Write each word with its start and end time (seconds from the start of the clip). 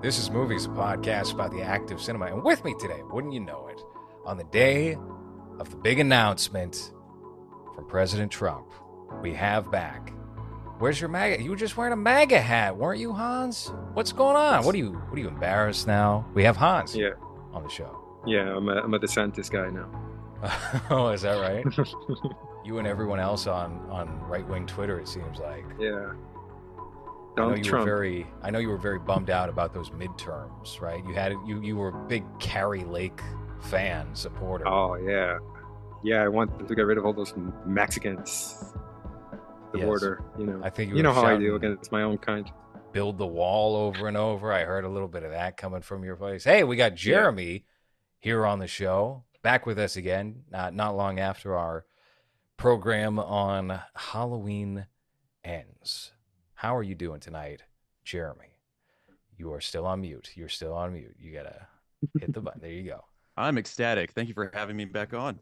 This 0.00 0.18
is 0.18 0.30
Movies, 0.30 0.66
a 0.66 0.68
podcast 0.68 1.32
about 1.34 1.50
the 1.50 1.60
active 1.62 2.00
cinema. 2.00 2.26
And 2.26 2.42
with 2.44 2.64
me 2.64 2.74
today, 2.78 3.00
wouldn't 3.10 3.32
you 3.34 3.40
know 3.40 3.66
it, 3.68 3.80
on 4.24 4.36
the 4.36 4.44
day 4.44 4.96
of 5.58 5.70
the 5.70 5.76
big 5.76 5.98
announcement 5.98 6.92
from 7.74 7.86
President 7.88 8.30
Trump, 8.30 8.66
we 9.22 9.34
have 9.34 9.70
back. 9.72 10.12
Where's 10.78 11.00
your 11.00 11.08
MAGA? 11.10 11.42
You 11.42 11.50
were 11.50 11.56
just 11.56 11.76
wearing 11.76 11.92
a 11.92 11.96
MAGA 11.96 12.40
hat, 12.40 12.76
weren't 12.76 13.00
you, 13.00 13.12
Hans? 13.12 13.72
What's 13.94 14.12
going 14.12 14.36
on? 14.36 14.64
What 14.64 14.74
are 14.76 14.78
you? 14.78 14.92
What 14.92 15.18
are 15.18 15.20
you 15.20 15.26
embarrassed 15.28 15.88
now? 15.88 16.24
We 16.34 16.44
have 16.44 16.56
Hans 16.56 16.94
Yeah, 16.94 17.10
on 17.52 17.64
the 17.64 17.68
show. 17.68 17.98
yeah, 18.24 18.56
I'm 18.56 18.68
a, 18.68 18.76
I'm 18.76 18.94
a 18.94 18.98
DeSantis 19.00 19.50
guy 19.50 19.68
now. 19.70 19.90
oh, 20.90 21.08
is 21.08 21.22
that 21.22 21.40
right? 21.40 21.64
You 22.64 22.76
and 22.76 22.86
everyone 22.86 23.18
else 23.18 23.46
on 23.46 23.78
on 23.88 24.20
right 24.28 24.46
wing 24.46 24.66
Twitter, 24.66 25.00
it 25.00 25.08
seems 25.08 25.38
like. 25.38 25.64
yeah. 25.80 26.12
I 27.44 27.48
know 27.48 27.54
you 27.56 27.62
Trump. 27.64 27.84
were 27.86 27.90
very. 27.90 28.26
I 28.42 28.50
know 28.50 28.58
you 28.58 28.68
were 28.68 28.78
very 28.78 28.98
bummed 28.98 29.30
out 29.30 29.48
about 29.48 29.72
those 29.74 29.90
midterms, 29.90 30.80
right? 30.80 31.04
You 31.06 31.14
had 31.14 31.32
you 31.46 31.60
you 31.62 31.76
were 31.76 31.88
a 31.88 32.06
big 32.08 32.24
Kari 32.38 32.84
Lake 32.84 33.20
fan 33.60 34.14
supporter. 34.14 34.66
Oh 34.68 34.94
yeah, 34.96 35.38
yeah. 36.02 36.22
I 36.22 36.28
want 36.28 36.56
them 36.58 36.66
to 36.68 36.74
get 36.74 36.82
rid 36.82 36.98
of 36.98 37.04
all 37.06 37.12
those 37.12 37.34
Mexicans. 37.66 38.72
The 39.72 39.78
Yes. 39.80 39.84
border, 39.86 40.24
you 40.38 40.46
know. 40.46 40.60
I 40.64 40.70
think 40.70 40.90
you, 40.90 40.96
You 40.96 41.02
know 41.02 41.12
how 41.12 41.26
I 41.26 41.36
do 41.36 41.54
against 41.54 41.92
my 41.92 42.02
own 42.02 42.16
kind. 42.18 42.50
build 42.92 43.18
the 43.18 43.26
wall 43.26 43.76
over 43.76 44.08
and 44.08 44.16
over. 44.16 44.50
I 44.50 44.64
heard 44.64 44.84
a 44.84 44.88
little 44.88 45.08
bit 45.08 45.22
of 45.24 45.30
that 45.32 45.58
coming 45.58 45.82
from 45.82 46.04
your 46.04 46.16
voice. 46.16 46.44
Hey, 46.44 46.64
we 46.64 46.74
got 46.76 46.94
Jeremy 46.94 47.66
here 48.18 48.46
on 48.46 48.60
the 48.60 48.66
show, 48.66 49.24
back 49.42 49.66
with 49.66 49.78
us 49.78 49.94
again. 49.96 50.44
Not 50.50 50.74
not 50.74 50.96
long 50.96 51.18
after 51.20 51.54
our 51.54 51.84
program 52.56 53.18
on 53.18 53.78
Halloween 53.94 54.86
ends. 55.44 56.12
How 56.58 56.76
are 56.76 56.82
you 56.82 56.96
doing 56.96 57.20
tonight, 57.20 57.62
Jeremy? 58.04 58.56
You 59.36 59.52
are 59.52 59.60
still 59.60 59.86
on 59.86 60.00
mute. 60.00 60.30
You're 60.34 60.48
still 60.48 60.74
on 60.74 60.92
mute. 60.92 61.14
You 61.16 61.32
gotta 61.32 61.68
hit 62.18 62.32
the 62.32 62.40
button. 62.40 62.60
There 62.60 62.70
you 62.72 62.82
go. 62.82 63.04
I'm 63.36 63.56
ecstatic. 63.58 64.10
Thank 64.10 64.26
you 64.26 64.34
for 64.34 64.50
having 64.52 64.76
me 64.76 64.84
back 64.84 65.14
on. 65.14 65.38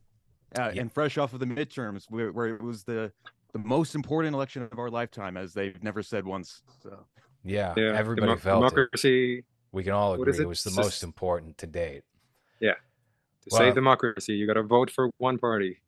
Uh, 0.59 0.71
Yeah. 0.75 0.83
And 0.83 0.93
fresh 0.93 1.17
off 1.17 1.33
of 1.33 1.41
the 1.41 1.47
midterms, 1.47 2.05
where, 2.11 2.33
where 2.33 2.49
it 2.57 2.63
was 2.63 2.85
the 2.85 3.11
the 3.53 3.59
most 3.61 3.95
important 3.95 4.35
election 4.35 4.69
of 4.71 4.79
our 4.79 4.91
lifetime, 4.91 5.39
as 5.39 5.55
they've 5.55 5.83
never 5.83 6.03
said 6.03 6.27
once. 6.27 6.61
So 6.83 7.07
Yeah, 7.45 7.73
Yeah, 7.79 7.95
everybody 7.97 8.27
demo- 8.27 8.37
felt 8.39 8.65
it. 8.65 8.69
democracy. 8.69 9.45
We 9.73 9.85
can 9.85 9.93
all 9.93 10.13
agree 10.13 10.35
it? 10.35 10.41
it? 10.41 10.47
was 10.47 10.63
the 10.65 10.71
Sus- 10.71 10.85
most 10.85 11.03
important 11.03 11.57
to 11.59 11.67
date. 11.67 12.03
Yeah, 12.61 12.75
to 12.75 13.49
Well- 13.53 13.61
save 13.63 13.75
democracy, 13.75 14.35
you 14.35 14.47
got 14.47 14.55
to 14.55 14.63
vote 14.65 14.91
for 14.91 15.09
one 15.17 15.39
party. 15.39 15.81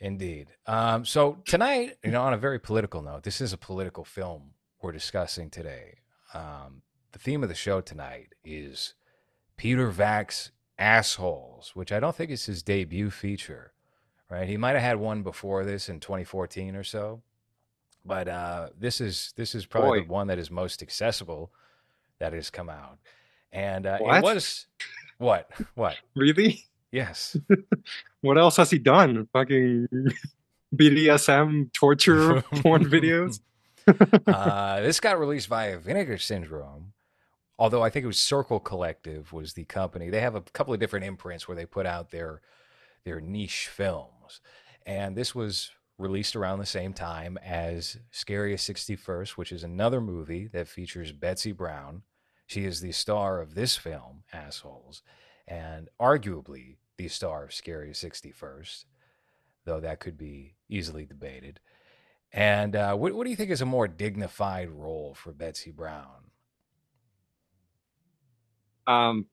Indeed. 0.00 0.48
Um, 0.66 1.04
so 1.04 1.38
tonight, 1.44 1.96
you 2.02 2.10
know, 2.10 2.22
on 2.22 2.32
a 2.32 2.38
very 2.38 2.58
political 2.58 3.02
note, 3.02 3.22
this 3.22 3.40
is 3.40 3.52
a 3.52 3.58
political 3.58 4.04
film 4.04 4.52
we're 4.80 4.92
discussing 4.92 5.50
today. 5.50 5.98
Um, 6.32 6.82
the 7.12 7.18
theme 7.18 7.42
of 7.42 7.48
the 7.48 7.54
show 7.54 7.80
tonight 7.80 8.34
is 8.44 8.94
Peter 9.56 9.90
Vack's 9.90 10.52
Assholes, 10.78 11.72
which 11.74 11.92
I 11.92 12.00
don't 12.00 12.16
think 12.16 12.30
is 12.30 12.46
his 12.46 12.62
debut 12.62 13.10
feature, 13.10 13.72
right? 14.30 14.48
He 14.48 14.56
might 14.56 14.72
have 14.72 14.80
had 14.82 14.96
one 14.96 15.22
before 15.22 15.64
this 15.64 15.90
in 15.90 16.00
2014 16.00 16.74
or 16.76 16.84
so, 16.84 17.20
but 18.04 18.26
uh, 18.26 18.68
this 18.78 19.02
is 19.02 19.34
this 19.36 19.54
is 19.54 19.66
probably 19.66 20.00
Boy. 20.00 20.06
the 20.06 20.12
one 20.12 20.26
that 20.28 20.38
is 20.38 20.50
most 20.50 20.80
accessible 20.80 21.52
that 22.18 22.32
has 22.32 22.48
come 22.48 22.70
out, 22.70 22.98
and 23.52 23.84
uh, 23.84 23.98
it 24.00 24.22
was 24.22 24.66
what 25.18 25.50
what 25.74 25.96
Really? 26.14 26.64
yes. 26.90 27.36
What 28.22 28.38
else 28.38 28.56
has 28.56 28.70
he 28.70 28.78
done? 28.78 29.28
Fucking 29.32 29.88
BDSM 30.74 31.72
torture 31.72 32.42
porn 32.62 32.84
videos. 32.84 33.40
uh, 34.26 34.80
this 34.80 35.00
got 35.00 35.18
released 35.18 35.48
via 35.48 35.78
Vinegar 35.78 36.18
Syndrome, 36.18 36.92
although 37.58 37.82
I 37.82 37.90
think 37.90 38.04
it 38.04 38.08
was 38.08 38.18
Circle 38.18 38.60
Collective 38.60 39.32
was 39.32 39.54
the 39.54 39.64
company. 39.64 40.10
They 40.10 40.20
have 40.20 40.34
a 40.34 40.42
couple 40.42 40.74
of 40.74 40.80
different 40.80 41.06
imprints 41.06 41.48
where 41.48 41.56
they 41.56 41.66
put 41.66 41.86
out 41.86 42.10
their 42.10 42.42
their 43.04 43.20
niche 43.20 43.68
films, 43.68 44.40
and 44.84 45.16
this 45.16 45.34
was 45.34 45.70
released 45.96 46.36
around 46.36 46.58
the 46.58 46.66
same 46.66 46.92
time 46.92 47.38
as 47.44 47.98
Scariest 48.10 48.68
61st, 48.68 49.30
which 49.30 49.52
is 49.52 49.62
another 49.62 50.00
movie 50.00 50.46
that 50.48 50.68
features 50.68 51.12
Betsy 51.12 51.52
Brown. 51.52 52.02
She 52.46 52.64
is 52.64 52.80
the 52.80 52.92
star 52.92 53.40
of 53.40 53.54
this 53.54 53.76
film, 53.76 54.24
Assholes, 54.32 55.02
and 55.46 55.88
arguably 56.00 56.76
the 57.00 57.08
star 57.08 57.44
of 57.44 57.54
Scary 57.54 57.90
61st, 57.92 58.84
though 59.64 59.80
that 59.80 60.00
could 60.00 60.18
be 60.18 60.56
easily 60.68 61.06
debated. 61.06 61.58
And 62.32 62.76
uh, 62.76 62.94
what, 62.94 63.14
what 63.14 63.24
do 63.24 63.30
you 63.30 63.36
think 63.36 63.50
is 63.50 63.62
a 63.62 63.66
more 63.66 63.88
dignified 63.88 64.68
role 64.70 65.14
for 65.14 65.32
Betsy 65.32 65.70
Brown? 65.70 66.30
Um, 68.86 69.26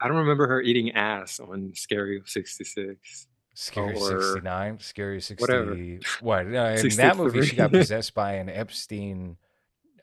I 0.00 0.08
don't 0.08 0.16
remember 0.16 0.48
her 0.48 0.62
eating 0.62 0.92
ass 0.92 1.38
on 1.38 1.72
Scary 1.74 2.22
66. 2.24 3.26
Scary 3.54 3.96
Or 3.96 4.20
69, 4.34 4.78
Scary 4.80 5.20
60. 5.20 5.42
whatever. 5.42 5.74
What? 6.20 6.46
Uh, 6.46 6.76
in 6.82 6.96
that 6.96 7.16
movie, 7.18 7.44
she 7.44 7.56
got 7.56 7.70
possessed 7.72 8.14
by 8.14 8.34
an 8.34 8.48
Epstein 8.48 9.36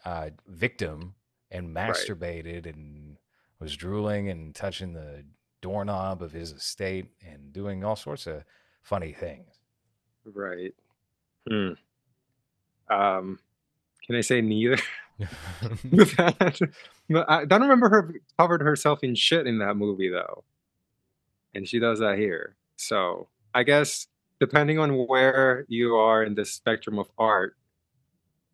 uh, 0.06 0.30
victim 0.48 1.16
and 1.50 1.76
masturbated 1.76 2.68
and 2.68 3.18
was 3.60 3.76
drooling 3.76 4.30
and 4.30 4.54
touching 4.54 4.94
the 4.94 5.24
doorknob 5.64 6.22
of 6.22 6.34
his 6.34 6.52
estate 6.52 7.08
and 7.26 7.54
doing 7.54 7.84
all 7.84 7.96
sorts 7.96 8.28
of 8.28 8.44
funny 8.84 9.14
things. 9.14 9.48
Right. 10.26 10.76
Hmm. 11.50 11.72
Um, 12.90 13.40
can 14.06 14.16
I 14.16 14.22
say 14.22 14.42
neither? 14.42 14.78
I 15.20 17.46
don't 17.46 17.62
remember 17.62 17.90
her 17.90 18.14
covered 18.38 18.62
herself 18.62 19.04
in 19.04 19.16
shit 19.16 19.48
in 19.48 19.60
that 19.60 19.76
movie 19.76 20.10
though, 20.10 20.44
and 21.56 21.68
she 21.68 21.80
does 21.80 22.00
that 22.00 22.18
here. 22.18 22.56
So 22.76 23.30
I 23.54 23.64
guess 23.64 24.08
depending 24.40 24.80
on 24.80 25.08
where 25.08 25.66
you 25.70 25.96
are 25.96 26.24
in 26.24 26.36
the 26.36 26.44
spectrum 26.44 27.00
of 27.00 27.10
art, 27.18 27.56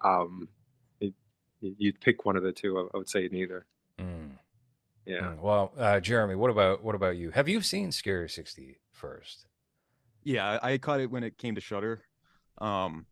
um, 0.02 0.48
it, 1.00 1.14
you'd 1.60 2.00
pick 2.02 2.26
one 2.26 2.36
of 2.36 2.44
the 2.44 2.52
two. 2.52 2.90
I 2.94 2.98
would 2.98 3.10
say 3.10 3.28
neither. 3.32 3.66
Yeah. 5.10 5.22
mm. 5.22 5.40
Well, 5.40 5.72
uh, 5.78 6.00
Jeremy, 6.00 6.36
what 6.36 6.52
about 6.52 6.84
what 6.84 6.94
about 6.96 7.18
you? 7.18 7.32
Have 7.32 7.50
you 7.50 7.62
seen 7.62 7.92
Scary 7.92 8.30
60 8.30 8.80
first? 8.92 9.48
yeah, 10.24 10.60
I, 10.62 10.74
I 10.74 10.78
caught 10.78 11.00
it 11.00 11.10
when 11.10 11.24
it 11.24 11.38
came 11.38 11.56
to 11.56 11.62
Shutter, 11.62 12.02
um, 12.60 13.06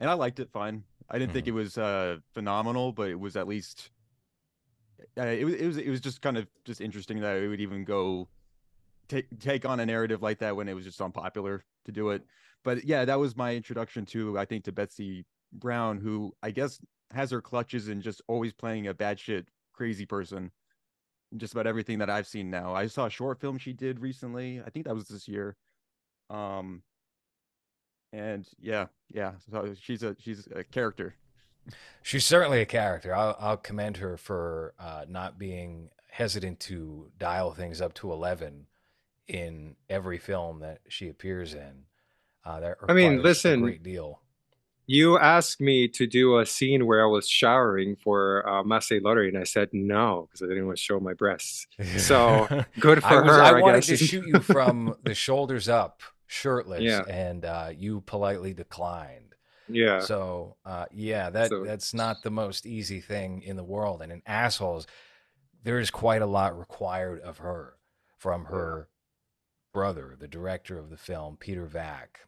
and 0.00 0.08
I 0.08 0.12
liked 0.12 0.38
it 0.40 0.50
fine. 0.52 0.84
I 1.10 1.18
didn't 1.18 1.32
think 1.32 1.46
Mhm. 1.46 1.48
it 1.48 1.52
was 1.52 1.78
uh, 1.78 2.18
phenomenal, 2.34 2.92
but 2.92 3.08
it 3.10 3.18
was 3.18 3.34
at 3.36 3.48
least 3.48 3.90
uh, 5.18 5.22
it 5.26 5.44
was 5.44 5.54
it 5.54 5.66
was 5.66 5.76
it 5.78 5.88
was 5.88 6.00
just 6.00 6.22
kind 6.22 6.36
of 6.38 6.46
just 6.64 6.80
interesting 6.80 7.20
that 7.20 7.36
it 7.36 7.48
would 7.48 7.60
even 7.60 7.84
go 7.84 8.28
take 9.08 9.26
take 9.40 9.64
on 9.66 9.80
a 9.80 9.86
narrative 9.86 10.22
like 10.22 10.38
that 10.38 10.54
when 10.54 10.68
it 10.68 10.74
was 10.74 10.84
just 10.84 11.00
unpopular 11.00 11.64
to 11.86 11.92
do 11.92 12.10
it. 12.10 12.22
But 12.62 12.84
yeah, 12.84 13.04
that 13.04 13.18
was 13.18 13.36
my 13.36 13.54
introduction 13.56 14.06
to 14.06 14.38
I 14.38 14.44
think 14.44 14.64
to 14.64 14.72
Betsy 14.72 15.24
Brown, 15.52 15.98
who 15.98 16.32
I 16.42 16.50
guess 16.52 16.78
has 17.12 17.30
her 17.32 17.40
clutches 17.42 17.88
and 17.88 18.02
just 18.02 18.22
always 18.28 18.52
playing 18.52 18.86
a 18.86 18.94
bad 18.94 19.18
shit 19.18 19.48
crazy 19.72 20.06
person. 20.06 20.50
In 21.34 21.38
Just 21.38 21.52
about 21.52 21.66
everything 21.66 21.98
that 21.98 22.08
I've 22.08 22.26
seen 22.26 22.50
now. 22.50 22.74
I 22.74 22.86
saw 22.86 23.06
a 23.06 23.10
short 23.10 23.40
film 23.40 23.58
she 23.58 23.74
did 23.74 24.00
recently. 24.00 24.62
I 24.64 24.70
think 24.70 24.86
that 24.86 24.94
was 24.94 25.08
this 25.08 25.28
year. 25.28 25.56
Um 26.30 26.82
and 28.12 28.48
yeah, 28.60 28.86
yeah. 29.12 29.32
So 29.50 29.74
she's 29.78 30.02
a 30.02 30.16
she's 30.18 30.48
a 30.54 30.64
character. 30.64 31.14
She's 32.02 32.24
certainly 32.24 32.60
a 32.60 32.66
character. 32.66 33.14
I'll, 33.14 33.36
I'll 33.40 33.56
commend 33.56 33.96
her 33.96 34.16
for 34.16 34.74
uh, 34.78 35.06
not 35.08 35.38
being 35.38 35.88
hesitant 36.10 36.60
to 36.60 37.10
dial 37.18 37.52
things 37.52 37.80
up 37.80 37.94
to 37.94 38.12
11 38.12 38.66
in 39.26 39.76
every 39.88 40.18
film 40.18 40.60
that 40.60 40.80
she 40.88 41.08
appears 41.08 41.54
in. 41.54 41.84
Uh, 42.44 42.60
that 42.60 42.76
I 42.86 42.92
mean, 42.92 43.22
listen, 43.22 43.60
a 43.60 43.62
great 43.62 43.82
deal. 43.82 44.20
You 44.86 45.18
asked 45.18 45.60
me 45.60 45.88
to 45.88 46.06
do 46.06 46.38
a 46.38 46.44
scene 46.46 46.86
where 46.86 47.02
I 47.02 47.06
was 47.06 47.26
showering 47.28 47.96
for 47.96 48.46
uh, 48.48 48.62
Massey 48.64 49.00
Lottery, 49.00 49.28
and 49.28 49.38
I 49.38 49.44
said 49.44 49.70
no 49.72 50.28
because 50.28 50.42
I 50.42 50.46
didn't 50.46 50.66
want 50.66 50.76
to 50.78 50.82
show 50.84 51.00
my 51.00 51.14
breasts. 51.14 51.66
So 51.96 52.46
good 52.80 53.00
for 53.02 53.08
I, 53.08 53.20
was, 53.20 53.30
her. 53.36 53.42
I 53.42 53.48
I, 53.48 53.60
wanted 53.62 53.84
guess. 53.84 53.86
to 53.86 53.96
shoot 53.96 54.26
you 54.26 54.40
from 54.40 54.94
the 55.04 55.14
shoulders 55.14 55.68
up, 55.68 56.02
shirtless, 56.26 56.82
Yeah. 56.82 57.00
and 57.08 57.44
uh, 57.46 57.70
you 57.74 58.02
politely 58.02 58.52
declined. 58.52 59.34
yeah. 59.68 60.00
So 60.00 60.56
uh, 60.66 60.84
yeah, 60.92 61.30
that 61.30 61.48
So- 61.48 61.64
that's 61.64 61.94
not 61.94 62.22
the 62.22 62.30
most 62.30 62.66
easy 62.66 63.00
thing 63.00 63.42
in 63.42 63.56
the 63.56 63.64
world. 63.64 64.02
And 64.02 64.12
in 64.12 64.20
assholes, 64.26 64.86
there 65.62 65.78
is 65.80 65.90
quite 65.90 66.20
a 66.20 66.26
lot 66.26 66.58
required 66.58 67.20
of 67.22 67.38
her 67.38 67.76
from 68.18 68.44
her 68.46 68.88
brother, 69.72 70.14
the 70.20 70.28
director 70.28 70.78
of 70.78 70.90
the 70.90 70.98
film, 70.98 71.38
Peter 71.38 71.64
Vack. 71.66 72.20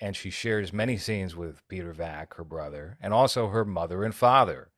And 0.00 0.14
she 0.14 0.30
shares 0.30 0.72
many 0.72 0.96
scenes 0.96 1.34
with 1.34 1.66
Peter 1.68 1.92
Vack, 1.92 2.34
her 2.34 2.44
brother, 2.44 2.96
and 3.00 3.12
also 3.12 3.48
her 3.48 3.64
mother 3.64 4.04
and 4.04 4.14
father. 4.14 4.70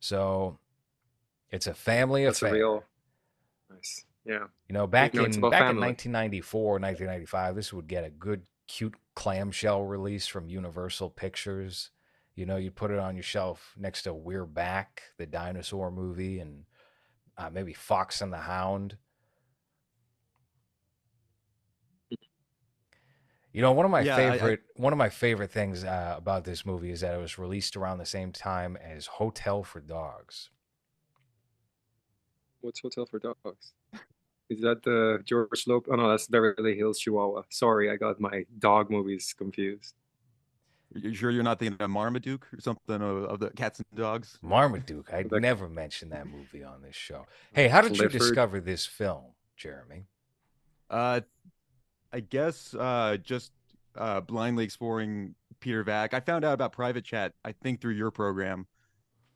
So 0.00 0.58
it's 1.50 1.66
a 1.66 1.72
family 1.72 2.24
That's 2.24 2.42
a 2.42 2.46
affair. 2.46 2.54
real. 2.54 2.84
Nice. 3.70 4.04
Yeah. 4.24 4.46
You 4.68 4.74
know, 4.74 4.86
back 4.86 5.14
know, 5.14 5.24
in 5.24 5.30
back 5.30 5.70
in 5.70 5.80
1994, 5.80 6.72
1995, 6.72 7.54
this 7.56 7.72
would 7.72 7.86
get 7.86 8.04
a 8.04 8.10
good, 8.10 8.42
cute 8.66 8.94
clamshell 9.14 9.84
release 9.84 10.26
from 10.26 10.48
Universal 10.48 11.10
Pictures. 11.10 11.90
You 12.34 12.46
know, 12.46 12.56
you 12.56 12.70
put 12.70 12.90
it 12.90 12.98
on 12.98 13.14
your 13.14 13.22
shelf 13.22 13.74
next 13.78 14.02
to 14.02 14.14
We're 14.14 14.46
Back, 14.46 15.02
the 15.18 15.26
dinosaur 15.26 15.90
movie, 15.90 16.40
and 16.40 16.64
uh, 17.38 17.50
maybe 17.52 17.72
Fox 17.72 18.20
and 18.20 18.32
the 18.32 18.38
Hound. 18.38 18.96
You 23.54 23.62
know, 23.62 23.70
one 23.70 23.84
of 23.86 23.90
my 23.92 24.00
Yeah, 24.00 24.16
I- 24.16 24.20
I- 24.20 24.32
favorite 24.38 24.60
one 24.74 24.92
of 24.92 24.98
my 24.98 25.08
favorite 25.08 25.52
things 25.52 25.84
uh, 25.84 26.14
about 26.18 26.44
this 26.44 26.66
movie 26.66 26.90
is 26.90 27.00
that 27.02 27.14
it 27.14 27.18
was 27.18 27.38
released 27.38 27.76
around 27.76 27.98
the 27.98 28.04
same 28.06 28.32
time 28.32 28.76
as 28.76 29.06
Hotel 29.06 29.62
for 29.62 29.80
Dogs. 29.80 30.50
What's 32.62 32.80
Hotel 32.80 33.06
for 33.06 33.20
Dogs? 33.20 33.74
Is 34.50 34.60
that 34.62 34.82
the 34.82 35.20
George 35.24 35.66
Lopez? 35.68 35.88
Oh 35.92 35.94
no, 35.96 36.10
that's 36.10 36.26
Beverly 36.26 36.76
Hills 36.76 36.98
Chihuahua. 36.98 37.42
Sorry, 37.48 37.90
I 37.90 37.96
got 37.96 38.20
my 38.20 38.44
dog 38.58 38.90
movies 38.90 39.32
confused. 39.38 39.94
You 40.92 41.14
sure 41.14 41.30
you're 41.30 41.42
not 41.44 41.60
thinking 41.60 41.80
of 41.80 41.90
Marmaduke 41.90 42.46
or 42.52 42.60
something 42.60 42.96
of, 42.96 43.24
of 43.24 43.38
the 43.40 43.50
cats 43.50 43.78
and 43.78 43.86
dogs? 43.98 44.38
Marmaduke. 44.42 45.12
I'd 45.12 45.30
never 45.42 45.68
mentioned 45.68 46.10
that 46.12 46.26
movie 46.26 46.64
on 46.64 46.82
this 46.82 46.96
show. 46.96 47.26
Hey, 47.52 47.68
how 47.68 47.80
did 47.80 47.96
you 47.98 48.08
discover 48.08 48.60
this 48.60 48.84
film, 48.84 49.32
Jeremy? 49.56 50.06
Uh, 50.90 51.20
I 52.14 52.20
guess 52.20 52.74
uh, 52.78 53.16
just 53.22 53.52
uh, 53.96 54.20
blindly 54.20 54.64
exploring 54.64 55.34
Peter 55.60 55.82
Vack. 55.82 56.14
I 56.14 56.20
found 56.20 56.44
out 56.44 56.54
about 56.54 56.72
Private 56.72 57.04
Chat, 57.04 57.32
I 57.44 57.52
think, 57.52 57.80
through 57.80 57.94
your 57.94 58.10
program, 58.12 58.66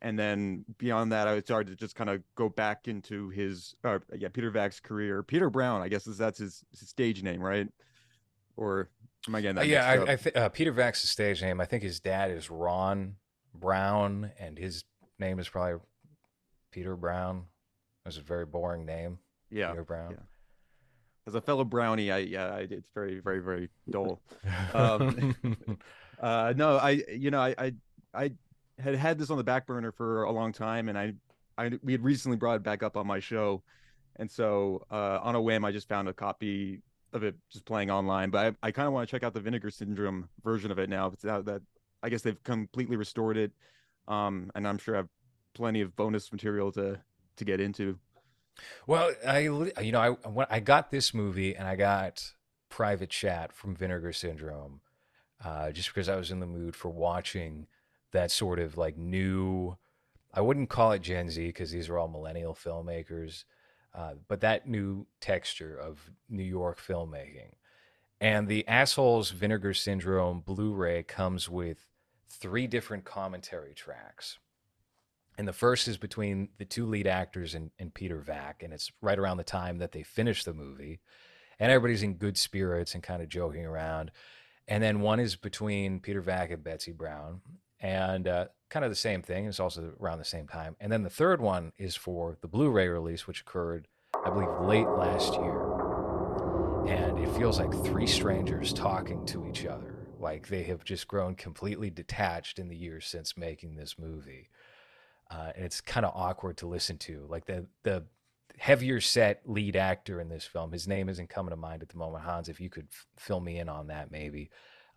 and 0.01 0.17
then 0.17 0.63
beyond 0.77 1.11
that, 1.11 1.27
I 1.27 1.41
started 1.41 1.71
to 1.71 1.75
just 1.75 1.95
kind 1.95 2.09
of 2.09 2.23
go 2.35 2.47
back 2.47 2.87
into 2.87 3.29
his, 3.29 3.75
uh, 3.83 3.99
yeah, 4.17 4.29
Peter 4.29 4.49
Vack's 4.49 4.79
career. 4.79 5.21
Peter 5.23 5.49
Brown, 5.49 5.81
I 5.81 5.89
guess 5.89 6.07
is 6.07 6.17
that's 6.17 6.39
his, 6.39 6.63
his 6.71 6.87
stage 6.87 7.21
name, 7.21 7.41
right? 7.41 7.67
Or 8.55 8.89
am 9.27 9.35
I 9.35 9.41
getting 9.41 9.57
Uh, 9.57 9.61
that? 9.61 9.67
yeah. 9.67 9.85
I, 9.85 10.13
I 10.13 10.15
th- 10.15 10.35
uh, 10.35 10.49
Peter 10.49 10.71
Vack's 10.71 11.07
stage 11.07 11.41
name. 11.41 11.59
I 11.59 11.65
think 11.65 11.83
his 11.83 11.99
dad 11.99 12.31
is 12.31 12.49
Ron 12.49 13.15
Brown, 13.53 14.31
and 14.39 14.57
his 14.57 14.85
name 15.19 15.37
is 15.39 15.49
probably 15.49 15.81
Peter 16.71 16.95
Brown. 16.95 17.45
That's 18.05 18.17
a 18.17 18.21
very 18.21 18.45
boring 18.45 18.85
name, 18.85 19.19
yeah. 19.51 19.71
Peter 19.71 19.83
Brown. 19.83 20.17
As 21.27 21.35
a 21.35 21.41
fellow 21.41 21.63
brownie, 21.63 22.11
I 22.11 22.19
yeah, 22.19 22.47
I, 22.47 22.59
it's 22.69 22.89
very, 22.93 23.19
very, 23.19 23.39
very 23.39 23.69
dull. 23.89 24.21
Um, 24.73 25.35
Uh, 26.19 26.53
no, 26.55 26.77
I, 26.77 27.01
you 27.09 27.31
know, 27.31 27.39
I, 27.39 27.55
I, 27.57 27.73
I 28.13 28.31
had 28.77 28.95
had 28.95 29.17
this 29.17 29.29
on 29.29 29.37
the 29.37 29.43
back 29.43 29.65
burner 29.65 29.91
for 29.91 30.23
a 30.23 30.31
long 30.31 30.51
time, 30.51 30.89
and 30.89 30.97
I, 30.97 31.13
I, 31.57 31.71
we 31.83 31.93
had 31.93 32.03
recently 32.03 32.37
brought 32.37 32.55
it 32.55 32.63
back 32.63 32.83
up 32.83 32.97
on 32.97 33.07
my 33.07 33.19
show, 33.19 33.63
and 34.17 34.29
so 34.29 34.85
uh, 34.91 35.19
on 35.21 35.35
a 35.35 35.41
whim, 35.41 35.63
I 35.63 35.71
just 35.71 35.87
found 35.87 36.09
a 36.09 36.13
copy 36.13 36.81
of 37.13 37.23
it 37.23 37.35
just 37.49 37.65
playing 37.65 37.89
online. 37.89 38.29
But 38.29 38.55
I, 38.63 38.67
I 38.67 38.71
kind 38.71 38.87
of 38.87 38.93
want 38.93 39.07
to 39.07 39.11
check 39.11 39.23
out 39.23 39.33
the 39.33 39.39
Vinegar 39.39 39.71
Syndrome 39.71 40.27
version 40.43 40.71
of 40.71 40.79
it 40.79 40.89
now. 40.89 41.07
It's 41.07 41.23
now 41.23 41.41
that 41.41 41.61
I 42.03 42.09
guess 42.09 42.21
they've 42.21 42.41
completely 42.43 42.97
restored 42.97 43.37
it, 43.37 43.51
um, 44.07 44.51
and 44.55 44.67
I'm 44.67 44.77
sure 44.77 44.95
I 44.95 44.99
have 44.99 45.09
plenty 45.53 45.81
of 45.81 45.95
bonus 45.95 46.31
material 46.31 46.71
to 46.73 46.99
to 47.37 47.45
get 47.45 47.61
into. 47.61 47.97
Well, 48.87 49.13
I 49.25 49.39
you 49.39 49.91
know 49.91 49.99
I 49.99 50.09
when 50.29 50.47
I 50.49 50.59
got 50.59 50.91
this 50.91 51.13
movie 51.13 51.55
and 51.55 51.67
I 51.67 51.75
got 51.75 52.33
Private 52.69 53.09
Chat 53.09 53.53
from 53.53 53.75
Vinegar 53.75 54.13
Syndrome, 54.13 54.81
uh, 55.43 55.71
just 55.71 55.89
because 55.89 56.09
I 56.09 56.15
was 56.15 56.31
in 56.31 56.39
the 56.39 56.45
mood 56.45 56.75
for 56.75 56.89
watching 56.89 57.67
that 58.11 58.31
sort 58.31 58.59
of 58.59 58.77
like 58.77 58.97
new. 58.97 59.77
I 60.33 60.41
wouldn't 60.41 60.69
call 60.69 60.91
it 60.91 61.01
Gen 61.01 61.29
Z 61.29 61.47
because 61.47 61.71
these 61.71 61.89
are 61.89 61.97
all 61.97 62.07
millennial 62.07 62.53
filmmakers, 62.53 63.45
uh, 63.95 64.13
but 64.27 64.41
that 64.41 64.67
new 64.67 65.07
texture 65.19 65.75
of 65.75 66.11
New 66.29 66.43
York 66.43 66.79
filmmaking. 66.79 67.53
And 68.21 68.47
the 68.47 68.67
Assholes 68.67 69.31
Vinegar 69.31 69.73
Syndrome 69.73 70.41
Blu 70.41 70.73
ray 70.73 71.03
comes 71.03 71.49
with 71.49 71.87
three 72.29 72.67
different 72.67 73.05
commentary 73.05 73.73
tracks. 73.73 74.39
And 75.39 75.47
the 75.47 75.53
first 75.53 75.87
is 75.87 75.95
between 75.95 76.49
the 76.57 76.65
two 76.65 76.85
lead 76.85 77.07
actors 77.07 77.55
and, 77.55 77.71
and 77.79 77.93
Peter 77.93 78.19
Vack. 78.19 78.61
And 78.61 78.73
it's 78.73 78.91
right 79.01 79.17
around 79.17 79.37
the 79.37 79.45
time 79.45 79.77
that 79.77 79.93
they 79.93 80.03
finish 80.03 80.43
the 80.43 80.53
movie. 80.53 80.99
And 81.61 81.71
everybody's 81.71 82.03
in 82.03 82.15
good 82.15 82.37
spirits 82.37 82.93
and 82.93 83.01
kind 83.01 83.21
of 83.21 83.29
joking 83.29 83.65
around. 83.65 84.11
And 84.67 84.83
then 84.83 84.99
one 84.99 85.21
is 85.21 85.37
between 85.37 86.01
Peter 86.01 86.21
Vack 86.21 86.51
and 86.51 86.61
Betsy 86.61 86.91
Brown. 86.91 87.39
And 87.79 88.27
uh, 88.27 88.45
kind 88.69 88.83
of 88.83 88.91
the 88.91 88.97
same 88.97 89.21
thing. 89.21 89.45
It's 89.45 89.61
also 89.61 89.93
around 90.01 90.17
the 90.17 90.25
same 90.25 90.45
time. 90.45 90.75
And 90.81 90.91
then 90.91 91.03
the 91.03 91.09
third 91.09 91.39
one 91.39 91.71
is 91.77 91.95
for 91.95 92.37
the 92.41 92.49
Blu 92.49 92.69
ray 92.69 92.89
release, 92.89 93.25
which 93.25 93.39
occurred, 93.39 93.87
I 94.25 94.31
believe, 94.31 94.49
late 94.59 94.89
last 94.89 95.35
year 95.35 95.69
and 96.87 97.19
it 97.19 97.29
feels 97.37 97.59
like 97.59 97.71
three 97.85 98.07
strangers 98.07 98.73
talking 98.73 99.23
to 99.25 99.45
each 99.47 99.65
other 99.65 100.07
like 100.17 100.47
they 100.47 100.63
have 100.63 100.83
just 100.83 101.07
grown 101.07 101.35
completely 101.35 101.89
detached 101.89 102.57
in 102.57 102.67
the 102.67 102.75
years 102.75 103.05
since 103.05 103.37
making 103.37 103.75
this 103.75 103.99
movie 103.99 104.49
uh, 105.29 105.51
and 105.55 105.65
it's 105.65 105.81
kind 105.81 106.05
of 106.05 106.13
awkward 106.15 106.57
to 106.57 106.67
listen 106.67 106.97
to 106.97 107.25
like 107.29 107.45
the 107.45 107.65
the 107.83 108.03
heavier 108.57 108.99
set 108.99 109.41
lead 109.45 109.75
actor 109.75 110.19
in 110.19 110.27
this 110.27 110.45
film 110.45 110.71
his 110.71 110.87
name 110.87 111.07
isn't 111.07 111.29
coming 111.29 111.51
to 111.51 111.55
mind 111.55 111.81
at 111.81 111.89
the 111.89 111.97
moment 111.97 112.23
hans 112.23 112.49
if 112.49 112.59
you 112.59 112.69
could 112.69 112.87
f- 112.91 113.07
fill 113.17 113.39
me 113.39 113.57
in 113.57 113.69
on 113.69 113.87
that 113.87 114.11
maybe 114.11 114.49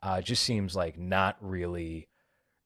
uh, 0.03 0.21
just 0.21 0.43
seems 0.43 0.75
like 0.75 0.99
not 0.99 1.37
really 1.41 2.09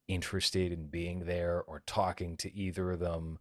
interested 0.09 0.73
in 0.73 0.87
being 0.87 1.27
there 1.27 1.63
or 1.67 1.83
talking 1.87 2.37
to 2.37 2.55
either 2.55 2.93
of 2.93 3.01
them 3.01 3.39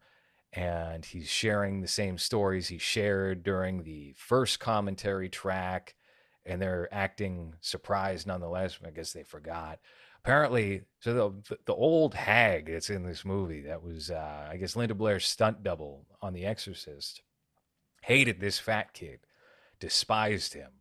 and 0.51 1.05
he's 1.05 1.29
sharing 1.29 1.81
the 1.81 1.87
same 1.87 2.17
stories 2.17 2.67
he 2.67 2.77
shared 2.77 3.43
during 3.43 3.83
the 3.83 4.13
first 4.17 4.59
commentary 4.59 5.29
track 5.29 5.95
and 6.45 6.61
they're 6.61 6.89
acting 6.91 7.53
surprised 7.61 8.27
nonetheless 8.27 8.79
i 8.85 8.89
guess 8.89 9.13
they 9.13 9.23
forgot 9.23 9.79
apparently 10.25 10.81
so 10.99 11.13
the 11.13 11.57
the 11.65 11.73
old 11.73 12.15
hag 12.15 12.65
that's 12.65 12.89
in 12.89 13.03
this 13.03 13.23
movie 13.23 13.61
that 13.61 13.83
was 13.83 14.09
uh, 14.09 14.47
i 14.49 14.57
guess 14.57 14.75
linda 14.75 14.95
blair's 14.95 15.27
stunt 15.27 15.61
double 15.61 16.05
on 16.21 16.33
the 16.33 16.45
exorcist 16.45 17.21
hated 18.01 18.39
this 18.39 18.57
fat 18.57 18.91
kid 18.93 19.19
despised 19.79 20.53
him 20.53 20.71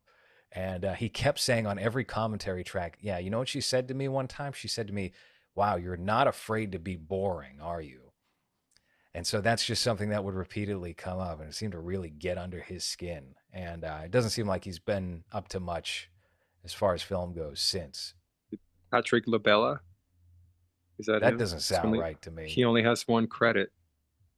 and 0.50 0.84
uh, 0.84 0.94
he 0.94 1.10
kept 1.10 1.38
saying 1.38 1.66
on 1.66 1.78
every 1.78 2.04
commentary 2.04 2.64
track 2.64 2.96
yeah 3.02 3.18
you 3.18 3.28
know 3.28 3.38
what 3.38 3.48
she 3.48 3.60
said 3.60 3.86
to 3.86 3.94
me 3.94 4.08
one 4.08 4.26
time 4.26 4.52
she 4.52 4.68
said 4.68 4.86
to 4.86 4.94
me 4.94 5.12
wow 5.54 5.76
you're 5.76 5.96
not 5.96 6.26
afraid 6.26 6.72
to 6.72 6.78
be 6.78 6.96
boring 6.96 7.60
are 7.60 7.82
you 7.82 8.00
and 9.16 9.26
so 9.26 9.40
that's 9.40 9.64
just 9.64 9.82
something 9.82 10.08
that 10.08 10.24
would 10.24 10.34
repeatedly 10.34 10.92
come 10.92 11.20
up, 11.20 11.38
and 11.38 11.48
it 11.48 11.54
seemed 11.54 11.70
to 11.70 11.78
really 11.78 12.10
get 12.10 12.36
under 12.36 12.58
his 12.58 12.82
skin. 12.82 13.36
And 13.52 13.84
uh, 13.84 14.00
it 14.04 14.10
doesn't 14.10 14.30
seem 14.30 14.48
like 14.48 14.64
he's 14.64 14.80
been 14.80 15.22
up 15.30 15.46
to 15.50 15.60
much 15.60 16.10
as 16.64 16.74
far 16.74 16.94
as 16.94 17.02
film 17.02 17.32
goes 17.32 17.60
since. 17.60 18.14
Patrick 18.94 19.26
Labella. 19.26 19.80
Is 20.98 21.06
that 21.06 21.20
That 21.22 21.32
him? 21.32 21.38
doesn't 21.38 21.60
sound 21.60 21.86
only- 21.86 21.98
right 21.98 22.20
to 22.22 22.30
me. 22.30 22.48
He 22.48 22.64
only 22.64 22.84
has 22.84 23.06
one 23.08 23.26
credit. 23.26 23.72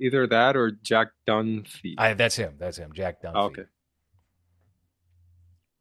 Either 0.01 0.27
that 0.27 0.57
or 0.57 0.71
Jack 0.71 1.09
Dunphy. 1.29 1.95
I, 1.99 2.15
that's 2.15 2.37
him. 2.37 2.55
That's 2.59 2.79
him. 2.79 2.93
Jack 2.95 3.21
Dunphy. 3.23 3.33
Oh, 3.35 3.45
okay. 3.47 3.65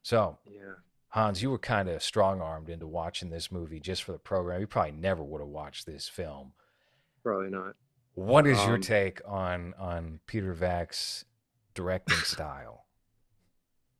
So 0.03 0.37
Yeah. 0.45 0.73
Hans, 1.09 1.41
you 1.41 1.49
were 1.49 1.57
kind 1.59 1.87
of 1.87 2.03
strong 2.03 2.41
armed 2.41 2.69
into 2.69 2.85
watching 2.87 3.29
this 3.29 3.49
movie 3.51 3.79
just 3.79 4.03
for 4.03 4.11
the 4.11 4.17
program. 4.19 4.59
You 4.59 4.67
probably 4.67 4.91
never 4.91 5.23
would 5.23 5.39
have 5.39 5.47
watched 5.49 5.85
this 5.85 6.09
film. 6.09 6.51
Probably 7.23 7.49
not. 7.49 7.75
What 8.15 8.45
is 8.45 8.57
your 8.65 8.75
Um, 8.75 8.81
take 8.81 9.21
on 9.25 9.73
on 9.75 10.19
Peter 10.27 10.53
Vack's 10.53 11.23
directing 11.73 12.17
style? 12.23 12.85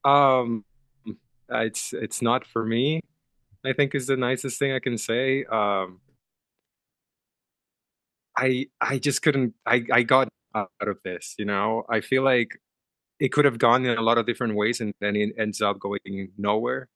Um, 0.03 0.65
it's 1.49 1.93
it's 1.93 2.21
not 2.21 2.45
for 2.45 2.65
me. 2.65 3.01
I 3.67 3.73
think 3.73 3.95
is 3.95 4.07
the 4.07 4.17
nicest 4.17 4.59
thing 4.59 4.71
I 4.71 4.79
can 4.79 4.97
say. 4.97 5.45
Um, 5.45 5.99
I 8.37 8.67
I 8.81 8.99
just 8.99 9.21
couldn't. 9.21 9.53
I 9.65 9.83
I 9.91 10.03
got 10.03 10.29
out 10.53 10.69
of 10.81 10.99
this. 11.03 11.35
You 11.37 11.45
know, 11.45 11.85
I 11.89 12.01
feel 12.01 12.23
like 12.23 12.59
it 13.19 13.31
could 13.31 13.45
have 13.45 13.57
gone 13.57 13.85
in 13.85 13.97
a 13.97 14.01
lot 14.01 14.17
of 14.17 14.25
different 14.25 14.55
ways, 14.55 14.81
and 14.81 14.93
then 14.99 15.15
it 15.15 15.33
ends 15.37 15.61
up 15.61 15.79
going 15.79 16.31
nowhere. 16.37 16.89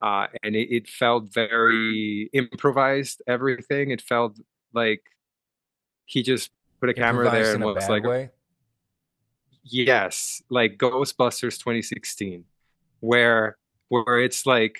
Uh, 0.00 0.26
and 0.42 0.56
it, 0.56 0.74
it 0.74 0.88
felt 0.88 1.32
very 1.32 2.28
improvised. 2.32 3.22
Everything. 3.26 3.90
It 3.90 4.00
felt 4.00 4.38
like 4.72 5.02
he 6.06 6.22
just 6.22 6.50
put 6.80 6.90
a 6.90 6.94
camera 6.94 7.30
there 7.30 7.54
and 7.54 7.64
was 7.64 7.88
like, 7.88 8.04
way. 8.04 8.30
yes 9.62 10.42
like 10.50 10.76
ghostbusters 10.76 11.58
2016 11.58 12.44
where 13.00 13.56
where 13.88 14.20
it's 14.20 14.44
like 14.44 14.78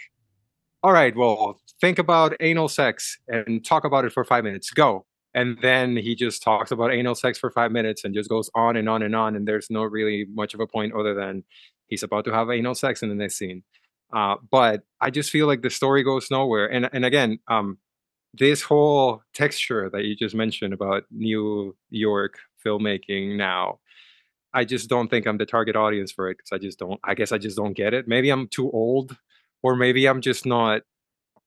all 0.83 0.93
right 0.93 1.17
well 1.17 1.61
think 1.81 1.99
about 1.99 2.35
anal 2.41 2.69
sex 2.69 3.19
and 3.29 3.65
talk 3.65 3.85
about 3.85 4.05
it 4.05 4.13
for 4.13 4.25
five 4.25 4.45
minutes 4.45 4.71
go 4.71 5.05
and 5.35 5.57
then 5.63 5.97
he 5.97 6.15
just 6.15 6.43
talks 6.43 6.71
about 6.71 6.93
anal 6.93 7.15
sex 7.15 7.39
for 7.39 7.51
five 7.51 7.73
minutes 7.73 8.05
and 8.05 8.15
just 8.15 8.29
goes 8.29 8.51
on 8.55 8.77
and 8.77 8.89
on 8.89 9.03
and 9.03 9.15
on 9.17 9.37
and 9.37 9.47
there's 9.47 9.69
no 9.71 9.83
really 9.83 10.27
much 10.35 10.55
of 10.55 10.61
a 10.61 10.67
point 10.67 10.93
other 10.95 11.15
than 11.15 11.45
he's 11.89 12.03
about 12.03 12.25
to 12.25 12.33
have 12.33 12.51
anal 12.51 12.75
sex 12.75 13.03
in 13.03 13.09
the 13.09 13.15
next 13.15 13.37
scene 13.37 13.63
uh, 14.15 14.37
but 14.51 14.83
i 15.01 15.11
just 15.11 15.31
feel 15.31 15.47
like 15.47 15.63
the 15.63 15.71
story 15.71 16.03
goes 16.03 16.31
nowhere 16.31 16.67
and 16.67 16.89
and 16.93 17.05
again 17.05 17.39
um 17.49 17.79
this 18.35 18.63
whole 18.63 19.23
texture 19.35 19.91
that 19.91 20.05
you 20.05 20.17
just 20.17 20.35
mentioned 20.35 20.73
about 20.73 21.05
new 21.11 21.77
york 21.91 22.39
filmmaking 22.65 23.37
now 23.37 23.79
I 24.55 24.65
just 24.65 24.89
don't 24.89 25.09
think 25.09 25.27
I'm 25.27 25.39
the 25.39 25.47
target 25.47 25.77
audience 25.77 26.13
for 26.13 26.29
it 26.29 26.37
because 26.37 26.53
I 26.53 26.59
just 26.59 26.79
don't. 26.79 27.01
I 27.05 27.15
guess 27.15 27.33
I 27.33 27.39
just 27.39 27.57
don't 27.57 27.73
get 27.73 27.95
it. 27.95 28.07
Maybe 28.07 28.31
I'm 28.31 28.49
too 28.49 28.71
old, 28.71 29.17
or 29.63 29.77
maybe 29.77 30.07
I'm 30.07 30.21
just 30.21 30.47
not 30.47 30.83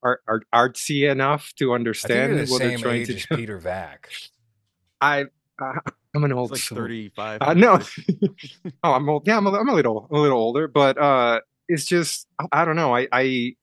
art, 0.03 0.21
art, 0.27 0.45
artsy 0.53 1.09
enough 1.09 1.53
to 1.57 1.65
I 1.65 1.67
think 1.67 1.79
understand 1.79 2.35
you're 2.35 2.45
the 2.45 2.51
what 2.51 2.59
they're 2.59 2.69
same 2.71 2.79
trying 2.79 3.01
age 3.01 3.07
to 3.07 3.15
as 3.15 3.25
do. 3.25 3.35
Peter 3.35 3.57
Vack. 3.57 4.09
I 5.01 5.25
uh, 5.61 5.73
I'm 6.15 6.23
an 6.23 6.31
It's 6.31 6.37
old 6.37 6.51
like 6.51 6.61
35. 6.61 7.41
Uh, 7.41 7.53
no, 7.53 7.79
oh, 8.83 8.93
I'm 8.93 9.09
old. 9.09 9.27
Yeah, 9.27 9.37
I'm 9.37 9.45
a, 9.47 9.51
I'm 9.51 9.67
a 9.67 9.73
little 9.73 10.07
a 10.11 10.17
little 10.17 10.39
older, 10.39 10.67
but 10.67 10.97
uh, 10.97 11.41
it's 11.67 11.85
just 11.85 12.27
I, 12.39 12.61
I 12.61 12.65
don't 12.65 12.75
know. 12.75 12.95
I 12.95 13.07
I 13.11 13.55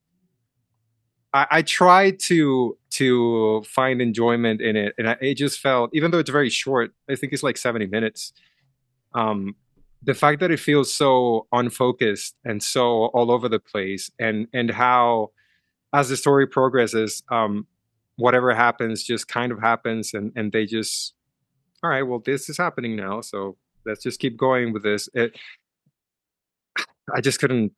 I, 1.32 1.46
I 1.50 1.62
tried 1.62 2.18
to 2.20 2.76
to 2.90 3.62
find 3.62 4.02
enjoyment 4.02 4.60
in 4.60 4.76
it, 4.76 4.94
and 4.98 5.08
I, 5.08 5.16
it 5.20 5.34
just 5.34 5.60
felt 5.60 5.90
even 5.94 6.10
though 6.10 6.18
it's 6.18 6.30
very 6.30 6.50
short. 6.50 6.92
I 7.08 7.16
think 7.16 7.32
it's 7.32 7.42
like 7.42 7.56
70 7.56 7.86
minutes. 7.86 8.32
Um, 9.14 9.56
the 10.04 10.14
fact 10.14 10.40
that 10.40 10.50
it 10.50 10.60
feels 10.60 10.92
so 10.92 11.46
unfocused 11.52 12.34
and 12.44 12.62
so 12.62 13.06
all 13.06 13.30
over 13.30 13.48
the 13.48 13.60
place, 13.60 14.10
and 14.18 14.48
and 14.52 14.70
how 14.70 15.30
as 15.94 16.08
the 16.08 16.16
story 16.16 16.46
progresses, 16.46 17.22
um, 17.30 17.66
whatever 18.16 18.54
happens 18.54 19.02
just 19.04 19.28
kind 19.28 19.52
of 19.52 19.60
happens, 19.60 20.14
and 20.14 20.32
and 20.36 20.52
they 20.52 20.66
just 20.66 21.14
all 21.82 21.90
right, 21.90 22.02
well, 22.02 22.20
this 22.24 22.48
is 22.48 22.56
happening 22.56 22.94
now, 22.96 23.20
so 23.20 23.56
let's 23.84 24.02
just 24.02 24.20
keep 24.20 24.36
going 24.36 24.72
with 24.72 24.82
this. 24.82 25.08
It, 25.14 25.36
I 27.14 27.20
just 27.20 27.40
couldn't. 27.40 27.72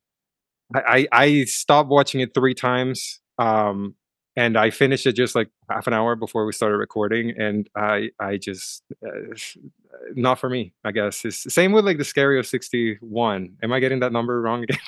I 0.73 1.07
I, 1.11 1.43
stopped 1.45 1.89
watching 1.89 2.21
it 2.21 2.33
three 2.33 2.53
times, 2.53 3.19
um, 3.37 3.95
and 4.35 4.57
I 4.57 4.69
finished 4.69 5.05
it 5.05 5.13
just 5.13 5.35
like 5.35 5.49
half 5.69 5.87
an 5.87 5.93
hour 5.93 6.15
before 6.15 6.45
we 6.45 6.51
started 6.51 6.77
recording, 6.77 7.31
and 7.39 7.69
I 7.75 8.09
I 8.19 8.37
just 8.37 8.83
uh, 9.05 9.35
not 10.13 10.39
for 10.39 10.49
me. 10.49 10.73
I 10.83 10.91
guess 10.91 11.23
it's 11.25 11.53
same 11.53 11.71
with 11.71 11.85
like 11.85 11.97
the 11.97 12.03
Scary 12.03 12.37
of 12.39 12.45
sixty 12.47 12.97
one. 13.01 13.55
Am 13.63 13.71
I 13.71 13.79
getting 13.79 13.99
that 14.01 14.11
number 14.11 14.41
wrong 14.41 14.63
again? 14.63 14.79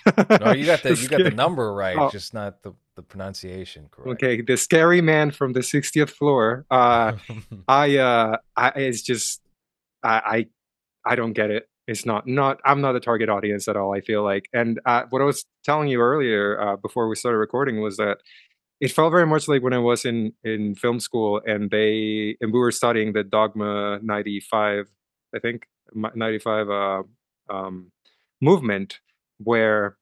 No, 0.41 0.51
you 0.51 0.65
got 0.65 0.83
the 0.83 0.95
you 0.95 1.07
got 1.07 1.23
the 1.23 1.31
number 1.31 1.73
right, 1.73 1.97
Oh. 1.97 2.09
just 2.09 2.33
not 2.33 2.61
the 2.63 2.73
the 2.95 3.03
pronunciation 3.03 3.87
correct. 3.91 4.23
Okay, 4.23 4.41
the 4.41 4.57
scary 4.57 5.01
man 5.01 5.31
from 5.31 5.53
the 5.53 5.61
sixtieth 5.63 6.09
floor. 6.09 6.65
Uh, 6.71 7.13
I 7.67 7.97
uh 7.97 8.37
I 8.55 8.69
it's 8.69 9.01
just 9.01 9.41
I 10.03 10.47
I 11.05 11.11
I 11.13 11.15
don't 11.15 11.33
get 11.33 11.51
it. 11.51 11.69
It's 11.87 12.05
not 12.05 12.27
not 12.27 12.59
I'm 12.65 12.81
not 12.81 12.95
a 12.97 12.99
target 12.99 13.29
audience 13.29 13.67
at 13.69 13.77
all, 13.77 13.93
I 13.93 14.01
feel 14.01 14.23
like. 14.23 14.49
And 14.51 14.81
uh 14.85 15.03
what 15.09 15.21
I 15.21 15.25
was 15.25 15.45
telling 15.63 15.87
you 15.87 16.01
earlier 16.01 16.59
uh 16.59 16.75
before 16.75 17.07
we 17.07 17.15
started 17.15 17.37
recording 17.37 17.79
was 17.81 17.95
that 17.97 18.17
it 18.79 18.91
felt 18.91 19.12
very 19.12 19.25
much 19.25 19.48
like 19.48 19.63
when 19.63 19.74
I 19.74 19.79
was 19.79 20.05
in 20.05 20.34
in 20.43 20.75
film 20.75 21.00
school 21.00 21.41
and 21.46 21.72
they 21.72 22.38
and 22.41 22.53
we 22.53 22.60
were 22.60 22.72
studying 22.72 23.13
the 23.13 23.24
Dogma 23.24 24.00
95 24.01 24.89
I 25.36 25.39
think 25.39 25.67
95 25.93 26.69
uh 26.69 27.03
um 27.50 27.91
movement 28.41 29.00
where 29.39 29.98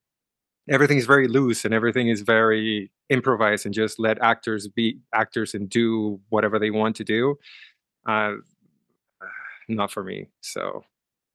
everything 0.70 0.98
is 0.98 1.06
very 1.06 1.28
loose 1.28 1.64
and 1.64 1.74
everything 1.74 2.10
is 2.10 2.22
very 2.22 2.92
improvised 3.10 3.66
and 3.66 3.74
just 3.74 4.00
let 4.00 4.22
actors 4.22 4.68
be 4.68 5.00
actors 5.14 5.54
and 5.54 5.70
do 5.70 6.20
whatever 6.30 6.60
they 6.60 6.72
want 6.72 6.96
to 6.98 7.04
do. 7.04 7.38
Uh 8.08 8.36
not 9.70 9.92
for 9.92 10.04
me. 10.04 10.28
So 10.42 10.84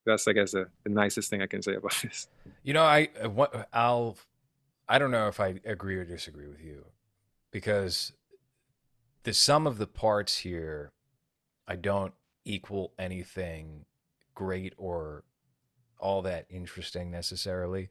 that's 0.07 0.27
i 0.27 0.33
guess 0.33 0.53
the, 0.53 0.67
the 0.83 0.89
nicest 0.89 1.29
thing 1.29 1.43
i 1.43 1.47
can 1.47 1.63
say 1.63 1.75
about 1.75 1.95
this. 2.03 2.29
You 2.63 2.75
know, 2.75 2.83
I 2.83 3.09
uh, 3.23 3.65
I'll 3.73 4.19
I 4.89 4.99
don't 4.99 5.11
know 5.11 5.29
if 5.29 5.39
I 5.41 5.61
agree 5.65 5.97
or 5.97 6.05
disagree 6.05 6.49
with 6.49 6.63
you 6.63 6.85
because 7.51 8.13
the 9.25 9.35
sum 9.35 9.67
of 9.67 9.79
the 9.79 9.87
parts 9.87 10.39
here 10.39 10.93
I 11.71 11.77
don't 11.77 12.15
equal 12.45 12.93
anything 12.99 13.85
great 14.35 14.75
or 14.77 15.23
all 16.01 16.23
that 16.23 16.47
interesting 16.51 17.11
necessarily, 17.13 17.91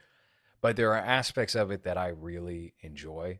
but 0.59 0.75
there 0.75 0.91
are 0.91 0.97
aspects 0.97 1.55
of 1.55 1.71
it 1.71 1.83
that 1.83 1.97
I 1.97 2.09
really 2.09 2.73
enjoy. 2.81 3.39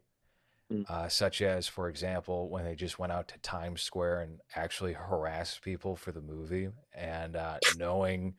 Mm. 0.72 0.90
Uh, 0.90 1.10
such 1.10 1.42
as, 1.42 1.68
for 1.68 1.90
example, 1.90 2.48
when 2.48 2.64
they 2.64 2.76
just 2.76 3.00
went 3.00 3.12
out 3.12 3.28
to 3.30 3.40
Times 3.40 3.82
Square 3.82 4.22
and 4.22 4.40
actually 4.56 4.94
harassed 4.94 5.64
people 5.64 5.96
for 5.96 6.12
the 6.12 6.22
movie, 6.22 6.70
and 6.94 7.36
uh, 7.36 7.58
knowing 7.76 8.36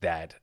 that 0.00 0.36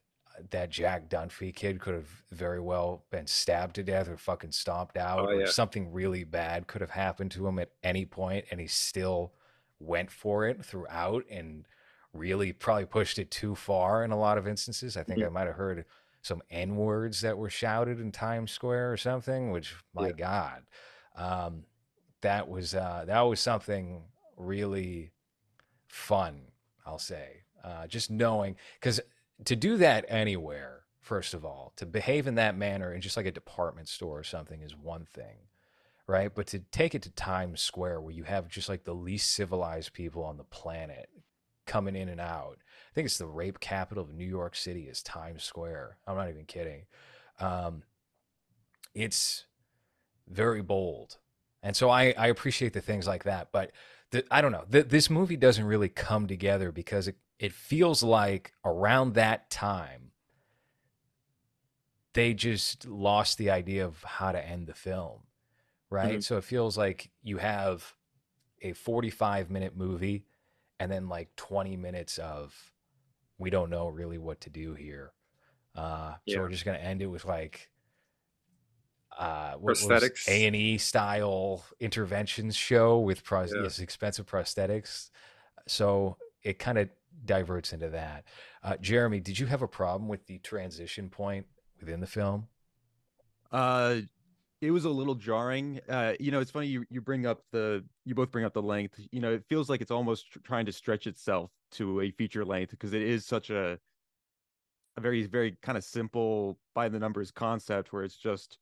that 0.51 0.69
Jack 0.69 1.09
Dunphy 1.09 1.53
kid 1.53 1.79
could 1.79 1.93
have 1.93 2.23
very 2.31 2.59
well 2.59 3.03
been 3.09 3.27
stabbed 3.27 3.75
to 3.75 3.83
death 3.83 4.07
or 4.07 4.17
fucking 4.17 4.51
stomped 4.51 4.97
out, 4.97 5.19
Oh, 5.29 5.31
or 5.31 5.39
yeah. 5.41 5.45
something 5.47 5.91
really 5.91 6.23
bad 6.23 6.67
could 6.67 6.81
have 6.81 6.91
happened 6.91 7.31
to 7.31 7.47
him 7.47 7.59
at 7.59 7.71
any 7.83 8.05
point, 8.05 8.45
and 8.51 8.59
he 8.59 8.67
still 8.67 9.33
went 9.79 10.11
for 10.11 10.45
it 10.47 10.63
throughout 10.63 11.23
and 11.29 11.67
really 12.13 12.51
probably 12.53 12.85
pushed 12.85 13.19
it 13.19 13.29
too 13.29 13.53
far 13.55 14.03
in 14.03 14.11
a 14.11 14.17
lot 14.17 14.37
of 14.37 14.47
instances. 14.47 14.97
I 14.97 15.03
think 15.03 15.23
I 15.23 15.29
might 15.29 15.47
have 15.47 15.55
heard 15.55 15.85
some 16.21 16.41
N 16.49 16.75
words 16.75 17.21
that 17.21 17.37
were 17.37 17.49
shouted 17.49 17.99
in 17.99 18.11
Times 18.11 18.51
Square 18.51 18.91
or 18.91 18.97
something, 18.97 19.51
which 19.51 19.75
my 19.93 20.07
Yeah. 20.07 20.13
God, 20.13 20.63
um, 21.15 21.65
that 22.21 22.47
was 22.49 22.73
uh, 22.73 23.03
that 23.07 23.21
was 23.21 23.39
something 23.39 24.03
really 24.35 25.11
fun. 25.87 26.51
I'll 26.85 26.99
say, 26.99 27.43
uh, 27.63 27.87
just 27.87 28.09
knowing 28.09 28.55
because 28.79 28.99
to 29.45 29.55
do 29.55 29.77
that 29.77 30.05
anywhere, 30.07 30.81
first 30.99 31.33
of 31.33 31.45
all, 31.45 31.73
to 31.77 31.85
behave 31.85 32.27
in 32.27 32.35
that 32.35 32.57
manner 32.57 32.93
in 32.93 33.01
just 33.01 33.17
like 33.17 33.25
a 33.25 33.31
department 33.31 33.87
store 33.87 34.19
or 34.19 34.23
something 34.23 34.61
is 34.61 34.75
one 34.75 35.05
thing, 35.05 35.47
right? 36.07 36.33
But 36.33 36.47
to 36.47 36.59
take 36.59 36.95
it 36.95 37.03
to 37.03 37.11
Times 37.11 37.61
Square, 37.61 38.01
where 38.01 38.13
you 38.13 38.23
have 38.23 38.47
just 38.47 38.69
like 38.69 38.83
the 38.83 38.95
least 38.95 39.33
civilized 39.33 39.93
people 39.93 40.23
on 40.23 40.37
the 40.37 40.43
planet 40.43 41.09
coming 41.65 41.95
in 41.95 42.09
and 42.09 42.21
out. 42.21 42.57
I 42.59 42.93
think 42.95 43.05
it's 43.05 43.17
the 43.17 43.27
rape 43.27 43.59
capital 43.59 44.03
of 44.03 44.13
New 44.13 44.25
York 44.25 44.55
City 44.55 44.83
is 44.83 45.03
Times 45.03 45.43
Square. 45.43 45.97
I'm 46.07 46.15
not 46.15 46.29
even 46.29 46.45
kidding. 46.45 46.85
Um, 47.39 47.83
it's 48.95 49.45
very 50.27 50.63
bold, 50.63 51.17
and 51.61 51.75
so 51.75 51.89
I 51.89 52.15
I 52.17 52.27
appreciate 52.27 52.73
the 52.73 52.81
things 52.81 53.05
like 53.05 53.25
that. 53.25 53.49
But 53.51 53.71
the, 54.11 54.25
I 54.31 54.41
don't 54.41 54.51
know. 54.51 54.65
The, 54.67 54.83
this 54.83 55.09
movie 55.09 55.37
doesn't 55.37 55.65
really 55.65 55.89
come 55.89 56.27
together 56.27 56.71
because 56.71 57.07
it 57.07 57.17
it 57.39 57.53
feels 57.53 58.01
like 58.03 58.53
around 58.65 59.13
that 59.13 59.49
time 59.49 60.11
they 62.13 62.33
just 62.33 62.87
lost 62.87 63.37
the 63.37 63.51
idea 63.51 63.85
of 63.85 64.01
how 64.03 64.31
to 64.31 64.43
end 64.43 64.67
the 64.67 64.73
film 64.73 65.21
right 65.89 66.17
Mhm. 66.19 66.23
so 66.23 66.37
it 66.37 66.43
feels 66.43 66.77
like 66.77 67.11
you 67.21 67.37
have 67.37 67.95
a 68.61 68.73
45 68.73 69.49
minute 69.51 69.75
movie 69.75 70.25
and 70.79 70.91
then 70.91 71.07
like 71.09 71.35
20 71.35 71.77
minutes 71.77 72.17
of 72.17 72.73
we 73.37 73.49
don't 73.49 73.69
know 73.69 73.87
really 73.87 74.17
what 74.17 74.41
to 74.41 74.49
do 74.49 74.73
here 74.73 75.13
uh 75.75 76.13
so 76.13 76.19
Yeah. 76.25 76.39
we're 76.39 76.49
just 76.49 76.65
gonna 76.65 76.77
end 76.79 77.01
it 77.01 77.07
with 77.07 77.23
like 77.25 77.69
uh 79.17 79.57
Prosthetics. 79.57 80.27
a&e 80.27 80.77
style 80.77 81.63
interventions 81.79 82.55
show 82.55 82.99
with 82.99 83.23
pros- 83.23 83.53
Yeah. 83.53 83.83
expensive 83.83 84.25
prosthetics 84.25 85.09
so 85.67 86.17
it 86.43 86.59
kind 86.59 86.77
of 86.77 86.89
diverts 87.25 87.73
into 87.73 87.89
that 87.89 88.23
uh 88.63 88.77
jeremy 88.77 89.19
did 89.19 89.39
you 89.39 89.45
have 89.45 89.61
a 89.61 89.67
problem 89.67 90.07
with 90.07 90.25
the 90.27 90.37
transition 90.39 91.09
point 91.09 91.45
within 91.79 91.99
the 91.99 92.07
film 92.07 92.47
Uh, 93.51 94.01
it 94.61 94.71
was 94.71 94.85
a 94.85 94.89
little 94.89 95.15
jarring. 95.15 95.79
Uh, 95.87 96.13
you 96.19 96.31
know, 96.31 96.39
it's 96.39 96.51
funny 96.51 96.67
you 96.67 96.85
you 96.89 97.01
bring 97.01 97.25
up 97.25 97.43
the 97.51 97.83
you 98.05 98.15
both 98.15 98.31
bring 98.31 98.45
up 98.45 98.53
the 98.53 98.61
length. 98.61 98.99
You 99.11 99.19
know, 99.21 99.31
it 99.31 99.45
feels 99.47 99.69
like 99.69 99.81
it's 99.81 99.91
almost 99.91 100.31
tr- 100.31 100.39
trying 100.39 100.65
to 100.65 100.71
stretch 100.71 101.07
itself 101.07 101.51
to 101.71 102.01
a 102.01 102.11
feature 102.11 102.43
length 102.45 102.71
because 102.71 102.93
it 102.93 103.01
is 103.01 103.25
such 103.25 103.49
a 103.49 103.79
a 104.97 105.01
very 105.01 105.25
very 105.27 105.57
kind 105.61 105.77
of 105.77 105.83
simple 105.83 106.57
by 106.73 106.89
the 106.89 106.99
numbers 106.99 107.31
concept 107.31 107.93
where 107.93 108.03
it's 108.03 108.17
just 108.17 108.57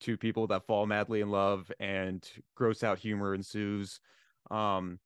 two 0.00 0.16
people 0.16 0.46
that 0.46 0.66
fall 0.66 0.86
madly 0.86 1.20
in 1.20 1.30
love 1.30 1.70
and 1.80 2.28
gross 2.54 2.82
out 2.82 2.98
humor 2.98 3.34
ensues. 3.34 4.00
Um, 4.50 4.98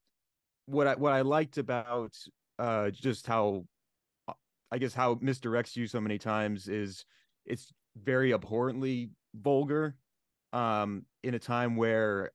what 0.66 0.86
I 0.86 0.94
what 0.94 1.12
I 1.12 1.22
liked 1.22 1.58
about 1.58 2.16
uh 2.60 2.90
just 2.90 3.26
how 3.26 3.64
uh, 4.28 4.34
I 4.70 4.78
guess 4.78 4.94
how 4.94 5.16
misdirects 5.16 5.76
you 5.76 5.86
so 5.86 6.00
many 6.00 6.18
times 6.18 6.68
is 6.68 7.04
it's 7.46 7.72
very 7.96 8.32
abhorrently 8.32 9.10
vulgar 9.34 9.96
um 10.52 11.04
in 11.22 11.34
a 11.34 11.38
time 11.38 11.76
where 11.76 12.32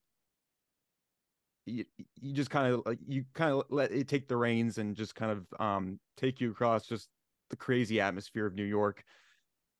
you, 1.66 1.86
you 2.22 2.34
just 2.34 2.50
kind 2.50 2.74
of 2.74 2.84
like 2.86 3.00
you 3.08 3.26
kind 3.34 3.52
of 3.54 3.64
let 3.70 3.92
it 3.92 4.08
take 4.08 4.28
the 4.28 4.38
reins 4.38 4.78
and 4.78 4.96
just 4.96 5.16
kind 5.16 5.32
of 5.32 5.48
um 5.60 6.00
take 6.18 6.40
you 6.40 6.52
across 6.52 6.86
just 6.86 7.10
the 7.50 7.56
crazy 7.56 8.02
atmosphere 8.02 8.46
of 8.46 8.56
New 8.56 8.64
York. 8.64 9.04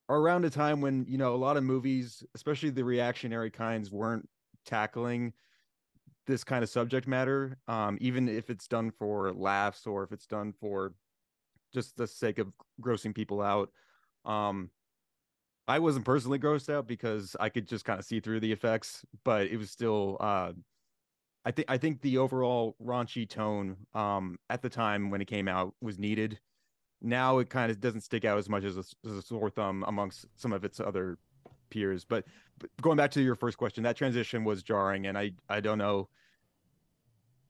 Around 0.08 0.44
a 0.44 0.50
time 0.50 0.80
when 0.80 1.04
you 1.08 1.18
know 1.18 1.34
a 1.34 1.36
lot 1.36 1.56
of 1.56 1.64
movies 1.64 2.22
especially 2.34 2.70
the 2.70 2.84
reactionary 2.84 3.50
kinds 3.50 3.90
weren't 3.90 4.28
tackling 4.64 5.32
this 6.26 6.44
kind 6.44 6.62
of 6.62 6.68
subject 6.68 7.06
matter 7.06 7.58
um 7.68 7.98
even 8.00 8.28
if 8.28 8.50
it's 8.50 8.68
done 8.68 8.90
for 8.90 9.32
laughs 9.32 9.86
or 9.86 10.02
if 10.02 10.12
it's 10.12 10.26
done 10.26 10.52
for 10.52 10.94
just 11.72 11.96
the 11.96 12.06
sake 12.06 12.38
of 12.38 12.52
grossing 12.80 13.14
people 13.14 13.40
out 13.40 13.70
um 14.24 14.70
I 15.68 15.78
wasn't 15.80 16.04
personally 16.04 16.38
grossed 16.38 16.72
out 16.72 16.86
because 16.86 17.34
I 17.40 17.48
could 17.48 17.66
just 17.66 17.84
kind 17.84 17.98
of 17.98 18.04
see 18.04 18.20
through 18.20 18.40
the 18.40 18.52
effects, 18.52 19.04
but 19.24 19.48
it 19.48 19.56
was 19.56 19.70
still 19.70 20.16
uh 20.20 20.52
I 21.44 21.50
think 21.52 21.70
I 21.70 21.78
think 21.78 22.00
the 22.00 22.18
overall 22.18 22.76
raunchy 22.82 23.28
tone 23.28 23.76
um 23.94 24.38
at 24.50 24.62
the 24.62 24.68
time 24.68 25.10
when 25.10 25.20
it 25.20 25.26
came 25.26 25.48
out 25.48 25.74
was 25.80 25.98
needed. 25.98 26.40
Now 27.02 27.38
it 27.38 27.50
kind 27.50 27.70
of 27.70 27.80
doesn't 27.80 28.00
stick 28.02 28.24
out 28.24 28.38
as 28.38 28.48
much 28.48 28.64
as 28.64 28.76
a, 28.76 28.84
as 29.06 29.12
a 29.12 29.22
sore 29.22 29.50
thumb 29.50 29.84
amongst 29.86 30.26
some 30.36 30.52
of 30.52 30.64
its 30.64 30.80
other 30.80 31.18
peers. 31.70 32.04
But, 32.04 32.24
going 32.80 32.96
back 32.96 33.10
to 33.12 33.22
your 33.22 33.34
first 33.34 33.58
question, 33.58 33.84
that 33.84 33.96
transition 33.96 34.44
was 34.44 34.62
jarring, 34.62 35.06
and 35.06 35.16
I 35.16 35.32
I 35.48 35.60
don't 35.60 35.78
know. 35.78 36.08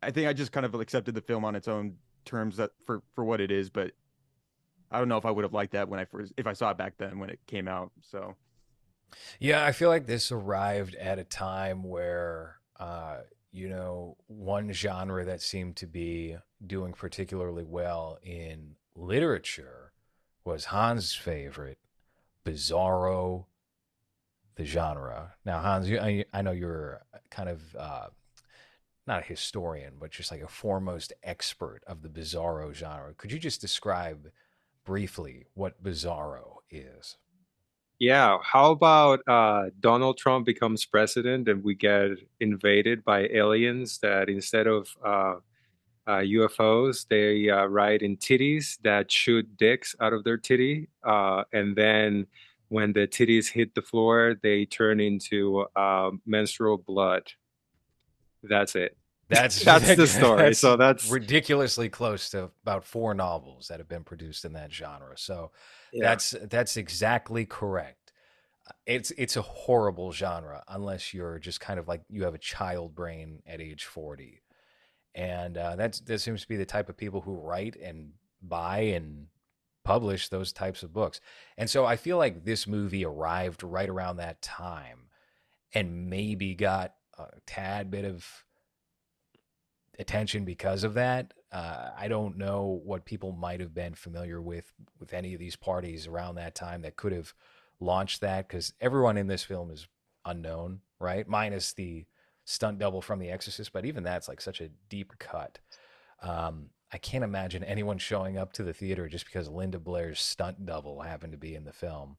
I 0.02 0.10
think 0.10 0.28
I 0.28 0.32
just 0.32 0.52
kind 0.52 0.66
of 0.66 0.74
accepted 0.74 1.14
the 1.14 1.20
film 1.20 1.44
on 1.44 1.54
its 1.54 1.68
own 1.68 1.96
terms 2.24 2.56
that 2.56 2.70
for 2.84 3.02
for 3.14 3.24
what 3.24 3.40
it 3.40 3.50
is, 3.50 3.70
but 3.70 3.92
I 4.90 4.98
don't 4.98 5.08
know 5.08 5.16
if 5.16 5.24
I 5.24 5.30
would 5.30 5.44
have 5.44 5.54
liked 5.54 5.72
that 5.72 5.88
when 5.88 6.00
I 6.00 6.04
first 6.04 6.32
if 6.36 6.46
I 6.46 6.52
saw 6.52 6.70
it 6.70 6.78
back 6.78 6.94
then 6.98 7.18
when 7.18 7.30
it 7.30 7.40
came 7.46 7.68
out. 7.68 7.92
So 8.02 8.34
yeah, 9.40 9.64
I 9.64 9.72
feel 9.72 9.88
like 9.88 10.06
this 10.06 10.32
arrived 10.32 10.94
at 10.96 11.18
a 11.18 11.24
time 11.24 11.82
where 11.82 12.56
uh, 12.78 13.18
you 13.56 13.68
know, 13.70 14.18
one 14.26 14.70
genre 14.70 15.24
that 15.24 15.40
seemed 15.40 15.76
to 15.76 15.86
be 15.86 16.36
doing 16.64 16.92
particularly 16.92 17.64
well 17.64 18.18
in 18.22 18.76
literature 18.94 19.92
was 20.44 20.66
Hans' 20.66 21.14
favorite, 21.14 21.78
Bizarro, 22.44 23.46
the 24.56 24.64
genre. 24.64 25.34
Now, 25.44 25.60
Hans, 25.60 25.88
you, 25.88 25.98
I, 25.98 26.24
I 26.32 26.42
know 26.42 26.52
you're 26.52 27.02
kind 27.30 27.48
of 27.48 27.62
uh, 27.78 28.08
not 29.06 29.20
a 29.20 29.26
historian, 29.26 29.94
but 30.00 30.10
just 30.10 30.30
like 30.30 30.42
a 30.42 30.48
foremost 30.48 31.12
expert 31.22 31.82
of 31.86 32.02
the 32.02 32.08
Bizarro 32.08 32.74
genre. 32.74 33.14
Could 33.14 33.32
you 33.32 33.38
just 33.38 33.60
describe 33.60 34.30
briefly 34.84 35.46
what 35.54 35.82
Bizarro 35.82 36.56
is? 36.70 37.16
Yeah. 37.98 38.38
How 38.42 38.72
about 38.72 39.20
uh, 39.26 39.70
Donald 39.80 40.18
Trump 40.18 40.44
becomes 40.44 40.84
president 40.84 41.48
and 41.48 41.64
we 41.64 41.74
get 41.74 42.10
invaded 42.40 43.04
by 43.04 43.26
aliens 43.28 43.98
that 43.98 44.28
instead 44.28 44.66
of 44.66 44.88
uh, 45.04 45.36
uh, 46.06 46.18
UFOs, 46.18 47.06
they 47.08 47.48
uh, 47.48 47.64
ride 47.66 48.02
in 48.02 48.16
titties 48.18 48.78
that 48.82 49.10
shoot 49.10 49.56
dicks 49.56 49.96
out 50.00 50.12
of 50.12 50.24
their 50.24 50.36
titty. 50.36 50.88
Uh, 51.04 51.44
and 51.52 51.74
then 51.74 52.26
when 52.68 52.92
the 52.92 53.06
titties 53.06 53.52
hit 53.52 53.74
the 53.74 53.82
floor, 53.82 54.34
they 54.42 54.64
turn 54.64 55.00
into 55.00 55.66
uh, 55.76 56.10
menstrual 56.24 56.78
blood. 56.78 57.32
That's 58.42 58.74
it. 58.74 58.96
That's 59.28 59.60
that's 59.64 59.96
the 59.96 60.06
story. 60.06 60.42
that's 60.42 60.58
so 60.58 60.76
that's 60.76 61.10
ridiculously 61.10 61.88
close 61.88 62.30
to 62.30 62.50
about 62.62 62.84
four 62.84 63.14
novels 63.14 63.68
that 63.68 63.78
have 63.78 63.88
been 63.88 64.04
produced 64.04 64.44
in 64.44 64.52
that 64.54 64.72
genre. 64.72 65.16
So 65.16 65.50
yeah. 65.92 66.04
that's 66.04 66.34
that's 66.48 66.76
exactly 66.76 67.44
correct. 67.44 68.12
It's 68.84 69.12
it's 69.12 69.36
a 69.36 69.42
horrible 69.42 70.12
genre 70.12 70.62
unless 70.68 71.14
you're 71.14 71.38
just 71.38 71.60
kind 71.60 71.78
of 71.78 71.86
like 71.86 72.02
you 72.08 72.24
have 72.24 72.34
a 72.34 72.38
child 72.38 72.94
brain 72.94 73.42
at 73.46 73.60
age 73.60 73.84
forty, 73.84 74.42
and 75.14 75.56
uh, 75.56 75.76
that's 75.76 76.00
that 76.00 76.20
seems 76.20 76.42
to 76.42 76.48
be 76.48 76.56
the 76.56 76.66
type 76.66 76.88
of 76.88 76.96
people 76.96 77.20
who 77.20 77.34
write 77.34 77.76
and 77.76 78.12
buy 78.42 78.78
and 78.78 79.26
publish 79.86 80.28
those 80.28 80.52
types 80.52 80.82
of 80.82 80.92
books. 80.92 81.20
And 81.56 81.70
so 81.70 81.86
I 81.86 81.94
feel 81.94 82.18
like 82.18 82.44
this 82.44 82.66
movie 82.66 83.04
arrived 83.04 83.62
right 83.62 83.88
around 83.88 84.16
that 84.16 84.42
time, 84.42 85.08
and 85.72 86.10
maybe 86.10 86.54
got 86.56 86.94
a 87.16 87.26
tad 87.46 87.88
bit 87.90 88.04
of 88.04 88.44
attention 89.98 90.44
because 90.44 90.82
of 90.82 90.94
that. 90.94 91.32
Uh, 91.52 91.90
I 91.96 92.08
don't 92.08 92.36
know 92.36 92.80
what 92.84 93.04
people 93.04 93.30
might 93.30 93.60
have 93.60 93.74
been 93.74 93.94
familiar 93.94 94.42
with 94.42 94.72
with 94.98 95.14
any 95.14 95.34
of 95.34 95.38
these 95.38 95.56
parties 95.56 96.08
around 96.08 96.34
that 96.34 96.56
time 96.56 96.82
that 96.82 96.96
could 96.96 97.12
have 97.12 97.32
launched 97.78 98.20
that 98.22 98.48
because 98.48 98.72
everyone 98.80 99.16
in 99.16 99.28
this 99.28 99.44
film 99.44 99.70
is 99.70 99.86
unknown, 100.24 100.80
right? 100.98 101.28
Minus 101.28 101.72
the 101.72 102.06
stunt 102.44 102.80
double 102.80 103.00
from 103.00 103.20
The 103.20 103.30
Exorcist, 103.30 103.72
but 103.72 103.84
even 103.84 104.02
that's 104.02 104.26
like 104.28 104.40
such 104.40 104.60
a 104.60 104.70
deep 104.88 105.12
cut. 105.20 105.60
Um, 106.22 106.70
I 106.96 106.98
can't 106.98 107.22
imagine 107.24 107.62
anyone 107.62 107.98
showing 107.98 108.38
up 108.38 108.54
to 108.54 108.62
the 108.62 108.72
theater 108.72 109.06
just 109.06 109.26
because 109.26 109.50
Linda 109.50 109.78
Blair's 109.78 110.18
stunt 110.18 110.64
double 110.64 111.02
happened 111.02 111.32
to 111.32 111.38
be 111.38 111.54
in 111.54 111.66
the 111.66 111.72
film. 111.74 112.16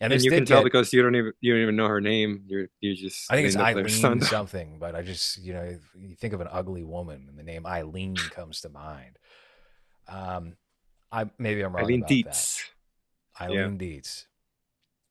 and 0.00 0.12
this 0.12 0.22
you 0.22 0.30
can 0.30 0.44
tell 0.46 0.58
get- 0.60 0.64
because 0.66 0.92
you 0.92 1.02
don't 1.02 1.16
even 1.16 1.32
you 1.40 1.52
don't 1.52 1.62
even 1.62 1.74
know 1.74 1.88
her 1.88 2.00
name. 2.00 2.44
You're 2.46 2.68
you 2.80 2.94
just 2.94 3.28
I 3.32 3.34
think 3.34 3.48
it's 3.48 3.56
Eileen 3.56 4.20
something, 4.20 4.78
but 4.78 4.94
I 4.94 5.02
just 5.02 5.38
you 5.42 5.52
know 5.54 5.76
you 5.98 6.14
think 6.14 6.34
of 6.34 6.40
an 6.40 6.46
ugly 6.52 6.84
woman 6.84 7.26
and 7.28 7.36
the 7.36 7.42
name 7.42 7.66
Eileen 7.66 8.14
comes 8.30 8.60
to 8.60 8.68
mind. 8.68 9.18
Um, 10.06 10.56
I 11.10 11.28
maybe 11.36 11.62
I'm 11.62 11.74
wrong 11.74 11.82
Eileen 11.82 12.00
about 12.02 12.08
Dietz. 12.10 12.62
that. 13.40 13.44
Eileen 13.46 13.76
Dietz. 13.76 14.26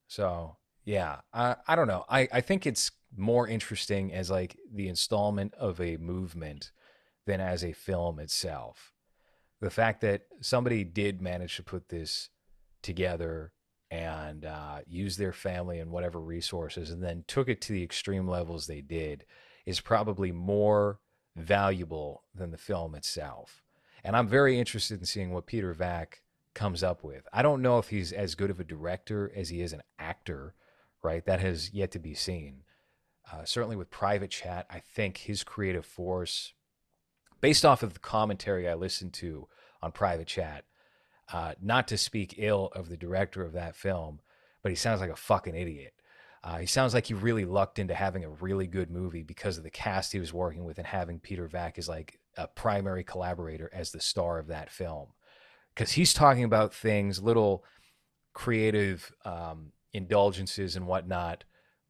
So 0.08 0.56
yeah, 0.86 1.20
I 1.34 1.58
I 1.68 1.76
don't 1.76 1.88
know. 1.90 2.06
I 2.08 2.30
I 2.32 2.40
think 2.40 2.66
it's 2.66 2.92
more 3.18 3.46
interesting 3.46 4.14
as 4.14 4.32
like 4.32 4.56
the 4.74 4.88
installment 4.88 5.54
of 5.56 5.82
a 5.82 5.98
movement 5.98 6.72
than 7.26 7.42
as 7.42 7.64
a 7.64 7.74
film 7.74 8.20
itself. 8.20 8.94
The 9.62 9.70
fact 9.70 10.02
that 10.02 10.24
somebody 10.42 10.84
did 10.84 11.22
manage 11.22 11.56
to 11.56 11.64
put 11.64 11.90
this 11.90 12.30
together 12.82 13.54
and 13.90 14.46
uh, 14.46 14.80
use 14.86 15.18
their 15.18 15.34
family 15.34 15.80
and 15.80 15.92
whatever 15.92 16.20
resources 16.20 16.92
and 16.92 17.04
then 17.04 17.24
took 17.28 17.48
it 17.48 17.62
to 17.62 17.74
the 17.74 17.84
extreme 17.84 18.28
levels 18.28 18.68
they 18.68 18.82
did 18.82 19.26
is 19.66 19.80
probably 19.80 20.32
more 20.32 21.00
valuable 21.36 22.24
than 22.34 22.52
the 22.52 22.58
film 22.58 22.96
itself. 22.96 23.64
And 24.04 24.16
I'm 24.16 24.28
very 24.28 24.60
interested 24.60 25.00
in 25.00 25.06
seeing 25.06 25.32
what 25.32 25.48
Peter 25.48 25.74
Vack 25.74 26.22
comes 26.54 26.84
up 26.84 27.04
with. 27.04 27.28
I 27.34 27.42
don't 27.42 27.62
know 27.62 27.80
if 27.80 27.90
he's 27.90 28.12
as 28.12 28.36
good 28.36 28.50
of 28.50 28.60
a 28.60 28.64
director 28.64 29.32
as 29.36 29.50
he 29.50 29.62
is 29.62 29.74
an 29.74 29.84
actor, 30.00 30.54
right? 31.04 31.26
That 31.26 31.40
has 31.40 31.74
yet 31.74 31.92
to 31.92 32.00
be 32.00 32.14
seen. 32.14 32.64
Uh, 33.32 33.44
certainly 33.44 33.76
with 33.76 33.90
Private 33.90 34.30
Chat, 34.30 34.68
I 34.70 34.80
think 34.80 35.18
his 35.18 35.44
creative 35.44 35.86
force, 35.86 36.54
based 37.46 37.64
off 37.64 37.84
of 37.84 37.94
the 37.94 38.00
commentary 38.00 38.68
I 38.68 38.74
listened 38.74 39.14
to 39.14 39.48
on 39.80 39.92
Private 39.92 40.26
Chat, 40.26 40.66
uh, 41.32 41.54
not 41.62 41.88
to 41.90 41.96
speak 41.96 42.34
ill 42.40 42.72
of 42.74 42.90
the 42.90 42.98
director 42.98 43.44
of 43.44 43.54
that 43.54 43.76
film, 43.76 44.20
but 44.64 44.72
he 44.72 44.76
sounds 44.76 45.00
like 45.00 45.12
a 45.12 45.16
fucking 45.16 45.54
idiot. 45.56 45.94
Uh, 46.44 46.58
he 46.58 46.66
sounds 46.66 46.96
like 46.96 47.06
he 47.06 47.14
really 47.14 47.46
lucked 47.46 47.78
into 47.78 47.94
having 47.94 48.24
a 48.24 48.32
really 48.32 48.66
good 48.66 48.90
movie 48.90 49.22
because 49.22 49.60
of 49.60 49.64
the 49.64 49.70
cast 49.70 50.12
he 50.12 50.18
was 50.18 50.34
working 50.34 50.66
with 50.66 50.80
and 50.80 50.88
having 50.88 51.20
Peter 51.20 51.48
Vack 51.48 51.78
as 51.78 51.88
like 51.88 52.20
a 52.36 52.48
primary 52.48 53.04
collaborator 53.04 53.70
as 53.72 53.92
the 53.92 54.02
star 54.02 54.40
of 54.40 54.48
that 54.48 54.72
film. 54.72 55.10
Because 55.76 55.92
he's 55.92 56.16
talking 56.16 56.46
about 56.46 56.74
things, 56.74 57.22
little 57.22 57.64
creative 58.34 59.12
um, 59.24 59.72
indulgences 59.94 60.76
and 60.76 60.88
whatnot 60.88 61.44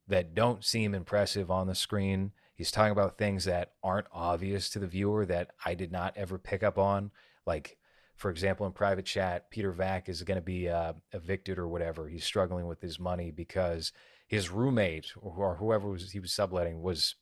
that 0.10 0.36
don't 0.36 0.66
seem 0.66 0.94
impressive 0.94 1.50
on 1.50 1.68
the 1.68 1.76
screen. 1.76 2.34
He's 2.56 2.72
talking 2.72 2.94
about 2.94 3.18
things 3.18 3.46
that 3.46 3.74
aren't 3.84 4.08
obvious 4.14 4.70
to 4.72 4.80
the 4.80 4.88
viewer 4.88 5.26
that 5.26 5.52
I 5.66 5.76
did 5.76 5.92
not 5.92 6.16
ever 6.16 6.38
pick 6.38 6.64
up 6.64 6.78
on. 6.78 7.12
Like, 7.46 7.78
for 8.16 8.32
example, 8.32 8.66
in 8.66 8.72
private 8.72 9.06
chat, 9.06 9.52
Peter 9.52 9.72
Vack 9.72 10.08
is 10.08 10.24
going 10.24 10.38
to 10.38 10.42
be 10.42 10.70
uh, 10.70 10.94
evicted 11.12 11.60
or 11.60 11.68
whatever. 11.68 12.08
He's 12.08 12.24
struggling 12.24 12.66
with 12.66 12.82
his 12.82 12.98
money 12.98 13.30
because 13.30 13.92
his 14.28 14.50
roommate 14.50 15.12
or 15.22 15.56
whoever 15.56 15.90
was 15.90 16.12
he 16.12 16.20
was 16.20 16.32
subletting 16.32 16.82
was 16.82 17.16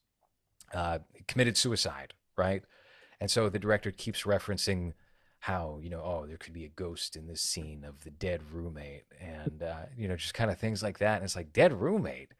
uh, 0.73 0.99
committed 1.27 1.57
suicide, 1.57 2.13
right? 2.37 2.61
And 3.19 3.31
so 3.31 3.49
the 3.49 3.59
director 3.59 3.91
keeps 3.91 4.23
referencing 4.23 4.93
how 5.39 5.77
you 5.81 5.89
know 5.89 6.01
oh 6.01 6.25
there 6.25 6.37
could 6.37 6.53
be 6.53 6.63
a 6.63 6.69
ghost 6.69 7.17
in 7.17 7.27
this 7.27 7.41
scene 7.41 7.83
of 7.83 8.01
the 8.05 8.09
dead 8.09 8.39
roommate 8.53 9.03
and 9.19 9.61
uh, 9.61 9.81
you 9.97 10.07
know 10.07 10.15
just 10.15 10.33
kind 10.33 10.49
of 10.49 10.57
things 10.57 10.81
like 10.81 10.99
that 10.99 11.15
and 11.15 11.25
it's 11.25 11.35
like 11.35 11.51
dead 11.51 11.73
roommate 11.73 12.31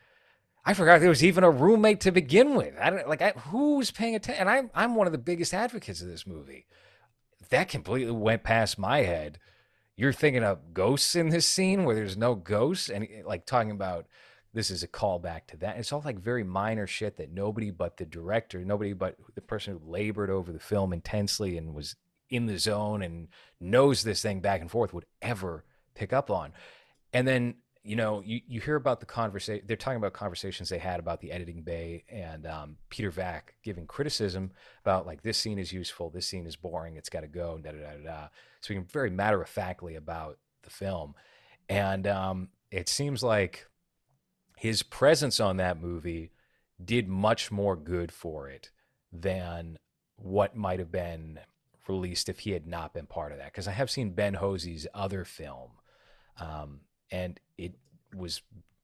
i 0.66 0.74
forgot 0.74 1.00
there 1.00 1.10
was 1.10 1.24
even 1.24 1.44
a 1.44 1.52
roommate 1.52 2.02
to 2.02 2.12
begin 2.12 2.56
with. 2.56 2.74
I 2.80 2.90
don't 2.90 3.08
like 3.08 3.22
I, 3.22 3.32
who's 3.32 3.92
paying 3.92 4.16
attention 4.16 4.42
and 4.42 4.50
I'm, 4.50 4.72
I'm 4.74 4.96
one 4.96 5.08
of 5.08 5.14
the 5.14 5.20
biggest 5.20 5.54
advocates 5.54 6.02
of 6.02 6.08
this 6.08 6.26
movie. 6.26 6.66
That 7.50 7.70
completely 7.70 8.12
went 8.12 8.44
past 8.44 8.80
my 8.80 9.00
head. 9.00 9.40
You're 9.96 10.14
thinking 10.14 10.44
of 10.44 10.74
ghosts 10.74 11.16
in 11.16 11.30
this 11.30 11.48
scene 11.48 11.84
where 11.84 11.96
there's 11.96 12.18
no 12.18 12.36
ghosts 12.36 12.90
and 12.90 13.08
like 13.26 13.46
talking 13.46 13.72
about 13.72 14.08
this 14.54 14.72
is 14.72 14.84
a 14.84 14.88
callback 14.88 15.48
to 15.48 15.58
that. 15.58 15.78
It's 15.78 15.92
all 15.92 16.02
like 16.06 16.20
very 16.20 16.44
minor 16.44 16.88
shit 16.88 17.18
that 17.18 17.32
nobody 17.32 17.72
but 17.72 17.98
the 17.98 18.06
director 18.06 18.64
nobody 18.64 18.94
but 18.94 19.18
the 19.36 19.42
person 19.42 19.74
who 19.74 19.92
labored 19.92 20.30
over 20.30 20.52
the 20.52 20.60
film 20.60 20.94
intensely 20.94 21.58
and 21.58 21.74
was 21.74 21.96
in 22.30 22.48
the 22.48 22.58
zone 22.58 23.02
and 23.02 23.28
knows 23.60 24.04
this 24.04 24.22
thing 24.22 24.40
back 24.40 24.62
and 24.62 24.72
forth 24.72 24.94
would 24.94 25.06
ever 25.22 25.64
pick 25.96 26.12
up 26.12 26.32
on. 26.32 26.52
And 27.14 27.28
then, 27.28 27.56
you 27.84 27.98
know, 27.98 28.22
you, 28.26 28.40
you 28.48 28.62
hear 28.62 28.76
about 28.76 29.02
the 29.02 29.06
conversation, 29.06 29.66
they're 29.68 29.76
talking 29.76 29.98
about 29.98 30.14
conversations 30.14 30.70
they 30.70 30.78
had 30.78 31.00
about 31.00 31.20
the 31.20 31.32
editing 31.32 31.62
bay 31.64 32.06
and 32.10 32.48
um, 32.48 32.78
Peter 32.90 33.12
Vack 33.12 33.56
giving 33.62 33.86
criticism 33.86 34.52
about 34.82 35.06
like 35.06 35.22
this 35.22 35.38
scene 35.38 35.60
is 35.60 35.74
useful, 35.74 36.10
this 36.10 36.26
scene 36.26 36.46
is 36.46 36.56
boring, 36.56 36.96
it's 36.96 37.10
got 37.10 37.22
to 37.22 37.28
go, 37.28 37.58
da 37.58 37.72
da 37.72 37.78
da 37.78 38.04
da. 38.06 38.28
Speaking 38.62 38.86
very 38.86 39.10
matter 39.10 39.42
of 39.42 39.50
factly 39.50 39.96
about 39.96 40.38
the 40.64 40.70
film. 40.70 41.14
And 41.68 42.08
um, 42.08 42.50
it 42.72 42.88
seems 42.88 43.22
like 43.22 43.68
his 44.58 44.82
presence 44.82 45.42
on 45.42 45.58
that 45.58 45.82
movie 45.82 46.32
did 46.84 47.10
much 47.10 47.52
more 47.52 47.76
good 47.76 48.12
for 48.12 48.48
it 48.48 48.72
than 49.12 49.78
what 50.16 50.56
might 50.56 50.80
have 50.80 50.92
been 50.92 51.40
released 51.88 52.30
if 52.30 52.40
he 52.40 52.52
had 52.52 52.66
not 52.66 52.94
been 52.94 53.06
part 53.06 53.34
of 53.34 53.40
that. 53.40 53.48
Because 53.48 53.68
I 53.68 53.72
have 53.72 53.92
seen 53.92 54.12
Ben 54.12 54.36
Hozie's 54.36 54.88
other 54.94 55.26
film, 55.26 55.72
um, 56.40 56.82
and 57.14 57.40
it 57.60 57.74
was 58.16 58.42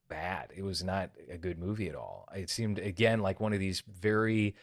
bad. 0.08 0.52
It 0.56 0.62
was 0.62 0.84
not 0.84 1.10
a 1.28 1.36
good 1.36 1.58
movie 1.58 1.88
at 1.88 1.96
all. 1.96 2.28
It 2.34 2.48
seemed 2.48 2.78
again 2.78 3.20
like 3.20 3.40
one 3.40 3.52
of 3.52 3.58
these 3.58 3.82
very 3.88 4.54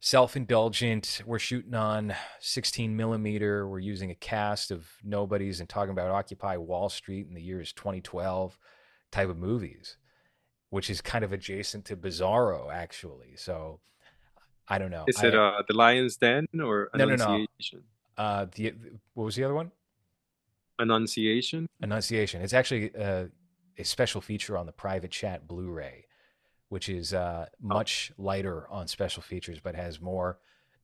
self-indulgent. 0.00 1.22
We're 1.26 1.38
shooting 1.38 1.74
on 1.74 2.14
16 2.40 2.96
millimeter. 2.96 3.66
We're 3.66 3.78
using 3.80 4.10
a 4.10 4.14
cast 4.14 4.70
of 4.70 4.86
nobodies 5.02 5.60
and 5.60 5.68
talking 5.68 5.90
about 5.92 6.10
Occupy 6.10 6.58
Wall 6.58 6.88
Street 6.88 7.26
in 7.26 7.34
the 7.34 7.42
years 7.42 7.72
2012 7.72 8.58
type 9.10 9.28
of 9.28 9.38
movies, 9.38 9.96
which 10.68 10.90
is 10.90 11.00
kind 11.00 11.24
of 11.24 11.32
adjacent 11.32 11.86
to 11.86 11.96
Bizarro 11.96 12.72
actually. 12.72 13.36
So 13.36 13.80
I 14.68 14.78
don't 14.78 14.90
know. 14.90 15.04
Is 15.08 15.16
I- 15.22 15.28
it 15.28 15.34
uh, 15.34 15.62
the 15.66 15.74
Lion's 15.74 16.16
Den 16.16 16.46
or 16.62 16.90
No, 16.94 17.06
no, 17.06 17.16
no. 17.16 17.46
Uh, 18.18 18.46
the 18.54 18.74
what 19.14 19.24
was 19.24 19.36
the 19.36 19.44
other 19.44 19.54
one? 19.54 19.72
Annunciation. 20.80 21.66
Annunciation. 21.80 22.42
It's 22.42 22.54
actually 22.54 22.94
uh, 22.96 23.26
a 23.78 23.84
special 23.84 24.20
feature 24.20 24.56
on 24.56 24.66
the 24.66 24.72
private 24.72 25.10
chat 25.10 25.46
Blu-ray, 25.46 26.06
which 26.68 26.88
is 26.88 27.12
uh, 27.14 27.46
much 27.60 28.12
lighter 28.18 28.66
on 28.70 28.88
special 28.88 29.22
features, 29.22 29.60
but 29.60 29.74
has 29.74 30.00
more 30.00 30.38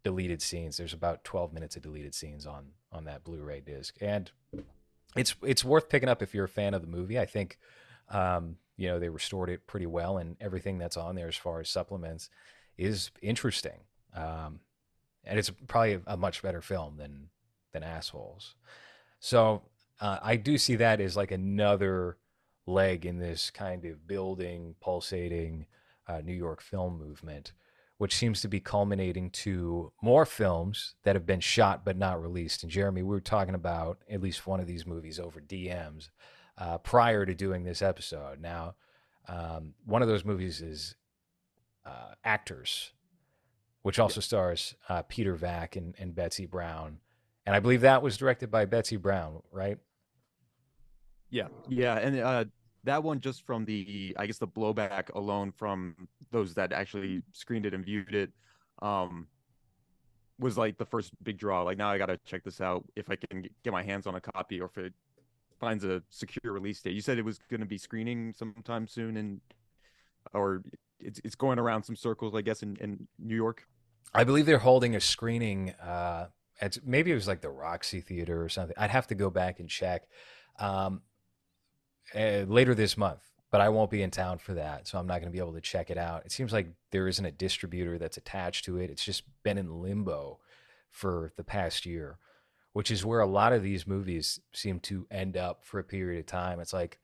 deleted 0.04 0.42
scenes. 0.42 0.76
There's 0.76 0.92
about 0.92 1.24
12 1.24 1.52
minutes 1.52 1.76
of 1.76 1.82
deleted 1.82 2.14
scenes 2.14 2.46
on 2.46 2.66
on 2.92 3.04
that 3.04 3.24
Blu-ray 3.24 3.60
disc, 3.60 3.96
and 4.00 4.30
it's 5.16 5.34
it's 5.42 5.64
worth 5.64 5.88
picking 5.88 6.08
up 6.08 6.22
if 6.22 6.34
you're 6.34 6.44
a 6.44 6.48
fan 6.48 6.74
of 6.74 6.82
the 6.82 6.88
movie. 6.88 7.18
I 7.18 7.26
think 7.26 7.58
um, 8.10 8.56
you 8.76 8.88
know 8.88 8.98
they 8.98 9.08
restored 9.08 9.50
it 9.50 9.66
pretty 9.66 9.86
well, 9.86 10.18
and 10.18 10.36
everything 10.40 10.78
that's 10.78 10.96
on 10.96 11.16
there 11.16 11.28
as 11.28 11.36
far 11.36 11.60
as 11.60 11.68
supplements 11.68 12.30
is 12.76 13.10
interesting. 13.22 13.80
Um, 14.14 14.60
and 15.24 15.38
it's 15.38 15.50
probably 15.66 16.00
a 16.06 16.16
much 16.16 16.42
better 16.42 16.62
film 16.62 16.98
than 16.98 17.30
than 17.72 17.82
Assholes. 17.82 18.54
So 19.18 19.62
uh, 20.00 20.18
I 20.22 20.36
do 20.36 20.58
see 20.58 20.76
that 20.76 21.00
as 21.00 21.16
like 21.16 21.30
another 21.30 22.18
leg 22.66 23.06
in 23.06 23.18
this 23.18 23.50
kind 23.50 23.84
of 23.84 24.06
building, 24.06 24.74
pulsating 24.80 25.66
uh, 26.08 26.20
New 26.24 26.34
York 26.34 26.60
film 26.60 26.98
movement, 26.98 27.52
which 27.98 28.14
seems 28.14 28.40
to 28.40 28.48
be 28.48 28.60
culminating 28.60 29.30
to 29.30 29.92
more 30.02 30.26
films 30.26 30.94
that 31.04 31.16
have 31.16 31.26
been 31.26 31.40
shot 31.40 31.84
but 31.84 31.96
not 31.96 32.20
released. 32.20 32.62
And 32.62 32.72
Jeremy, 32.72 33.02
we 33.02 33.08
were 33.14 33.20
talking 33.20 33.54
about 33.54 33.98
at 34.10 34.20
least 34.20 34.46
one 34.46 34.60
of 34.60 34.66
these 34.66 34.86
movies 34.86 35.18
over 35.18 35.40
DMs 35.40 36.10
uh, 36.58 36.78
prior 36.78 37.24
to 37.24 37.34
doing 37.34 37.64
this 37.64 37.82
episode. 37.82 38.40
Now, 38.40 38.74
um, 39.28 39.74
one 39.84 40.02
of 40.02 40.08
those 40.08 40.24
movies 40.24 40.60
is 40.60 40.96
uh, 41.84 42.14
Actors 42.24 42.92
which 43.86 44.00
also 44.00 44.20
stars 44.20 44.74
uh, 44.88 45.02
Peter 45.02 45.36
Vack 45.36 45.76
and, 45.76 45.94
and 45.96 46.12
Betsy 46.12 46.44
Brown. 46.44 46.98
And 47.46 47.54
I 47.54 47.60
believe 47.60 47.80
that 47.82 48.02
was 48.02 48.16
directed 48.16 48.50
by 48.50 48.64
Betsy 48.64 48.96
Brown, 48.96 49.40
right? 49.52 49.78
Yeah, 51.30 51.48
yeah, 51.68 51.98
and 51.98 52.18
uh, 52.18 52.44
that 52.84 53.02
one 53.02 53.20
just 53.20 53.46
from 53.46 53.64
the, 53.64 54.14
I 54.18 54.26
guess 54.26 54.38
the 54.38 54.48
blowback 54.48 55.14
alone 55.14 55.52
from 55.52 56.08
those 56.30 56.54
that 56.54 56.72
actually 56.72 57.22
screened 57.32 57.66
it 57.66 57.74
and 57.74 57.84
viewed 57.84 58.14
it, 58.14 58.30
um, 58.82 59.26
was 60.38 60.58
like 60.58 60.76
the 60.76 60.84
first 60.84 61.12
big 61.22 61.38
draw. 61.38 61.62
Like 61.62 61.78
now 61.78 61.88
I 61.88 61.98
gotta 61.98 62.18
check 62.24 62.44
this 62.44 62.60
out 62.60 62.84
if 62.94 63.08
I 63.10 63.16
can 63.16 63.46
get 63.64 63.72
my 63.72 63.82
hands 63.82 64.06
on 64.06 64.16
a 64.16 64.20
copy 64.20 64.60
or 64.60 64.66
if 64.66 64.76
it 64.76 64.92
finds 65.58 65.84
a 65.84 66.02
secure 66.10 66.52
release 66.52 66.80
date. 66.80 66.94
You 66.94 67.00
said 67.00 67.18
it 67.18 67.24
was 67.24 67.38
going 67.50 67.60
to 67.60 67.66
be 67.66 67.78
screening 67.78 68.34
sometime 68.36 68.86
soon, 68.86 69.16
and 69.16 69.40
or 70.34 70.62
it's 71.00 71.20
it's 71.24 71.34
going 71.34 71.58
around 71.58 71.82
some 71.84 71.96
circles, 71.96 72.34
I 72.34 72.42
guess, 72.42 72.62
in, 72.62 72.76
in 72.80 73.06
New 73.18 73.36
York. 73.36 73.66
I 74.14 74.24
believe 74.24 74.46
they're 74.46 74.58
holding 74.58 74.94
a 74.94 75.00
screening 75.00 75.70
uh, 75.82 76.28
at 76.60 76.78
maybe 76.84 77.10
it 77.10 77.14
was 77.14 77.28
like 77.28 77.40
the 77.40 77.50
Roxy 77.50 78.00
Theater 78.00 78.42
or 78.42 78.48
something. 78.48 78.76
I'd 78.78 78.90
have 78.90 79.06
to 79.08 79.14
go 79.14 79.30
back 79.30 79.60
and 79.60 79.68
check 79.68 80.08
um, 80.58 81.02
uh, 82.14 82.44
later 82.46 82.74
this 82.74 82.96
month, 82.96 83.20
but 83.50 83.60
I 83.60 83.68
won't 83.68 83.90
be 83.90 84.02
in 84.02 84.10
town 84.10 84.38
for 84.38 84.54
that, 84.54 84.88
so 84.88 84.98
I'm 84.98 85.06
not 85.06 85.20
going 85.20 85.30
to 85.30 85.36
be 85.36 85.38
able 85.38 85.54
to 85.54 85.60
check 85.60 85.90
it 85.90 85.98
out. 85.98 86.24
It 86.24 86.32
seems 86.32 86.52
like 86.52 86.68
there 86.90 87.08
isn't 87.08 87.24
a 87.24 87.32
distributor 87.32 87.98
that's 87.98 88.16
attached 88.16 88.64
to 88.66 88.78
it. 88.78 88.90
It's 88.90 89.04
just 89.04 89.24
been 89.42 89.58
in 89.58 89.82
limbo 89.82 90.38
for 90.90 91.32
the 91.36 91.44
past 91.44 91.84
year, 91.84 92.18
which 92.72 92.90
is 92.90 93.04
where 93.04 93.20
a 93.20 93.26
lot 93.26 93.52
of 93.52 93.62
these 93.62 93.86
movies 93.86 94.40
seem 94.52 94.80
to 94.80 95.06
end 95.10 95.36
up 95.36 95.64
for 95.64 95.78
a 95.78 95.84
period 95.84 96.20
of 96.20 96.26
time. 96.26 96.60
It's 96.60 96.72
like 96.72 96.98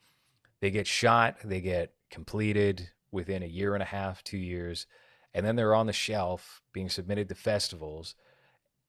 they 0.61 0.71
get 0.71 0.87
shot, 0.87 1.37
they 1.45 1.61
get 1.61 1.93
completed 2.11 2.91
within 3.11 3.43
a 3.43 3.47
year 3.47 3.75
and 3.75 3.83
a 3.83 3.87
half, 3.87 4.25
two 4.25 4.39
years 4.39 4.87
and 5.35 5.47
then 5.47 5.57
they're 5.57 5.75
on 5.75 5.87
the 5.87 5.93
shelf 5.93 6.63
being 6.73 6.89
submitted 6.89 7.29
to 7.29 7.35
festivals 7.35 8.15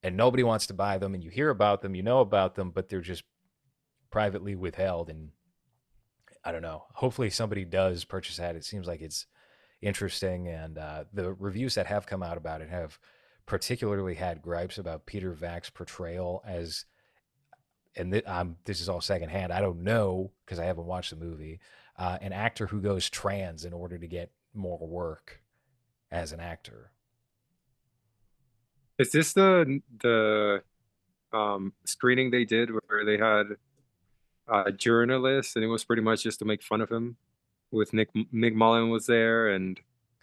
and 0.04 0.18
nobody 0.18 0.44
wants 0.44 0.68
to 0.68 0.74
buy 0.74 0.98
them 0.98 1.14
and 1.14 1.24
you 1.24 1.30
hear 1.30 1.50
about 1.50 1.82
them 1.82 1.96
you 1.96 2.04
know 2.04 2.20
about 2.20 2.56
them 2.56 2.72
but 2.72 2.90
they're 2.90 3.02
just 3.02 3.24
privately 4.12 4.56
withheld 4.56 5.10
and 5.10 5.30
i 6.44 6.52
don't 6.52 6.62
know 6.62 6.84
hopefully 6.94 7.30
somebody 7.30 7.66
does 7.66 8.04
purchase 8.04 8.38
that 8.38 8.56
it 8.56 8.66
seems 8.66 8.88
like 8.88 9.02
it's 9.02 9.26
interesting 9.82 10.48
and 10.48 10.78
uh, 10.78 11.04
the 11.12 11.34
reviews 11.34 11.76
that 11.76 11.88
have 11.88 12.06
come 12.06 12.24
out 12.24 12.38
about 12.38 12.62
it 12.62 12.70
have 12.70 12.98
particularly 13.46 14.16
had 14.16 14.42
gripes 14.42 14.78
about 14.78 15.06
peter 15.06 15.34
vack's 15.34 15.70
portrayal 15.70 16.42
as 16.46 16.86
and 17.96 18.12
th- 18.12 18.26
this 18.66 18.80
is 18.80 18.88
all 18.88 19.02
secondhand 19.02 19.52
i 19.52 19.60
don't 19.60 19.84
know 19.84 20.32
because 20.46 20.60
i 20.60 20.66
haven't 20.66 20.86
watched 20.86 21.10
the 21.10 21.16
movie 21.16 21.60
uh, 21.98 22.18
an 22.22 22.34
actor 22.34 22.68
who 22.68 22.82
goes 22.82 23.10
trans 23.10 23.66
in 23.66 23.74
order 23.74 23.98
to 23.98 24.08
get 24.08 24.32
more 24.54 24.80
work 24.88 25.42
as 26.12 26.32
an 26.32 26.40
actor. 26.40 26.92
Is 29.04 29.12
this 29.12 29.34
the 29.34 29.82
the 30.02 30.64
um, 31.32 31.74
screening 31.86 32.32
they 32.32 32.46
did 32.46 32.70
where 32.72 33.06
they 33.06 33.18
had 33.18 33.58
a 34.48 34.72
journalist 34.72 35.56
and 35.56 35.64
it 35.64 35.68
was 35.68 35.84
pretty 35.84 36.02
much 36.02 36.24
just 36.24 36.40
to 36.40 36.46
make 36.46 36.64
fun 36.64 36.82
of 36.82 36.90
him? 36.90 37.18
With 37.72 37.92
Nick 37.94 38.10
Nick 38.32 38.56
Mullen 38.56 38.90
was 38.90 39.08
there 39.08 39.50
and 39.50 39.80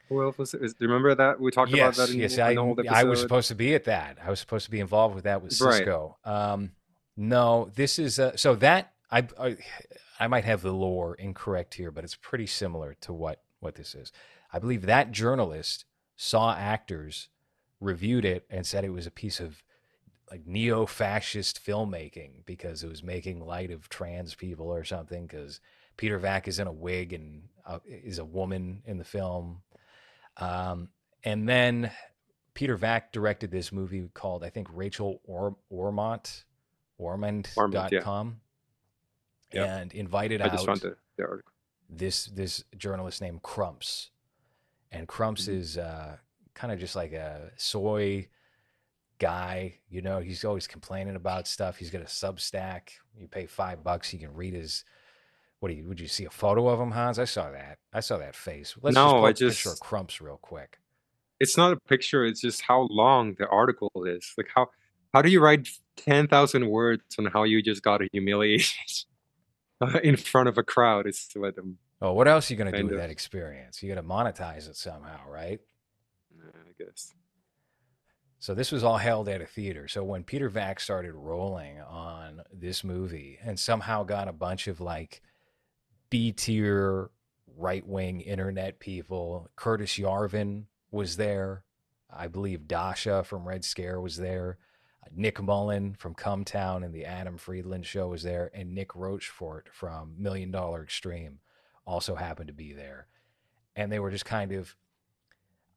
who 0.09 0.23
else 0.23 0.39
was? 0.39 0.55
Is, 0.55 0.75
remember 0.81 1.15
that 1.15 1.41
we 1.41 1.51
talked 1.51 1.71
yes, 1.71 1.97
about 1.97 2.09
that? 2.09 2.15
In, 2.15 2.21
yes, 2.21 2.35
in 2.35 2.43
I, 2.43 3.01
I 3.01 3.05
was 3.05 3.21
supposed 3.21 3.49
to 3.49 3.55
be 3.55 3.75
at 3.75 3.85
that. 3.85 4.19
I 4.25 4.31
was 4.31 4.41
supposed 4.41 4.65
to 4.65 4.71
be 4.71 4.81
involved 4.81 5.15
with 5.15 5.25
that 5.25 5.43
with 5.43 5.53
Cisco. 5.53 6.17
Right. 6.27 6.53
Um, 6.53 6.73
no, 7.17 7.71
this 7.75 7.99
is 7.99 8.19
uh, 8.19 8.37
so 8.37 8.55
that 8.57 8.93
I, 9.11 9.27
I 9.39 9.57
I 10.19 10.27
might 10.27 10.45
have 10.45 10.63
the 10.63 10.73
lore 10.73 11.15
incorrect 11.15 11.75
here, 11.75 11.91
but 11.91 12.03
it's 12.03 12.17
pretty 12.17 12.47
similar 12.47 12.95
to 13.03 13.13
what 13.13 13.43
what 13.61 13.77
this 13.77 13.95
is. 13.95 14.11
I 14.53 14.59
believe 14.59 14.87
that 14.87 15.13
journalist 15.13 15.85
saw 16.17 16.55
actors, 16.55 17.29
reviewed 17.81 18.25
it, 18.25 18.47
and 18.51 18.67
said 18.67 18.85
it 18.85 18.93
was 18.93 19.07
a 19.07 19.11
piece 19.11 19.41
of 19.41 19.63
like 20.31 20.47
neo 20.47 20.87
fascist 20.87 21.65
filmmaking 21.65 22.45
because 22.47 22.85
it 22.85 22.89
was 22.89 23.03
making 23.03 23.45
light 23.45 23.71
of 23.71 23.89
trans 23.89 24.35
people 24.35 24.67
or 24.67 24.85
something. 24.85 25.27
Because 25.27 25.61
Peter 25.97 26.19
Vack 26.19 26.47
is 26.47 26.59
in 26.59 26.67
a 26.67 26.73
wig 26.73 27.13
and 27.13 27.43
uh, 27.67 27.79
is 27.87 28.19
a 28.19 28.25
woman 28.25 28.83
in 28.87 28.99
the 28.99 29.05
film. 29.05 29.63
Um, 30.37 30.89
and 31.25 31.49
then 31.49 31.91
Peter 32.55 32.77
Vack 32.77 33.13
directed 33.13 33.51
this 33.51 33.73
movie 33.73 34.09
called, 34.15 34.45
I 34.45 34.51
think, 34.51 34.69
Rachel 34.73 35.21
or- 35.25 35.57
Ormont, 35.73 36.45
Ormond.com, 36.99 38.41
yeah. 39.53 39.65
and 39.65 39.93
invited 39.93 40.41
I 40.41 40.47
out 40.47 40.81
the, 40.81 40.97
the 41.17 41.25
article. 41.25 41.53
this 41.89 42.27
this 42.27 42.65
journalist 42.77 43.21
named 43.21 43.43
Crumps 43.43 44.11
and 44.93 45.07
Crumps 45.07 45.43
mm-hmm. 45.43 45.61
is 45.61 45.79
uh, 45.79 46.17
kind 46.55 46.73
of 46.73 46.79
just 46.79 46.97
like 46.97 47.13
a 47.13 47.51
soy 47.57 48.29
guy. 49.19 49.79
You 49.89 50.03
know, 50.03 50.21
he's 50.21 50.45
always 50.45 50.67
complaining 50.67 51.17
about 51.17 51.47
stuff. 51.47 51.77
He's 51.77 51.91
got 51.91 52.03
a 52.03 52.07
Substack. 52.07 52.91
You 53.19 53.29
pay 53.29 53.47
five 53.47 53.85
bucks, 53.85 54.13
you 54.13 54.19
can 54.19 54.35
read 54.35 54.55
his. 54.55 54.85
What 55.61 55.69
do 55.69 55.75
you? 55.75 55.85
Would 55.85 56.01
you 56.01 56.09
see 56.09 56.25
a 56.25 56.31
photo 56.31 56.69
of 56.69 56.81
him, 56.81 56.91
Hans? 56.91 57.19
I 57.19 57.27
saw 57.27 57.51
that. 57.51 57.79
I 57.93 58.01
saw 58.01 58.17
that 58.19 58.35
face. 58.35 58.75
Let's 58.81 58.95
no, 58.95 59.13
just 59.13 59.25
I 59.25 59.33
just 59.33 59.59
picture 59.59 59.73
of 59.73 59.81
Crumps 59.81 60.21
real 60.21 60.39
quick. 60.39 60.79
It's 61.39 61.57
not 61.57 61.73
a 61.73 61.77
picture. 61.77 62.25
It's 62.25 62.41
just 62.41 62.63
how 62.63 62.89
long 62.91 63.35
the 63.39 63.47
article 63.49 63.93
is. 64.07 64.33
Like 64.39 64.49
how 64.55 64.69
how 65.13 65.21
do 65.21 65.29
you 65.31 65.41
write 65.41 65.69
ten 65.97 66.29
thousand 66.29 66.67
words 66.69 67.03
on 67.19 67.27
how 67.27 67.43
you 67.43 67.63
just 67.63 67.83
got 67.83 68.01
humiliated 68.11 68.73
in 70.03 70.17
front 70.17 70.49
of 70.49 70.57
a 70.57 70.63
crowd? 70.63 71.07
It's 71.07 71.29
what 71.35 71.55
I'm 71.59 71.65
um, 71.65 71.79
well, 72.01 72.15
what 72.15 72.29
else 72.29 72.51
are 72.51 72.55
you 72.55 72.59
going 72.59 72.73
to 72.73 72.79
do 72.79 72.85
with 72.85 72.95
of. 72.95 72.99
that 72.99 73.11
experience? 73.11 73.83
You 73.83 73.95
got 73.95 74.01
to 74.01 74.07
monetize 74.07 74.69
it 74.69 74.77
somehow, 74.77 75.21
right? 75.29 75.61
Guess. 76.85 77.15
So 78.39 78.55
this 78.55 78.73
was 78.73 78.83
all 78.83 78.97
held 78.97 79.29
at 79.29 79.43
a 79.43 79.47
theater. 79.47 79.87
So 79.87 80.03
when 80.03 80.25
Peter 80.25 80.49
Vack 80.49 80.81
started 80.81 81.13
rolling 81.13 81.79
on 81.81 82.41
this 82.53 82.83
movie 82.83 83.39
and 83.43 83.59
somehow 83.59 84.03
got 84.03 84.29
a 84.29 84.33
bunch 84.33 84.67
of 84.67 84.81
like 84.81 85.21
B 86.09 86.33
tier 86.33 87.11
right 87.59 87.87
wing 87.87 88.23
internet 88.23 88.81
people, 88.81 89.51
Curtis 89.57 89.99
Yarvin 89.99 90.65
was 90.91 91.19
there. 91.19 91.65
I 92.11 92.29
believe 92.29 92.67
Dasha 92.67 93.25
from 93.25 93.47
Red 93.47 93.63
Scare 93.63 94.01
was 94.01 94.17
there. 94.17 94.57
Nick 95.15 95.43
Mullen 95.43 95.95
from 95.95 96.15
Cum 96.15 96.45
Town 96.45 96.83
and 96.83 96.95
the 96.95 97.05
Adam 97.05 97.37
Friedland 97.37 97.85
show 97.85 98.09
was 98.09 98.23
there, 98.23 98.51
and 98.55 98.75
Nick 98.75 98.95
Rochefort 98.95 99.69
from 99.73 100.15
Million 100.17 100.51
Dollar 100.51 100.83
Extreme 100.83 101.41
also 101.85 102.15
happened 102.15 102.49
to 102.49 102.55
be 102.55 102.73
there. 102.73 103.07
And 103.75 103.91
they 103.91 103.99
were 103.99 104.11
just 104.11 104.25
kind 104.25 104.53
of, 104.53 104.77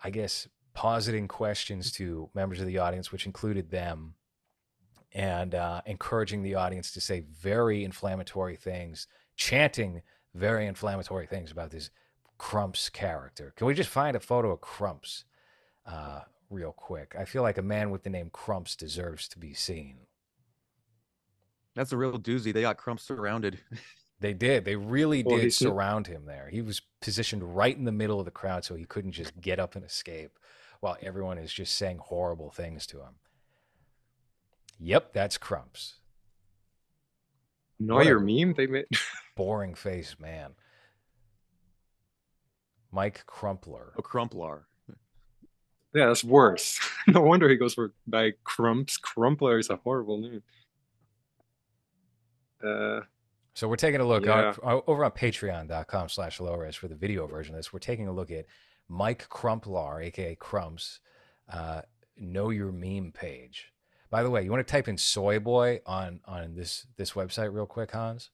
I 0.03 0.11
guess, 0.11 0.47
positing 0.73 1.27
questions 1.27 1.91
to 1.93 2.29
members 2.33 2.59
of 2.59 2.67
the 2.67 2.79
audience, 2.79 3.11
which 3.11 3.25
included 3.25 3.69
them, 3.69 4.15
and 5.13 5.53
uh, 5.53 5.81
encouraging 5.85 6.41
the 6.41 6.55
audience 6.55 6.91
to 6.91 7.01
say 7.01 7.19
very 7.19 7.83
inflammatory 7.83 8.55
things, 8.55 9.07
chanting 9.35 10.01
very 10.33 10.65
inflammatory 10.65 11.27
things 11.27 11.51
about 11.51 11.69
this 11.71 11.89
Crumps 12.39 12.89
character. 12.89 13.53
Can 13.55 13.67
we 13.67 13.73
just 13.73 13.89
find 13.89 14.17
a 14.17 14.19
photo 14.19 14.51
of 14.51 14.59
Crumps 14.61 15.23
uh, 15.85 16.21
real 16.49 16.73
quick? 16.73 17.15
I 17.17 17.25
feel 17.25 17.43
like 17.43 17.57
a 17.57 17.61
man 17.61 17.91
with 17.91 18.03
the 18.03 18.09
name 18.09 18.31
Crumps 18.33 18.75
deserves 18.75 19.27
to 19.29 19.39
be 19.39 19.53
seen. 19.53 19.99
That's 21.75 21.91
a 21.91 21.97
real 21.97 22.19
doozy. 22.19 22.51
They 22.51 22.61
got 22.61 22.77
Crumps 22.77 23.03
surrounded. 23.03 23.59
They 24.19 24.33
did. 24.33 24.63
They 24.63 24.77
really 24.77 25.21
well, 25.21 25.37
did 25.37 25.53
surround 25.53 26.07
him 26.07 26.25
there. 26.25 26.47
He 26.49 26.61
was 26.61 26.81
positioned 27.01 27.57
right 27.57 27.75
in 27.75 27.83
the 27.83 27.91
middle 27.91 28.19
of 28.19 28.25
the 28.25 28.31
crowd 28.31 28.63
so 28.63 28.73
he 28.73 28.85
couldn't 28.85 29.11
just 29.11 29.41
get 29.41 29.59
up 29.59 29.75
and 29.75 29.83
escape 29.83 30.39
while 30.83 30.97
everyone 31.01 31.37
is 31.37 31.53
just 31.53 31.75
saying 31.75 31.97
horrible 31.97 32.51
things 32.51 32.85
to 32.87 32.97
him. 32.97 33.15
Yep, 34.81 35.13
that's 35.13 35.37
Crumps. 35.37 35.99
Know 37.79 37.95
What 37.95 38.05
a- 38.05 38.09
your 38.09 38.19
meme? 38.19 38.53
They 38.57 38.67
made. 38.67 38.85
Boring 39.37 39.75
face 39.75 40.17
man. 40.19 40.55
Mike 42.91 43.23
Crumpler. 43.25 43.93
A 43.97 44.03
crumplar. 44.03 44.63
Yeah, 45.95 46.07
that's 46.07 46.23
worse. 46.23 46.79
no 47.07 47.21
wonder 47.21 47.47
he 47.47 47.55
goes 47.55 47.75
for 47.75 47.93
by 48.05 48.31
Crumps. 48.43 48.97
Crumpler 48.97 49.57
is 49.59 49.69
a 49.69 49.77
horrible 49.77 50.17
name. 50.19 50.43
Uh, 52.61 53.01
So 53.55 53.69
we're 53.69 53.77
taking 53.77 54.01
a 54.01 54.05
look 54.05 54.25
Yeah. 54.25 54.53
on, 54.63 54.81
over 54.87 55.05
on 55.05 55.11
patreon.com 55.11 56.09
slash 56.09 56.39
lowres 56.39 56.75
for 56.75 56.87
the 56.89 56.95
video 56.95 57.25
version 57.25 57.55
of 57.55 57.59
this. 57.59 57.71
We're 57.71 57.79
taking 57.79 58.07
a 58.09 58.13
look 58.13 58.31
at 58.31 58.45
Mike 58.93 59.27
Crumplar, 59.27 60.03
aka 60.03 60.35
Crumps, 60.35 60.99
uh, 61.51 61.81
know 62.15 62.51
your 62.51 62.71
meme 62.71 63.11
page. 63.11 63.73
By 64.11 64.21
the 64.21 64.29
way, 64.29 64.43
you 64.43 64.51
want 64.51 64.65
to 64.65 64.71
type 64.71 64.87
in 64.87 64.97
soy 64.99 65.39
boy 65.39 65.81
on 65.87 66.19
on 66.25 66.53
this 66.53 66.85
this 66.95 67.13
website 67.13 67.51
real 67.51 67.65
quick, 67.65 67.91
Hans? 67.91 68.29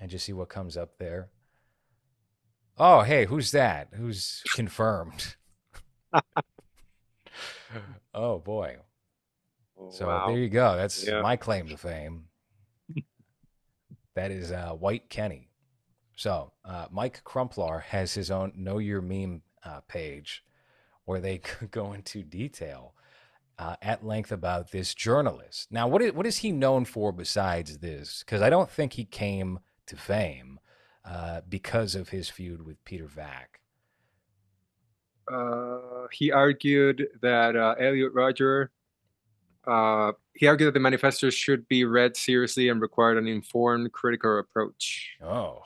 And 0.00 0.10
just 0.10 0.24
see 0.26 0.32
what 0.32 0.48
comes 0.48 0.76
up 0.76 0.98
there. 0.98 1.28
Oh, 2.76 3.02
hey, 3.02 3.26
who's 3.26 3.52
that? 3.52 3.90
Who's 3.94 4.42
confirmed? 4.56 5.36
oh 8.12 8.40
boy. 8.40 8.78
So 9.90 10.08
wow. 10.08 10.26
there 10.26 10.38
you 10.38 10.48
go. 10.48 10.76
That's 10.76 11.06
Yeah. 11.06 11.22
my 11.22 11.36
claim 11.36 11.68
to 11.68 11.76
fame. 11.76 12.24
that 14.16 14.32
is 14.32 14.50
uh, 14.50 14.70
White 14.72 15.08
Kenny. 15.08 15.50
So 16.16 16.52
uh, 16.64 16.86
Mike 16.90 17.22
Crumplar 17.24 17.82
has 17.82 18.14
his 18.14 18.30
own 18.30 18.52
Know 18.56 18.78
Your 18.78 19.02
Meme 19.02 19.42
uh, 19.64 19.80
page 19.88 20.44
where 21.04 21.20
they 21.20 21.40
go 21.70 21.92
into 21.92 22.22
detail 22.22 22.94
uh, 23.58 23.76
at 23.82 24.04
length 24.04 24.32
about 24.32 24.70
this 24.70 24.94
journalist. 24.94 25.70
Now, 25.70 25.86
what 25.88 26.02
is, 26.02 26.12
what 26.12 26.26
is 26.26 26.38
he 26.38 26.50
known 26.52 26.84
for 26.84 27.12
besides 27.12 27.78
this? 27.78 28.22
Because 28.24 28.42
I 28.42 28.50
don't 28.50 28.70
think 28.70 28.94
he 28.94 29.04
came 29.04 29.60
to 29.86 29.96
fame 29.96 30.58
uh, 31.04 31.42
because 31.48 31.94
of 31.94 32.08
his 32.08 32.28
feud 32.28 32.64
with 32.64 32.82
Peter 32.84 33.06
Vack. 33.06 33.60
uh, 35.30 36.06
he 36.12 36.32
argued 36.32 37.06
that 37.22 37.56
uh, 37.56 37.74
Elliot 37.78 38.12
Rodger, 38.12 38.70
uh, 39.66 40.12
he 40.34 40.46
argued 40.46 40.68
that 40.68 40.74
the 40.74 40.80
manifestos 40.80 41.34
should 41.34 41.66
be 41.68 41.84
read 41.84 42.16
seriously 42.16 42.68
and 42.68 42.80
required 42.80 43.18
an 43.18 43.26
informed, 43.26 43.92
critical 43.92 44.38
approach. 44.38 45.16
Oh, 45.22 45.62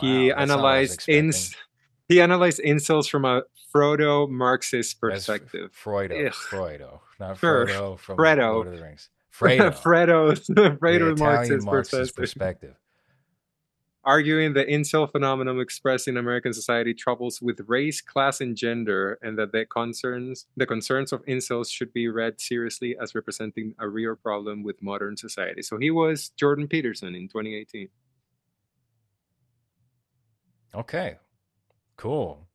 he 0.00 0.30
wow, 0.30 0.36
that's 0.38 0.48
not 0.48 0.62
what 0.62 0.66
I 0.66 0.80
was 0.80 0.90
analyzed 0.90 1.08
ins- 1.08 1.56
he 2.08 2.20
analyzed 2.20 2.60
incels 2.64 3.08
from 3.08 3.24
a 3.24 3.42
Frodo 3.74 4.28
Marxist 4.28 4.98
That's 5.00 5.26
perspective. 5.26 5.70
Fredo, 5.72 6.26
Ugh. 6.26 6.32
Fredo, 6.32 7.00
not 7.20 7.38
Sure. 7.38 7.66
Frodo 7.66 7.98
from 7.98 8.16
Fredo. 8.18 8.52
Lord 8.54 8.66
of 8.68 8.76
the 8.76 8.82
Rings. 8.82 9.08
Fredo, 9.32 9.70
Fredo 9.72 10.32
Italian 10.32 11.18
Marxist, 11.18 11.64
Marxist 11.66 12.16
perspective. 12.16 12.16
perspective. 12.16 12.74
arguing 14.02 14.54
the 14.54 14.64
incel 14.64 15.10
phenomenon 15.10 15.60
expressed 15.60 16.08
in 16.08 16.16
American 16.16 16.52
society 16.52 16.92
troubles 16.94 17.40
with 17.40 17.60
race, 17.68 18.00
class, 18.00 18.40
and 18.40 18.56
gender, 18.56 19.18
and 19.22 19.38
that 19.38 19.52
the 19.52 19.64
concerns 19.66 20.46
the 20.56 20.66
concerns 20.66 21.12
of 21.12 21.24
incels 21.26 21.70
should 21.70 21.92
be 21.92 22.08
read 22.08 22.40
seriously 22.40 22.96
as 23.00 23.14
representing 23.14 23.74
a 23.78 23.86
real 23.88 24.16
problem 24.16 24.62
with 24.62 24.82
modern 24.82 25.16
society. 25.16 25.62
So 25.62 25.78
he 25.78 25.90
was 25.90 26.30
Jordan 26.30 26.66
Peterson 26.66 27.14
in 27.14 27.28
2018. 27.28 27.88
Okay, 30.74 31.16
cool. 31.96 32.46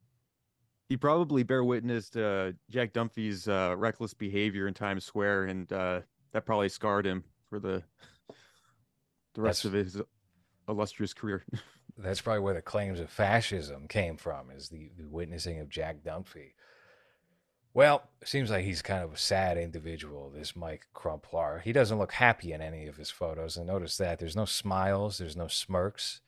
He 0.88 0.98
probably 0.98 1.44
bear 1.44 1.64
witness 1.64 2.10
to 2.12 2.26
uh, 2.26 2.52
Jack 2.70 2.94
Dunphy's 2.94 3.48
uh, 3.48 3.76
reckless 3.78 4.14
behavior 4.14 4.68
in 4.68 4.74
Times 4.74 5.04
Square, 5.04 5.46
and 5.46 5.72
uh, 5.74 6.02
that 6.32 6.46
probably 6.46 6.70
scarred 6.70 7.06
him 7.06 7.24
for 7.50 7.60
the 7.60 7.84
the 9.34 9.42
rest 9.42 9.64
That's- 9.64 9.66
of 9.66 9.94
his 9.96 10.02
illustrious 10.68 11.14
career. 11.14 11.44
That's 11.98 12.20
probably 12.22 12.42
where 12.42 12.54
the 12.54 12.62
claims 12.62 13.00
of 13.00 13.10
fascism 13.10 13.88
came 13.88 14.18
from, 14.18 14.52
is 14.52 14.68
the, 14.68 14.92
the 14.98 15.08
witnessing 15.08 15.60
of 15.60 15.70
Jack 15.70 16.04
Dunphy. 16.04 16.52
Well, 17.74 18.10
seems 18.24 18.50
like 18.50 18.66
he's 18.66 18.82
kind 18.82 19.04
of 19.04 19.14
a 19.14 19.18
sad 19.18 19.58
individual, 19.58 20.30
this 20.30 20.56
Mike 20.56 20.88
Crumplar. 20.94 21.62
He 21.62 21.72
doesn't 21.74 21.98
look 21.98 22.14
happy 22.14 22.52
in 22.54 22.62
any 22.62 22.88
of 22.88 22.98
his 22.98 23.12
photos. 23.12 23.56
And 23.58 23.68
notice 23.68 23.96
that 23.98 24.20
there's 24.20 24.36
no 24.36 24.46
smiles, 24.46 25.18
there's 25.18 25.36
no 25.38 25.48
smirks. 25.48 26.22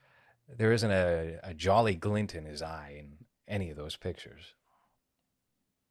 There 0.56 0.72
isn't 0.72 0.92
a, 0.92 1.40
a 1.44 1.54
jolly 1.54 1.96
glint 1.96 2.34
in 2.34 2.46
his 2.46 2.62
eye 2.62 2.96
in 3.00 3.26
any 3.48 3.70
of 3.70 3.78
those 3.78 3.96
pictures. 3.96 4.54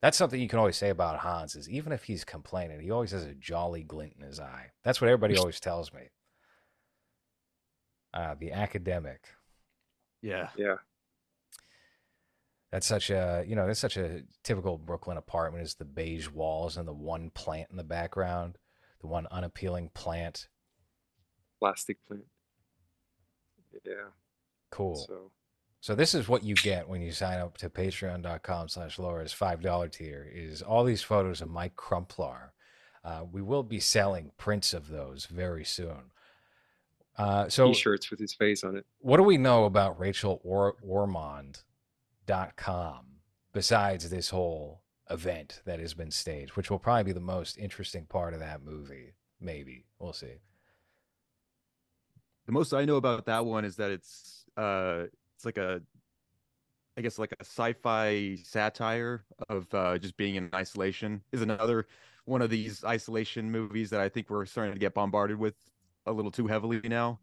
That's 0.03 0.17
something 0.17 0.41
you 0.41 0.49
can 0.49 0.59
always 0.59 0.77
say 0.77 0.91
about 0.91 1.19
Hans 1.19 1.57
is 1.57 1.69
even 1.69 1.93
if 1.93 2.05
he's 2.05 2.25
complaining, 2.25 2.81
he 2.81 2.91
always 2.91 3.11
has 3.11 3.25
a 3.25 3.35
jolly 3.35 3.83
glint 3.83 4.15
in 4.19 4.27
his 4.27 4.39
eye. 4.39 4.73
That's 4.85 5.01
what 5.01 5.09
everybody 5.09 5.37
always 5.37 5.61
tells 5.61 5.93
me. 5.93 6.11
Uh, 8.15 8.35
the 8.39 8.53
academic. 8.53 9.25
yeah, 10.23 10.49
Yeah. 10.57 10.77
That's 12.73 12.87
such 12.87 13.11
a 13.11 13.45
you 13.47 13.55
know 13.57 13.67
that's 13.67 13.81
such 13.81 13.97
a 13.97 14.23
typical 14.43 14.77
Brooklyn 14.77 15.17
apartment 15.17 15.65
is 15.65 15.77
the 15.77 15.85
beige 15.85 16.29
walls 16.29 16.77
and 16.77 16.87
the 16.87 16.93
one 16.93 17.31
plant 17.31 17.69
in 17.71 17.77
the 17.77 17.85
background, 17.85 18.59
the 19.01 19.07
one 19.07 19.27
unappealing 19.31 19.91
plant. 19.95 20.49
Plastic 21.59 22.05
plant. 22.07 22.27
Yeah. 23.85 24.11
Cool. 24.77 24.97
So, 24.97 25.31
So 25.81 25.95
this 25.95 26.15
is 26.15 26.29
what 26.29 26.43
you 26.45 26.55
get 26.55 26.87
when 26.89 27.01
you 27.01 27.13
sign 27.13 27.39
up 27.39 27.57
to 27.59 27.71
patreon.com 27.71 28.69
slash 28.69 28.99
lowres 28.99 29.33
five 29.33 29.63
dollar 29.63 29.89
tier 29.89 30.29
is 30.31 30.61
all 30.63 30.85
these 30.85 31.03
photos 31.03 31.41
of 31.41 31.49
Mike 31.49 31.77
Crumplar. 31.77 32.51
Uh, 33.05 33.25
we 33.31 33.41
will 33.41 33.63
be 33.63 33.79
selling 33.81 34.33
prints 34.37 34.75
of 34.75 34.89
those 34.89 35.25
very 35.27 35.65
soon. 35.65 36.11
Uh, 37.17 37.49
so 37.49 37.69
t-shirts 37.69 38.11
with 38.11 38.19
his 38.21 38.35
face 38.35 38.63
on 38.65 38.77
it. 38.77 38.85
what 38.99 39.17
do 39.17 39.23
we 39.23 39.39
know 39.39 39.65
about 39.65 39.99
Rachel 39.99 40.41
or- 40.45 40.77
Ormond.com 40.83 41.63
besides 43.55 44.11
this 44.11 44.29
whole 44.31 44.83
event 45.09 45.63
that 45.65 45.79
has 45.81 45.95
been 45.95 46.11
staged, 46.11 46.57
which 46.57 46.71
will 46.71 46.79
probably 46.81 47.05
be 47.05 47.13
the 47.13 47.21
most 47.21 47.57
interesting 47.57 48.05
part 48.05 48.35
of 48.35 48.41
that 48.41 48.63
movie? 48.63 49.15
Maybe. 49.41 49.87
We'll 49.99 50.13
see. 50.13 50.41
the 52.45 52.53
most 52.53 52.75
I 52.75 52.85
know 52.85 52.97
about 52.97 53.25
that 53.27 53.47
one 53.47 53.65
is 53.65 53.77
that 53.77 53.91
it's 53.91 54.45
uh, 54.57 55.05
it's 55.37 55.45
like 55.45 55.59
a, 55.59 55.83
I 56.97 57.03
guess 57.03 57.19
like 57.19 57.33
a 57.33 57.45
sci-fi 57.45 58.37
satire 58.43 59.25
of 59.49 59.73
uh, 59.75 59.99
just 59.99 60.17
being 60.17 60.37
in 60.37 60.51
isolation. 60.55 61.23
Is 61.33 61.43
another 61.43 61.87
one 62.25 62.43
of 62.43 62.51
these 62.51 62.85
isolation 62.85 63.51
movies 63.51 63.91
that 63.91 64.01
I 64.01 64.09
think 64.09 64.31
we're 64.31 64.47
starting 64.47 64.75
to 64.75 64.79
get 64.79 64.95
bombarded 64.95 65.39
with 65.39 65.55
a 66.07 66.13
little 66.13 66.31
too 66.31 66.47
heavily 66.47 66.81
now. 66.85 67.21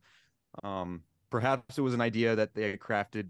Um, 0.64 1.04
perhaps 1.30 1.78
it 1.78 1.82
was 1.82 1.94
an 1.94 2.02
idea 2.02 2.36
that 2.36 2.54
they 2.54 2.78
crafted 2.78 3.30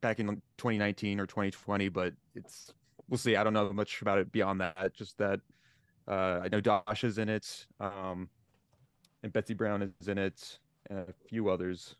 back 0.00 0.20
in 0.20 0.26
2019 0.58 1.20
or 1.20 1.26
2020, 1.26 1.88
but 1.88 2.12
it's 2.34 2.72
we'll 3.08 3.18
see. 3.18 3.36
I 3.36 3.44
don't 3.44 3.52
know 3.52 3.72
much 3.72 4.02
about 4.02 4.18
it 4.18 4.32
beyond 4.32 4.60
that. 4.60 4.94
Just 4.94 5.18
that 5.18 5.40
uh, 6.08 6.40
I 6.44 6.48
know 6.48 6.60
Dasha's 6.60 7.18
in 7.18 7.28
it, 7.28 7.66
um, 7.80 8.28
and 9.22 9.32
Betsy 9.32 9.54
Brown 9.54 9.82
is 9.82 10.08
in 10.08 10.18
it, 10.18 10.58
and 10.90 10.98
a 11.00 11.14
few 11.28 11.48
others. 11.48 11.96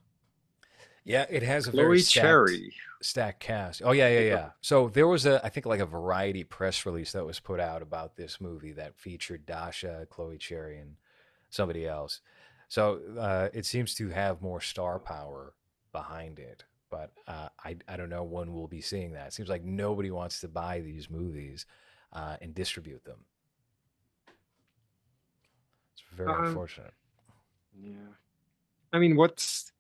Yeah, 1.06 1.24
it 1.30 1.44
has 1.44 1.68
a 1.68 1.70
Chloe 1.70 1.82
very 1.84 2.00
stacked, 2.00 2.24
Cherry. 2.24 2.74
stacked 3.00 3.40
cast. 3.40 3.80
Oh 3.84 3.92
yeah, 3.92 4.08
yeah, 4.08 4.20
Yeah. 4.20 4.50
So 4.60 4.88
there 4.88 5.06
was 5.06 5.24
a, 5.24 5.40
I 5.46 5.48
think 5.50 5.64
like 5.64 5.78
a 5.78 5.86
variety 5.86 6.42
press 6.42 6.84
release 6.84 7.12
that 7.12 7.24
was 7.24 7.38
put 7.38 7.60
out 7.60 7.80
about 7.80 8.16
this 8.16 8.40
movie 8.40 8.72
that 8.72 8.96
featured 8.98 9.46
Dasha, 9.46 10.06
Chloe 10.10 10.36
Cherry, 10.36 10.78
and 10.80 10.96
somebody 11.48 11.86
else. 11.86 12.20
So 12.68 13.00
uh, 13.18 13.48
it 13.54 13.64
seems 13.66 13.94
to 13.94 14.08
have 14.08 14.42
more 14.42 14.60
star 14.60 14.98
power 14.98 15.54
behind 15.92 16.40
it. 16.40 16.64
But 16.90 17.12
uh, 17.28 17.50
I, 17.64 17.76
I 17.88 17.96
don't 17.96 18.10
know 18.10 18.24
when 18.24 18.52
we'll 18.52 18.66
be 18.66 18.80
seeing 18.80 19.12
that. 19.12 19.28
It 19.28 19.32
seems 19.32 19.48
like 19.48 19.62
nobody 19.64 20.10
wants 20.10 20.40
to 20.40 20.48
buy 20.48 20.80
these 20.80 21.08
movies 21.08 21.66
uh, 22.12 22.36
and 22.40 22.52
distribute 22.52 23.04
them. 23.04 23.18
It's 25.92 26.02
very 26.16 26.32
Um, 26.32 26.46
unfortunate. 26.46 26.94
Yeah. 27.78 27.92
I 28.92 28.98
mean, 28.98 29.16
what's 29.16 29.72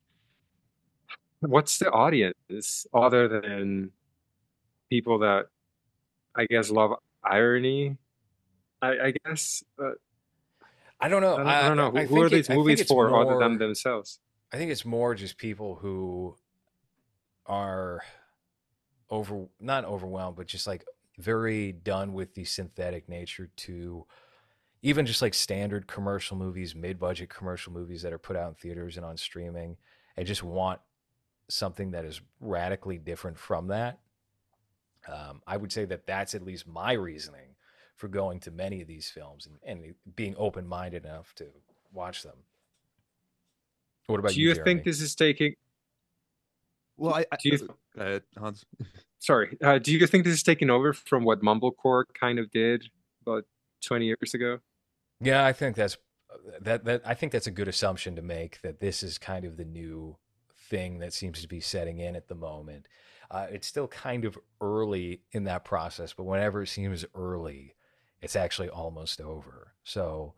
what's 1.40 1.78
the 1.78 1.90
audience 1.90 2.86
other 2.92 3.28
than 3.28 3.90
people 4.90 5.18
that 5.20 5.46
I 6.34 6.46
guess 6.46 6.70
love 6.70 6.92
irony? 7.22 7.96
I, 8.82 8.88
I 8.88 9.14
guess 9.24 9.64
uh, 9.82 9.92
I 11.00 11.08
don't 11.08 11.22
know. 11.22 11.34
I, 11.34 11.36
don't, 11.38 11.46
I 11.46 11.68
don't 11.68 11.76
know 11.76 11.90
who, 11.90 11.98
I 11.98 12.06
who 12.06 12.22
are 12.22 12.28
think 12.28 12.46
it- 12.46 12.48
these 12.48 12.56
movies 12.56 12.82
for 12.86 13.14
other 13.14 13.38
than 13.38 13.58
themselves. 13.58 14.20
I 14.52 14.58
think 14.58 14.70
it's 14.70 14.84
more 14.84 15.14
just 15.14 15.38
people 15.38 15.74
who 15.74 16.36
are 17.46 18.00
over 19.10 19.46
not 19.60 19.84
overwhelmed, 19.84 20.36
but 20.36 20.46
just 20.46 20.66
like 20.66 20.84
very 21.18 21.72
done 21.72 22.12
with 22.12 22.34
the 22.34 22.44
synthetic 22.44 23.08
nature 23.08 23.50
to 23.56 24.06
even 24.82 25.04
just 25.06 25.22
like 25.22 25.34
standard 25.34 25.86
commercial 25.86 26.36
movies, 26.36 26.74
mid-budget 26.74 27.28
commercial 27.28 27.72
movies 27.72 28.02
that 28.02 28.12
are 28.12 28.18
put 28.18 28.36
out 28.36 28.48
in 28.50 28.54
theaters 28.54 28.96
and 28.96 29.04
on 29.04 29.16
streaming, 29.16 29.76
and 30.16 30.26
just 30.26 30.42
want 30.42 30.80
something 31.48 31.92
that 31.92 32.04
is 32.04 32.20
radically 32.40 32.98
different 32.98 33.38
from 33.38 33.68
that. 33.68 33.98
Um, 35.08 35.42
I 35.46 35.56
would 35.56 35.72
say 35.72 35.84
that 35.84 36.06
that's 36.06 36.34
at 36.34 36.42
least 36.42 36.66
my 36.66 36.92
reasoning 36.92 37.54
for 37.94 38.08
going 38.08 38.40
to 38.40 38.50
many 38.50 38.82
of 38.82 38.88
these 38.88 39.08
films 39.08 39.46
and, 39.46 39.56
and 39.64 39.94
being 40.16 40.34
open 40.36 40.66
minded 40.66 41.04
enough 41.04 41.34
to 41.36 41.46
watch 41.92 42.22
them. 42.22 42.36
What 44.06 44.18
about 44.20 44.32
Do 44.32 44.40
you? 44.40 44.46
Do 44.46 44.48
you 44.48 44.54
Jeremy? 44.54 44.70
think 44.74 44.84
this 44.84 45.00
is 45.00 45.14
taking? 45.14 45.54
Well, 46.96 47.14
I, 47.14 47.26
I 47.30 47.36
Do 47.42 47.48
you- 47.50 47.58
go 47.58 47.74
ahead, 47.96 48.22
Hans. 48.38 48.64
Sorry, 49.18 49.56
uh, 49.62 49.78
do 49.78 49.92
you 49.92 50.06
think 50.06 50.24
this 50.24 50.34
is 50.34 50.42
taking 50.42 50.70
over 50.70 50.92
from 50.92 51.24
what 51.24 51.40
Mumblecore 51.42 52.04
kind 52.14 52.38
of 52.38 52.50
did 52.50 52.84
about 53.22 53.44
twenty 53.84 54.06
years 54.06 54.34
ago? 54.34 54.58
Yeah, 55.20 55.44
I 55.44 55.52
think 55.52 55.74
that's 55.74 55.96
that 56.60 56.84
that 56.84 57.02
I 57.04 57.14
think 57.14 57.32
that's 57.32 57.46
a 57.46 57.50
good 57.50 57.66
assumption 57.66 58.14
to 58.16 58.22
make 58.22 58.60
that 58.62 58.78
this 58.78 59.02
is 59.02 59.18
kind 59.18 59.44
of 59.44 59.56
the 59.56 59.64
new 59.64 60.16
thing 60.68 60.98
that 60.98 61.12
seems 61.12 61.40
to 61.42 61.48
be 61.48 61.60
setting 61.60 61.98
in 61.98 62.16
at 62.16 62.28
the 62.28 62.34
moment. 62.34 62.86
Uh, 63.30 63.46
it's 63.50 63.66
still 63.66 63.88
kind 63.88 64.24
of 64.24 64.38
early 64.60 65.20
in 65.32 65.44
that 65.44 65.64
process, 65.64 66.12
but 66.12 66.24
whenever 66.24 66.62
it 66.62 66.68
seems 66.68 67.04
early, 67.14 67.74
it's 68.22 68.36
actually 68.36 68.68
almost 68.68 69.20
over. 69.20 69.72
So, 69.84 70.34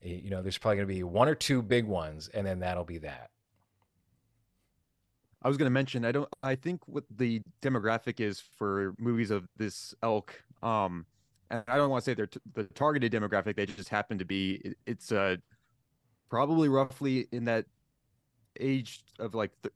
you 0.00 0.30
know, 0.30 0.42
there's 0.42 0.58
probably 0.58 0.76
going 0.76 0.88
to 0.88 0.94
be 0.94 1.02
one 1.04 1.28
or 1.28 1.34
two 1.34 1.62
big 1.62 1.86
ones, 1.86 2.28
and 2.34 2.46
then 2.46 2.58
that'll 2.60 2.84
be 2.84 2.98
that. 2.98 3.30
I 5.42 5.48
was 5.48 5.56
going 5.56 5.66
to 5.66 5.70
mention, 5.70 6.04
I 6.04 6.12
don't, 6.12 6.28
I 6.42 6.54
think 6.54 6.86
what 6.86 7.04
the 7.16 7.42
demographic 7.62 8.20
is 8.20 8.40
for 8.40 8.94
movies 8.98 9.30
of 9.30 9.48
this 9.56 9.92
elk, 10.02 10.40
um, 10.62 11.04
and 11.50 11.64
I 11.66 11.76
don't 11.76 11.90
want 11.90 12.04
to 12.04 12.10
say 12.10 12.14
they're 12.14 12.26
t- 12.28 12.40
the 12.54 12.64
targeted 12.64 13.12
demographic, 13.12 13.56
they 13.56 13.66
just 13.66 13.88
happen 13.88 14.18
to 14.18 14.24
be, 14.24 14.60
it- 14.64 14.76
it's 14.86 15.10
uh, 15.10 15.36
probably 16.30 16.68
roughly 16.68 17.26
in 17.32 17.44
that 17.44 17.66
age 18.60 19.04
of 19.18 19.34
like, 19.34 19.50
th- 19.62 19.74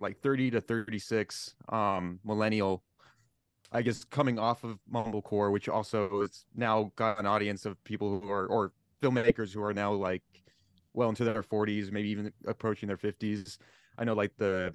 like 0.00 0.20
30 0.20 0.52
to 0.52 0.60
36, 0.60 1.54
um, 1.68 2.20
millennial, 2.24 2.82
I 3.72 3.82
guess 3.82 4.04
coming 4.04 4.38
off 4.38 4.64
of 4.64 4.78
Mumblecore, 4.92 5.52
which 5.52 5.68
also 5.68 6.22
has 6.22 6.44
now 6.54 6.92
got 6.96 7.18
an 7.18 7.26
audience 7.26 7.66
of 7.66 7.82
people 7.84 8.20
who 8.20 8.30
are, 8.30 8.46
or 8.46 8.72
filmmakers 9.02 9.52
who 9.52 9.62
are 9.62 9.74
now 9.74 9.92
like 9.92 10.22
well 10.94 11.08
into 11.08 11.24
their 11.24 11.42
40s, 11.42 11.92
maybe 11.92 12.08
even 12.10 12.32
approaching 12.46 12.86
their 12.86 12.96
50s. 12.96 13.58
I 13.98 14.04
know 14.04 14.14
like 14.14 14.32
the 14.36 14.72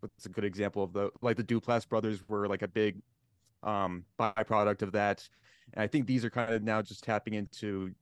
what's 0.00 0.26
a 0.26 0.28
good 0.28 0.44
example 0.44 0.82
of 0.82 0.92
the 0.92 1.10
like 1.20 1.36
the 1.36 1.44
Duplass 1.44 1.88
brothers 1.88 2.28
were 2.28 2.48
like 2.48 2.62
a 2.62 2.68
big 2.68 3.00
um 3.62 4.04
byproduct 4.18 4.82
of 4.82 4.92
that. 4.92 5.28
And 5.74 5.82
I 5.82 5.86
think 5.86 6.06
these 6.06 6.24
are 6.24 6.30
kind 6.30 6.52
of 6.52 6.62
now 6.62 6.82
just 6.82 7.04
tapping 7.04 7.34
into 7.34 7.92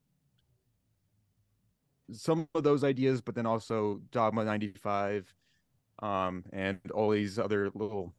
some 2.12 2.48
of 2.54 2.62
those 2.62 2.84
ideas, 2.84 3.20
but 3.20 3.34
then 3.34 3.46
also 3.46 4.00
Dogma 4.10 4.44
95 4.44 5.32
um 6.02 6.44
and 6.52 6.80
all 6.92 7.10
these 7.10 7.38
other 7.38 7.70
little 7.74 8.14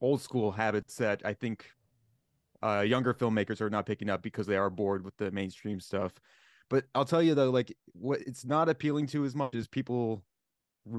old 0.00 0.20
school 0.20 0.50
habits 0.50 0.96
that 0.96 1.22
I 1.24 1.34
think 1.34 1.70
uh 2.62 2.80
younger 2.86 3.14
filmmakers 3.14 3.60
are 3.60 3.70
not 3.70 3.86
picking 3.86 4.10
up 4.10 4.22
because 4.22 4.46
they 4.46 4.56
are 4.56 4.70
bored 4.70 5.04
with 5.04 5.16
the 5.16 5.30
mainstream 5.30 5.80
stuff. 5.80 6.12
But 6.68 6.86
I'll 6.94 7.04
tell 7.04 7.22
you 7.22 7.34
though, 7.34 7.50
like 7.50 7.76
what 7.92 8.20
it's 8.22 8.44
not 8.44 8.68
appealing 8.68 9.06
to 9.08 9.24
as 9.24 9.34
much 9.34 9.54
as 9.54 9.68
people 9.68 10.24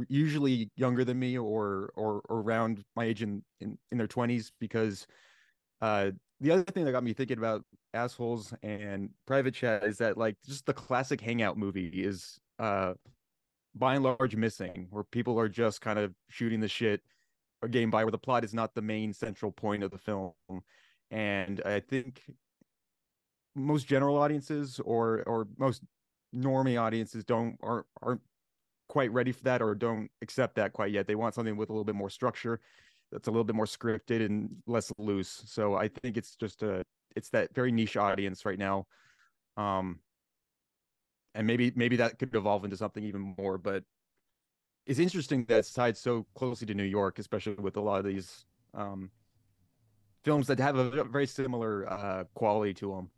usually 0.09 0.69
younger 0.75 1.03
than 1.03 1.19
me 1.19 1.37
or 1.37 1.91
or, 1.95 2.21
or 2.29 2.41
around 2.41 2.83
my 2.95 3.05
age 3.05 3.23
in, 3.23 3.43
in 3.59 3.77
in 3.91 3.97
their 3.97 4.07
20s 4.07 4.51
because 4.59 5.07
uh 5.81 6.11
the 6.41 6.51
other 6.51 6.63
thing 6.63 6.85
that 6.85 6.91
got 6.91 7.03
me 7.03 7.13
thinking 7.13 7.37
about 7.37 7.63
assholes 7.93 8.53
and 8.63 9.09
private 9.25 9.53
chat 9.53 9.83
is 9.83 9.97
that 9.97 10.17
like 10.17 10.35
just 10.45 10.65
the 10.65 10.73
classic 10.73 11.21
hangout 11.21 11.57
movie 11.57 12.03
is 12.03 12.39
uh 12.59 12.93
by 13.75 13.95
and 13.95 14.03
large 14.03 14.35
missing 14.35 14.87
where 14.89 15.03
people 15.03 15.39
are 15.39 15.47
just 15.47 15.79
kind 15.81 15.97
of 15.97 16.13
shooting 16.29 16.59
the 16.59 16.67
shit 16.67 17.01
or 17.61 17.69
getting 17.69 17.89
by 17.89 18.03
where 18.03 18.11
the 18.11 18.17
plot 18.17 18.43
is 18.43 18.53
not 18.53 18.73
the 18.75 18.81
main 18.81 19.13
central 19.13 19.51
point 19.51 19.83
of 19.83 19.91
the 19.91 19.97
film 19.97 20.33
and 21.11 21.61
i 21.65 21.79
think 21.79 22.21
most 23.55 23.87
general 23.87 24.17
audiences 24.17 24.79
or 24.83 25.23
or 25.23 25.47
most 25.57 25.83
normie 26.35 26.81
audiences 26.81 27.23
don't 27.23 27.57
aren't 27.61 27.85
aren't 28.01 28.21
quite 28.91 29.11
ready 29.13 29.31
for 29.31 29.43
that 29.43 29.61
or 29.61 29.73
don't 29.73 30.11
accept 30.21 30.55
that 30.55 30.73
quite 30.73 30.91
yet. 30.91 31.07
They 31.07 31.15
want 31.15 31.33
something 31.33 31.55
with 31.55 31.69
a 31.69 31.71
little 31.71 31.85
bit 31.85 31.95
more 31.95 32.09
structure, 32.09 32.59
that's 33.11 33.27
a 33.27 33.31
little 33.31 33.43
bit 33.43 33.55
more 33.55 33.65
scripted 33.65 34.25
and 34.25 34.49
less 34.67 34.91
loose. 34.97 35.43
So 35.45 35.75
I 35.75 35.87
think 35.87 36.17
it's 36.17 36.35
just 36.35 36.63
a 36.63 36.83
it's 37.15 37.29
that 37.29 37.53
very 37.53 37.71
niche 37.71 37.97
audience 37.97 38.45
right 38.45 38.59
now. 38.59 38.87
Um 39.57 39.99
and 41.35 41.47
maybe 41.47 41.71
maybe 41.75 41.95
that 41.97 42.19
could 42.19 42.35
evolve 42.35 42.63
into 42.65 42.77
something 42.77 43.03
even 43.03 43.35
more, 43.37 43.57
but 43.57 43.83
it's 44.85 44.99
interesting 44.99 45.45
that 45.45 45.59
it's 45.59 45.73
tied 45.73 45.97
so 45.97 46.25
closely 46.35 46.67
to 46.67 46.73
New 46.73 46.83
York, 46.83 47.19
especially 47.19 47.53
with 47.55 47.77
a 47.77 47.81
lot 47.81 47.99
of 47.99 48.05
these 48.05 48.45
um 48.73 49.11
films 50.23 50.47
that 50.47 50.59
have 50.59 50.75
a 50.77 51.03
very 51.03 51.27
similar 51.27 51.89
uh 51.91 52.23
quality 52.33 52.73
to 52.75 52.95
them. 52.95 53.09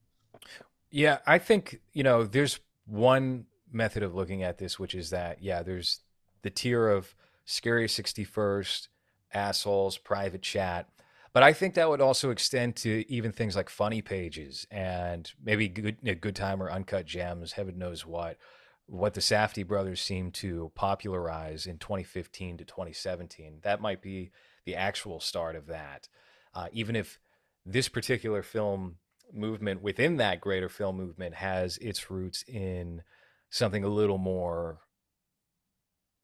Yeah, 0.91 1.19
I 1.25 1.39
think, 1.39 1.82
you 1.93 2.03
know, 2.03 2.23
there's 2.23 2.60
one 2.86 3.45
method 3.71 4.03
of 4.03 4.13
looking 4.13 4.43
at 4.43 4.60
this, 4.60 4.77
which 4.77 4.93
is 4.93 5.10
that, 5.10 5.41
yeah, 5.41 5.63
there's 5.63 6.01
the 6.43 6.51
tier 6.51 6.88
of 6.88 7.15
Scary 7.45 7.88
61st, 7.88 8.89
assholes, 9.33 9.97
private 9.97 10.41
chat. 10.41 10.89
But 11.33 11.43
I 11.43 11.53
think 11.53 11.73
that 11.73 11.89
would 11.89 12.01
also 12.01 12.29
extend 12.29 12.75
to 12.77 13.03
even 13.11 13.31
things 13.31 13.55
like 13.55 13.69
funny 13.69 14.01
pages 14.01 14.67
and 14.69 15.31
maybe 15.43 15.67
good, 15.67 15.97
good 16.21 16.35
time 16.35 16.61
or 16.61 16.69
uncut 16.69 17.05
gems, 17.05 17.53
heaven 17.53 17.77
knows 17.79 18.05
what, 18.05 18.37
what 18.85 19.15
the 19.15 19.21
Safdie 19.21 19.65
brothers 19.65 19.99
seem 19.99 20.31
to 20.31 20.71
popularize 20.75 21.65
in 21.65 21.79
2015 21.79 22.57
to 22.57 22.65
2017. 22.65 23.59
That 23.63 23.81
might 23.81 24.01
be 24.01 24.31
the 24.65 24.75
actual 24.75 25.19
start 25.19 25.55
of 25.55 25.65
that. 25.67 26.07
Uh, 26.53 26.67
even 26.71 26.95
if 26.95 27.19
this 27.65 27.89
particular 27.89 28.43
film 28.43 28.97
movement 29.33 29.81
within 29.81 30.17
that 30.17 30.39
greater 30.39 30.69
film 30.69 30.97
movement 30.97 31.33
has 31.35 31.77
its 31.77 32.11
roots 32.11 32.43
in 32.47 33.01
something 33.49 33.83
a 33.83 33.89
little 33.89 34.17
more 34.17 34.79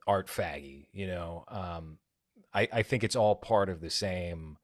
art 0.06 0.28
faggy, 0.28 0.88
you 0.92 1.08
know. 1.08 1.46
Um, 1.48 1.98
I, 2.54 2.68
I 2.72 2.82
think 2.84 3.04
it's 3.04 3.16
all 3.16 3.36
part 3.36 3.70
of 3.70 3.82
the 3.82 3.90
same 3.90 4.58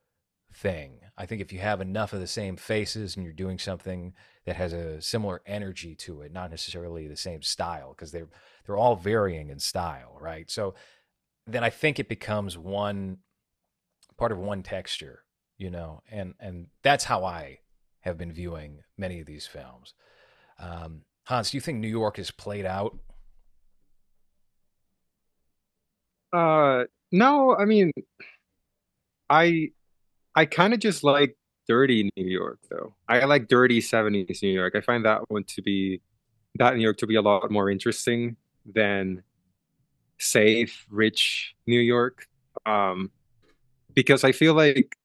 thing. 0.53 0.99
I 1.17 1.25
think 1.25 1.41
if 1.41 1.53
you 1.53 1.59
have 1.59 1.81
enough 1.81 2.13
of 2.13 2.19
the 2.19 2.27
same 2.27 2.57
faces 2.57 3.15
and 3.15 3.23
you're 3.23 3.33
doing 3.33 3.59
something 3.59 4.13
that 4.45 4.55
has 4.55 4.73
a 4.73 5.01
similar 5.01 5.41
energy 5.45 5.95
to 5.95 6.21
it, 6.21 6.31
not 6.31 6.51
necessarily 6.51 7.07
the 7.07 7.15
same 7.15 7.41
style, 7.41 7.91
because 7.91 8.11
they're 8.11 8.29
they're 8.65 8.77
all 8.77 8.95
varying 8.95 9.49
in 9.49 9.59
style, 9.59 10.17
right? 10.19 10.49
So 10.49 10.75
then 11.47 11.63
I 11.63 11.69
think 11.69 11.99
it 11.99 12.09
becomes 12.09 12.57
one 12.57 13.19
part 14.17 14.31
of 14.31 14.37
one 14.37 14.63
texture, 14.63 15.23
you 15.57 15.69
know, 15.69 16.01
and 16.11 16.33
and 16.39 16.67
that's 16.83 17.05
how 17.05 17.23
I 17.23 17.59
have 18.01 18.17
been 18.17 18.31
viewing 18.31 18.81
many 18.97 19.19
of 19.19 19.25
these 19.25 19.47
films. 19.47 19.93
Um, 20.59 21.01
Hans, 21.25 21.51
do 21.51 21.57
you 21.57 21.61
think 21.61 21.79
New 21.79 21.87
York 21.87 22.19
is 22.19 22.31
played 22.31 22.65
out? 22.65 22.97
Uh, 26.31 26.83
no, 27.11 27.55
I 27.55 27.65
mean, 27.65 27.91
I 29.29 29.69
I 30.35 30.45
kind 30.45 30.73
of 30.73 30.79
just 30.79 31.03
like 31.03 31.37
dirty 31.67 32.09
New 32.15 32.25
York 32.25 32.59
though. 32.69 32.95
I 33.07 33.25
like 33.25 33.47
dirty 33.47 33.81
70s 33.81 34.41
New 34.43 34.53
York. 34.53 34.75
I 34.75 34.81
find 34.81 35.05
that 35.05 35.29
one 35.29 35.43
to 35.45 35.61
be 35.61 36.01
that 36.55 36.75
New 36.75 36.81
York 36.81 36.97
to 36.97 37.07
be 37.07 37.15
a 37.15 37.21
lot 37.21 37.49
more 37.51 37.69
interesting 37.69 38.37
than 38.65 39.23
safe, 40.19 40.85
rich 40.89 41.55
New 41.67 41.79
York. 41.79 42.27
Um, 42.65 43.11
because 43.93 44.23
I 44.23 44.31
feel 44.31 44.53
like 44.53 44.97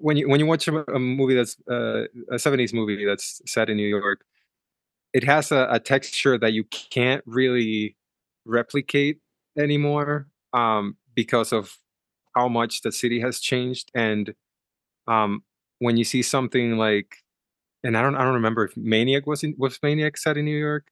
when 0.00 0.16
you 0.16 0.28
when 0.28 0.40
you 0.40 0.46
watch 0.46 0.68
a, 0.68 0.94
a 0.94 0.98
movie 0.98 1.34
that's 1.34 1.56
uh, 1.70 2.04
a 2.30 2.36
70s 2.36 2.72
movie 2.74 3.04
that's 3.04 3.40
set 3.46 3.70
in 3.70 3.76
New 3.76 3.86
York, 3.88 4.24
it 5.12 5.24
has 5.24 5.52
a, 5.52 5.68
a 5.70 5.80
texture 5.80 6.38
that 6.38 6.52
you 6.52 6.64
can't 6.64 7.22
really 7.26 7.96
replicate 8.44 9.20
anymore 9.58 10.28
um, 10.52 10.96
because 11.14 11.52
of 11.52 11.76
how 12.34 12.48
much 12.48 12.82
the 12.82 12.92
city 12.92 13.20
has 13.20 13.40
changed. 13.40 13.90
And 13.94 14.34
um, 15.06 15.42
when 15.78 15.96
you 15.96 16.04
see 16.04 16.22
something 16.22 16.76
like, 16.76 17.16
and 17.82 17.96
I 17.96 18.02
don't, 18.02 18.16
I 18.16 18.24
don't 18.24 18.34
remember 18.34 18.64
if 18.64 18.76
Maniac 18.76 19.26
was 19.26 19.42
in, 19.44 19.54
was 19.58 19.78
Maniac 19.82 20.16
set 20.16 20.36
in 20.36 20.44
New 20.44 20.56
York. 20.56 20.88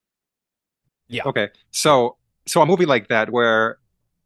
Yeah. 1.08 1.22
Okay. 1.26 1.48
So, 1.70 2.16
so 2.46 2.62
a 2.62 2.66
movie 2.66 2.86
like 2.86 3.08
that 3.08 3.30
where 3.30 3.78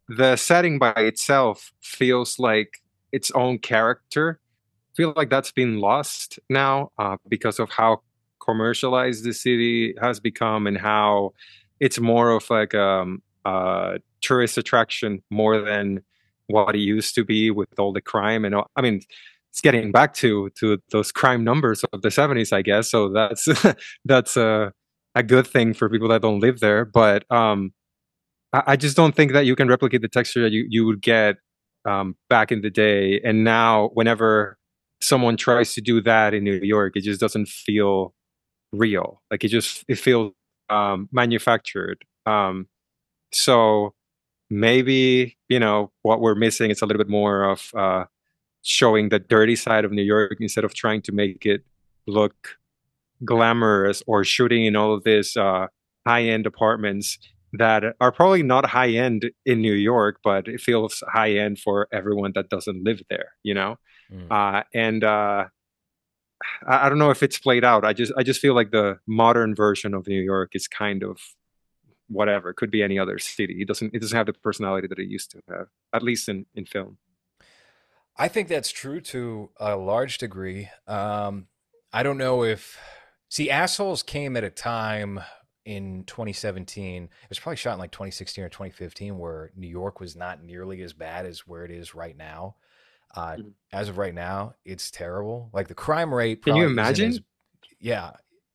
the 0.07 0.35
setting 0.35 0.79
by 0.79 0.93
itself 0.97 1.71
feels 1.81 2.39
like 2.39 2.81
its 3.11 3.31
own 3.31 3.59
character, 3.59 4.39
I 4.41 4.93
feel 4.95 5.13
like 5.15 5.29
that's 5.29 5.51
been 5.51 5.79
lost 5.79 6.39
now 6.49 6.91
uh, 6.97 7.17
because 7.29 7.59
of 7.59 7.69
how 7.69 8.01
commercialized 8.39 9.23
the 9.23 9.33
city 9.33 9.95
has 10.01 10.19
become 10.19 10.67
and 10.67 10.77
how 10.77 11.33
it's 11.79 11.99
more 11.99 12.31
of 12.31 12.49
like 12.49 12.75
um, 12.75 13.21
a 13.45 13.99
tourist 14.21 14.57
attraction 14.57 15.21
more 15.29 15.59
than 15.61 16.01
what 16.47 16.75
it 16.75 16.79
used 16.79 17.15
to 17.15 17.23
be 17.23 17.51
with 17.51 17.79
all 17.79 17.93
the 17.93 18.01
crime 18.01 18.45
and 18.45 18.55
all, 18.55 18.69
I 18.75 18.81
mean 18.81 19.01
it's 19.49 19.61
getting 19.61 19.91
back 19.91 20.13
to 20.15 20.49
to 20.59 20.79
those 20.91 21.11
crime 21.11 21.43
numbers 21.43 21.83
of 21.85 22.01
the 22.01 22.09
70s 22.09 22.53
I 22.53 22.61
guess 22.61 22.89
so 22.89 23.09
that's 23.09 23.47
that's 24.05 24.37
a 24.37 24.73
a 25.15 25.23
good 25.23 25.47
thing 25.47 25.73
for 25.73 25.89
people 25.89 26.07
that 26.09 26.21
don't 26.21 26.39
live 26.39 26.59
there 26.59 26.85
but 26.85 27.29
um 27.31 27.73
I, 28.53 28.63
I 28.67 28.75
just 28.75 28.95
don't 28.95 29.15
think 29.15 29.33
that 29.33 29.45
you 29.45 29.55
can 29.55 29.67
replicate 29.67 30.01
the 30.01 30.07
texture 30.07 30.41
that 30.43 30.51
you 30.51 30.65
you 30.69 30.85
would 30.85 31.01
get 31.01 31.37
um 31.85 32.15
back 32.29 32.51
in 32.51 32.61
the 32.61 32.69
day 32.69 33.21
and 33.23 33.43
now 33.43 33.89
whenever 33.93 34.57
someone 35.01 35.35
tries 35.35 35.73
to 35.73 35.81
do 35.81 36.01
that 36.01 36.33
in 36.33 36.43
New 36.43 36.59
York, 36.61 36.95
it 36.95 37.01
just 37.01 37.19
doesn't 37.19 37.47
feel 37.47 38.13
real. 38.71 39.21
Like 39.29 39.43
it 39.43 39.49
just 39.49 39.83
it 39.87 39.95
feels 39.95 40.33
um, 40.69 41.09
manufactured. 41.11 42.03
Um, 42.25 42.67
so 43.31 43.93
maybe 44.49 45.37
you 45.49 45.59
know 45.59 45.91
what 46.01 46.19
we're 46.19 46.35
missing 46.35 46.71
is 46.71 46.81
a 46.81 46.85
little 46.85 46.99
bit 46.99 47.09
more 47.09 47.43
of 47.43 47.71
uh, 47.75 48.05
showing 48.61 49.09
the 49.09 49.19
dirty 49.19 49.55
side 49.55 49.85
of 49.85 49.91
New 49.91 50.03
York 50.03 50.37
instead 50.39 50.63
of 50.63 50.73
trying 50.73 51.01
to 51.03 51.11
make 51.11 51.45
it 51.45 51.63
look 52.07 52.57
glamorous 53.23 54.03
or 54.07 54.23
shooting 54.23 54.65
in 54.65 54.75
all 54.75 54.93
of 54.93 55.03
these 55.03 55.37
uh, 55.37 55.67
high 56.05 56.23
end 56.23 56.45
apartments 56.45 57.17
that 57.53 57.83
are 57.99 58.11
probably 58.11 58.43
not 58.43 58.65
high 58.65 58.89
end 58.89 59.29
in 59.45 59.61
New 59.61 59.73
York, 59.73 60.19
but 60.23 60.47
it 60.47 60.61
feels 60.61 61.03
high 61.11 61.33
end 61.33 61.59
for 61.59 61.87
everyone 61.91 62.31
that 62.33 62.49
doesn't 62.49 62.83
live 62.83 63.01
there, 63.09 63.33
you 63.43 63.53
know? 63.53 63.77
Mm. 64.11 64.31
Uh, 64.31 64.63
and 64.73 65.03
uh, 65.03 65.45
I, 66.65 66.85
I 66.85 66.89
don't 66.89 66.97
know 66.97 67.09
if 67.09 67.23
it's 67.23 67.37
played 67.37 67.63
out. 67.63 67.85
I 67.85 67.93
just 67.93 68.13
I 68.17 68.23
just 68.23 68.39
feel 68.39 68.53
like 68.53 68.71
the 68.71 68.99
modern 69.07 69.53
version 69.55 69.93
of 69.93 70.07
New 70.07 70.21
York 70.21 70.51
is 70.55 70.67
kind 70.67 71.03
of 71.03 71.19
whatever. 72.11 72.49
It 72.49 72.55
could 72.55 72.71
be 72.71 72.83
any 72.83 72.99
other 72.99 73.19
city. 73.19 73.61
It 73.61 73.67
doesn't 73.67 73.93
it 73.93 73.99
doesn't 73.99 74.15
have 74.15 74.27
the 74.27 74.33
personality 74.33 74.87
that 74.87 74.99
it 74.99 75.07
used 75.07 75.31
to 75.31 75.41
have, 75.49 75.67
at 75.93 76.03
least 76.03 76.29
in, 76.29 76.45
in 76.55 76.65
film. 76.65 76.97
I 78.17 78.27
think 78.27 78.47
that's 78.47 78.71
true 78.71 79.01
to 79.01 79.49
a 79.57 79.75
large 79.75 80.17
degree. 80.17 80.69
Um, 80.87 81.47
I 81.93 82.03
don't 82.03 82.17
know 82.17 82.43
if 82.43 82.77
see 83.29 83.49
assholes 83.49 84.03
came 84.03 84.35
at 84.37 84.43
a 84.43 84.49
time 84.49 85.21
in 85.65 86.03
2017. 86.05 87.03
It 87.03 87.09
was 87.29 87.39
probably 87.39 87.57
shot 87.57 87.73
in 87.73 87.79
like 87.79 87.91
2016 87.91 88.43
or 88.43 88.49
2015, 88.49 89.17
where 89.17 89.51
New 89.55 89.67
York 89.67 89.99
was 89.99 90.15
not 90.15 90.43
nearly 90.43 90.81
as 90.81 90.93
bad 90.93 91.25
as 91.25 91.47
where 91.47 91.63
it 91.65 91.71
is 91.71 91.95
right 91.95 92.15
now. 92.15 92.55
Uh, 93.15 93.31
mm-hmm. 93.31 93.49
As 93.73 93.89
of 93.89 93.97
right 93.97 94.13
now, 94.13 94.53
it's 94.65 94.89
terrible. 94.89 95.49
Like 95.53 95.67
the 95.67 95.73
crime 95.73 96.13
rate. 96.13 96.43
Can 96.43 96.55
you 96.55 96.65
imagine? 96.65 97.09
As, 97.09 97.21
yeah. 97.79 98.11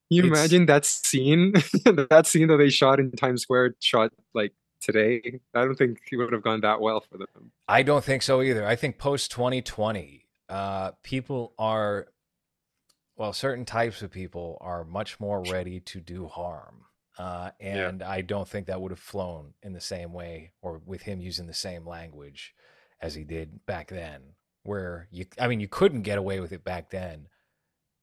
Can 0.08 0.16
you 0.16 0.24
imagine 0.24 0.66
that 0.66 0.84
scene? 0.84 1.52
that 1.84 2.26
scene 2.26 2.48
that 2.48 2.58
they 2.58 2.70
shot 2.70 3.00
in 3.00 3.10
Times 3.12 3.42
Square, 3.42 3.74
shot 3.80 4.12
like 4.34 4.52
today. 4.80 5.40
I 5.54 5.64
don't 5.64 5.74
think 5.74 5.98
it 6.10 6.16
would 6.16 6.32
have 6.32 6.42
gone 6.42 6.60
that 6.60 6.80
well 6.80 7.00
for 7.00 7.18
them. 7.18 7.52
I 7.66 7.82
don't 7.82 8.04
think 8.04 8.22
so 8.22 8.40
either. 8.42 8.66
I 8.66 8.76
think 8.76 8.98
post 8.98 9.30
2020, 9.32 10.26
uh, 10.48 10.92
people 11.02 11.54
are, 11.58 12.06
well, 13.16 13.32
certain 13.32 13.64
types 13.64 14.02
of 14.02 14.10
people 14.12 14.58
are 14.60 14.84
much 14.84 15.18
more 15.18 15.42
ready 15.42 15.80
to 15.80 16.00
do 16.00 16.26
harm. 16.26 16.82
Uh, 17.18 17.50
and 17.60 18.00
yeah. 18.00 18.10
I 18.10 18.20
don't 18.20 18.46
think 18.46 18.66
that 18.66 18.80
would 18.80 18.92
have 18.92 19.00
flown 19.00 19.54
in 19.62 19.72
the 19.72 19.80
same 19.80 20.12
way 20.12 20.52
or 20.62 20.80
with 20.84 21.02
him 21.02 21.20
using 21.20 21.46
the 21.46 21.54
same 21.54 21.86
language 21.86 22.54
as 23.00 23.14
he 23.14 23.24
did 23.24 23.64
back 23.66 23.88
then. 23.88 24.20
Where 24.62 25.08
you, 25.10 25.26
I 25.40 25.46
mean, 25.46 25.60
you 25.60 25.68
couldn't 25.68 26.02
get 26.02 26.18
away 26.18 26.40
with 26.40 26.52
it 26.52 26.64
back 26.64 26.90
then, 26.90 27.28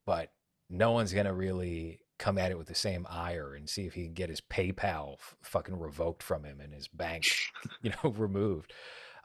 but 0.05 0.31
no 0.69 0.91
one's 0.91 1.13
going 1.13 1.25
to 1.25 1.33
really 1.33 1.99
come 2.19 2.37
at 2.37 2.51
it 2.51 2.57
with 2.57 2.67
the 2.67 2.75
same 2.75 3.05
ire 3.09 3.53
and 3.53 3.69
see 3.69 3.85
if 3.85 3.93
he 3.93 4.05
can 4.05 4.13
get 4.13 4.29
his 4.29 4.41
PayPal 4.41 5.13
f- 5.13 5.35
fucking 5.41 5.77
revoked 5.77 6.23
from 6.23 6.43
him 6.43 6.61
and 6.61 6.73
his 6.73 6.87
bank, 6.87 7.25
you 7.81 7.91
know, 7.91 8.11
removed. 8.11 8.73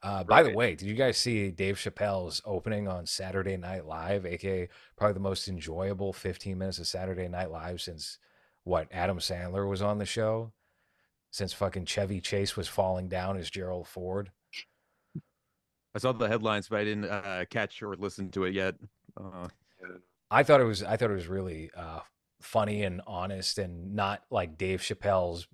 Uh, 0.02 0.22
by 0.22 0.44
the 0.44 0.52
way, 0.52 0.76
did 0.76 0.86
you 0.86 0.94
guys 0.94 1.16
see 1.16 1.50
Dave 1.50 1.76
Chappelle's 1.76 2.40
opening 2.44 2.86
on 2.86 3.04
Saturday 3.04 3.56
Night 3.56 3.84
Live, 3.84 4.24
aka 4.24 4.68
probably 4.96 5.14
the 5.14 5.20
most 5.20 5.48
enjoyable 5.48 6.12
15 6.12 6.56
minutes 6.56 6.78
of 6.78 6.86
Saturday 6.86 7.26
Night 7.26 7.50
Live 7.50 7.80
since 7.80 8.18
what 8.62 8.86
Adam 8.92 9.18
Sandler 9.18 9.68
was 9.68 9.82
on 9.82 9.98
the 9.98 10.06
show, 10.06 10.52
since 11.32 11.52
fucking 11.52 11.86
Chevy 11.86 12.20
Chase 12.20 12.56
was 12.56 12.68
falling 12.68 13.08
down 13.08 13.36
as 13.36 13.50
Gerald 13.50 13.88
Ford. 13.88 14.30
I 15.94 15.98
saw 15.98 16.12
the 16.12 16.28
headlines, 16.28 16.68
but 16.68 16.78
I 16.78 16.84
didn't 16.84 17.06
uh, 17.06 17.44
catch 17.50 17.82
or 17.82 17.96
listen 17.96 18.30
to 18.32 18.44
it 18.44 18.54
yet. 18.54 18.76
Uh, 19.16 19.48
I 20.30 20.42
thought 20.42 20.60
it 20.60 20.64
was 20.64 20.82
I 20.82 20.96
thought 20.96 21.10
it 21.10 21.14
was 21.14 21.28
really 21.28 21.70
uh, 21.76 22.00
funny 22.40 22.82
and 22.82 23.00
honest 23.06 23.58
and 23.58 23.94
not 23.94 24.22
like 24.30 24.58
Dave 24.58 24.80
Chappelle's 24.80 25.46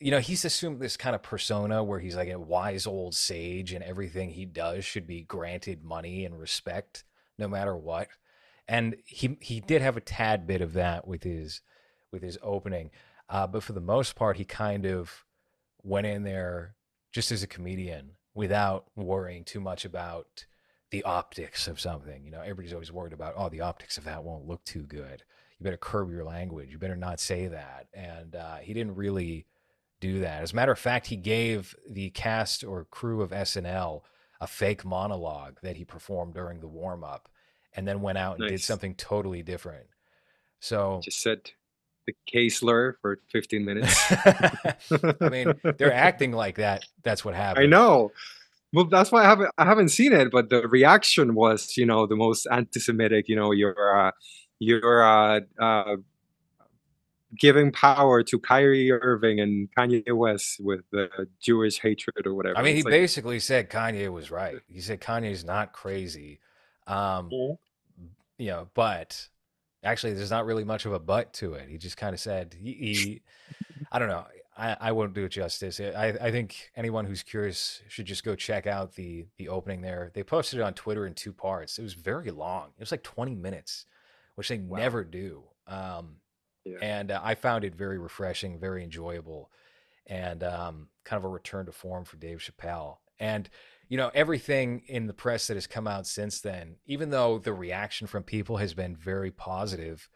you 0.00 0.12
know, 0.12 0.20
he's 0.20 0.44
assumed 0.44 0.80
this 0.80 0.96
kind 0.96 1.16
of 1.16 1.22
persona 1.22 1.82
where 1.82 1.98
he's 1.98 2.14
like 2.14 2.28
a 2.28 2.38
wise 2.38 2.86
old 2.86 3.14
sage 3.14 3.72
and 3.72 3.82
everything 3.82 4.30
he 4.30 4.44
does 4.44 4.84
should 4.84 5.06
be 5.06 5.22
granted 5.22 5.82
money 5.82 6.24
and 6.24 6.38
respect 6.38 7.04
no 7.36 7.48
matter 7.48 7.76
what. 7.76 8.08
And 8.68 8.96
he 9.06 9.36
he 9.40 9.60
did 9.60 9.82
have 9.82 9.96
a 9.96 10.00
tad 10.00 10.46
bit 10.46 10.60
of 10.60 10.74
that 10.74 11.06
with 11.06 11.24
his 11.24 11.62
with 12.12 12.22
his 12.22 12.38
opening. 12.42 12.90
Uh, 13.28 13.46
but 13.46 13.62
for 13.62 13.72
the 13.72 13.80
most 13.80 14.14
part, 14.14 14.36
he 14.36 14.44
kind 14.44 14.86
of 14.86 15.24
went 15.82 16.06
in 16.06 16.22
there 16.22 16.74
just 17.12 17.32
as 17.32 17.42
a 17.42 17.46
comedian 17.46 18.12
without 18.34 18.86
worrying 18.94 19.44
too 19.44 19.60
much 19.60 19.84
about 19.84 20.46
the 20.90 21.02
optics 21.04 21.68
of 21.68 21.80
something. 21.80 22.24
You 22.24 22.30
know, 22.30 22.40
everybody's 22.40 22.72
always 22.72 22.92
worried 22.92 23.12
about, 23.12 23.34
oh, 23.36 23.48
the 23.48 23.60
optics 23.60 23.98
of 23.98 24.04
that 24.04 24.24
won't 24.24 24.46
look 24.46 24.64
too 24.64 24.82
good 24.82 25.22
you 25.58 25.64
better 25.64 25.76
curb 25.76 26.10
your 26.10 26.24
language. 26.24 26.70
You 26.70 26.78
better 26.78 26.96
not 26.96 27.20
say 27.20 27.48
that. 27.48 27.88
And 27.92 28.36
uh, 28.36 28.56
he 28.56 28.72
didn't 28.72 28.94
really 28.94 29.46
do 30.00 30.20
that. 30.20 30.42
As 30.42 30.52
a 30.52 30.56
matter 30.56 30.72
of 30.72 30.78
fact, 30.78 31.08
he 31.08 31.16
gave 31.16 31.74
the 31.88 32.10
cast 32.10 32.62
or 32.62 32.84
crew 32.84 33.22
of 33.22 33.30
SNL 33.30 34.02
a 34.40 34.46
fake 34.46 34.84
monologue 34.84 35.58
that 35.62 35.76
he 35.76 35.84
performed 35.84 36.34
during 36.34 36.60
the 36.60 36.68
warm 36.68 37.02
up 37.02 37.28
and 37.74 37.88
then 37.88 38.00
went 38.00 38.18
out 38.18 38.34
and 38.34 38.42
nice. 38.42 38.50
did 38.50 38.62
something 38.62 38.94
totally 38.94 39.42
different. 39.42 39.86
So 40.60 41.00
just 41.02 41.20
said 41.20 41.50
the 42.06 42.14
K 42.26 42.48
slur 42.48 42.96
for 43.02 43.18
15 43.32 43.64
minutes. 43.64 44.00
I 45.20 45.28
mean, 45.28 45.54
they're 45.76 45.92
acting 45.92 46.30
like 46.30 46.56
that. 46.56 46.84
That's 47.02 47.24
what 47.24 47.34
happened. 47.34 47.64
I 47.64 47.68
know. 47.68 48.12
Well, 48.72 48.84
that's 48.84 49.10
why 49.10 49.24
I 49.24 49.28
haven't 49.28 49.50
I 49.56 49.64
haven't 49.64 49.88
seen 49.88 50.12
it, 50.12 50.30
but 50.30 50.50
the 50.50 50.68
reaction 50.68 51.34
was, 51.34 51.76
you 51.76 51.86
know, 51.86 52.06
the 52.06 52.16
most 52.16 52.46
anti-Semitic. 52.50 53.28
You 53.28 53.36
know, 53.36 53.52
you're 53.52 54.08
uh, 54.08 54.10
you're 54.58 55.02
uh, 55.02 55.40
uh, 55.58 55.96
giving 57.38 57.72
power 57.72 58.22
to 58.22 58.38
Kyrie 58.38 58.92
Irving 58.92 59.40
and 59.40 59.68
Kanye 59.76 60.14
West 60.14 60.56
with 60.60 60.80
the 60.92 61.08
Jewish 61.40 61.80
hatred 61.80 62.26
or 62.26 62.34
whatever. 62.34 62.58
I 62.58 62.62
mean, 62.62 62.76
it's 62.76 62.78
he 62.78 62.82
like, 62.84 62.92
basically 62.92 63.40
said 63.40 63.70
Kanye 63.70 64.12
was 64.12 64.30
right. 64.30 64.58
He 64.68 64.80
said 64.80 65.00
Kanye's 65.00 65.44
not 65.44 65.72
crazy. 65.72 66.40
Um, 66.86 67.28
yeah. 67.30 67.54
You 68.38 68.50
know, 68.50 68.68
but 68.74 69.28
actually, 69.82 70.12
there's 70.12 70.30
not 70.30 70.46
really 70.46 70.64
much 70.64 70.86
of 70.86 70.92
a 70.92 70.98
but 70.98 71.32
to 71.34 71.54
it. 71.54 71.68
He 71.68 71.78
just 71.78 71.96
kind 71.96 72.14
of 72.14 72.20
said 72.20 72.54
he, 72.58 72.72
he 72.72 73.22
I 73.90 73.98
don't 73.98 74.08
know. 74.08 74.26
I, 74.58 74.76
I 74.80 74.92
won't 74.92 75.14
do 75.14 75.24
it 75.24 75.28
justice. 75.28 75.80
I, 75.80 76.08
I 76.20 76.30
think 76.32 76.70
anyone 76.76 77.04
who's 77.04 77.22
curious 77.22 77.80
should 77.88 78.06
just 78.06 78.24
go 78.24 78.34
check 78.34 78.66
out 78.66 78.94
the 78.94 79.26
the 79.36 79.48
opening 79.48 79.82
there. 79.82 80.10
They 80.12 80.24
posted 80.24 80.58
it 80.58 80.62
on 80.62 80.74
Twitter 80.74 81.06
in 81.06 81.14
two 81.14 81.32
parts. 81.32 81.78
It 81.78 81.82
was 81.82 81.94
very 81.94 82.30
long. 82.30 82.70
It 82.76 82.80
was 82.80 82.90
like 82.90 83.04
20 83.04 83.34
minutes 83.36 83.86
which 84.38 84.50
they 84.50 84.58
wow. 84.58 84.78
never 84.78 85.02
do. 85.02 85.42
Um, 85.66 86.18
yeah. 86.64 86.78
And 86.80 87.10
uh, 87.10 87.20
I 87.24 87.34
found 87.34 87.64
it 87.64 87.74
very 87.74 87.98
refreshing, 87.98 88.60
very 88.60 88.84
enjoyable, 88.84 89.50
and 90.06 90.44
um, 90.44 90.90
kind 91.04 91.18
of 91.18 91.24
a 91.24 91.28
return 91.28 91.66
to 91.66 91.72
form 91.72 92.04
for 92.04 92.18
Dave 92.18 92.38
Chappelle. 92.38 92.98
And 93.18 93.50
you 93.88 93.96
know 93.96 94.12
everything 94.14 94.82
in 94.86 95.08
the 95.08 95.12
press 95.12 95.48
that 95.48 95.56
has 95.56 95.66
come 95.66 95.88
out 95.88 96.06
since 96.06 96.40
then, 96.40 96.76
even 96.86 97.10
though 97.10 97.40
the 97.40 97.52
reaction 97.52 98.06
from 98.06 98.22
people 98.22 98.58
has 98.58 98.74
been 98.74 98.94
very 98.94 99.32
positive, 99.32 100.08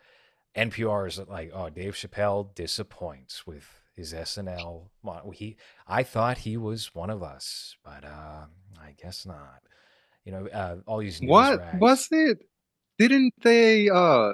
NPR 0.56 1.08
is 1.08 1.18
like, 1.18 1.50
"Oh, 1.52 1.68
Dave 1.68 1.94
Chappelle 1.94 2.54
disappoints 2.54 3.44
with 3.44 3.81
his 3.94 4.12
SNL." 4.12 4.88
He, 5.34 5.56
I 5.86 6.02
thought 6.02 6.38
he 6.38 6.56
was 6.56 6.94
one 6.94 7.10
of 7.10 7.22
us, 7.22 7.76
but 7.84 8.04
uh, 8.04 8.46
I 8.80 8.94
guess 9.00 9.26
not. 9.26 9.62
You 10.24 10.32
know, 10.32 10.46
uh, 10.48 10.76
all 10.86 10.98
these 10.98 11.20
news 11.20 11.30
what 11.30 11.58
rags. 11.58 11.80
was 11.80 12.08
it? 12.10 12.38
didn't 12.98 13.34
they 13.42 13.88
uh 13.88 14.32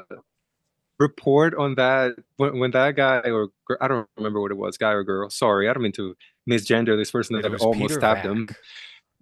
report 0.99 1.55
on 1.55 1.77
that 1.77 2.15
when, 2.37 2.59
when 2.59 2.71
that 2.73 2.97
guy 2.97 3.21
or 3.25 3.49
I 3.81 3.89
don't 3.89 4.09
remember 4.17 4.41
what 4.41 4.51
it 4.51 4.57
was, 4.57 4.77
guy 4.77 4.93
or 4.93 5.05
girl. 5.05 5.31
Sorry, 5.31 5.69
I 5.69 5.73
don't 5.73 5.83
mean 5.83 5.93
to 5.93 6.17
misgender 6.49 6.97
this 6.97 7.11
person 7.11 7.41
that 7.41 7.61
almost 7.61 7.79
Peter 7.79 7.95
stabbed 7.95 8.23
Vack. 8.23 8.31
him. 8.33 8.49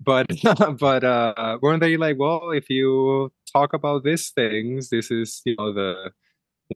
But 0.03 0.27
but 0.79 1.05
uh 1.05 1.59
weren't 1.61 1.81
they 1.81 1.97
like, 1.97 2.19
well, 2.19 2.51
if 2.51 2.71
you 2.71 3.31
talk 3.53 3.73
about 3.73 4.05
these 4.05 4.31
things, 4.31 4.89
this 4.91 5.11
is 5.11 5.43
you 5.45 5.55
know 5.59 5.73
the 5.73 6.11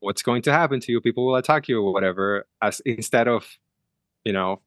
what's 0.00 0.22
going 0.22 0.42
to 0.42 0.52
happen 0.52 0.80
to 0.80 0.92
you. 0.92 1.00
People 1.00 1.26
will 1.26 1.36
attack 1.36 1.68
you 1.68 1.82
or 1.82 1.92
whatever. 1.92 2.46
As 2.62 2.80
instead 2.86 3.28
of 3.28 3.58
you 4.24 4.32
know 4.32 4.60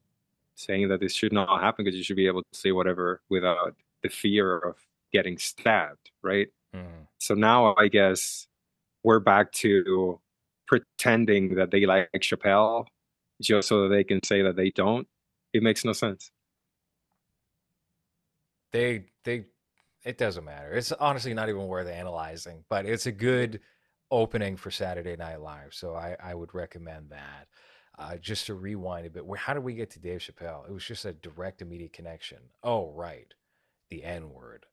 saying 0.56 0.88
that 0.88 1.00
this 1.00 1.14
should 1.14 1.32
not 1.32 1.60
happen 1.60 1.84
because 1.84 1.96
you 1.96 2.04
should 2.04 2.16
be 2.16 2.26
able 2.26 2.42
to 2.42 2.58
say 2.58 2.72
whatever 2.72 3.20
without 3.28 3.74
the 4.02 4.08
fear 4.08 4.58
of 4.58 4.76
getting 5.12 5.38
stabbed, 5.38 6.10
right? 6.22 6.48
Mm. 6.74 7.06
So 7.18 7.34
now 7.34 7.74
I 7.76 7.88
guess 7.88 8.46
we're 9.02 9.20
back 9.20 9.50
to 9.52 10.20
pretending 10.66 11.54
that 11.56 11.70
they 11.70 11.86
like 11.86 12.10
Chappelle 12.18 12.86
just 13.40 13.68
so 13.68 13.82
that 13.82 13.88
they 13.88 14.04
can 14.04 14.22
say 14.22 14.42
that 14.42 14.56
they 14.56 14.70
don't. 14.70 15.06
It 15.52 15.62
makes 15.62 15.84
no 15.84 15.92
sense. 15.92 16.30
They 18.72 19.06
they 19.24 19.44
it 20.04 20.18
doesn't 20.18 20.44
matter. 20.44 20.72
It's 20.72 20.92
honestly 20.92 21.32
not 21.32 21.48
even 21.48 21.66
worth 21.66 21.88
analyzing, 21.88 22.64
but 22.68 22.86
it's 22.86 23.06
a 23.06 23.12
good 23.12 23.60
opening 24.10 24.56
for 24.56 24.70
Saturday 24.70 25.16
Night 25.16 25.40
Live. 25.40 25.74
So 25.74 25.94
I, 25.94 26.16
I 26.22 26.34
would 26.34 26.54
recommend 26.54 27.10
that. 27.10 27.48
Uh, 27.96 28.16
just 28.16 28.46
to 28.46 28.54
rewind 28.54 29.06
a 29.06 29.10
bit, 29.10 29.24
where 29.24 29.38
how 29.38 29.54
did 29.54 29.62
we 29.62 29.72
get 29.72 29.88
to 29.88 30.00
Dave 30.00 30.18
Chappelle? 30.18 30.68
It 30.68 30.72
was 30.72 30.84
just 30.84 31.04
a 31.04 31.12
direct, 31.12 31.62
immediate 31.62 31.92
connection. 31.92 32.38
Oh, 32.64 32.90
right, 32.90 33.32
the 33.88 34.02
N 34.02 34.30
word. 34.30 34.66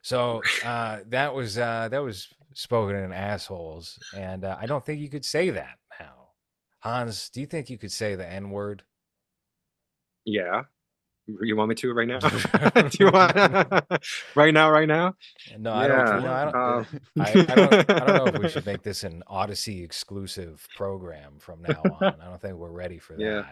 So 0.00 0.40
uh, 0.64 1.00
that 1.08 1.34
was 1.34 1.58
uh, 1.58 1.88
that 1.90 2.02
was 2.02 2.28
spoken 2.54 2.96
in 2.96 3.12
assholes, 3.12 3.98
and 4.16 4.42
uh, 4.42 4.56
I 4.58 4.64
don't 4.64 4.84
think 4.84 5.00
you 5.00 5.10
could 5.10 5.24
say 5.24 5.50
that 5.50 5.76
now. 6.00 6.28
Hans, 6.78 7.28
do 7.28 7.40
you 7.40 7.46
think 7.46 7.68
you 7.68 7.76
could 7.76 7.92
say 7.92 8.14
the 8.14 8.26
N 8.26 8.48
word? 8.48 8.84
Yeah. 10.24 10.62
You 11.26 11.56
want 11.56 11.70
me 11.70 11.74
to 11.76 11.92
right 11.92 12.06
now? 12.06 12.18
do 12.88 12.98
you 13.00 13.10
want 13.10 13.34
right 14.36 14.54
now? 14.54 14.70
Right 14.70 14.86
now? 14.86 15.14
No, 15.58 15.72
I 15.72 15.88
don't. 15.88 16.06
Yeah, 16.06 16.16
You 16.16 16.22
know, 16.22 16.32
I 16.32 16.44
don't. 16.44 16.56
um, 16.56 16.86
I, 17.18 17.30
I 17.30 17.54
don't. 17.54 17.90
I 17.90 18.06
don't 18.06 18.16
know 18.16 18.26
if 18.26 18.38
we 18.38 18.48
should 18.48 18.66
make 18.66 18.82
this 18.82 19.02
an 19.02 19.22
Odysee 19.28 19.82
exclusive 19.82 20.66
program 20.76 21.38
from 21.38 21.62
now 21.62 21.82
on. 22.00 22.14
I 22.20 22.26
don't 22.26 22.40
think 22.40 22.54
we're 22.54 22.70
ready 22.70 22.98
for 22.98 23.14
that. 23.14 23.22
Yeah. 23.22 23.44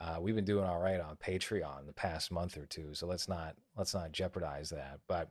Uh, 0.00 0.18
we've 0.20 0.36
been 0.36 0.44
doing 0.44 0.64
all 0.64 0.78
right 0.78 1.00
on 1.00 1.16
Patreon 1.16 1.86
the 1.86 1.92
past 1.92 2.30
month 2.30 2.56
or 2.56 2.66
two, 2.66 2.94
so 2.94 3.08
let's 3.08 3.28
not 3.28 3.56
let's 3.76 3.94
not 3.94 4.12
jeopardize 4.12 4.70
that. 4.70 5.00
But 5.08 5.28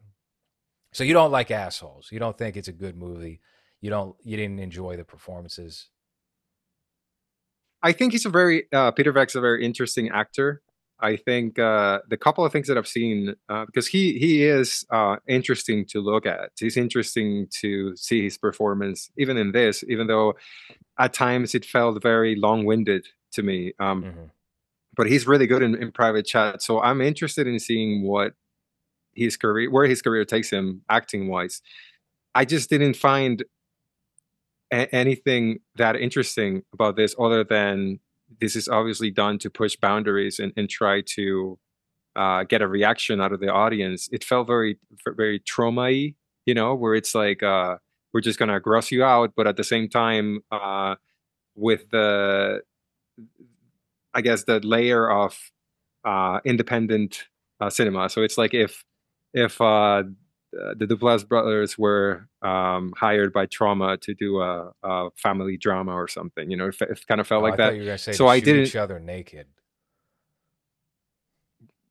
so 0.91 1.05
you 1.05 1.13
don't 1.13 1.31
like 1.31 1.51
assholes. 1.51 2.09
You 2.11 2.19
don't 2.19 2.37
think 2.37 2.57
it's 2.57 2.67
a 2.67 2.73
good 2.73 2.97
movie. 2.97 3.39
You 3.79 3.89
don't. 3.89 4.15
You 4.23 4.35
didn't 4.35 4.59
enjoy 4.59 4.97
the 4.97 5.05
performances. 5.05 5.87
I 7.81 7.93
think 7.93 8.11
he's 8.11 8.25
a 8.25 8.29
very 8.29 8.65
uh, 8.73 8.91
Peter 8.91 9.13
Vack's 9.13 9.35
a 9.35 9.41
very 9.41 9.63
interesting 9.63 10.09
actor. 10.09 10.61
I 10.99 11.15
think 11.15 11.59
uh, 11.59 11.99
the 12.09 12.17
couple 12.17 12.43
of 12.43 12.51
things 12.51 12.67
that 12.67 12.77
I've 12.77 12.87
seen 12.87 13.35
uh, 13.49 13.65
because 13.65 13.87
he 13.87 14.17
he 14.17 14.43
is 14.43 14.85
uh, 14.91 15.17
interesting 15.27 15.85
to 15.87 15.99
look 16.01 16.25
at. 16.25 16.51
He's 16.59 16.77
interesting 16.77 17.47
to 17.61 17.95
see 17.95 18.23
his 18.23 18.37
performance, 18.37 19.11
even 19.17 19.37
in 19.37 19.51
this, 19.51 19.83
even 19.87 20.07
though 20.07 20.33
at 20.97 21.13
times 21.13 21.53
it 21.53 21.65
felt 21.65 22.01
very 22.01 22.35
long 22.35 22.65
winded 22.65 23.07
to 23.33 23.43
me. 23.43 23.73
Um, 23.79 24.03
Mhm. 24.03 24.29
But 24.95 25.07
he's 25.07 25.27
really 25.27 25.45
good 25.45 25.61
in, 25.61 25.75
in 25.75 25.91
private 25.91 26.25
chat, 26.25 26.61
so 26.63 26.81
I'm 26.81 27.01
interested 27.01 27.45
in 27.45 27.59
seeing 27.59 28.01
what 28.01 28.33
his 29.13 29.37
career, 29.37 29.69
where 29.69 29.85
his 29.85 30.01
career 30.01 30.25
takes 30.25 30.49
him, 30.49 30.81
acting 30.89 31.27
wise. 31.27 31.61
I 32.33 32.45
just 32.45 32.69
didn't 32.69 32.95
find 32.95 33.43
a- 34.73 34.93
anything 34.93 35.59
that 35.75 35.95
interesting 35.95 36.63
about 36.73 36.95
this 36.95 37.15
other 37.19 37.43
than 37.43 37.99
this 38.39 38.55
is 38.55 38.67
obviously 38.67 39.11
done 39.11 39.39
to 39.39 39.49
push 39.49 39.75
boundaries 39.75 40.39
and, 40.39 40.53
and 40.57 40.69
try 40.69 41.01
to 41.15 41.57
uh, 42.15 42.43
get 42.43 42.61
a 42.61 42.67
reaction 42.67 43.21
out 43.21 43.31
of 43.31 43.39
the 43.39 43.49
audience. 43.49 44.09
It 44.11 44.23
felt 44.23 44.47
very, 44.47 44.77
very 45.05 45.39
Troma-y, 45.39 46.13
you 46.45 46.53
know, 46.53 46.75
where 46.75 46.95
it's 46.95 47.13
like 47.13 47.43
uh, 47.43 47.77
we're 48.13 48.21
just 48.21 48.39
gonna 48.39 48.59
gross 48.59 48.91
you 48.91 49.03
out, 49.03 49.33
but 49.35 49.47
at 49.47 49.57
the 49.57 49.63
same 49.63 49.87
time, 49.87 50.39
uh, 50.51 50.95
with 51.55 51.89
the, 51.91 52.61
I 54.13 54.21
guess 54.21 54.43
the 54.43 54.59
layer 54.59 55.09
of 55.09 55.37
uh, 56.05 56.39
independent 56.45 57.25
uh, 57.59 57.69
cinema. 57.69 58.09
So 58.09 58.21
it's 58.21 58.37
like 58.37 58.53
if 58.53 58.83
if 59.33 59.61
uh, 60.55 60.73
the 60.77 60.85
Duplass 60.87 61.27
brothers 61.27 61.77
were 61.77 62.27
um, 62.41 62.93
hired 62.97 63.33
by 63.33 63.45
Troma 63.47 63.99
to 64.01 64.13
do 64.13 64.41
a, 64.41 64.71
a 64.83 65.09
family 65.17 65.57
drama 65.57 65.91
or 65.93 66.07
something. 66.07 66.49
You 66.49 66.57
know, 66.57 66.67
it, 66.67 66.75
it 66.81 67.05
kind 67.07 67.19
of 67.19 67.27
felt 67.27 67.41
Oh, 67.41 67.43
like 67.45 67.53
thought 67.57 67.71
that. 67.71 67.73
you 67.75 67.81
were 67.81 67.85
gonna 67.87 67.97
say 67.97 68.13
So 68.13 68.27
I 68.27 68.39
didn't- 68.39 68.63
each 68.67 68.75
other 68.75 68.99
naked. 68.99 69.47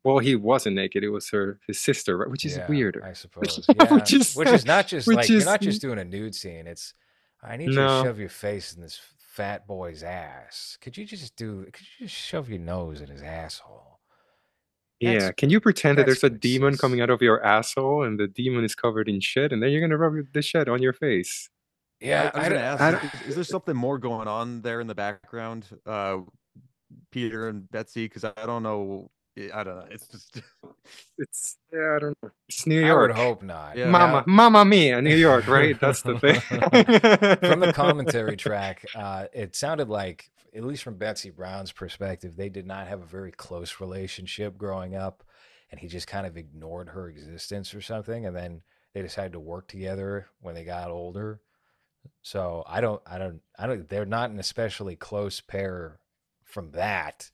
Well, 0.05 0.19
he 0.19 0.37
wasn't 0.37 0.77
naked; 0.77 1.03
it 1.03 1.09
was 1.09 1.29
her 1.31 1.59
his 1.67 1.81
sister, 1.81 2.17
right? 2.17 2.31
which 2.31 2.45
is 2.45 2.57
Yeah, 2.57 2.67
weirder. 2.69 3.05
I 3.05 3.13
suppose. 3.25 3.67
Which 3.67 3.77
Yeah. 4.13 4.19
is- 4.21 4.37
which 4.37 4.49
is 4.49 4.65
not 4.65 4.87
just 4.87 5.07
which 5.09 5.17
like 5.17 5.29
you're 5.29 5.45
not 5.45 5.61
just 5.61 5.81
doing 5.83 5.99
a 5.99 6.05
nude 6.05 6.35
scene. 6.35 6.67
It's 6.67 6.95
I 7.43 7.57
need 7.57 7.71
you 7.71 7.75
to 7.75 7.89
shove 8.05 8.19
your 8.21 8.29
face 8.29 8.73
in 8.75 8.83
this 8.83 9.01
fat 9.19 9.67
boy's 9.67 10.03
ass. 10.03 10.79
Could 10.81 10.97
you 10.97 11.05
just 11.05 11.35
do? 11.37 11.65
Could 11.73 11.87
you 11.99 12.07
just 12.07 12.15
shove 12.15 12.49
your 12.49 12.61
nose 12.61 13.01
in 13.01 13.09
his 13.09 13.23
asshole? 13.23 13.96
Yeah, 15.01 15.13
That's- 15.15 15.35
can 15.37 15.51
you 15.51 15.61
pretend 15.61 15.99
that 15.99 16.07
that's 16.07 16.21
there's 16.21 16.33
a 16.33 16.37
demon 16.37 16.77
coming 16.77 17.01
out 17.01 17.11
of 17.11 17.21
your 17.23 17.45
asshole 17.45 18.03
and 18.05 18.19
the 18.19 18.27
demon 18.29 18.65
is 18.65 18.75
covered 18.75 19.09
in 19.09 19.21
shit, 19.21 19.53
and 19.53 19.63
then 19.63 19.71
you're 19.71 19.81
gonna 19.81 19.99
rub 19.99 20.15
the 20.33 20.43
shit 20.43 20.69
on 20.69 20.83
your 20.83 20.93
face? 20.93 21.49
Yeah, 22.01 22.31
I, 22.35 22.39
I 22.39 22.41
was 22.41 22.47
I 22.47 22.49
gonna 22.49 22.55
don't- 22.55 22.65
ask, 22.65 23.05
I 23.05 23.19
is- 23.23 23.29
is, 23.29 23.35
there 23.37 23.45
something 23.45 23.77
more 23.77 23.99
going 23.99 24.29
on 24.29 24.63
there 24.63 24.81
in 24.81 24.87
the 24.87 24.95
background, 24.95 25.67
uh, 25.87 26.19
Peter 27.11 27.49
and 27.49 27.71
Betsy? 27.71 28.05
Because 28.07 28.25
I 28.25 28.33
don't 28.47 28.63
know. 28.63 29.11
I 29.53 29.65
don't 29.65 29.77
know. 29.77 29.87
It's 29.91 30.07
just 30.09 30.41
It's 31.19 31.59
yeah, 31.73 31.97
I 31.97 31.99
don't 31.99 32.17
know. 32.23 32.31
It's 32.49 32.67
New 32.67 32.77
York. 32.81 32.85
I 32.85 32.89
York. 32.89 33.09
would 33.09 33.17
hope 33.17 33.43
not. 33.43 33.77
Yeah. 33.77 33.91
Mama, 33.91 34.25
Mama 34.27 34.65
Mia, 34.65 35.03
New 35.03 35.15
York, 35.17 35.47
right? 35.47 35.79
That's 35.79 36.01
the 36.03 36.19
thing. 36.19 36.41
from 36.41 37.61
the 37.61 37.73
commentary 37.75 38.37
track, 38.37 38.85
uh, 38.95 39.27
it 39.35 39.55
sounded 39.55 39.89
like, 39.91 40.31
at 40.57 40.65
least 40.65 40.83
from 40.83 40.97
Betsy 40.97 41.31
Brown's 41.31 41.73
perspective, 41.73 42.37
they 42.37 42.49
did 42.49 42.67
not 42.67 42.87
have 42.87 43.03
a 43.03 43.07
very 43.07 43.33
close 43.33 43.81
relationship 43.81 44.57
growing 44.57 44.95
up, 44.95 45.23
and 45.71 45.79
he 45.79 45.89
just 45.89 46.07
kind 46.07 46.27
of 46.27 46.37
ignored 46.37 46.89
her 46.91 47.09
existence 47.09 47.75
or 47.75 47.81
something, 47.81 48.27
and 48.27 48.35
then 48.35 48.63
they 48.95 49.03
decided 49.03 49.33
to 49.33 49.41
work 49.41 49.69
together 49.69 50.27
when 50.41 50.55
they 50.55 50.65
got 50.65 50.91
older. 50.91 51.41
So 52.23 52.65
I 52.67 52.81
don't, 52.81 53.03
I 53.07 53.19
don't, 53.19 53.41
I 53.59 53.67
don't. 53.67 53.89
They're 53.89 54.07
not 54.07 54.31
an 54.31 54.39
especially 54.39 54.97
close 54.97 55.41
pair 55.41 55.99
from 56.45 56.71
that, 56.73 57.31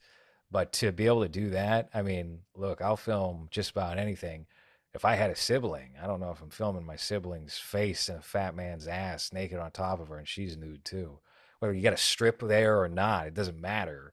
but 0.51 0.73
to 0.73 0.91
be 0.91 1.05
able 1.05 1.21
to 1.21 1.29
do 1.29 1.51
that, 1.51 1.89
I 1.93 2.01
mean, 2.01 2.39
look, 2.55 2.81
I'll 2.81 2.97
film 2.97 3.47
just 3.51 3.71
about 3.71 3.97
anything 3.97 4.47
if 4.93 5.05
I 5.05 5.15
had 5.15 5.31
a 5.31 5.35
sibling, 5.35 5.93
I 6.01 6.05
don't 6.05 6.19
know 6.19 6.31
if 6.31 6.41
I'm 6.41 6.49
filming 6.49 6.85
my 6.85 6.95
sibling's 6.95 7.57
face 7.57 8.09
and 8.09 8.19
a 8.19 8.21
fat 8.21 8.55
man's 8.55 8.87
ass 8.87 9.33
naked 9.33 9.57
on 9.57 9.71
top 9.71 9.99
of 9.99 10.09
her 10.09 10.17
and 10.17 10.27
she's 10.27 10.55
nude 10.55 10.85
too. 10.85 11.19
Whether 11.63 11.75
you 11.75 11.81
got 11.81 11.93
a 11.93 11.97
strip 11.97 12.41
there 12.41 12.81
or 12.81 12.89
not, 12.89 13.27
it 13.27 13.33
doesn't 13.33 13.61
matter. 13.61 14.11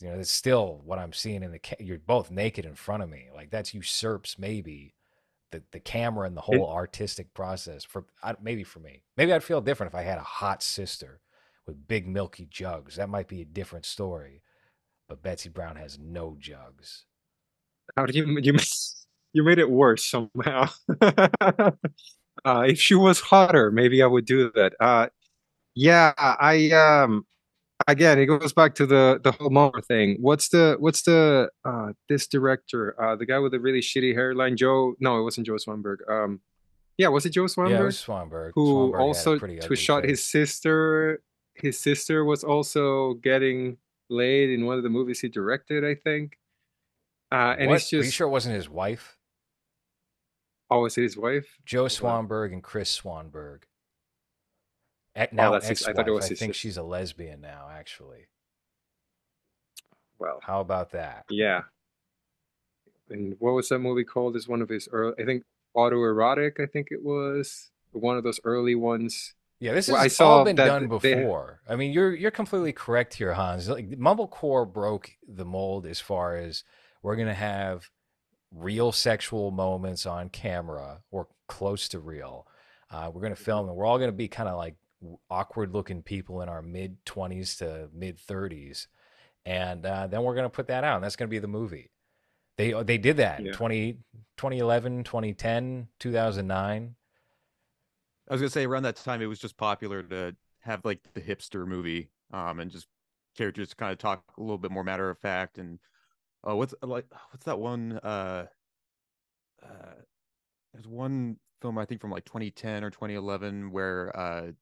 You 0.00 0.08
know, 0.08 0.18
it's 0.18 0.30
still 0.30 0.80
what 0.82 0.98
I'm 0.98 1.12
seeing 1.12 1.42
in 1.42 1.52
the 1.52 1.58
ca- 1.58 1.76
you're 1.78 1.98
both 1.98 2.30
naked 2.30 2.64
in 2.64 2.74
front 2.74 3.02
of 3.02 3.10
me. 3.10 3.26
Like 3.34 3.50
that's 3.50 3.74
usurps 3.74 4.38
maybe 4.38 4.94
the 5.52 5.62
the 5.72 5.78
camera 5.78 6.26
and 6.26 6.34
the 6.34 6.40
whole 6.40 6.70
artistic 6.72 7.34
process 7.34 7.84
for 7.84 8.06
I, 8.22 8.34
maybe 8.40 8.64
for 8.64 8.80
me. 8.80 9.02
Maybe 9.14 9.30
I'd 9.34 9.44
feel 9.44 9.60
different 9.60 9.92
if 9.92 9.94
I 9.94 10.04
had 10.04 10.16
a 10.16 10.22
hot 10.22 10.62
sister 10.62 11.20
with 11.66 11.86
big 11.86 12.08
milky 12.08 12.46
jugs. 12.50 12.96
That 12.96 13.10
might 13.10 13.28
be 13.28 13.42
a 13.42 13.44
different 13.44 13.84
story. 13.84 14.40
But 15.06 15.22
Betsy 15.22 15.50
Brown 15.50 15.76
has 15.76 15.98
no 15.98 16.34
jugs. 16.38 17.04
How 17.94 18.06
did 18.06 18.14
you 18.14 18.38
you 18.40 18.54
you 19.34 19.42
made 19.42 19.58
it 19.58 19.68
worse 19.68 20.02
somehow? 20.02 20.70
uh, 21.02 21.72
if 22.44 22.80
she 22.80 22.94
was 22.94 23.20
hotter, 23.20 23.70
maybe 23.70 24.02
I 24.02 24.06
would 24.06 24.24
do 24.24 24.50
that. 24.54 24.72
Uh, 24.80 25.08
yeah, 25.76 26.12
I 26.16 26.70
um 26.70 27.26
again 27.86 28.18
it 28.18 28.26
goes 28.26 28.52
back 28.52 28.74
to 28.76 28.86
the 28.86 29.20
the 29.22 29.30
whole 29.32 29.50
Moore 29.50 29.80
thing. 29.82 30.16
What's 30.20 30.48
the 30.48 30.76
what's 30.80 31.02
the 31.02 31.50
uh 31.64 31.92
this 32.08 32.26
director 32.26 33.00
uh 33.00 33.14
the 33.14 33.26
guy 33.26 33.38
with 33.38 33.52
the 33.52 33.60
really 33.60 33.80
shitty 33.80 34.14
hairline 34.14 34.56
Joe? 34.56 34.94
No, 34.98 35.20
it 35.20 35.22
wasn't 35.22 35.46
Joe 35.46 35.54
Swanberg. 35.56 35.98
Um, 36.10 36.40
yeah, 36.98 37.08
was 37.08 37.26
it 37.26 37.30
Joe 37.30 37.44
Swanberg? 37.44 37.70
Yeah, 37.70 37.82
was 37.82 37.96
Swanberg. 38.02 38.52
who 38.54 38.90
Swanberg 38.92 38.98
also 39.00 39.38
who 39.38 39.76
shot 39.76 40.04
his 40.04 40.24
sister. 40.24 41.22
His 41.54 41.78
sister 41.78 42.24
was 42.24 42.42
also 42.42 43.14
getting 43.14 43.76
laid 44.10 44.50
in 44.50 44.66
one 44.66 44.76
of 44.78 44.82
the 44.82 44.90
movies 44.90 45.20
he 45.20 45.28
directed, 45.28 45.84
I 45.84 45.94
think. 45.94 46.38
Uh, 47.32 47.54
and 47.58 47.68
What? 47.70 47.76
it's 47.76 47.92
Are 47.92 47.96
you 47.96 48.02
just 48.02 48.14
sure 48.14 48.26
it 48.28 48.30
wasn't 48.30 48.54
his 48.56 48.68
wife? 48.68 49.16
oh, 50.70 50.84
is 50.86 50.98
it 50.98 51.02
his 51.02 51.16
wife? 51.16 51.58
Joe. 51.64 51.86
Swanberg 51.86 52.52
and 52.52 52.62
Kris 52.62 53.00
Swanberg. 53.00 53.62
Now 55.32 55.54
Oh, 55.54 55.60
his- 55.60 55.82
I 55.86 55.92
thought 55.92 56.00
it 56.08 56.10
ex-wife. 56.10 56.14
was 56.14 56.24
I 56.24 56.28
think 56.28 56.38
sister. 56.38 56.52
she's 56.54 56.76
a 56.76 56.82
lesbian 56.82 57.40
now. 57.40 57.68
Actually, 57.72 58.26
Well, 60.18 60.40
how 60.42 60.60
about 60.60 60.92
that? 60.92 61.24
yeah. 61.30 61.62
And 63.08 63.36
what 63.38 63.52
was 63.52 63.68
that 63.68 63.78
movie 63.78 64.04
called? 64.04 64.34
Is 64.36 64.48
one 64.48 64.62
of 64.62 64.68
his 64.68 64.88
early, 64.90 65.14
I 65.18 65.24
think 65.24 65.44
autoerotic. 65.76 66.58
I 66.60 66.66
think 66.66 66.88
it 66.90 67.04
was 67.04 67.70
one 67.92 68.16
of 68.16 68.24
those 68.24 68.40
early 68.44 68.74
ones. 68.74 69.34
Yeah, 69.60 69.72
this 69.74 69.88
Well, 69.88 69.96
has 69.98 70.04
I 70.04 70.08
saw 70.08 70.28
all 70.38 70.44
been 70.44 70.56
done 70.56 70.88
they- 70.88 71.14
before. 71.14 71.60
I 71.68 71.76
mean, 71.76 71.92
you're 71.92 72.14
you're 72.14 72.30
completely 72.32 72.72
correct 72.72 73.14
here, 73.14 73.32
Hans. 73.34 73.68
Like 73.68 73.88
Mumblecore 73.90 74.70
broke 74.70 75.12
the 75.26 75.44
mold 75.44 75.86
as 75.86 76.00
far 76.00 76.36
as 76.36 76.64
we're 77.02 77.16
gonna 77.16 77.32
have 77.34 77.88
real 78.50 78.90
sexual 78.92 79.50
moments 79.50 80.04
on 80.04 80.28
camera 80.28 81.02
or 81.10 81.28
close 81.46 81.88
to 81.90 82.00
real. 82.00 82.46
Uh, 82.90 83.10
we're 83.14 83.22
gonna 83.22 83.36
film, 83.36 83.68
and 83.68 83.76
we're 83.76 83.86
all 83.86 83.98
gonna 83.98 84.12
be 84.12 84.28
kind 84.28 84.48
of 84.48 84.56
like 84.56 84.74
awkward 85.30 85.72
looking 85.72 86.02
people 86.02 86.42
in 86.42 86.48
our 86.48 86.62
mid 86.62 87.04
twenties 87.04 87.56
to 87.56 87.88
mid 87.92 88.18
thirties, 88.18 88.88
and 89.44 89.84
uh, 89.86 90.06
then 90.06 90.22
we're 90.22 90.34
gonna 90.34 90.50
put 90.50 90.68
that 90.68 90.84
out, 90.84 90.96
and 90.96 91.04
that's 91.04 91.16
gonna 91.16 91.28
be 91.28 91.38
the 91.38 91.48
movie. 91.48 91.90
They 92.56 92.72
they 92.84 92.98
did 92.98 93.18
that 93.18 93.40
in 93.40 93.46
Yeah. 93.46 93.52
20, 93.52 93.98
2011, 94.36 95.04
2010, 95.04 95.88
2009. 95.98 96.96
I 98.28 98.32
was 98.34 98.40
gonna 98.40 98.50
say 98.50 98.64
around 98.64 98.84
that 98.84 98.96
time 98.96 99.22
it 99.22 99.26
was 99.26 99.38
just 99.38 99.56
popular 99.56 100.02
to 100.02 100.34
have 100.60 100.84
like 100.84 101.00
the 101.14 101.20
hipster 101.20 101.66
movie, 101.66 102.10
um, 102.32 102.60
and 102.60 102.70
just 102.70 102.88
characters 103.36 103.74
kind 103.74 103.92
of 103.92 103.98
talk 103.98 104.24
a 104.36 104.40
little 104.40 104.58
bit 104.58 104.70
more 104.70 104.82
matter 104.84 105.10
of 105.10 105.18
fact. 105.18 105.58
And 105.58 105.78
oh, 106.42 106.56
what's 106.56 106.74
like 106.82 107.06
what's 107.30 107.44
that 107.44 107.58
one? 107.58 107.98
Uh, 108.02 108.46
uh, 109.62 109.94
there's 110.72 110.88
one 110.88 111.36
film 111.62 111.78
I 111.78 111.84
think 111.84 112.00
from 112.00 112.10
like 112.10 112.24
2010 112.24 112.84
or 112.84 112.90
2011 112.90 113.70
where 113.70 114.16
uh, 114.16 114.52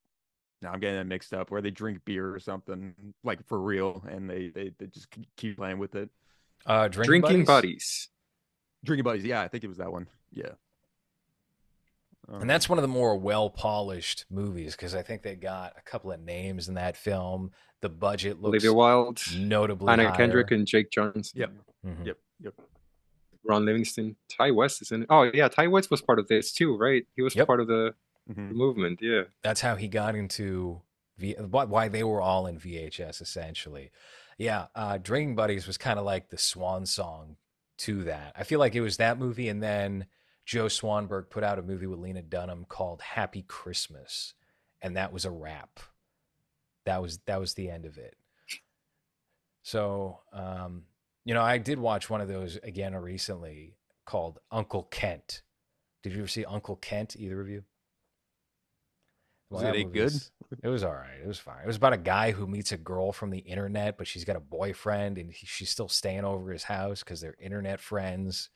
now 0.64 0.72
I'm 0.72 0.80
getting 0.80 0.98
it 0.98 1.04
mixed 1.04 1.32
up 1.32 1.50
where 1.50 1.62
they 1.62 1.70
drink 1.70 2.04
beer 2.04 2.34
or 2.34 2.38
something 2.40 2.94
like 3.22 3.46
for 3.46 3.60
real, 3.60 4.02
and 4.10 4.28
they 4.28 4.48
they, 4.48 4.72
they 4.78 4.86
just 4.86 5.06
keep 5.36 5.56
playing 5.56 5.78
with 5.78 5.94
it. 5.94 6.10
Uh, 6.66 6.88
drinking, 6.88 7.20
Drinking 7.20 7.44
buddies? 7.44 7.46
buddies. 7.46 8.08
Drinking 8.84 9.04
buddies, 9.04 9.24
yeah, 9.24 9.40
I 9.42 9.48
think 9.48 9.64
it 9.64 9.68
was 9.68 9.76
that 9.78 9.92
one. 9.92 10.08
Yeah, 10.32 10.52
Um, 12.28 12.40
And 12.42 12.50
that's 12.50 12.68
one 12.68 12.78
of 12.78 12.82
the 12.82 12.88
more 12.88 13.16
well 13.16 13.50
polished 13.50 14.24
movies 14.30 14.74
because 14.74 14.94
I 14.94 15.02
think 15.02 15.22
they 15.22 15.36
got 15.36 15.74
a 15.78 15.82
couple 15.82 16.10
of 16.10 16.20
names 16.20 16.68
in 16.68 16.74
that 16.74 16.96
film. 16.96 17.50
The 17.82 17.88
budget 17.90 18.38
looks 18.40 18.48
Olivia 18.48 18.72
Wilde, 18.72 19.20
notably 19.36 19.92
Anna 19.92 20.04
higher. 20.08 20.16
Kendrick, 20.16 20.50
and 20.50 20.66
Jake 20.66 20.90
Johnson. 20.90 21.38
Yep. 21.38 21.52
Mhm. 21.86 22.06
Yep. 22.06 22.18
Yep. 22.40 22.54
Ron 23.46 23.66
Livingston, 23.66 24.16
Ti 24.28 24.50
West 24.52 24.80
is 24.80 24.90
in 24.90 25.02
it. 25.02 25.06
Oh 25.10 25.30
yeah, 25.34 25.48
Ti 25.48 25.66
West 25.68 25.90
was 25.90 26.00
part 26.00 26.18
of 26.18 26.26
this 26.28 26.50
too, 26.52 26.76
right? 26.78 27.06
He 27.14 27.20
was 27.22 27.34
Yep. 27.36 27.46
part 27.46 27.60
of 27.60 27.66
the, 27.66 27.94
Mhm. 28.30 28.52
movement. 28.52 29.00
Yeah. 29.02 29.24
That's 29.42 29.60
how 29.60 29.76
he 29.76 29.88
got 29.88 30.14
into 30.14 30.82
v- 31.18 31.34
why 31.34 31.64
why 31.64 31.88
they 31.88 32.04
were 32.04 32.20
all 32.22 32.46
in 32.46 32.58
VHS 32.58 33.20
essentially. 33.20 33.90
Yeah, 34.38 34.66
uh, 34.74 34.98
Drinking 34.98 35.36
Buddies 35.36 35.66
was 35.66 35.78
kind 35.78 35.98
of 35.98 36.04
like 36.04 36.30
the 36.30 36.38
swan 36.38 36.86
song 36.86 37.36
to 37.78 38.04
that. 38.04 38.32
I 38.36 38.44
feel 38.44 38.58
like 38.58 38.74
it 38.74 38.80
was 38.80 38.96
that 38.96 39.18
movie, 39.18 39.48
and 39.48 39.62
then 39.62 40.06
Joe 40.44 40.66
Swanberg 40.66 41.30
put 41.30 41.44
out 41.44 41.58
a 41.58 41.62
movie 41.62 41.86
with 41.86 41.98
Lena 42.00 42.22
Dunham 42.22 42.64
called 42.64 43.00
Happy 43.02 43.42
Christmas, 43.42 44.34
and 44.82 44.96
that 44.96 45.12
was 45.12 45.24
a 45.24 45.30
wrap. 45.30 45.80
That 46.84 47.00
was 47.00 47.18
that 47.26 47.38
was 47.40 47.54
the 47.54 47.70
end 47.70 47.84
of 47.86 47.96
it. 47.98 48.16
So, 49.62 50.20
um, 50.32 50.84
you 51.24 51.32
know, 51.34 51.42
I 51.42 51.58
did 51.58 51.78
watch 51.78 52.10
one 52.10 52.20
of 52.20 52.28
those 52.28 52.56
again 52.62 52.94
recently 52.94 53.76
called 54.04 54.38
Uncle 54.50 54.84
Kent. 54.84 55.42
Did 56.02 56.12
you 56.12 56.18
ever 56.20 56.28
see 56.28 56.44
Uncle 56.44 56.76
Kent? 56.76 57.16
Either 57.16 57.40
of 57.40 57.48
you? 57.48 57.64
Was 59.54 59.62
that 59.62 59.74
it 59.74 59.80
any 59.80 59.90
good? 59.90 60.12
It 60.62 60.68
was 60.68 60.84
all 60.84 60.92
right. 60.92 61.18
It 61.22 61.26
was 61.26 61.38
fine. 61.38 61.62
It 61.62 61.66
was 61.66 61.76
about 61.76 61.92
a 61.92 61.98
guy 61.98 62.32
who 62.32 62.46
meets 62.46 62.72
a 62.72 62.76
girl 62.76 63.12
from 63.12 63.30
the 63.30 63.38
internet, 63.38 63.98
but 63.98 64.06
she's 64.06 64.24
got 64.24 64.36
a 64.36 64.40
boyfriend, 64.40 65.18
and 65.18 65.32
he, 65.32 65.46
she's 65.46 65.70
still 65.70 65.88
staying 65.88 66.24
over 66.24 66.52
his 66.52 66.64
house 66.64 67.02
because 67.02 67.20
they're 67.20 67.36
internet 67.40 67.80
friends. 67.80 68.50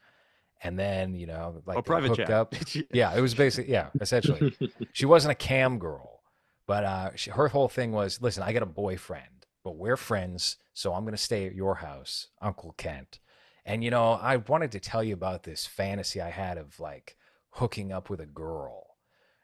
And 0.62 0.78
then 0.78 1.14
you 1.14 1.26
know, 1.26 1.62
like 1.66 1.78
oh, 1.78 1.82
private 1.82 2.08
hooked 2.08 2.20
chat. 2.20 2.30
up. 2.30 2.54
Yeah, 2.92 3.16
it 3.16 3.20
was 3.20 3.34
basically 3.34 3.72
yeah, 3.72 3.90
essentially. 4.00 4.56
she 4.92 5.06
wasn't 5.06 5.32
a 5.32 5.36
cam 5.36 5.78
girl, 5.78 6.20
but 6.66 6.84
uh, 6.84 7.10
she, 7.14 7.30
her 7.30 7.48
whole 7.48 7.68
thing 7.68 7.92
was, 7.92 8.20
listen, 8.20 8.42
I 8.42 8.52
got 8.52 8.62
a 8.62 8.66
boyfriend, 8.66 9.46
but 9.62 9.76
we're 9.76 9.96
friends, 9.96 10.56
so 10.74 10.94
I'm 10.94 11.04
gonna 11.04 11.16
stay 11.16 11.46
at 11.46 11.54
your 11.54 11.76
house, 11.76 12.28
Uncle 12.42 12.74
Kent. 12.76 13.20
And 13.64 13.84
you 13.84 13.90
know, 13.90 14.12
I 14.12 14.38
wanted 14.38 14.72
to 14.72 14.80
tell 14.80 15.04
you 15.04 15.14
about 15.14 15.44
this 15.44 15.66
fantasy 15.66 16.20
I 16.20 16.30
had 16.30 16.58
of 16.58 16.80
like 16.80 17.16
hooking 17.50 17.92
up 17.92 18.10
with 18.10 18.20
a 18.20 18.26
girl. 18.26 18.87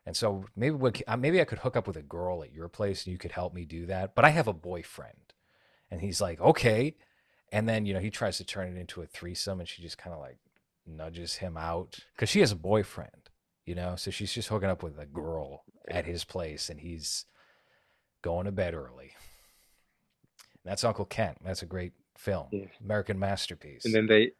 And 0.06 0.16
so 0.16 0.44
maybe 0.54 0.76
c- 0.96 1.04
uh, 1.06 1.16
maybe 1.16 1.40
I 1.40 1.44
could 1.44 1.58
hook 1.60 1.76
up 1.76 1.86
with 1.86 1.96
a 1.96 2.02
girl 2.02 2.42
at 2.42 2.52
your 2.52 2.68
place 2.68 3.04
and 3.04 3.12
you 3.12 3.18
could 3.18 3.32
help 3.32 3.54
me 3.54 3.64
do 3.64 3.86
that. 3.86 4.14
But 4.14 4.24
I 4.24 4.30
have 4.30 4.46
a 4.48 4.52
boyfriend. 4.52 5.32
And 5.90 6.00
he's 6.00 6.20
like, 6.20 6.40
okay. 6.40 6.94
And 7.52 7.68
then, 7.68 7.86
you 7.86 7.94
know, 7.94 8.00
he 8.00 8.10
tries 8.10 8.36
to 8.38 8.44
turn 8.44 8.68
it 8.76 8.78
into 8.80 9.00
a 9.00 9.06
threesome 9.06 9.60
and 9.60 9.68
she 9.68 9.80
just 9.82 9.96
kind 9.98 10.12
of 10.12 10.20
like 10.20 10.38
nudges 10.86 11.36
him 11.36 11.56
out 11.56 11.98
because 12.14 12.28
she 12.28 12.40
has 12.40 12.52
a 12.52 12.56
boyfriend, 12.56 13.30
you 13.64 13.74
know? 13.74 13.96
So 13.96 14.10
she's 14.10 14.32
just 14.32 14.48
hooking 14.48 14.68
up 14.68 14.82
with 14.82 14.98
a 14.98 15.06
girl 15.06 15.64
at 15.88 16.04
his 16.04 16.24
place 16.24 16.68
and 16.68 16.80
he's 16.80 17.24
going 18.22 18.44
to 18.46 18.52
bed 18.52 18.74
early. 18.74 19.12
And 20.64 20.70
that's 20.70 20.84
Uncle 20.84 21.04
Kent. 21.06 21.38
That's 21.44 21.62
a 21.62 21.66
great 21.66 21.92
film, 22.18 22.48
Yeah. 22.50 22.66
American 22.82 23.18
masterpiece. 23.18 23.84
and 23.84 23.94
then 23.94 24.06
they, 24.06 24.32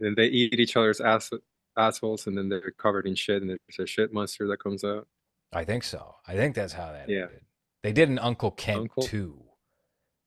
then 0.00 0.14
they 0.16 0.26
eat 0.26 0.58
each 0.60 0.76
other's 0.76 1.00
ass 1.00 1.30
assholes, 1.78 2.26
and 2.26 2.36
then 2.36 2.48
they're 2.48 2.72
covered 2.72 3.06
in 3.06 3.14
shit, 3.14 3.40
and 3.42 3.50
there's 3.50 3.78
a 3.78 3.86
shit 3.86 4.12
monster 4.12 4.46
that 4.48 4.62
comes 4.62 4.84
out. 4.84 5.06
I 5.52 5.64
think 5.64 5.84
so. 5.84 6.16
I 6.26 6.34
think 6.34 6.54
that's 6.54 6.74
how 6.74 6.92
that 6.92 7.08
Yeah. 7.08 7.22
ended. 7.22 7.44
They 7.82 7.92
did 7.92 8.08
an 8.08 8.18
Uncle 8.18 8.50
Kent 8.50 8.80
Uncle? 8.80 9.02
2 9.04 9.44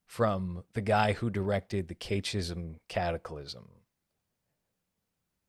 from 0.07 0.63
the 0.73 0.81
guy 0.81 1.13
who 1.13 1.29
directed 1.29 1.87
the 1.87 1.95
Catechism 1.95 2.79
Cataclysm, 2.89 3.69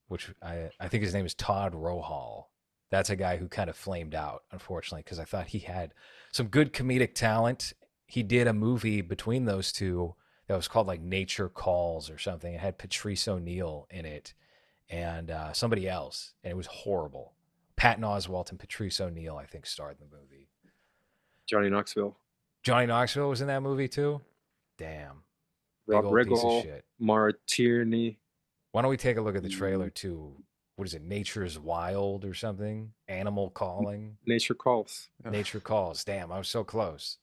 which 0.08 0.30
I, 0.42 0.70
I 0.78 0.88
think 0.88 1.02
his 1.04 1.14
name 1.14 1.26
is 1.26 1.34
Todd 1.34 1.72
Rohal. 1.72 2.46
That's 2.90 3.08
a 3.10 3.16
guy 3.16 3.38
who 3.38 3.48
kind 3.48 3.70
of 3.70 3.76
flamed 3.76 4.14
out, 4.14 4.42
unfortunately, 4.50 5.02
because 5.04 5.18
I 5.18 5.24
thought 5.24 5.46
he 5.48 5.60
had 5.60 5.94
some 6.32 6.48
good 6.48 6.72
comedic 6.72 7.14
talent. 7.14 7.72
He 8.06 8.22
did 8.22 8.46
a 8.46 8.52
movie 8.52 9.00
between 9.00 9.46
those 9.46 9.72
two 9.72 10.14
that 10.48 10.56
was 10.56 10.68
called 10.68 10.86
like 10.86 11.00
Nature 11.00 11.48
Calls 11.48 12.10
or 12.10 12.18
something. 12.18 12.52
It 12.52 12.60
had 12.60 12.76
Patrice 12.78 13.26
O'Neal 13.26 13.86
in 13.90 14.04
it 14.04 14.34
and 14.92 15.30
uh, 15.30 15.52
somebody 15.54 15.88
else, 15.88 16.34
and 16.44 16.50
it 16.50 16.56
was 16.56 16.66
horrible. 16.66 17.32
Patton 17.76 18.04
Oswalt 18.04 18.50
and 18.50 18.58
Patrice 18.58 19.00
O'Neal, 19.00 19.36
I 19.36 19.46
think, 19.46 19.66
starred 19.66 19.96
in 20.00 20.06
the 20.08 20.16
movie. 20.16 20.50
Johnny 21.46 21.70
Knoxville, 21.70 22.16
Johnny 22.62 22.86
Knoxville 22.86 23.28
was 23.28 23.40
in 23.40 23.48
that 23.48 23.62
movie 23.62 23.88
too. 23.88 24.20
Damn, 24.78 25.22
big 25.88 25.94
Rob 25.94 26.06
of 26.06 26.12
Riggle, 26.12 26.62
shit. 26.62 26.84
Mara 27.00 27.32
Tierney. 27.46 28.18
Why 28.70 28.82
don't 28.82 28.90
we 28.90 28.96
take 28.96 29.16
a 29.16 29.20
look 29.20 29.34
at 29.34 29.42
the 29.42 29.48
trailer 29.48 29.90
to 29.90 30.36
what 30.76 30.86
is 30.86 30.94
it? 30.94 31.02
Nature's 31.02 31.58
Wild 31.58 32.24
or 32.24 32.34
something? 32.34 32.92
Animal 33.08 33.50
Calling. 33.50 34.16
Nature 34.26 34.54
Calls. 34.54 35.08
Nature 35.24 35.60
Calls. 35.60 36.04
Damn, 36.04 36.30
I 36.30 36.38
was 36.38 36.48
so 36.48 36.64
close. 36.64 37.18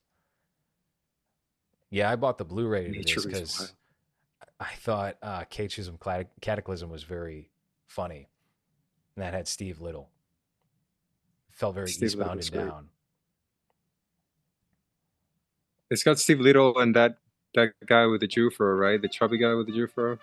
Yeah, 1.90 2.12
I 2.12 2.16
bought 2.16 2.38
the 2.38 2.46
Blu-ray 2.46 2.92
to 2.92 3.16
this 3.16 3.26
because. 3.26 3.74
I 4.60 4.74
thought 4.80 5.16
uh, 5.24 5.46
Catechism 5.46 5.98
Clat- 5.98 6.32
Cataclysm 6.42 6.90
was 6.90 7.04
very 7.04 7.49
funny, 7.90 8.30
and 9.16 9.24
that 9.24 9.34
had 9.34 9.48
Steve 9.48 9.82
Little. 9.82 10.10
Felt 11.52 11.76
very 11.76 11.90
Steve 11.90 12.08
eastbound 12.08 12.40
and 12.40 12.52
great. 12.52 12.66
down. 12.66 12.90
It's 15.90 16.04
got 16.04 16.20
Steve 16.20 16.40
Little 16.40 16.78
and 16.78 16.96
that 16.96 17.18
that 17.56 17.74
guy 17.86 18.06
with 18.06 18.22
the 18.22 18.28
Jufro, 18.28 18.80
right? 18.80 19.02
The 19.02 19.10
chubby 19.10 19.38
guy 19.38 19.54
with 19.56 19.68
the 19.68 19.74
Jufro. 19.74 20.20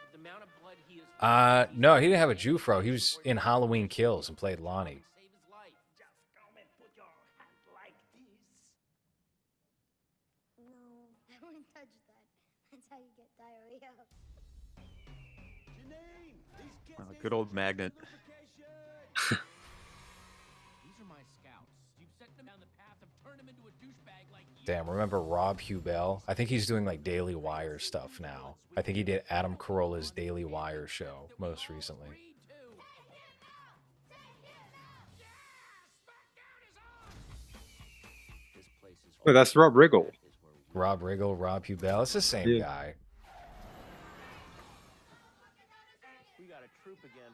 Uh, 1.21 1.67
no, 1.75 1.97
he 1.97 2.07
didn't 2.07 2.19
have 2.19 2.31
a 2.31 2.35
Jufro. 2.35 2.83
He 2.83 2.91
was 2.91 3.19
in 3.25 3.39
Halloween 3.39 3.89
Kills 3.89 4.29
and 4.29 4.37
played 4.37 4.61
Lonnie. 4.61 5.03
Douchebag 17.31 17.93
like 24.33 24.45
you. 24.59 24.67
Damn, 24.67 24.89
remember 24.89 25.21
Rob 25.23 25.61
Huebel? 25.61 26.23
I 26.27 26.35
think 26.35 26.51
he's 26.51 26.67
doing 26.67 26.85
like 26.85 27.03
Daily 27.05 27.35
Wire 27.35 27.79
stuff 27.79 28.21
now. 28.21 28.57
I 28.77 28.83
think 28.83 28.97
he 28.97 29.03
did 29.05 29.23
Adam 29.31 29.57
Carolla's 29.57 30.11
Daily 30.11 30.45
Wire 30.45 30.87
show 30.87 31.29
most 31.39 31.69
recently. 31.69 32.09
Oh, 39.29 39.33
that's 39.33 39.57
Rob 39.57 39.75
Riggle. 39.75 40.11
Rob 40.73 41.01
Riggle, 41.03 41.39
Rob 41.39 41.65
Huebel. 41.67 42.03
It's 42.03 42.13
the 42.13 42.21
same 42.21 42.49
Yeah. 42.49 42.61
guy. 42.61 42.95
Got 46.57 46.65
a 46.65 46.83
troop 46.83 46.99
again. 47.05 47.29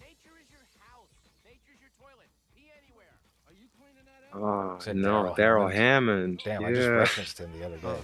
Nature 0.00 0.40
is 0.40 0.50
your 0.50 0.64
house. 0.80 1.04
Nature's 1.44 1.76
your 1.82 1.90
toilet. 2.00 2.28
Pee 2.56 2.70
anywhere. 2.80 3.12
Are 3.46 3.52
you 3.52 3.68
cleaning 3.76 4.06
that 4.06 4.34
out? 4.34 4.40
Oh 4.40 4.78
Said 4.80 4.96
no, 4.96 5.04
Darrell 5.04 5.34
Darrell 5.34 5.68
Hammond. 5.68 6.40
Hammond. 6.40 6.62
Damn, 6.62 6.64
I 6.64 6.72
just 6.72 6.88
yeah. 6.88 6.94
referenced 6.94 7.38
him 7.40 7.50
the 7.58 7.66
other 7.66 7.76
day. 7.76 7.96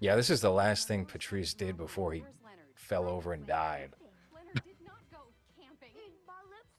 Yeah, 0.00 0.16
this 0.16 0.28
is 0.28 0.42
the 0.42 0.50
last 0.50 0.86
thing 0.86 1.06
Patrice 1.06 1.54
did 1.54 1.78
before 1.78 2.12
he 2.12 2.24
fell 2.74 3.08
over 3.08 3.32
and 3.32 3.46
died. 3.46 3.92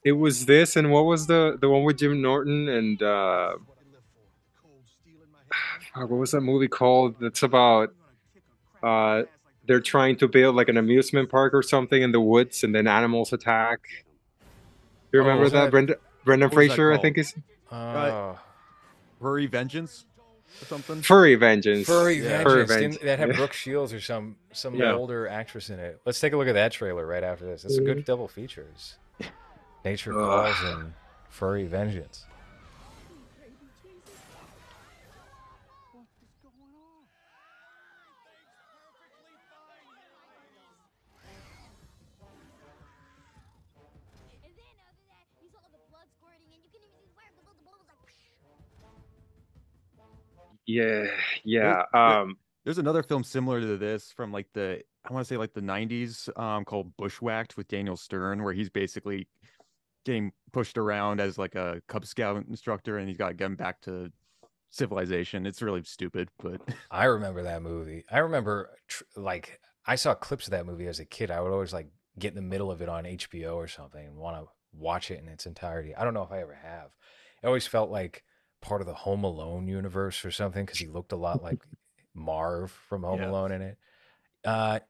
It 0.04 0.12
was 0.12 0.46
this, 0.46 0.76
and 0.76 0.92
what 0.92 1.06
was 1.06 1.26
the 1.26 1.58
the 1.60 1.68
one 1.68 1.82
with 1.82 1.98
Jim 1.98 2.22
Norton 2.22 2.68
and 2.68 3.02
uh, 3.02 3.54
fuck, 3.54 3.73
what 5.96 6.10
was 6.10 6.32
that 6.32 6.40
movie 6.40 6.68
called? 6.68 7.16
That's 7.20 7.42
about 7.42 7.94
uh, 8.82 9.22
they're 9.66 9.80
trying 9.80 10.16
to 10.16 10.28
build 10.28 10.56
like 10.56 10.68
an 10.68 10.76
amusement 10.76 11.30
park 11.30 11.54
or 11.54 11.62
something 11.62 12.02
in 12.02 12.12
the 12.12 12.20
woods, 12.20 12.64
and 12.64 12.74
then 12.74 12.86
animals 12.86 13.32
attack. 13.32 13.80
You 15.12 15.20
Oh, 15.20 15.22
remember 15.24 15.44
was 15.44 15.52
that? 15.52 15.64
that- 15.66 15.70
Brenda 15.70 15.96
Brendan 16.24 16.50
what 16.50 16.56
was 16.56 16.68
that 16.68 16.74
Fraser, 16.76 16.92
I 16.92 16.98
think 16.98 17.18
is 17.18 17.34
Oh, 17.70 18.38
Furry 19.20 19.46
Vengeance 19.46 20.06
or 20.60 20.64
something. 20.66 21.02
Furry 21.02 21.34
Vengeance. 21.34 21.86
Furry 21.86 22.14
Yeah. 22.16 22.42
Vengeance. 22.42 22.70
Furry 22.72 22.80
Didn't, 22.82 23.00
that 23.02 23.18
had 23.18 23.28
Yeah. 23.30 23.36
Brooke 23.36 23.52
Shields 23.52 23.92
or 23.92 24.00
some 24.00 24.36
some 24.52 24.74
Yeah. 24.74 24.92
older 24.94 25.28
actress 25.28 25.70
in 25.70 25.78
it. 25.78 26.00
Let's 26.04 26.18
take 26.20 26.32
a 26.32 26.36
look 26.36 26.48
at 26.48 26.54
that 26.54 26.72
trailer 26.72 27.06
right 27.06 27.22
after 27.24 27.44
this. 27.44 27.64
It's 27.64 27.76
a 27.78 27.82
good 27.82 27.98
Mhm. 27.98 28.04
double 28.04 28.28
features. 28.28 28.96
Nature 29.84 30.12
Ugh. 30.12 30.18
Calls 30.54 30.72
and 30.74 30.92
Furry 31.28 31.66
Vengeance. 31.66 32.24
Yeah, 50.66 51.06
yeah. 51.44 51.82
There- 51.92 51.96
Um, 52.00 52.36
There's 52.64 52.78
another 52.78 53.02
film 53.02 53.22
similar 53.24 53.60
to 53.60 53.76
this 53.76 54.10
from 54.12 54.32
like 54.32 54.46
the 54.54 54.82
I 55.08 55.12
want 55.12 55.26
to 55.26 55.28
say 55.28 55.36
like 55.36 55.52
the 55.52 55.60
90s 55.60 56.30
um 56.38 56.64
called 56.64 56.96
Bushwhacked 56.96 57.56
with 57.58 57.68
Daniel 57.68 57.96
Stern 57.96 58.42
where 58.42 58.54
he's 58.54 58.70
basically 58.70 59.28
getting 60.06 60.32
pushed 60.52 60.78
around 60.78 61.20
as 61.20 61.36
like 61.38 61.54
a 61.54 61.82
Cub 61.88 62.06
Scout 62.06 62.42
instructor 62.48 62.96
and 62.98 63.08
he's 63.08 63.18
got 63.18 63.28
to 63.28 63.34
get 63.34 63.46
him 63.46 63.56
back 63.56 63.80
to 63.82 64.10
civilization. 64.70 65.46
It's 65.46 65.62
really 65.62 65.82
stupid, 65.84 66.28
but 66.42 66.60
I 66.90 67.04
remember 67.04 67.42
that 67.42 67.62
movie. 67.62 68.04
I 68.10 68.18
remember 68.18 68.70
tr- 68.88 69.04
like 69.16 69.60
I 69.86 69.96
saw 69.96 70.14
clips 70.14 70.46
of 70.46 70.52
that 70.52 70.66
movie 70.66 70.86
as 70.86 71.00
a 71.00 71.04
kid. 71.04 71.30
I 71.30 71.40
would 71.40 71.52
always 71.52 71.72
like 71.72 71.88
get 72.18 72.30
in 72.30 72.36
the 72.36 72.42
middle 72.42 72.70
of 72.70 72.80
it 72.80 72.88
on 72.88 73.04
HBO 73.04 73.54
or 73.56 73.68
something 73.68 74.04
and 74.06 74.16
want 74.16 74.36
to 74.42 74.48
watch 74.72 75.10
it 75.10 75.20
in 75.20 75.28
its 75.28 75.46
entirety. 75.46 75.94
I 75.94 76.04
don't 76.04 76.14
know 76.14 76.22
if 76.22 76.32
I 76.32 76.40
ever 76.40 76.54
have. 76.54 76.90
It 77.42 77.46
always 77.46 77.66
felt 77.66 77.90
like 77.90 78.24
part 78.64 78.80
of 78.80 78.86
the 78.86 78.94
Home 78.94 79.24
Alone 79.24 79.68
universe 79.68 80.24
or 80.24 80.30
something 80.30 80.64
because 80.64 80.78
he 80.78 80.86
looked 80.86 81.12
a 81.12 81.16
lot 81.16 81.42
like 81.42 81.58
Marv 82.14 82.70
from 82.88 83.02
Home 83.02 83.20
Yeah. 83.20 83.30
Alone 83.30 83.52
in 83.52 83.62
it. 83.62 83.78
Uh, 84.44 84.80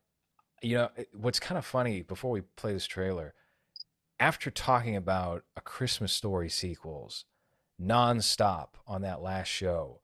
you 0.63 0.77
know, 0.77 0.89
what's 1.13 1.41
kind 1.41 1.59
of 1.59 1.67
funny 1.67 2.03
before 2.03 2.31
we 2.31 2.43
play 2.57 2.73
this 2.73 2.87
trailer, 2.87 3.35
after 4.21 4.51
talking 4.51 4.97
about 4.97 5.43
a 5.57 5.61
Christmas 5.61 6.13
Story 6.13 6.49
sequels 6.49 7.25
nonstop 7.81 8.69
on 8.87 9.03
that 9.03 9.21
last 9.21 9.49
show, 9.49 10.01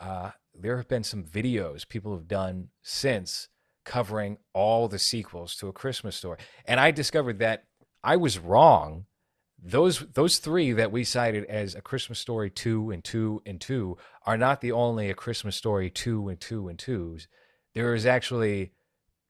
uh, 0.00 0.32
there 0.52 0.76
have 0.76 0.88
been 0.88 1.04
some 1.04 1.24
videos 1.24 1.88
people 1.88 2.14
have 2.14 2.28
done 2.28 2.68
since 2.82 3.48
covering 3.84 4.38
all 4.52 4.88
the 4.88 4.98
sequels 4.98 5.54
to 5.56 5.68
a 5.68 5.72
Christmas 5.72 6.16
Story, 6.16 6.38
and 6.64 6.80
I 6.80 6.90
discovered 6.90 7.38
that 7.38 7.64
I 8.02 8.16
was 8.16 8.38
wrong. 8.38 9.06
Those 9.66 10.00
those 10.12 10.38
three 10.38 10.72
that 10.72 10.92
we 10.92 11.04
cited 11.04 11.44
as 11.46 11.74
a 11.74 11.80
Christmas 11.80 12.18
Story 12.18 12.50
two 12.50 12.90
and 12.90 13.02
two 13.02 13.40
and 13.46 13.58
two 13.58 13.96
are 14.26 14.36
not 14.36 14.60
the 14.60 14.72
only 14.72 15.08
a 15.08 15.14
Christmas 15.14 15.56
Story 15.56 15.88
two 15.88 16.28
and 16.28 16.38
two 16.38 16.68
and 16.68 16.78
twos. 16.78 17.28
There 17.74 17.94
is 17.94 18.04
actually 18.04 18.72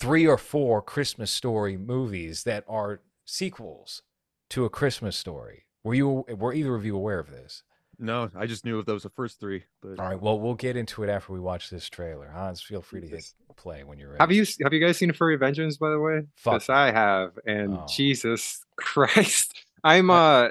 three 0.01 0.27
or 0.27 0.37
four 0.37 0.83
Christmas 0.83 1.31
Story 1.31 1.77
movies 1.77 2.43
that 2.45 2.65
are 2.69 3.01
sequels 3.25 4.03
to 4.51 4.65
a 4.65 4.71
Christmas 4.71 5.17
Story. 5.17 5.67
Were 5.85 5.95
you 5.95 6.25
were 6.37 6.53
either 6.53 6.75
of 6.75 6.85
you 6.85 6.97
aware 6.97 7.21
of 7.21 7.31
this? 7.31 7.63
no, 7.97 8.29
I 8.37 8.47
just 8.47 8.65
knew 8.65 8.81
of 8.81 8.87
those 8.87 9.05
the 9.05 9.11
first 9.11 9.39
three. 9.39 9.63
But 9.81 10.01
All 10.01 10.09
right. 10.09 10.21
Well, 10.21 10.41
we'll 10.41 10.55
get 10.55 10.77
into 10.77 11.05
it 11.05 11.09
after 11.09 11.33
we 11.33 11.39
watch 11.39 11.71
this 11.71 11.89
trailer. 11.89 12.29
Hans, 12.29 12.61
feel 12.61 12.83
free 12.83 13.01
to 13.03 13.07
hit 13.07 13.33
play 13.57 13.85
when 13.85 13.99
you're 14.01 14.09
ready. 14.09 14.21
Have 14.21 14.33
you 14.33 14.45
have 14.65 14.73
you 14.73 14.81
guys 14.81 14.97
seen 14.99 15.13
Furry 15.13 15.37
Vengeance 15.37 15.77
by 15.77 15.91
the 15.91 16.01
way? 16.01 16.23
Fuck. 16.35 16.55
Yes, 16.55 16.71
I 16.71 16.91
have. 16.91 17.39
And 17.47 17.75
Oh. 17.75 17.87
Jesus 17.89 18.65
Christ, 18.77 19.65
I'm 19.85 20.11
uh, 20.11 20.49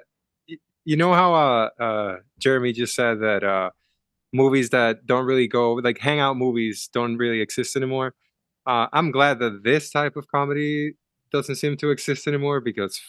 you 0.85 0.97
know 0.97 1.13
how 1.13 1.33
uh 1.33 1.69
uh 1.81 2.17
Jeremy 2.39 2.73
just 2.73 2.95
said 2.95 3.21
that 3.21 3.43
uh 3.43 3.71
movies 4.33 4.71
that 4.71 5.05
don't 5.07 5.25
really 5.25 5.47
go 5.47 5.73
like 5.75 5.99
hangout 5.99 6.37
movies 6.37 6.89
don't 6.93 7.17
really 7.17 7.41
exist 7.41 7.75
anymore. 7.75 8.15
Uh, 8.67 8.87
I'm 8.93 9.11
glad 9.11 9.39
that 9.39 9.63
this 9.63 9.91
type 9.91 10.15
of 10.17 10.27
comedy 10.29 10.95
doesn't 11.31 11.55
seem 11.55 11.77
to 11.77 11.91
exist 11.91 12.27
anymore 12.27 12.61
because 12.61 13.01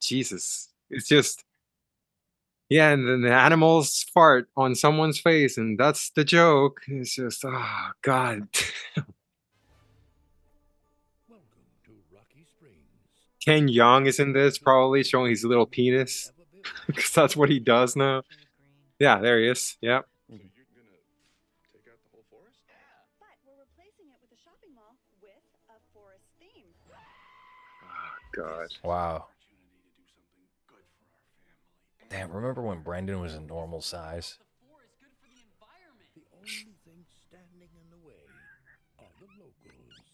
Jesus, 0.00 0.70
it's 0.90 1.08
just 1.08 1.44
yeah, 2.68 2.90
and 2.90 3.08
then 3.08 3.22
the 3.22 3.32
animals 3.32 4.04
fart 4.12 4.48
on 4.56 4.74
someone's 4.74 5.18
face, 5.18 5.56
and 5.56 5.78
that's 5.78 6.10
the 6.10 6.24
joke. 6.24 6.82
It's 6.88 7.14
just 7.14 7.44
oh 7.46 7.90
god. 8.02 8.48
Ken 13.48 13.66
Jeong 13.66 14.06
is 14.06 14.20
in 14.20 14.34
this, 14.34 14.58
probably 14.58 15.02
showing 15.02 15.30
his 15.30 15.42
little 15.42 15.64
penis 15.64 16.30
because 16.86 17.10
that's 17.12 17.34
what 17.34 17.48
he 17.48 17.58
does 17.58 17.96
now. 17.96 18.20
Yeah, 18.98 19.20
there 19.20 19.40
he 19.40 19.48
is. 19.48 19.78
Yep. 19.80 20.04
So 20.04 20.36
you're 20.36 20.52
gonna 20.76 21.00
take 21.72 21.88
out 21.88 21.96
the 22.04 22.12
whole 22.12 22.28
forest? 22.28 22.60
But 23.16 23.40
we're 23.48 23.56
replacing 23.56 24.12
it 24.12 24.20
with 24.20 24.36
a 24.36 24.40
shopping 24.44 24.76
mall 24.76 25.00
with 25.24 25.40
a 25.72 25.80
forest 25.96 26.28
theme. 26.36 26.68
Oh 26.92 28.20
God. 28.36 28.68
Wow. 28.84 29.32
Opportunity 29.32 29.80
to 29.80 29.96
do 29.96 30.04
something 30.12 30.44
good 30.68 30.84
for 31.00 31.08
our 31.16 31.24
family. 31.40 32.28
Damn. 32.28 32.28
Remember 32.36 32.60
when 32.60 32.84
Brendan 32.84 33.24
was 33.24 33.32
a 33.32 33.40
normal 33.40 33.80
size? 33.80 34.36
The 34.60 34.68
only 36.36 36.76
thing 36.84 37.00
standing 37.32 37.64
in 37.64 37.88
the 37.88 38.00
way 38.04 38.28
are 39.00 39.08
the 39.16 39.28
locals. 39.40 40.04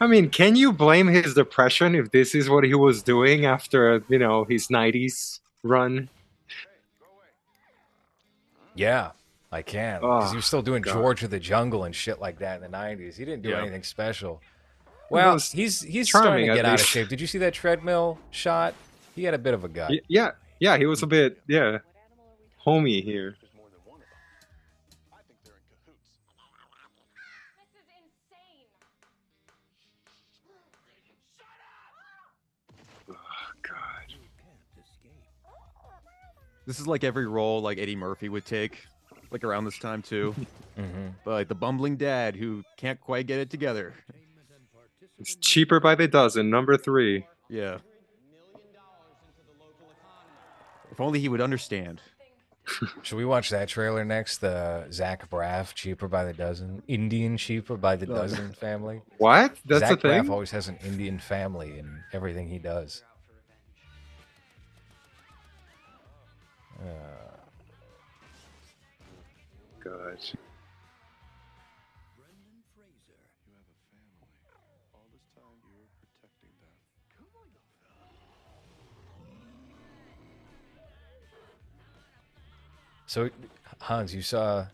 I 0.00 0.06
mean, 0.06 0.30
can 0.30 0.56
you 0.56 0.72
blame 0.72 1.06
his 1.08 1.34
depression 1.34 1.94
if 1.94 2.10
this 2.10 2.34
is 2.34 2.48
what 2.48 2.64
he 2.64 2.74
was 2.74 3.02
doing 3.02 3.44
after 3.44 4.02
you 4.08 4.18
know 4.18 4.44
his 4.44 4.68
'90s 4.68 5.40
run? 5.62 6.08
Yeah, 8.74 9.10
I 9.52 9.62
can. 9.62 10.00
Because 10.00 10.30
he 10.30 10.34
Oh, 10.34 10.36
was 10.36 10.46
still 10.46 10.62
doing 10.62 10.82
God. 10.82 10.94
George 10.94 11.22
of 11.22 11.30
the 11.30 11.40
Jungle 11.40 11.84
and 11.84 11.94
shit 11.94 12.20
like 12.20 12.38
that 12.38 12.56
in 12.56 12.62
the 12.62 12.76
'90s. 12.76 13.16
He 13.16 13.24
didn't 13.24 13.42
do 13.42 13.50
Yeah. 13.50 13.60
anything 13.60 13.82
special. 13.82 14.40
Well, 15.10 15.38
he's 15.38 15.82
he's 15.82 16.08
charming, 16.08 16.28
starting 16.28 16.48
to 16.48 16.54
get 16.54 16.64
out 16.64 16.80
of 16.80 16.86
shape. 16.86 17.08
Did 17.08 17.20
you 17.20 17.26
see 17.26 17.38
that 17.38 17.52
treadmill 17.52 18.18
shot? 18.30 18.74
He 19.16 19.24
had 19.24 19.34
a 19.34 19.38
bit 19.38 19.54
of 19.54 19.64
a 19.64 19.68
gut. 19.68 19.90
Yeah, 20.08 20.30
yeah, 20.60 20.78
he 20.78 20.86
was 20.86 21.02
a 21.02 21.06
bit 21.06 21.40
yeah, 21.48 21.58
What 21.58 21.64
animal 21.64 21.82
are 21.82 22.36
we 22.38 22.44
talking 22.46 22.56
homey 22.58 23.00
here. 23.00 23.36
This 36.66 36.80
is 36.80 36.86
like 36.86 37.04
every 37.04 37.26
role 37.26 37.60
like 37.60 37.78
Eddie 37.78 37.96
Murphy 37.96 38.28
would 38.28 38.44
take, 38.44 38.86
like 39.30 39.44
around 39.44 39.64
this 39.64 39.78
time 39.78 40.02
too. 40.02 40.34
hmm 40.76 41.08
but 41.24 41.32
like 41.32 41.48
the 41.48 41.54
bumbling 41.54 41.96
dad 41.96 42.36
who 42.36 42.62
can't 42.76 43.00
quite 43.00 43.26
get 43.26 43.38
it 43.38 43.50
together. 43.50 43.94
It's 45.18 45.34
cheaper 45.36 45.80
by 45.80 45.94
the 45.94 46.08
dozen. 46.08 46.48
Number 46.48 46.76
three. 46.78 47.26
Yeah. 47.48 47.58
Million 47.58 47.80
dollars 48.72 49.18
into 49.28 49.42
the 49.46 49.62
local 49.62 49.86
economy. 49.90 50.90
If 50.90 51.00
only 51.00 51.20
he 51.20 51.28
would 51.28 51.42
understand. 51.42 52.00
Should 53.02 53.18
we 53.18 53.24
watch 53.24 53.50
that 53.50 53.68
trailer 53.68 54.04
next? 54.04 54.38
The 54.38 54.86
Zach 54.90 55.28
Braff, 55.28 55.74
cheaper 55.74 56.08
by 56.08 56.24
the 56.24 56.32
dozen, 56.32 56.82
Indian 56.88 57.36
cheaper 57.36 57.76
by 57.76 57.96
the 57.96 58.06
dozen 58.06 58.52
family. 58.52 59.02
What? 59.18 59.56
That's 59.66 59.80
Zach 59.80 59.90
the 60.00 60.08
thing. 60.08 60.22
Braff 60.24 60.30
always 60.30 60.50
has 60.52 60.68
an 60.68 60.78
Indian 60.84 61.18
family 61.18 61.78
in 61.78 62.02
everything 62.12 62.48
he 62.48 62.58
does. 62.58 63.02
Uh, 66.80 66.84
God. 69.84 70.18
Brendan 72.16 72.60
Fraser. 72.74 73.20
You 73.46 73.52
have 73.52 73.68
a 73.68 73.80
family. 73.92 74.32
All 74.94 75.04
this 75.12 75.26
time 75.36 75.60
you're 75.68 75.92
protecting 76.00 76.52
them. 76.60 76.72
so 83.06 83.28
Hans, 83.80 84.14
you 84.14 84.22
saw 84.22 84.66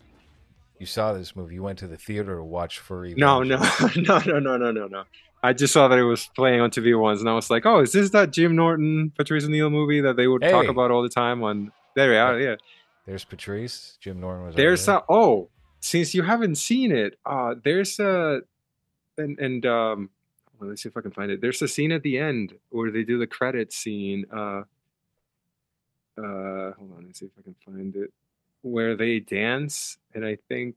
you 0.79 0.87
saw 0.87 1.13
this 1.13 1.35
movie. 1.35 1.55
You 1.55 1.63
went 1.63 1.79
to 1.81 1.87
the 1.87 1.97
theater 1.97 2.37
to 2.37 2.45
watch 2.45 2.79
Furry. 2.79 3.15
No, 3.17 3.43
no, 3.43 3.57
no, 3.97 4.19
no, 4.19 4.39
no, 4.39 4.57
no, 4.57 4.71
no, 4.71 4.87
no. 4.87 5.05
I 5.43 5.53
just 5.53 5.73
saw 5.73 5.89
that 5.89 5.99
it 5.99 6.03
was 6.03 6.29
playing 6.35 6.61
on 6.61 6.71
TV 6.71 6.99
once, 6.99 7.21
and 7.21 7.29
I 7.29 7.35
was 7.35 7.51
like, 7.51 7.67
"Oh, 7.67 7.81
is 7.81 7.93
this 7.93 8.11
that 8.11 8.33
Jim 8.33 8.57
Norton, 8.57 9.13
Patrice 9.17 9.45
O'Neal 9.45 9.71
movie 9.71 10.01
that 10.03 10.17
they 10.17 10.27
would 10.27 10.43
talk 10.43 10.69
about 10.69 10.91
all 10.91 11.03
the 11.03 11.09
time 11.09 11.43
on?" 11.43 11.73
There 11.97 12.11
we 12.11 12.17
are. 12.19 12.39
Yeah, 12.39 12.57
There's 13.07 13.25
Patrice. 13.25 13.97
Jim 14.01 14.21
Norton 14.21 14.45
was. 14.45 14.55
there's 14.55 14.85
there. 14.85 14.97
a. 14.97 15.05
Oh, 15.09 15.49
since 15.81 16.15
you 16.15 16.23
haven't 16.23 16.57
seen 16.57 16.93
it, 16.93 17.19
uh, 17.25 17.55
there's 17.65 17.99
a, 17.99 18.43
and 19.17 19.39
and 19.39 19.65
um, 19.65 20.11
well, 20.61 20.69
let's 20.69 20.83
see 20.83 20.91
if 20.91 20.97
I 20.97 21.01
can 21.01 21.11
find 21.11 21.31
it. 21.31 21.41
There's 21.41 21.63
a 21.63 21.69
scene 21.69 21.93
at 21.93 22.03
the 22.03 22.19
end 22.19 22.53
where 22.69 22.91
they 22.91 23.03
do 23.03 23.19
the 23.19 23.27
credit 23.27 23.73
scene. 23.73 24.27
Uh, 24.31 24.63
uh, 26.19 26.73
hold 26.77 26.93
on, 26.99 27.05
let's 27.07 27.21
see 27.21 27.27
if 27.27 27.33
I 27.39 27.43
can 27.43 27.57
find 27.65 27.97
it, 27.97 28.13
where 28.61 28.95
they 28.95 29.21
dance, 29.21 29.97
and 30.15 30.25
I 30.25 30.37
think, 30.49 30.75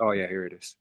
oh 0.00 0.10
yeah, 0.12 0.26
here 0.26 0.44
it 0.44 0.52
is. 0.52 0.76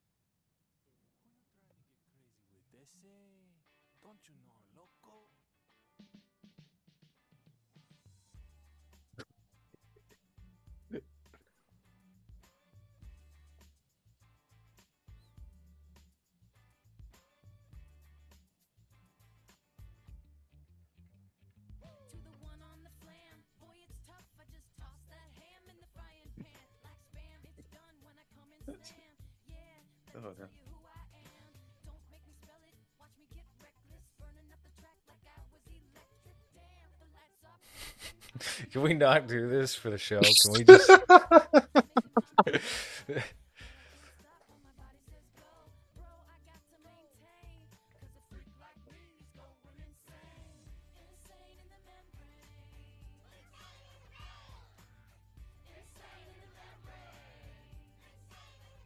Can 38.73 38.81
we 38.81 38.93
not 38.95 39.27
do 39.27 39.47
this 39.47 39.75
for 39.75 39.91
the 39.91 39.99
show? 39.99 40.19
Can 40.19 40.53
we 40.53 40.63
just? 40.63 40.89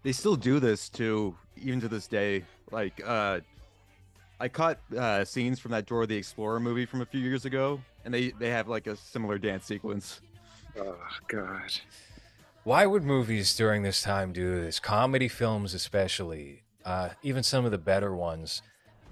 they 0.04 0.12
still 0.12 0.36
do 0.36 0.60
this 0.60 0.90
too, 0.90 1.34
even 1.56 1.80
to 1.80 1.88
this 1.88 2.08
day. 2.08 2.44
Like, 2.72 3.02
uh, 3.06 3.40
I 4.42 4.50
caught 4.50 4.80
uh, 4.98 5.24
scenes 5.24 5.62
from 5.62 5.72
that 5.72 5.86
Dora 5.86 6.08
the 6.08 6.18
Explorer 6.18 6.60
movie 6.60 6.86
from 6.86 7.00
a 7.00 7.06
few 7.06 7.22
years 7.22 7.46
ago, 7.46 7.80
and 8.08 8.14
they 8.14 8.32
they 8.40 8.50
have 8.50 8.70
like 8.70 8.88
a 8.88 8.96
similar 8.96 9.38
dance 9.38 9.66
sequence. 9.66 10.22
Oh 10.80 10.96
God. 11.28 11.74
Why 12.64 12.86
would 12.86 13.04
movies 13.04 13.54
during 13.56 13.84
this 13.84 14.02
time 14.02 14.32
do 14.32 14.62
this? 14.62 14.80
Comedy 14.80 15.28
films, 15.28 15.74
especially, 15.74 16.64
uh, 16.86 17.10
even 17.22 17.44
some 17.44 17.66
of 17.66 17.72
the 17.72 17.78
better 17.78 18.16
ones, 18.16 18.62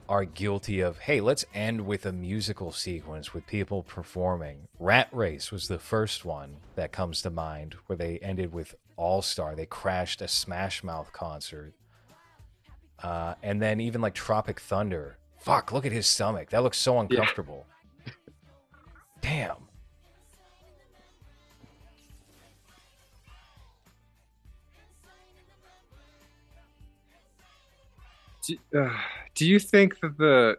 are 0.08 0.24
guilty 0.24 0.80
of 0.80 1.00
hey, 1.00 1.20
let's 1.20 1.46
end 1.54 1.86
with 1.86 2.06
a 2.06 2.14
musical 2.14 2.72
sequence 2.72 3.34
with 3.34 3.46
people 3.48 3.84
performing. 3.84 4.70
Rat 4.80 5.10
Race 5.12 5.52
was 5.52 5.68
the 5.68 5.80
first 5.80 6.24
one 6.24 6.56
that 6.76 6.94
comes 6.94 7.22
to 7.24 7.30
mind 7.30 7.76
where 7.88 7.98
they 7.98 8.18
ended 8.20 8.54
with 8.54 8.76
All 8.96 9.22
Star. 9.22 9.56
They 9.56 9.66
crashed 9.66 10.22
a 10.22 10.30
Smash 10.30 10.86
Mouth 10.86 11.12
concert. 11.12 11.74
Uh, 13.04 13.36
and 13.44 13.62
then 13.62 13.82
even 13.82 14.00
like 14.00 14.14
Tropic 14.14 14.62
Thunder. 14.62 15.18
Fuck, 15.38 15.74
look 15.74 15.86
at 15.86 15.92
his 15.92 16.08
stomach. 16.08 16.52
That 16.52 16.64
looks 16.64 16.78
so 16.78 16.98
uncomfortable. 16.98 17.68
Damn. 19.26 19.58
Do, 28.48 28.58
uh, 28.80 28.90
do 29.34 29.46
you 29.48 29.60
think 29.60 30.00
that 30.02 30.18
the 30.18 30.58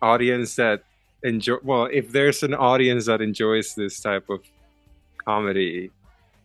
audience 0.00 0.54
that 0.56 0.84
enjoy 1.22 1.56
well, 1.62 1.88
if 1.92 2.12
there's 2.12 2.42
an 2.42 2.54
audience 2.54 3.06
that 3.06 3.20
enjoys 3.20 3.74
this 3.74 4.00
type 4.00 4.28
of 4.30 4.40
comedy, 5.24 5.90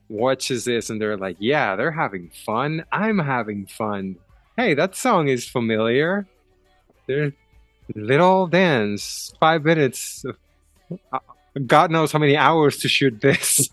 watches 0.10 0.66
this 0.66 0.89
and 0.89 1.00
they're 1.00 1.18
like, 1.18 1.38
yeah, 1.39 1.76
they're 1.76 1.91
having 1.91 2.32
fun. 2.46 2.84
I'm 2.91 3.20
having 3.20 3.68
fun. 3.68 4.16
Hey, 4.58 4.74
that 4.74 4.96
song 4.96 5.28
is 5.28 5.48
familiar. 5.48 6.26
They're 7.08 7.34
little 7.93 8.48
dance, 8.48 9.34
five 9.39 9.64
minutes. 9.64 10.26
of- 10.26 10.38
uh, 11.12 11.20
God 11.66 11.91
knows 11.91 12.12
how 12.12 12.20
many 12.20 12.36
hours 12.36 12.78
to 12.80 12.89
shoot 12.89 13.22
this. 13.22 13.70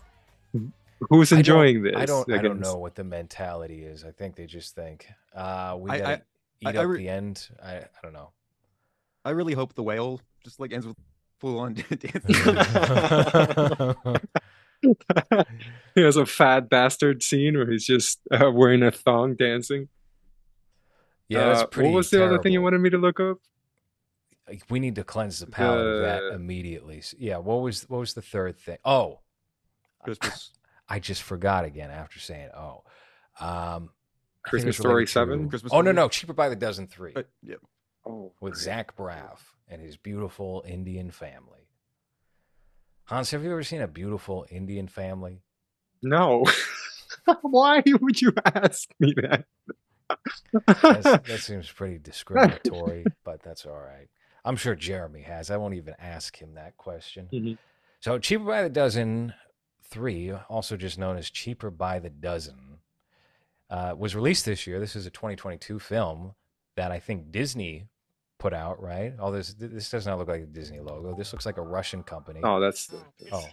Who's 1.09 1.33
I 1.33 1.37
enjoying 1.37 1.83
this? 1.83 1.95
I 1.97 2.05
don't. 2.05 2.31
I 2.31 2.37
don't 2.37 2.61
know 2.61 2.77
what 2.77 2.95
the 2.95 3.03
mentality 3.03 3.83
is. 3.83 4.05
I 4.05 4.11
think 4.11 4.35
they 4.37 4.45
just 4.45 4.73
think 4.75 5.07
uh, 5.35 5.75
we 5.79 5.89
I- 5.91 5.99
gotta 5.99 6.13
I- 6.13 6.21
eat 6.69 6.77
I 6.77 6.83
up 6.83 6.87
re- 6.87 6.97
the 6.99 7.09
end. 7.09 7.49
I, 7.61 7.75
I 7.77 7.87
don't 8.01 8.13
know. 8.13 8.29
I 9.25 9.31
really 9.31 9.53
hope 9.53 9.73
the 9.73 9.83
whale 9.83 10.21
just 10.45 10.59
like 10.61 10.71
ends 10.71 10.87
with 10.87 10.95
full 11.39 11.59
on 11.59 11.73
dancing. 11.89 12.11
he 15.95 16.01
has 16.01 16.15
a 16.17 16.25
fat 16.25 16.69
bastard 16.69 17.23
scene 17.23 17.55
where 17.57 17.69
he's 17.69 17.85
just 17.85 18.19
uh, 18.31 18.51
wearing 18.51 18.83
a 18.83 18.91
thong 18.91 19.35
dancing. 19.35 19.89
yeah, 21.27 21.45
that's 21.47 21.61
Uh, 21.61 21.65
pretty. 21.67 21.89
What 21.89 21.95
was 21.97 22.09
the 22.09 22.23
other 22.23 22.39
thing 22.39 22.53
you 22.53 22.61
wanted 22.61 22.79
me 22.81 22.89
to 22.91 22.97
look 22.97 23.19
up? 23.19 23.37
Like, 24.47 24.63
We 24.69 24.79
need 24.79 24.95
to 24.95 25.03
cleanse 25.03 25.39
the 25.39 25.47
palate 25.47 25.85
of 25.85 26.01
that 26.01 26.33
immediately. 26.35 26.97
S- 26.99 27.15
Yeah. 27.17 27.37
What 27.37 27.61
was 27.61 27.83
what 27.89 27.99
was 27.99 28.13
the 28.13 28.21
third 28.21 28.57
thing? 28.59 28.77
Oh, 28.83 29.19
Christmas. 30.03 30.51
I 30.89 30.99
just 30.99 31.21
forgot 31.23 31.63
again 31.65 31.89
after 31.91 32.19
saying 32.19 32.49
oh. 32.55 32.83
Um, 33.39 33.45
I 33.45 33.47
think 33.47 33.89
it 33.89 34.49
Christmas 34.49 34.77
Story 34.77 34.93
related 34.93 35.07
to- 35.07 35.11
7? 35.13 35.49
Christmas 35.49 35.73
Oh 35.73 35.81
no 35.81 35.91
no, 35.91 36.09
cheaper 36.09 36.33
by 36.33 36.49
the 36.49 36.55
dozen 36.55 36.87
three 36.87 37.13
Uh, 37.15 37.23
yeah. 37.41 37.55
Oh, 38.05 38.33
with 38.41 38.55
Zach 38.57 38.95
Braff 38.97 39.39
and 39.69 39.81
his 39.81 39.95
beautiful 39.95 40.63
Indian 40.67 41.09
family. 41.09 41.69
Hans, 43.05 43.31
have 43.31 43.43
you 43.43 43.51
ever 43.51 43.63
seen 43.63 43.81
a 43.81 43.87
beautiful 43.87 44.45
Indian 44.49 44.87
family? 44.87 45.41
no. 46.01 46.43
Why 47.41 47.81
would 48.01 48.21
you 48.21 48.33
ask 48.43 48.89
me 48.99 49.13
that? 49.21 49.45
That 50.67 51.39
seems 51.39 51.71
pretty 51.71 51.97
discriminatory, 51.99 53.05
but 53.23 53.41
that's 53.41 53.65
all 53.65 53.79
right. 53.79 54.09
I'm 54.45 54.55
sure 54.55 54.75
Jeremy 54.75 55.21
has. 55.21 55.49
I 55.49 55.57
won't 55.57 55.73
even 55.75 55.95
ask 55.99 56.35
him 56.41 56.55
that 56.55 56.77
question. 56.77 57.29
Mhm. 57.31 57.57
So, 57.99 58.19
Cheaper 58.19 58.43
by 58.43 58.63
the 58.63 58.69
Dozen 58.69 59.33
3, 59.85 60.31
also 60.49 60.75
just 60.75 60.97
known 60.97 61.17
as 61.17 61.29
Cheaper 61.29 61.69
by 61.71 61.99
the 61.99 62.09
Dozen, 62.09 62.79
uh, 63.69 63.95
was 63.97 64.15
released 64.15 64.45
this 64.45 64.67
year. 64.67 64.79
This 64.79 64.95
is 64.95 65.05
a 65.05 65.09
2022 65.09 65.79
film 65.79 66.35
that 66.75 66.91
I 66.91 66.99
think 66.99 67.31
Disney 67.31 67.87
put 68.39 68.53
out, 68.53 68.81
right? 68.81 69.17
All 69.19 69.31
this 69.31 69.53
this 69.53 69.89
does 69.89 70.05
not 70.05 70.17
look 70.19 70.27
like 70.27 70.41
a 70.41 70.45
Disney 70.45 70.79
logo. 70.81 71.15
This 71.15 71.31
looks 71.31 71.45
like 71.45 71.57
a 71.57 71.61
Russian 71.61 72.03
company. 72.03 72.41
Oh, 72.43 72.59
that's 72.59 72.87
the, 72.87 72.97
Oh, 73.31 73.47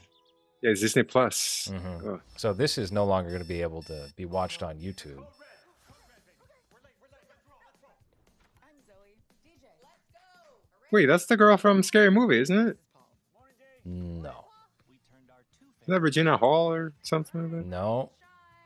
yeah, 0.63 0.71
it's 0.71 0.81
Disney 0.81 1.05
Plus. 1.05 1.69
mhm. 1.71 2.05
Oh. 2.07 2.21
So 2.37 2.53
this 2.53 2.77
is 2.77 2.91
no 2.91 3.05
longer 3.05 3.31
going 3.31 3.43
to 3.43 3.49
be 3.49 3.63
able 3.63 3.83
to 3.83 4.13
be 4.17 4.25
watched 4.25 4.63
on 4.65 4.81
YouTube. 4.81 5.25
Wait, 10.93 11.07
that's 11.07 11.27
the 11.27 11.37
girl 11.37 11.57
from 11.57 11.83
Scary 11.83 12.11
Movie, 12.11 12.41
isn't 12.41 12.69
it? 12.69 12.77
No, 13.85 14.45
Is 15.83 15.87
that 15.89 16.01
Regina 16.01 16.37
Hall 16.37 16.71
or 16.73 16.93
something 17.03 17.43
like 17.43 17.51
that? 17.53 17.67
no, 17.67 18.11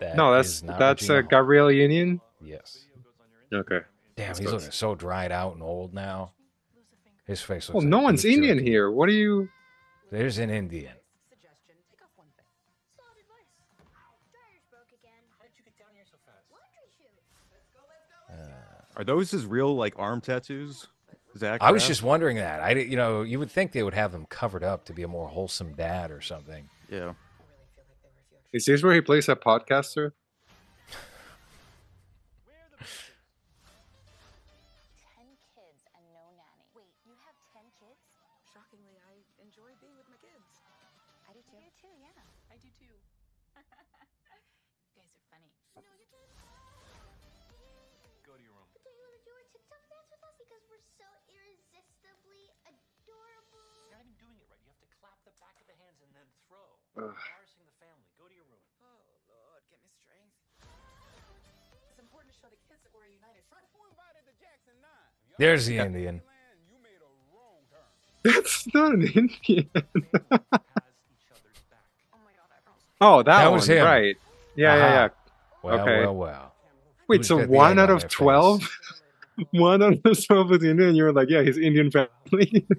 that 0.01 0.17
no, 0.17 0.33
that's 0.35 0.63
not 0.63 0.79
that's 0.79 1.03
Regina 1.03 1.19
uh, 1.19 1.23
Hall. 1.23 1.31
Gabrielle 1.31 1.71
Union. 1.71 2.21
Yes. 2.43 2.87
Okay. 3.53 3.81
Damn, 4.17 4.27
That's 4.29 4.39
he's 4.41 4.49
close. 4.49 4.61
looking 4.63 4.73
so 4.73 4.95
dried 4.95 5.31
out 5.33 5.55
and 5.55 5.63
old 5.63 5.95
now. 5.95 6.33
His 7.27 7.41
face 7.41 7.69
looks. 7.69 7.75
Well, 7.75 7.83
like 7.83 7.89
no 7.91 8.01
one's 8.01 8.25
Indian 8.25 8.59
jerky. 8.59 8.71
here. 8.71 8.91
What 8.91 9.09
are 9.09 9.13
you? 9.13 9.49
There's 10.11 10.39
an 10.39 10.51
Indian. 10.51 10.93
Suggestion, 11.31 11.75
take 11.91 12.03
off 12.03 12.11
one 12.17 12.27
thing. 12.37 12.45
Solid 12.97 13.19
advice. 13.19 13.49
Dryer's 14.31 14.63
broke 14.71 14.89
again. 14.99 15.23
How 15.39 15.45
did 15.45 15.57
you 15.57 15.65
get 15.65 15.79
down 15.79 15.89
here 15.95 16.05
so 16.11 16.17
fast? 16.27 16.45
Laundry 16.51 16.91
chute. 16.99 17.11
Are 18.97 19.05
those 19.05 19.31
his 19.31 19.47
real 19.47 19.75
like 19.75 19.95
arm 19.99 20.21
tattoos? 20.21 20.89
Zach. 21.37 21.61
I 21.63 21.73
was 21.73 21.87
just 21.87 22.03
wondering 22.03 22.37
that. 22.37 22.61
I, 22.61 22.71
you 22.73 22.97
know, 22.97 23.23
you 23.23 23.39
would 23.39 23.51
think 23.51 23.73
they 23.73 23.83
would 23.83 23.95
have 23.95 24.15
him 24.15 24.27
covered 24.27 24.63
up 24.63 24.85
to 24.87 24.93
be 24.93 25.03
a 25.03 25.09
more 25.09 25.29
wholesome 25.29 25.75
dad 25.75 26.11
or 26.11 26.21
something. 26.21 26.69
Yeah. 26.89 27.15
Is 28.53 28.67
this 28.67 28.83
where 28.83 28.95
he 28.95 29.01
plays 29.01 29.29
a 29.29 29.37
podcaster? 29.37 30.13
Embarrassing 56.95 57.67
the 57.67 57.75
family. 57.83 58.07
Go 58.19 58.27
to 58.31 58.35
your 58.35 58.47
room. 58.47 58.63
Oh 58.83 59.03
Lord, 59.27 59.63
give 59.71 59.81
me 59.83 59.91
strength. 59.99 60.31
It's 61.91 61.99
important 61.99 62.31
to 62.33 62.37
show 62.39 62.47
the 62.51 62.61
kids 62.71 62.81
that 62.87 62.93
we're 62.95 63.11
a 63.11 63.15
united 63.15 63.43
front. 63.51 63.67
Who 63.75 63.83
invited 63.91 64.23
the 64.31 64.37
Jackson 64.39 64.79
Nine? 64.79 65.11
There's 65.43 65.67
the 65.67 65.79
in 65.83 65.91
Indian. 65.95 66.23
you 66.71 66.79
made 66.79 67.03
a 67.03 67.11
wrong 67.35 67.67
turn. 67.67 67.91
That's 68.23 68.63
not 68.75 68.95
an 68.95 69.03
Indian. 69.11 69.67
Has 69.75 70.95
each 71.11 71.31
other's 71.35 71.61
back. 71.67 71.83
Oh 72.15 72.23
my 72.23 72.31
God, 72.39 72.47
eyebrows. 72.55 72.83
oh, 73.01 73.19
that, 73.27 73.39
That 73.43 73.45
one, 73.51 73.55
was 73.59 73.69
him. 73.69 73.85
right? 73.85 74.17
Yeah, 74.55 74.77
yeah, 74.77 74.83
Aha. 74.87 74.93
yeah. 74.95 75.09
Well, 75.63 75.81
Okay. 75.81 76.01
well, 76.07 76.15
well. 76.15 76.55
Wait, 77.09 77.19
Who's 77.19 77.29
so 77.29 77.45
one 77.47 77.79
out 77.79 77.91
of 77.91 78.01
their 78.01 78.09
face? 78.09 78.17
twelve, 78.17 78.69
one 79.51 79.83
out 79.83 79.99
of 80.05 80.27
twelve 80.27 80.53
is 80.53 80.63
Indian. 80.63 80.89
And 80.91 80.97
you're 80.97 81.13
like, 81.13 81.29
yeah, 81.29 81.43
he's 81.43 81.59
Indian 81.59 81.91
family. 81.91 82.67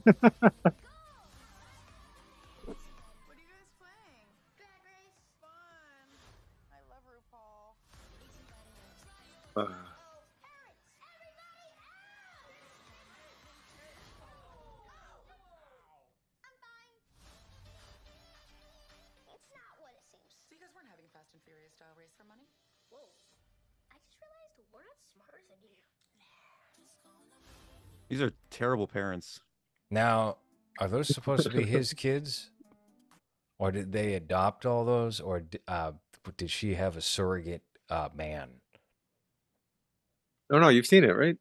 These 28.16 28.22
are 28.22 28.32
terrible 28.50 28.88
parents. 28.88 29.42
Now, 29.92 30.38
are 30.80 30.88
those 30.88 31.10
supposed 31.14 31.44
to 31.44 31.50
be 31.50 31.66
his 31.66 31.92
kids, 31.98 32.50
or 33.60 33.74
did 33.74 33.92
they 33.92 34.14
adopt 34.14 34.66
all 34.66 34.86
those, 34.86 35.20
or 35.20 35.44
uh, 35.68 35.92
did 36.38 36.50
she 36.50 36.76
have 36.76 36.96
a 36.96 37.02
surrogate 37.02 37.64
uh, 37.90 38.08
Man. 38.16 38.52
Oh 40.50 40.60
no, 40.60 40.70
you've 40.70 40.86
seen 40.88 41.04
it, 41.04 41.10
right? 41.14 41.36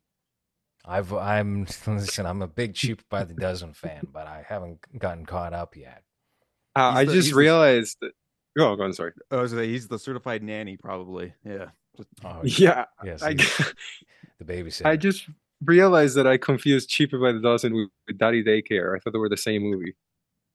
I've 0.85 1.13
I'm 1.13 1.63
listen. 1.87 2.27
I'm 2.27 2.43
a 2.43 2.49
big 2.49 2.75
cheap 2.75 3.03
by 3.09 3.23
the 3.23 3.35
dozen 3.35 3.73
fan, 3.73 4.09
but 4.13 4.27
I 4.27 4.45
haven't 4.45 4.81
gotten 4.99 5.27
caught 5.27 5.53
up 5.55 5.77
yet. 5.77 6.03
Uh, 6.75 6.91
I 6.93 7.05
the- 7.05 7.13
just 7.13 7.27
he's 7.27 7.35
the- 7.35 7.39
realized 7.39 7.99
that. 8.01 8.11
Oh, 8.59 8.75
go 8.75 8.83
on. 8.83 8.93
Sorry. 8.95 9.13
I 9.31 9.37
was 9.37 9.53
say, 9.53 9.69
he's 9.69 9.87
the 9.87 10.01
certified 10.01 10.43
nanny, 10.43 10.77
probably. 10.77 11.35
Yeah. 11.45 11.67
Just- 11.97 12.09
Oh, 12.25 12.41
Yeah, 12.45 12.87
yes, 13.05 13.23
I, 13.23 13.35
the 13.35 14.45
babysitter. 14.45 14.87
I 14.87 14.97
just 14.97 15.29
realized 15.65 16.17
that 16.17 16.27
I 16.27 16.37
confused 16.37 16.89
Cheaper 16.89 17.19
by 17.19 17.33
the 17.33 17.41
Dozen 17.41 17.75
with, 17.75 17.89
with 18.07 18.19
Daddy 18.19 18.43
Daycare. 18.45 18.95
I 18.97 18.99
thought 19.01 19.13
they 19.13 19.19
were 19.19 19.29
the 19.29 19.37
same 19.37 19.63
movie. 19.63 19.95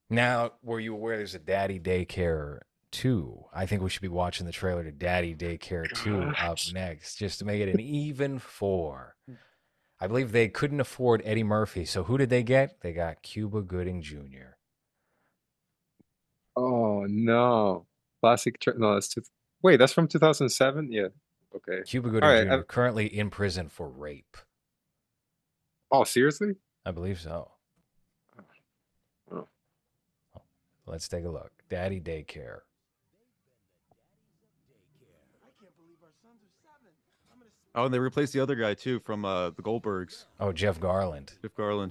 Now, 0.09 0.53
were 0.63 0.79
you 0.79 0.93
aware 0.93 1.17
there's 1.17 1.35
a 1.35 1.39
Daddy 1.39 1.79
Daycare 1.79 2.59
2? 2.91 3.45
I 3.53 3.65
think 3.65 3.81
we 3.83 3.89
should 3.89 4.01
be 4.01 4.07
watching 4.07 4.45
the 4.45 4.51
trailer 4.51 4.83
to 4.83 4.91
Daddy 4.91 5.35
Daycare 5.35 5.91
2 6.03 6.33
up 6.37 6.57
next, 6.73 7.15
just 7.17 7.39
to 7.39 7.45
make 7.45 7.61
it 7.61 7.69
an 7.69 7.79
even 7.79 8.39
four. 8.39 9.15
I 9.99 10.07
believe 10.07 10.31
they 10.31 10.47
couldn't 10.47 10.79
afford 10.79 11.21
Eddie 11.25 11.43
Murphy, 11.43 11.85
so 11.85 12.03
who 12.03 12.17
did 12.17 12.29
they 12.29 12.41
get? 12.41 12.81
They 12.81 12.93
got 12.93 13.21
Cuba 13.21 13.61
Gooding 13.61 14.01
Jr. 14.01 14.55
Oh 16.55 17.05
no, 17.07 17.85
classic. 18.21 18.59
Tra- 18.59 18.77
no, 18.77 18.93
that's 18.95 19.09
two- 19.09 19.23
wait. 19.61 19.77
That's 19.77 19.93
from 19.93 20.07
2007. 20.07 20.91
Yeah. 20.91 21.07
Okay. 21.55 21.83
Cuba 21.85 22.09
Gooding 22.09 22.29
right, 22.29 22.45
Jr. 22.47 22.53
I've- 22.53 22.63
currently 22.67 23.05
in 23.07 23.29
prison 23.29 23.69
for 23.69 23.89
rape. 23.89 24.37
Oh, 25.91 26.03
seriously? 26.03 26.55
I 26.85 26.91
believe 26.91 27.19
so. 27.19 27.51
Oh. 29.31 29.47
Let's 30.85 31.07
take 31.07 31.25
a 31.25 31.29
look. 31.29 31.51
Daddy 31.69 31.99
Daycare. 31.99 32.59
I 35.43 35.49
can't 35.59 35.75
believe 35.77 35.97
our 36.03 36.13
sons 36.21 36.39
are 36.41 36.53
seven. 36.63 36.91
I'm 37.31 37.39
gonna 37.39 37.51
Oh, 37.75 37.85
and 37.85 37.93
they 37.93 37.99
replaced 37.99 38.33
the 38.33 38.39
other 38.39 38.55
guy 38.55 38.73
too 38.73 38.99
from 38.99 39.25
uh, 39.25 39.51
the 39.51 39.61
Goldbergs, 39.61 40.25
Oh, 40.39 40.51
Jeff 40.51 40.79
Garlin. 40.79 41.27
Jeff 41.41 41.53
Garlin. 41.55 41.89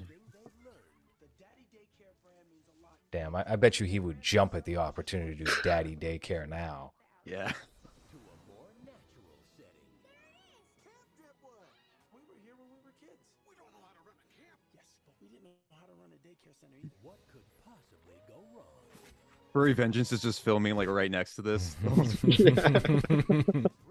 daddy 1.38 1.66
daycare 1.72 2.14
brand 2.22 2.46
means 2.50 2.66
a 2.68 2.82
lot. 2.82 2.98
Damn, 3.12 3.34
I, 3.36 3.44
I 3.52 3.56
bet 3.56 3.78
you 3.80 3.86
he 3.86 3.98
would 4.00 4.20
jump 4.20 4.54
at 4.54 4.64
the 4.64 4.76
opportunity 4.78 5.36
to 5.36 5.44
do 5.44 5.50
Daddy 5.62 5.96
Daycare 5.96 6.48
now. 6.48 6.92
Yeah. 7.24 7.52
Furry 19.52 19.72
Vengeance 19.72 20.12
is 20.12 20.22
just 20.22 20.42
filming 20.42 20.76
like 20.76 20.88
right 20.88 21.10
next 21.10 21.36
to 21.36 21.42
this. 21.42 21.76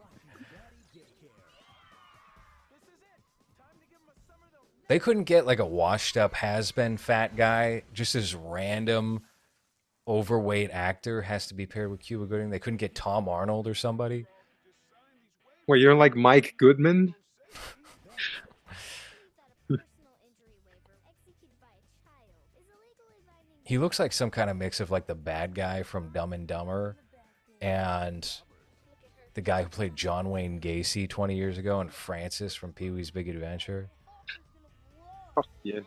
They 4.87 4.99
couldn't 4.99 5.25
get 5.25 5.45
like 5.45 5.59
a 5.59 5.65
washed 5.65 6.15
up 6.15 6.33
has 6.35 6.71
been 6.71 6.97
fat 6.97 7.35
guy, 7.35 7.83
just 7.93 8.13
this 8.13 8.33
random 8.33 9.21
overweight 10.07 10.71
actor 10.71 11.21
has 11.23 11.47
to 11.47 11.53
be 11.53 11.65
paired 11.65 11.91
with 11.91 11.99
Cuba 11.99 12.25
Gooding. 12.25 12.49
They 12.49 12.59
couldn't 12.59 12.77
get 12.77 12.95
Tom 12.95 13.27
Arnold 13.27 13.67
or 13.67 13.75
somebody. 13.75 14.25
Wait, 15.67 15.81
you're 15.81 15.93
like 15.93 16.15
Mike 16.15 16.55
Goodman? 16.57 17.13
He 23.67 23.77
looks 23.77 23.99
like 23.99 24.13
some 24.13 24.31
kind 24.31 24.49
of 24.49 24.55
mix 24.55 24.79
of 24.79 24.91
like 24.91 25.07
the 25.07 25.13
bad 25.13 25.53
guy 25.53 25.83
from 25.83 26.13
Dumb 26.13 26.31
and 26.31 26.47
Dumber 26.47 26.95
and 27.59 28.25
the 29.33 29.41
guy 29.41 29.61
who 29.61 29.67
played 29.67 29.93
John 29.93 30.29
Wayne 30.29 30.61
Gacy 30.61 31.09
20 31.09 31.35
years 31.35 31.57
ago 31.57 31.81
and 31.81 31.91
Francis 31.91 32.55
from 32.55 32.71
Pee 32.71 32.91
Wee's 32.91 33.11
Big 33.11 33.27
Adventure. 33.27 33.89
Oh, 35.35 35.43
yeah. 35.63 35.81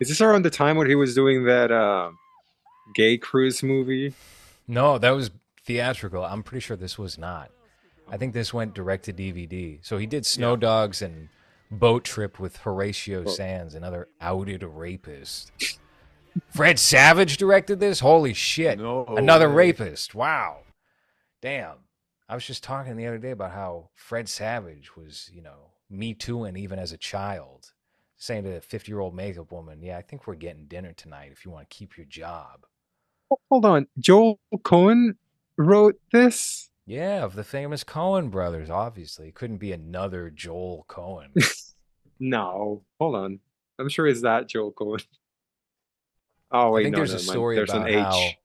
Is 0.00 0.08
this 0.08 0.20
around 0.20 0.44
the 0.44 0.50
time 0.50 0.76
when 0.76 0.88
he 0.88 0.94
was 0.94 1.14
doing 1.14 1.44
that 1.44 1.70
uh, 1.72 2.10
gay 2.94 3.18
cruise 3.18 3.62
movie? 3.62 4.14
No, 4.66 4.98
that 4.98 5.10
was 5.10 5.30
theatrical. 5.64 6.24
I'm 6.24 6.42
pretty 6.42 6.60
sure 6.60 6.76
this 6.76 6.98
was 6.98 7.18
not. 7.18 7.50
I 8.10 8.16
think 8.16 8.32
this 8.32 8.54
went 8.54 8.74
direct 8.74 9.04
to 9.06 9.12
DVD. 9.12 9.78
So 9.82 9.98
he 9.98 10.06
did 10.06 10.24
Snow 10.24 10.56
Dogs 10.56 11.02
and 11.02 11.28
Boat 11.70 12.04
Trip 12.04 12.38
with 12.38 12.58
Horatio 12.58 13.26
Sanz, 13.26 13.74
another 13.74 14.08
outed 14.20 14.62
rapist. 14.62 15.52
Fred 16.50 16.78
Savage 16.78 17.36
directed 17.36 17.80
this? 17.80 18.00
Holy 18.00 18.32
shit. 18.32 18.78
No 18.78 19.04
Another 19.06 19.48
way. 19.48 19.54
rapist. 19.72 20.14
Wow. 20.14 20.60
Damn. 21.42 21.76
I 22.28 22.34
was 22.34 22.46
just 22.46 22.62
talking 22.62 22.96
the 22.96 23.06
other 23.06 23.18
day 23.18 23.30
about 23.32 23.52
how 23.52 23.90
Fred 23.94 24.28
Savage 24.28 24.96
was, 24.96 25.30
you 25.32 25.42
know, 25.42 25.72
me 25.90 26.14
too, 26.14 26.44
and 26.44 26.56
even 26.56 26.78
as 26.78 26.92
a 26.92 26.98
child, 26.98 27.72
saying 28.18 28.44
to 28.44 28.56
a 28.56 28.60
50 28.60 28.90
year 28.90 29.00
old 29.00 29.14
makeup 29.14 29.50
woman, 29.52 29.82
Yeah, 29.82 29.96
I 29.98 30.02
think 30.02 30.26
we're 30.26 30.34
getting 30.34 30.66
dinner 30.66 30.92
tonight 30.92 31.30
if 31.32 31.44
you 31.44 31.50
want 31.50 31.68
to 31.68 31.74
keep 31.76 31.96
your 31.96 32.06
job. 32.06 32.66
Hold 33.50 33.64
on, 33.64 33.86
Joel 33.98 34.38
Cohen 34.62 35.16
wrote 35.56 35.98
this. 36.12 36.70
Yeah, 36.86 37.22
of 37.22 37.34
the 37.34 37.44
famous 37.44 37.84
Coen 37.84 38.30
brothers, 38.30 38.70
obviously. 38.70 39.30
Couldn't 39.30 39.58
be 39.58 39.72
another 39.72 40.30
Joel 40.30 40.84
Cohen. 40.88 41.32
No, 42.20 42.82
hold 42.98 43.14
on. 43.14 43.40
I'm 43.78 43.88
sure 43.88 44.06
it's 44.06 44.22
that 44.22 44.48
Joel 44.48 44.72
Cohen. 44.72 45.00
Oh 46.50 46.72
wait, 46.72 46.80
I 46.80 46.84
think 46.84 46.92
no, 46.94 46.98
there's 46.98 47.10
a 47.10 47.14
never 47.14 47.26
mind. 47.26 47.30
story 47.30 47.56
There's 47.56 47.70
about 47.70 47.88
an 47.88 47.98
how 47.98 48.18
H. 48.18 48.36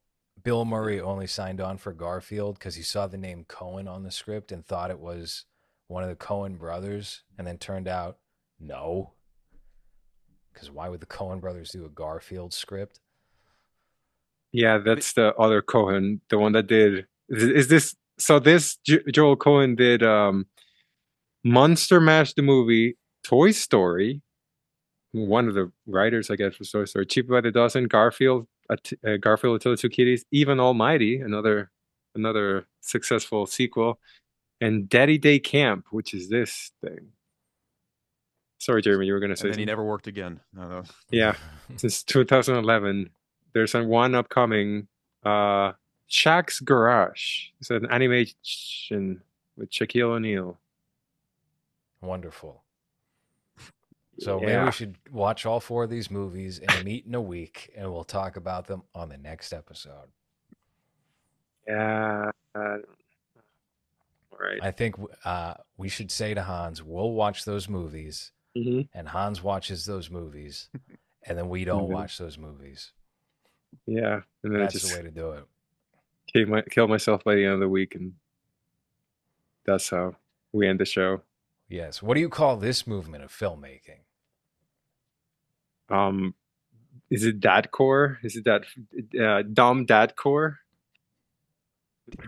Bill 0.44 0.66
Murray 0.66 1.00
only 1.02 1.26
signed 1.26 1.62
on 1.62 1.78
for 1.78 1.94
Garfield 1.94 2.60
because 2.60 2.76
he 2.76 2.84
saw 2.84 3.08
the 3.08 3.18
name 3.18 3.46
Cohen 3.48 3.88
on 3.88 4.04
the 4.04 4.12
script 4.12 4.52
and 4.52 4.66
thought 4.66 4.92
it 4.92 5.00
was 5.00 5.46
one 5.88 6.04
of 6.04 6.10
the 6.10 6.16
Coen 6.16 6.58
brothers, 6.58 7.24
and 7.38 7.48
then 7.48 7.58
turned 7.58 7.88
out 7.88 8.18
no. 8.60 9.14
Because 10.54 10.70
why 10.72 10.90
would 10.90 11.00
the 11.00 11.06
Coen 11.06 11.42
brothers 11.42 11.72
do 11.72 11.86
a 11.86 11.90
Garfield 11.90 12.54
script? 12.54 13.00
Yeah, 14.52 14.78
that's 14.78 15.14
the 15.14 15.34
other 15.36 15.62
Cohen, 15.62 16.22
the 16.30 16.38
one 16.38 16.52
that 16.54 16.68
did. 16.68 17.08
Is, 17.30 17.44
is 17.44 17.68
this 17.70 17.96
so? 18.20 18.40
This 18.40 18.78
J- 18.86 19.02
Joel 19.12 19.36
Cohen 19.36 19.76
did 19.76 20.04
um, 20.04 20.46
Monster 21.44 22.00
Mash 22.00 22.34
the 22.34 22.44
movie, 22.44 22.96
Toy 23.24 23.52
Story. 23.52 24.22
One 25.12 25.48
of 25.48 25.56
the 25.56 25.72
writers, 25.88 26.30
I 26.30 26.36
guess, 26.36 26.56
for 26.56 26.66
Toy 26.66 26.86
Story, 26.86 27.06
Cheap 27.06 27.30
by 27.30 27.42
the 27.42 27.52
Dozen, 27.52 27.88
Garfield, 27.88 28.48
uh, 28.70 28.76
uh, 29.06 29.18
Garfield 29.18 29.62
the 29.62 29.76
Two 29.76 29.90
Kitties, 29.90 30.24
Evan 30.34 30.60
Almighty, 30.60 31.20
another 31.20 31.72
another 32.14 32.68
successful 32.82 33.48
sequel, 33.48 34.00
and 34.62 34.88
Daddy 34.88 35.18
Day 35.18 35.40
Camp, 35.40 35.88
which 35.90 36.14
is 36.14 36.30
this 36.30 36.72
thing. 36.84 37.10
Sorry, 38.64 38.82
Jeremy, 38.82 39.08
you 39.08 39.14
were 39.14 39.20
going 39.20 39.30
to 39.30 39.36
say 39.36 39.48
And 39.48 39.56
then 39.56 39.60
he 39.60 39.66
never 39.66 39.84
worked 39.84 40.08
again. 40.08 40.40
No, 40.54 40.70
no. 40.70 40.84
Yeah, 41.12 41.36
since 41.76 42.02
2011. 42.04 43.10
There's 43.52 43.76
a 43.76 43.84
one 43.84 44.16
upcoming, 44.16 44.88
uh, 45.24 45.74
Shaq's 46.10 46.62
Garage. 46.62 47.50
It's 47.60 47.70
an 47.70 47.88
animation 47.92 49.22
with 49.58 49.70
Shaquille 49.70 50.12
O'Neal. 50.12 50.60
Wonderful. 52.02 52.64
So 54.20 54.40
maybe 54.40 54.64
we 54.64 54.72
should 54.72 54.96
watch 55.12 55.46
all 55.46 55.60
four 55.60 55.84
of 55.84 55.90
these 55.90 56.10
movies 56.10 56.60
and 56.60 56.86
meet 56.86 57.06
in 57.06 57.16
a 57.16 57.22
week, 57.22 57.70
and 57.76 57.92
we'll 57.92 58.06
talk 58.06 58.38
about 58.38 58.68
them 58.68 58.84
on 58.96 59.10
the 59.10 59.18
next 59.18 59.52
episode. 59.52 60.08
Yeah. 61.68 62.32
Uh, 62.56 62.78
all 64.32 64.40
right. 64.40 64.60
I 64.62 64.72
think 64.72 64.96
uh, 65.26 65.56
we 65.76 65.90
should 65.90 66.12
say 66.12 66.34
to 66.34 66.44
Hans, 66.44 66.82
we'll 66.82 67.12
watch 67.12 67.44
those 67.44 67.68
movies, 67.68 68.32
Mhm. 68.56 68.88
and 68.94 69.08
Hans 69.08 69.42
watches 69.42 69.86
those 69.86 70.10
movies, 70.10 70.70
and 71.24 71.38
then 71.38 71.50
we 71.50 71.66
don't 71.66 71.88
Mhm. 71.90 71.94
watch 71.94 72.18
those 72.18 72.38
movies. 72.38 72.92
Yeah, 73.86 74.22
and 74.44 74.56
That's 74.56 74.74
just 74.74 74.90
the 74.92 74.98
way 74.98 75.04
to 75.04 75.12
do 75.12 75.32
it. 75.32 75.46
kill, 76.28 76.48
my, 76.48 76.62
kill 76.64 76.88
myself 76.88 77.24
by 77.24 77.36
the 77.36 77.44
end 77.46 77.56
of 77.56 77.60
the 77.60 77.70
week, 77.70 77.96
and 77.96 78.14
that's 79.66 79.90
how 79.90 80.16
we 80.52 80.68
end 80.68 80.80
the 80.80 80.86
show. 80.86 81.24
Yes. 81.68 82.02
What 82.04 82.14
do 82.14 82.20
you 82.20 82.30
call 82.30 82.58
this 82.58 82.86
movement 82.86 83.24
of 83.24 83.32
filmmaking? 83.32 84.02
Um, 85.90 86.36
is 87.10 87.24
it 87.26 87.40
dadcore? 87.40 88.24
Is 88.24 88.36
it 88.36 88.46
that 88.46 88.64
uh, 89.20 89.42
dumb 89.44 89.86
dadcore? 89.88 90.58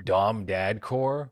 Dom 0.04 0.46
Dad 0.46 0.82
Core? 0.82 1.32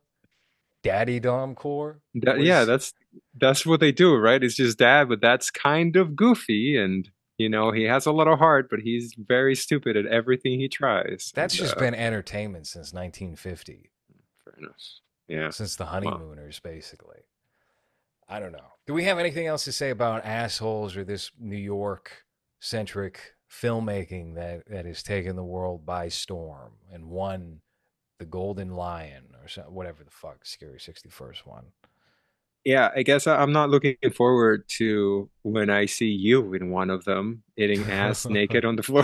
Daddy 0.84 1.20
Dom 1.20 1.56
Core? 1.56 2.02
What 2.14 2.42
yeah, 2.42 2.66
that's 2.66 2.94
that's 3.36 3.66
what 3.66 3.80
they 3.80 3.92
do, 3.92 4.16
right? 4.16 4.44
It's 4.44 4.56
just 4.56 4.78
dad, 4.80 5.10
but 5.10 5.22
that's 5.22 5.52
kind 5.52 5.96
of 5.96 6.16
goofy 6.16 6.78
and 6.78 7.10
You 7.38 7.50
know, 7.50 7.72
he 7.72 7.84
has 7.84 8.06
a 8.06 8.12
lot 8.12 8.28
of 8.28 8.38
heart, 8.38 8.68
but 8.70 8.80
he's 8.80 9.16
very 9.18 9.56
stupid 9.56 9.98
at 9.98 10.06
everything 10.06 10.60
he 10.60 10.70
tries. 10.70 11.32
That's 11.34 11.56
and, 11.56 11.64
just 11.64 11.78
uh, 11.78 11.80
been 11.80 11.96
entertainment 11.96 12.68
since 12.68 12.94
1950, 12.94 13.90
fair 14.44 14.54
enough. 14.60 14.76
Yeah. 15.28 15.50
since 15.50 15.76
the 15.76 15.86
honeymooners, 15.86 16.60
basically. 16.60 17.22
I 18.30 18.40
don't 18.40 18.52
know. 18.52 18.74
Do 18.86 18.94
we 18.94 19.06
have 19.06 19.20
anything 19.20 19.48
else 19.48 19.64
to 19.66 19.72
say 19.72 19.90
about 19.90 20.26
assholes 20.26 20.96
or 20.96 21.04
this 21.04 21.32
New 21.40 21.58
York 21.58 22.26
centric 22.60 23.34
filmmaking 23.52 24.36
that, 24.36 24.68
that 24.68 24.86
has 24.86 25.04
taken 25.04 25.36
the 25.36 25.44
world 25.44 25.86
by 25.86 26.10
storm 26.10 26.74
and 26.92 27.10
won 27.10 27.62
the 28.20 28.26
Golden 28.26 28.76
Lion 28.76 29.26
or 29.34 29.64
whatever 29.70 30.04
the 30.04 30.12
fuck, 30.12 30.46
Scary 30.46 30.80
61st 30.80 31.46
one? 31.46 31.66
Yeah, 32.66 32.92
I 32.96 33.04
guess 33.04 33.28
I'm 33.28 33.52
not 33.52 33.70
looking 33.70 33.98
forward 34.16 34.64
to 34.78 35.30
when 35.42 35.70
I 35.70 35.86
see 35.86 36.10
you 36.10 36.54
in 36.54 36.70
one 36.70 36.90
of 36.90 37.04
them 37.04 37.44
eating 37.58 37.84
ass 37.92 38.26
naked 38.26 38.64
on 38.70 38.78
the 38.78 38.84
floor. 38.84 39.04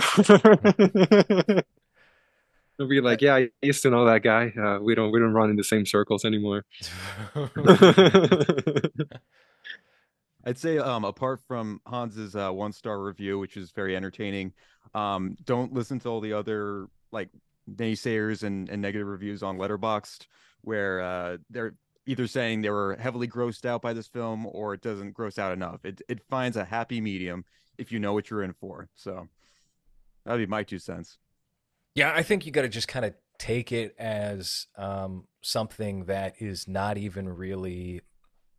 I'll 2.80 2.88
be 2.88 3.02
like, 3.02 3.20
yeah, 3.20 3.34
I 3.34 3.50
used 3.60 3.82
to 3.82 3.90
know 3.90 4.06
that 4.06 4.22
guy. 4.22 4.54
Uh, 4.58 4.78
we 4.80 4.94
don't 4.94 5.12
we 5.12 5.20
don't 5.20 5.34
run 5.34 5.50
in 5.50 5.56
the 5.56 5.64
same 5.64 5.84
circles 5.84 6.24
anymore. 6.24 6.64
I'd 10.46 10.56
say, 10.56 10.78
um, 10.78 11.04
apart 11.04 11.42
from 11.46 11.82
Hans's 11.86 12.34
uh, 12.34 12.50
one 12.50 12.72
star 12.72 13.02
review, 13.02 13.38
which 13.38 13.58
is 13.58 13.72
very 13.72 13.94
entertaining, 13.94 14.54
um, 14.94 15.36
don't 15.44 15.74
listen 15.74 16.00
to 16.00 16.08
all 16.08 16.22
the 16.22 16.32
other 16.32 16.86
like 17.12 17.28
naysayers 17.70 18.42
and, 18.42 18.70
and 18.70 18.80
negative 18.80 19.06
reviews 19.06 19.42
on 19.42 19.58
Letterboxd, 19.58 20.26
where 20.62 21.02
uh, 21.02 21.36
they're 21.50 21.74
either 22.06 22.26
saying 22.26 22.62
they 22.62 22.70
were 22.70 22.96
heavily 22.98 23.28
grossed 23.28 23.64
out 23.64 23.82
by 23.82 23.92
this 23.92 24.08
film 24.08 24.46
or 24.46 24.74
it 24.74 24.80
doesn't 24.80 25.12
gross 25.12 25.38
out 25.38 25.52
enough. 25.52 25.84
It 25.84 26.02
it 26.08 26.20
finds 26.28 26.56
a 26.56 26.64
happy 26.64 27.00
medium 27.00 27.44
if 27.78 27.92
you 27.92 27.98
know 27.98 28.12
what 28.12 28.30
you're 28.30 28.42
in 28.42 28.52
for. 28.52 28.88
So 28.94 29.28
that'd 30.24 30.40
be 30.40 30.50
my 30.50 30.62
two 30.62 30.78
cents. 30.78 31.18
Yeah, 31.94 32.12
I 32.14 32.22
think 32.22 32.46
you 32.46 32.52
got 32.52 32.62
to 32.62 32.68
just 32.68 32.88
kind 32.88 33.04
of 33.04 33.14
take 33.38 33.72
it 33.72 33.94
as 33.98 34.66
um, 34.76 35.26
something 35.40 36.04
that 36.04 36.34
is 36.38 36.68
not 36.68 36.98
even 36.98 37.28
really 37.28 38.02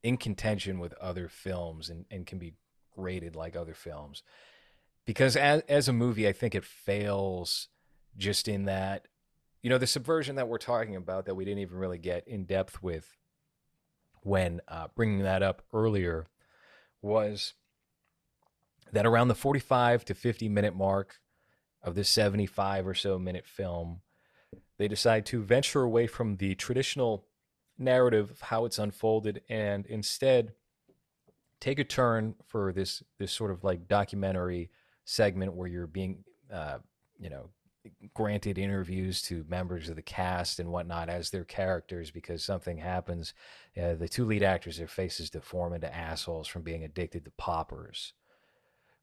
in 0.04 0.18
contention 0.18 0.80
with 0.80 0.94
other 0.96 1.28
films 1.28 1.90
and, 1.90 2.06
and 2.10 2.26
can 2.26 2.40
be 2.40 2.54
rated 2.96 3.36
like 3.36 3.56
other 3.56 3.74
films. 3.74 4.24
Because 5.06 5.36
as, 5.36 5.62
as 5.70 5.88
a 5.88 5.94
movie, 5.94 6.28
I 6.28 6.34
think 6.34 6.56
it 6.56 6.66
fails 6.66 7.68
just 8.18 8.48
in 8.48 8.66
that, 8.66 9.08
you 9.62 9.70
know, 9.70 9.78
the 9.78 9.88
subversion 9.88 10.36
that 10.36 10.48
we're 10.48 10.58
talking 10.58 10.96
about 10.96 11.26
that 11.26 11.36
we 11.36 11.46
didn't 11.46 11.60
even 11.60 11.78
really 11.78 12.00
get 12.00 12.28
in 12.28 12.46
depth 12.46 12.82
with 12.82 13.16
when 14.22 14.62
uh, 14.68 14.88
bringing 14.96 15.24
that 15.24 15.44
up 15.44 15.64
earlier 15.74 16.28
was 17.02 17.54
that 18.92 19.06
around 19.06 19.28
the 19.28 19.36
45 19.36 20.06
to 20.06 20.14
50 20.14 20.50
minute 20.50 20.76
mark 20.76 21.20
of 21.84 21.96
this 21.96 22.10
75 22.10 22.88
or 22.88 22.94
so 22.94 23.18
minute 23.18 23.46
film, 23.46 24.02
they 24.78 24.88
decide 24.88 25.26
to 25.28 25.42
venture 25.42 25.82
away 25.82 26.08
from 26.08 26.38
the 26.38 26.56
traditional 26.56 27.26
narrative 27.78 28.30
of 28.30 28.42
how 28.42 28.66
it's 28.66 28.78
unfolded 28.78 29.42
and 29.50 29.86
instead 29.88 30.54
take 31.60 31.80
a 31.80 31.84
turn 31.84 32.36
for 32.46 32.72
this 32.72 33.02
this 33.18 33.32
sort 33.32 33.50
of 33.52 33.64
like 33.64 33.88
documentary 33.88 34.70
segment 35.06 35.54
where 35.54 35.68
you're 35.68 35.88
being 35.88 36.24
uh, 36.54 36.78
you 37.20 37.30
know 37.30 37.50
granted 38.14 38.58
interviews 38.58 39.22
to 39.24 39.46
members 39.48 39.90
of 39.90 39.96
the 39.96 40.02
cast 40.02 40.60
and 40.60 40.72
whatnot 40.72 41.10
as 41.10 41.30
their 41.30 41.44
characters 41.44 42.12
because 42.12 42.44
something 42.44 42.78
happens 42.78 43.34
uh, 43.82 43.96
the 43.96 44.08
two 44.08 44.24
lead 44.24 44.44
actors 44.44 44.78
their 44.78 44.88
faces 44.88 45.32
deform 45.32 45.74
into 45.74 45.92
assholes 45.96 46.48
from 46.48 46.62
being 46.62 46.84
addicted 46.84 47.26
to 47.26 47.32
poppers 47.32 48.14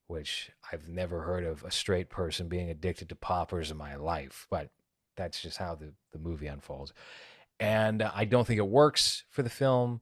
which 0.09 0.51
I've 0.72 0.89
never 0.89 1.20
heard 1.20 1.45
of 1.45 1.62
a 1.64 1.70
straight 1.70 2.09
person 2.09 2.49
being 2.49 2.70
addicted 2.70 3.11
to 3.11 3.14
poppers 3.14 3.70
in 3.70 3.76
my 3.76 3.95
life, 3.95 4.47
but 4.51 4.70
that's 5.16 5.41
just 5.41 5.59
how 5.59 5.74
the, 5.74 5.93
the 6.12 6.18
movie 6.18 6.47
unfolds. 6.47 6.93
And 7.61 8.03
I 8.03 8.24
don't 8.24 8.47
think 8.47 8.59
it 8.59 8.66
works 8.66 9.24
for 9.29 9.43
the 9.43 9.51
film. 9.51 10.01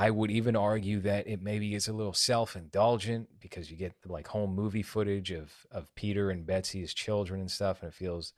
I 0.00 0.10
would 0.10 0.30
even 0.30 0.56
argue 0.56 1.00
that 1.00 1.26
it 1.26 1.42
maybe 1.42 1.74
is 1.74 1.88
a 1.88 1.92
little 1.92 2.14
self 2.14 2.56
indulgent 2.56 3.38
because 3.40 3.70
you 3.70 3.76
get 3.76 3.94
like 4.06 4.28
home 4.28 4.54
movie 4.54 4.82
footage 4.82 5.30
of, 5.30 5.66
of 5.70 5.94
Peter 5.94 6.30
and 6.30 6.46
Betsy 6.46 6.82
as 6.82 6.94
children 6.94 7.40
and 7.40 7.50
stuff, 7.50 7.82
and 7.82 7.92
it 7.92 7.94
feels, 7.94 8.32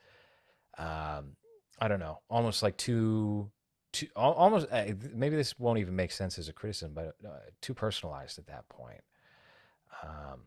um, 0.79 1.37
I 1.81 1.89
don't 1.89 2.01
know, 2.01 2.21
almost 2.31 2.63
like 2.63 2.77
too, 2.79 3.53
too 3.93 4.09
almost 4.17 4.69
uh, 4.73 4.87
maybe 5.15 5.37
this 5.37 5.59
won't 5.59 5.79
even 5.81 5.97
make 5.97 6.13
sense 6.13 6.39
as 6.39 6.49
a 6.49 6.55
criticism, 6.55 6.95
but 6.95 7.17
uh, 7.27 7.41
too 7.63 7.75
personalized 7.75 8.39
at 8.39 8.47
that 8.47 8.69
point. 8.69 9.03
Um, 10.03 10.47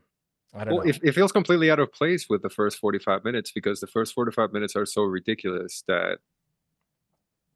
I 0.54 0.66
don't 0.66 0.76
Well, 0.76 0.80
know. 0.80 0.88
it, 0.88 1.00
it 1.04 1.12
feels 1.14 1.32
completely 1.32 1.70
out 1.70 1.80
of 1.80 1.92
place 1.92 2.28
with 2.30 2.42
the 2.42 2.50
first 2.50 2.80
45 2.80 3.24
minutes 3.24 3.52
because 3.52 3.80
the 3.80 3.88
first 3.88 4.14
45 4.14 4.52
minutes 4.52 4.76
are 4.76 4.86
so 4.86 5.04
ridiculous 5.04 5.84
that 5.88 6.20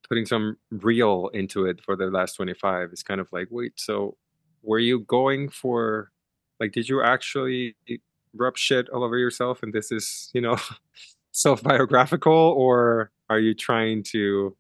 putting 0.10 0.26
some 0.26 0.58
real 0.72 1.30
into 1.34 1.66
it 1.66 1.82
for 1.84 1.96
the 1.96 2.08
last 2.08 2.34
25 2.34 2.90
is 2.92 3.04
kind 3.04 3.22
of 3.22 3.30
like, 3.32 3.48
wait, 3.52 3.74
so 3.76 4.18
were 4.64 4.80
you 4.80 5.02
going 5.02 5.50
for, 5.50 6.12
like, 6.60 6.72
did 6.72 6.90
you 6.90 7.02
actually 7.02 7.76
rub 8.34 8.58
shit 8.58 8.90
all 8.90 9.04
over 9.04 9.18
yourself 9.18 9.64
and 9.64 9.72
this 9.74 9.92
is, 9.92 10.30
you 10.34 10.42
know, 10.42 10.58
self 11.32 11.62
biographical 11.62 12.34
or 12.34 13.12
are 13.30 13.40
you 13.40 13.54
trying 13.54 14.04
to, 14.04 14.56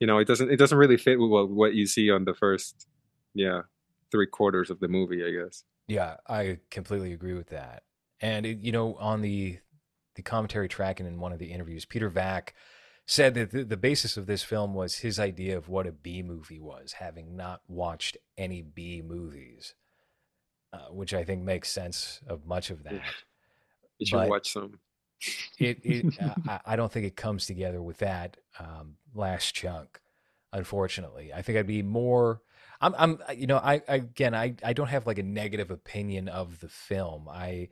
you 0.00 0.06
know, 0.06 0.18
it 0.18 0.26
doesn't, 0.26 0.50
it 0.50 0.56
doesn't 0.56 0.78
really 0.78 0.96
fit 0.96 1.20
with 1.20 1.30
what, 1.30 1.50
what 1.50 1.74
you 1.74 1.86
see 1.86 2.10
on 2.10 2.24
the 2.24 2.34
first, 2.34 2.86
yeah, 3.34 3.62
three 4.10 4.26
quarters 4.26 4.70
of 4.70 4.80
the 4.80 4.88
movie, 4.88 5.24
I 5.24 5.30
guess. 5.30 5.62
Yeah, 5.88 6.16
I 6.26 6.58
completely 6.70 7.12
agree 7.12 7.34
with 7.34 7.48
that. 7.48 7.82
And 8.20 8.46
it, 8.46 8.58
you 8.58 8.72
know, 8.72 8.94
on 8.94 9.20
the 9.20 9.58
the 10.14 10.22
commentary 10.22 10.66
track 10.66 10.98
and 10.98 11.06
in 11.06 11.20
one 11.20 11.32
of 11.32 11.38
the 11.38 11.52
interviews, 11.52 11.84
Peter 11.84 12.08
Vack 12.08 12.54
said 13.06 13.34
that 13.34 13.52
the, 13.52 13.64
the 13.64 13.76
basis 13.76 14.16
of 14.16 14.26
this 14.26 14.42
film 14.42 14.74
was 14.74 14.96
his 14.98 15.18
idea 15.20 15.56
of 15.56 15.68
what 15.68 15.86
a 15.86 15.92
B 15.92 16.22
movie 16.22 16.60
was, 16.60 16.94
having 16.94 17.36
not 17.36 17.62
watched 17.68 18.16
any 18.36 18.62
B 18.62 19.00
movies, 19.00 19.74
uh, 20.72 20.88
which 20.90 21.14
I 21.14 21.24
think 21.24 21.42
makes 21.42 21.70
sense 21.70 22.20
of 22.26 22.44
much 22.46 22.70
of 22.70 22.82
that. 22.82 23.00
You 23.98 24.06
should 24.06 24.16
But- 24.16 24.28
watch 24.28 24.52
some. 24.52 24.80
It, 25.58 25.78
it 25.82 26.14
I, 26.48 26.60
I 26.66 26.76
don't 26.76 26.92
think 26.92 27.06
it 27.06 27.16
comes 27.16 27.46
together 27.46 27.80
with 27.80 27.98
that 27.98 28.36
um, 28.58 28.96
last 29.14 29.54
chunk. 29.54 30.00
Unfortunately, 30.52 31.32
I 31.32 31.42
think 31.42 31.58
I'd 31.58 31.66
be 31.66 31.82
more. 31.82 32.42
I'm, 32.80 32.94
I'm, 32.98 33.18
you 33.34 33.46
know, 33.46 33.56
I, 33.56 33.82
I 33.88 33.94
again, 33.96 34.34
I, 34.34 34.54
I 34.62 34.72
don't 34.74 34.88
have 34.88 35.06
like 35.06 35.18
a 35.18 35.22
negative 35.22 35.70
opinion 35.70 36.28
of 36.28 36.60
the 36.60 36.68
film. 36.68 37.28
I, 37.30 37.68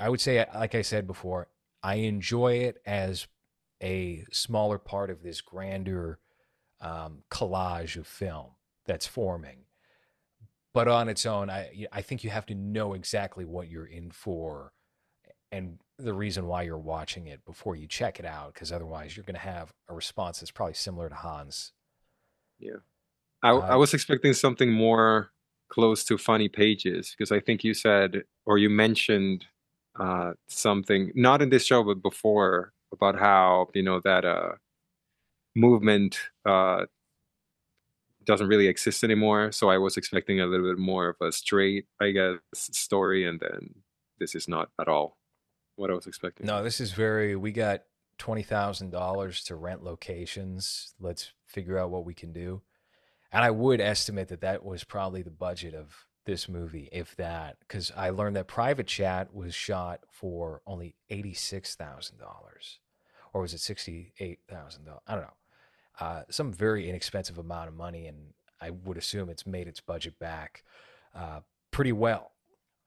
I 0.00 0.08
would 0.08 0.20
say, 0.20 0.44
like 0.54 0.74
I 0.74 0.82
said 0.82 1.06
before, 1.06 1.48
I 1.82 1.96
enjoy 1.96 2.54
it 2.54 2.78
as 2.86 3.26
a 3.82 4.24
smaller 4.32 4.78
part 4.78 5.10
of 5.10 5.22
this 5.22 5.40
grander 5.40 6.18
um, 6.80 7.22
collage 7.30 7.96
of 7.96 8.06
film 8.06 8.50
that's 8.86 9.06
forming. 9.06 9.64
But 10.72 10.88
on 10.88 11.08
its 11.08 11.24
own, 11.24 11.48
I, 11.48 11.86
I 11.90 12.02
think 12.02 12.22
you 12.22 12.30
have 12.30 12.46
to 12.46 12.54
know 12.54 12.92
exactly 12.92 13.44
what 13.44 13.68
you're 13.68 13.86
in 13.86 14.10
for 14.10 14.72
and 15.50 15.78
the 15.98 16.12
reason 16.12 16.46
why 16.46 16.62
you're 16.62 16.76
watching 16.76 17.28
it 17.28 17.44
before 17.44 17.76
you 17.76 17.86
check 17.86 18.18
it 18.18 18.26
out, 18.26 18.52
because 18.52 18.72
otherwise 18.72 19.16
you're 19.16 19.24
going 19.24 19.34
to 19.34 19.40
have 19.40 19.72
a 19.88 19.94
response 19.94 20.40
that's 20.40 20.50
probably 20.50 20.74
similar 20.74 21.08
to 21.08 21.14
Hans. 21.14 21.72
Yeah, 22.58 22.80
I, 23.42 23.50
Uh, 23.52 23.60
I 23.60 23.76
was 23.76 23.94
expecting 23.94 24.34
something 24.34 24.70
more 24.70 25.30
close 25.68 26.04
to 26.04 26.18
funny 26.18 26.48
pages 26.48 27.14
because 27.16 27.32
I 27.32 27.40
think 27.40 27.64
you 27.64 27.74
said 27.74 28.24
or 28.44 28.58
you 28.58 28.70
mentioned 28.70 29.46
uh, 29.98 30.32
something 30.48 31.10
not 31.14 31.42
in 31.42 31.48
this 31.48 31.64
show 31.64 31.82
but 31.82 32.02
before 32.02 32.72
about 32.92 33.18
how 33.18 33.68
you 33.74 33.82
know 33.82 34.00
that 34.04 34.24
uh, 34.24 34.52
movement 35.54 36.18
uh, 36.44 36.86
doesn't 38.24 38.48
really 38.48 38.66
exist 38.66 39.04
anymore. 39.04 39.52
So 39.52 39.70
I 39.70 39.78
was 39.78 39.96
expecting 39.96 40.40
a 40.40 40.46
little 40.46 40.68
bit 40.68 40.78
more 40.78 41.08
of 41.08 41.16
a 41.26 41.32
straight, 41.32 41.86
I 42.00 42.10
guess, 42.10 42.38
story, 42.54 43.26
and 43.26 43.40
then 43.40 43.74
this 44.18 44.34
is 44.34 44.48
not 44.48 44.70
at 44.80 44.88
all 44.88 45.16
what 45.76 45.90
I 45.90 45.94
was 45.94 46.06
expecting. 46.06 46.46
No, 46.46 46.62
this 46.62 46.80
is 46.80 46.92
very. 46.92 47.36
We 47.36 47.52
got 47.52 47.82
twenty 48.18 48.42
thousand 48.42 48.90
dollars 48.90 49.44
to 49.44 49.56
rent 49.56 49.82
locations. 49.82 50.94
Let's 51.00 51.32
figure 51.46 51.78
out 51.78 51.90
what 51.90 52.04
we 52.04 52.14
can 52.14 52.32
do. 52.32 52.62
And 53.32 53.44
I 53.44 53.50
would 53.50 53.80
estimate 53.80 54.28
that 54.28 54.40
that 54.40 54.64
was 54.64 54.84
probably 54.84 55.22
the 55.22 55.30
budget 55.30 55.74
of 55.74 56.05
this 56.26 56.48
movie, 56.48 56.88
if 56.92 57.16
that, 57.16 57.56
because 57.60 57.90
I 57.96 58.10
learned 58.10 58.36
that 58.36 58.46
Private 58.46 58.86
Chat 58.86 59.34
was 59.34 59.54
shot 59.54 60.00
for 60.10 60.60
only 60.66 60.94
eighty 61.08 61.32
six 61.32 61.74
thousand 61.74 62.18
dollars, 62.18 62.80
or 63.32 63.40
was 63.40 63.54
it 63.54 63.60
sixty 63.60 64.12
eight 64.20 64.40
thousand 64.48 64.84
dollars? 64.84 65.02
I 65.06 65.14
don't 65.14 65.24
know. 65.24 65.36
Uh, 65.98 66.22
some 66.28 66.52
very 66.52 66.88
inexpensive 66.88 67.38
amount 67.38 67.68
of 67.68 67.74
money, 67.74 68.06
and 68.06 68.34
I 68.60 68.70
would 68.70 68.98
assume 68.98 69.30
it's 69.30 69.46
made 69.46 69.68
its 69.68 69.80
budget 69.80 70.18
back 70.18 70.62
uh, 71.14 71.40
pretty 71.70 71.92
well. 71.92 72.32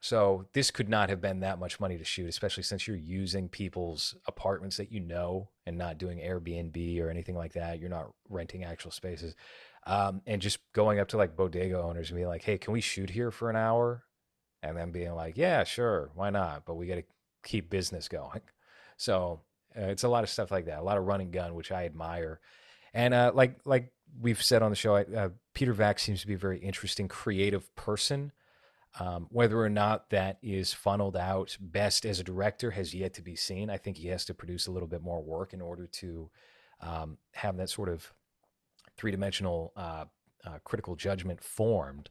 So 0.01 0.45
this 0.53 0.71
could 0.71 0.87
not 0.87 1.09
have 1.09 1.19
been 1.19 1.41
that 1.41 1.59
much 1.59 1.79
money 1.79 1.97
to 1.97 2.05
shoot, 2.05 2.29
especially 2.29 2.63
since 2.63 2.87
you're 2.87 2.95
using 2.95 3.49
people's 3.49 4.15
apartments 4.27 4.77
that 4.77 4.91
you 4.91 5.01
know 5.01 5.49
and 5.65 5.77
not 5.77 5.97
doing 5.97 6.19
Airbnb 6.19 7.01
or 7.01 7.09
anything 7.09 7.35
like 7.35 7.53
that. 7.53 7.79
You're 7.79 7.89
not 7.89 8.11
renting 8.29 8.63
actual 8.63 8.91
spaces. 8.91 9.35
Um, 9.89 10.21
and 10.27 10.39
just 10.39 10.59
going 10.71 10.99
up 10.99 11.07
to 11.09 11.17
like 11.17 11.35
bodega 11.35 11.81
owners 11.81 12.11
and 12.11 12.17
being 12.17 12.27
like, 12.27 12.43
hey, 12.43 12.59
can 12.59 12.73
we 12.73 12.79
shoot 12.79 13.09
here 13.09 13.31
for 13.31 13.49
an 13.49 13.55
hour? 13.55 14.03
And 14.61 14.77
then 14.77 14.91
being 14.91 15.15
like, 15.15 15.35
yeah, 15.35 15.63
sure, 15.63 16.11
why 16.13 16.29
not? 16.29 16.63
But 16.65 16.75
we 16.75 16.85
got 16.85 16.95
to 16.95 17.03
keep 17.43 17.69
business 17.69 18.07
going. 18.07 18.41
So 19.01 19.39
uh, 19.77 19.83
it's 19.85 20.03
a 20.03 20.09
lot 20.09 20.25
of 20.25 20.29
stuff 20.29 20.51
like 20.51 20.65
that, 20.65 20.79
a 20.79 20.83
lot 20.83 20.97
of 20.97 21.05
run 21.05 21.31
gun, 21.31 21.55
which 21.55 21.71
I 21.71 21.85
admire. 21.85 22.41
And 22.93 23.13
uh, 23.13 23.31
like 23.33 23.61
like 23.63 23.93
we've 24.19 24.43
said 24.43 24.61
on 24.61 24.71
the 24.71 24.75
show, 24.75 24.97
uh, 24.97 25.29
Peter 25.53 25.71
Vack 25.71 25.99
seems 25.99 26.19
to 26.19 26.27
be 26.27 26.33
a 26.33 26.37
very 26.37 26.59
interesting, 26.59 27.07
creative 27.07 27.73
person. 27.77 28.33
Um, 28.99 29.27
whether 29.29 29.57
or 29.57 29.69
not 29.69 30.09
that 30.09 30.37
is 30.41 30.73
funneled 30.73 31.15
out 31.15 31.55
best 31.61 32.05
as 32.05 32.19
a 32.19 32.23
director 32.25 32.71
has 32.71 32.93
yet 32.93 33.13
to 33.13 33.21
be 33.21 33.37
seen. 33.37 33.69
I 33.69 33.77
think 33.77 33.95
he 33.95 34.09
has 34.09 34.25
to 34.25 34.33
produce 34.33 34.67
a 34.67 34.71
little 34.71 34.89
bit 34.89 35.01
more 35.01 35.23
work 35.23 35.53
in 35.53 35.61
order 35.61 35.87
to 35.87 36.29
um, 36.81 37.17
have 37.35 37.55
that 37.55 37.69
sort 37.69 37.87
of 37.87 38.13
three 38.99 39.11
dimensional 39.11 39.71
uh, 39.77 40.05
uh, 40.45 40.59
critical 40.65 40.95
judgment 40.95 41.41
formed. 41.41 42.09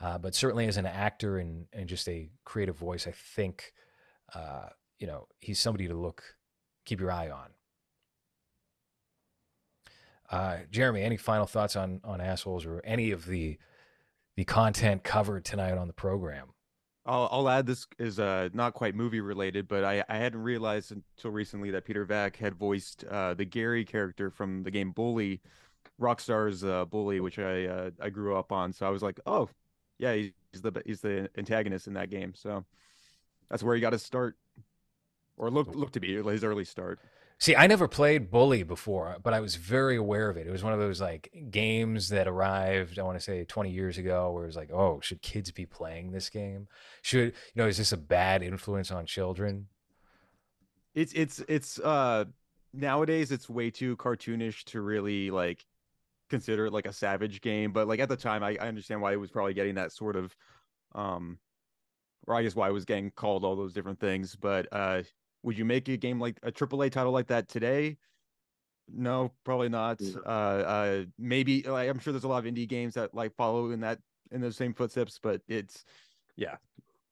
Uh, 0.00 0.16
but 0.16 0.34
certainly 0.34 0.66
as 0.66 0.78
an 0.78 0.86
actor 0.86 1.38
and, 1.38 1.66
and 1.74 1.86
just 1.86 2.08
a 2.08 2.30
creative 2.44 2.76
voice, 2.76 3.06
I 3.06 3.12
think, 3.12 3.74
uh, 4.34 4.70
you 4.98 5.06
know, 5.06 5.28
he's 5.40 5.60
somebody 5.60 5.86
to 5.88 5.94
look, 5.94 6.22
keep 6.86 6.98
your 6.98 7.12
eye 7.12 7.28
on. 7.28 7.48
Uh, 10.30 10.58
Jeremy, 10.70 11.02
any 11.02 11.18
final 11.18 11.46
thoughts 11.46 11.76
on, 11.76 12.00
on 12.02 12.20
assholes 12.20 12.64
or 12.64 12.80
any 12.84 13.10
of 13.10 13.26
the, 13.26 13.58
the 14.36 14.44
content 14.44 15.04
covered 15.04 15.44
tonight 15.44 15.76
on 15.76 15.86
the 15.86 15.92
program? 15.92 16.54
I'll, 17.04 17.28
I'll 17.30 17.48
add 17.48 17.66
this 17.66 17.86
is 17.98 18.18
uh, 18.18 18.48
not 18.54 18.72
quite 18.72 18.94
movie 18.94 19.20
related, 19.20 19.68
but 19.68 19.84
I, 19.84 20.02
I 20.08 20.16
hadn't 20.16 20.42
realized 20.42 20.92
until 20.92 21.32
recently 21.32 21.70
that 21.72 21.84
Peter 21.84 22.06
Vack 22.06 22.36
had 22.36 22.54
voiced 22.54 23.04
uh, 23.04 23.34
the 23.34 23.44
Gary 23.44 23.84
character 23.84 24.30
from 24.30 24.62
the 24.62 24.70
game 24.70 24.92
Bully, 24.92 25.42
Rockstar's 26.00 26.64
uh, 26.64 26.84
Bully, 26.86 27.20
which 27.20 27.38
I 27.38 27.66
uh, 27.66 27.90
I 28.00 28.10
grew 28.10 28.36
up 28.36 28.52
on. 28.52 28.72
So 28.72 28.86
I 28.86 28.90
was 28.90 29.02
like, 29.02 29.20
oh, 29.26 29.48
yeah, 29.98 30.14
he's 30.14 30.62
the 30.62 30.82
he's 30.84 31.00
the 31.00 31.28
antagonist 31.36 31.86
in 31.86 31.94
that 31.94 32.10
game. 32.10 32.34
So 32.34 32.64
that's 33.50 33.62
where 33.62 33.74
he 33.74 33.80
got 33.80 33.92
his 33.92 34.02
start, 34.02 34.36
or 35.36 35.50
looked 35.50 35.74
looked 35.74 35.94
to 35.94 36.00
be 36.00 36.22
his 36.22 36.44
early 36.44 36.64
start. 36.64 36.98
See, 37.40 37.56
I 37.56 37.66
never 37.68 37.88
played 37.88 38.30
Bully 38.30 38.64
before, 38.64 39.16
but 39.22 39.32
I 39.32 39.40
was 39.40 39.56
very 39.56 39.96
aware 39.96 40.28
of 40.28 40.36
it. 40.36 40.46
It 40.46 40.50
was 40.50 40.62
one 40.62 40.74
of 40.74 40.78
those 40.78 41.00
like 41.00 41.32
games 41.50 42.10
that 42.10 42.28
arrived, 42.28 42.98
I 42.98 43.02
want 43.02 43.18
to 43.18 43.24
say 43.24 43.44
20 43.44 43.70
years 43.70 43.96
ago, 43.96 44.30
where 44.30 44.44
it 44.44 44.48
was 44.48 44.56
like, 44.56 44.70
oh, 44.70 45.00
should 45.00 45.22
kids 45.22 45.50
be 45.50 45.64
playing 45.64 46.12
this 46.12 46.28
game? 46.28 46.68
Should, 47.00 47.28
you 47.28 47.32
know, 47.56 47.66
is 47.66 47.78
this 47.78 47.92
a 47.92 47.96
bad 47.96 48.42
influence 48.42 48.90
on 48.90 49.06
children? 49.06 49.68
It's 50.94 51.14
it's 51.14 51.38
it's 51.48 51.78
uh 51.78 52.26
nowadays 52.74 53.32
it's 53.32 53.48
way 53.48 53.70
too 53.70 53.96
cartoonish 53.96 54.64
to 54.64 54.82
really 54.82 55.30
like 55.30 55.64
consider 56.30 56.66
it 56.66 56.72
like 56.72 56.86
a 56.86 56.92
savage 56.92 57.40
game, 57.40 57.72
but 57.72 57.88
like 57.88 58.00
at 58.00 58.08
the 58.08 58.16
time 58.16 58.42
I, 58.42 58.56
I 58.60 58.68
understand 58.68 59.02
why 59.02 59.12
it 59.12 59.20
was 59.20 59.30
probably 59.30 59.54
getting 59.54 59.74
that 59.74 59.92
sort 59.92 60.16
of 60.16 60.34
um 60.94 61.38
or 62.26 62.34
I 62.34 62.42
guess 62.42 62.54
why 62.54 62.68
it 62.68 62.72
was 62.72 62.84
getting 62.84 63.10
called 63.10 63.44
all 63.44 63.56
those 63.56 63.72
different 63.72 64.00
things. 64.00 64.36
But 64.36 64.68
uh 64.72 65.02
would 65.42 65.58
you 65.58 65.64
make 65.64 65.88
a 65.88 65.96
game 65.96 66.20
like 66.20 66.38
a 66.42 66.52
AAA 66.52 66.90
title 66.92 67.12
like 67.12 67.28
that 67.28 67.48
today? 67.48 67.96
No, 68.92 69.32
probably 69.44 69.68
not. 69.68 70.00
Uh, 70.26 70.28
uh, 70.28 71.04
maybe 71.16 71.62
like, 71.62 71.88
I'm 71.88 71.98
sure 72.00 72.12
there's 72.12 72.24
a 72.24 72.28
lot 72.28 72.44
of 72.44 72.52
indie 72.52 72.68
games 72.68 72.94
that 72.94 73.14
like 73.14 73.34
follow 73.36 73.70
in 73.70 73.80
that 73.80 74.00
in 74.32 74.40
those 74.40 74.56
same 74.56 74.74
footsteps, 74.74 75.20
but 75.22 75.40
it's 75.48 75.84
yeah, 76.36 76.56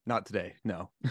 not 0.05 0.27
today. 0.27 0.55
No, 0.65 0.90
a 1.05 1.11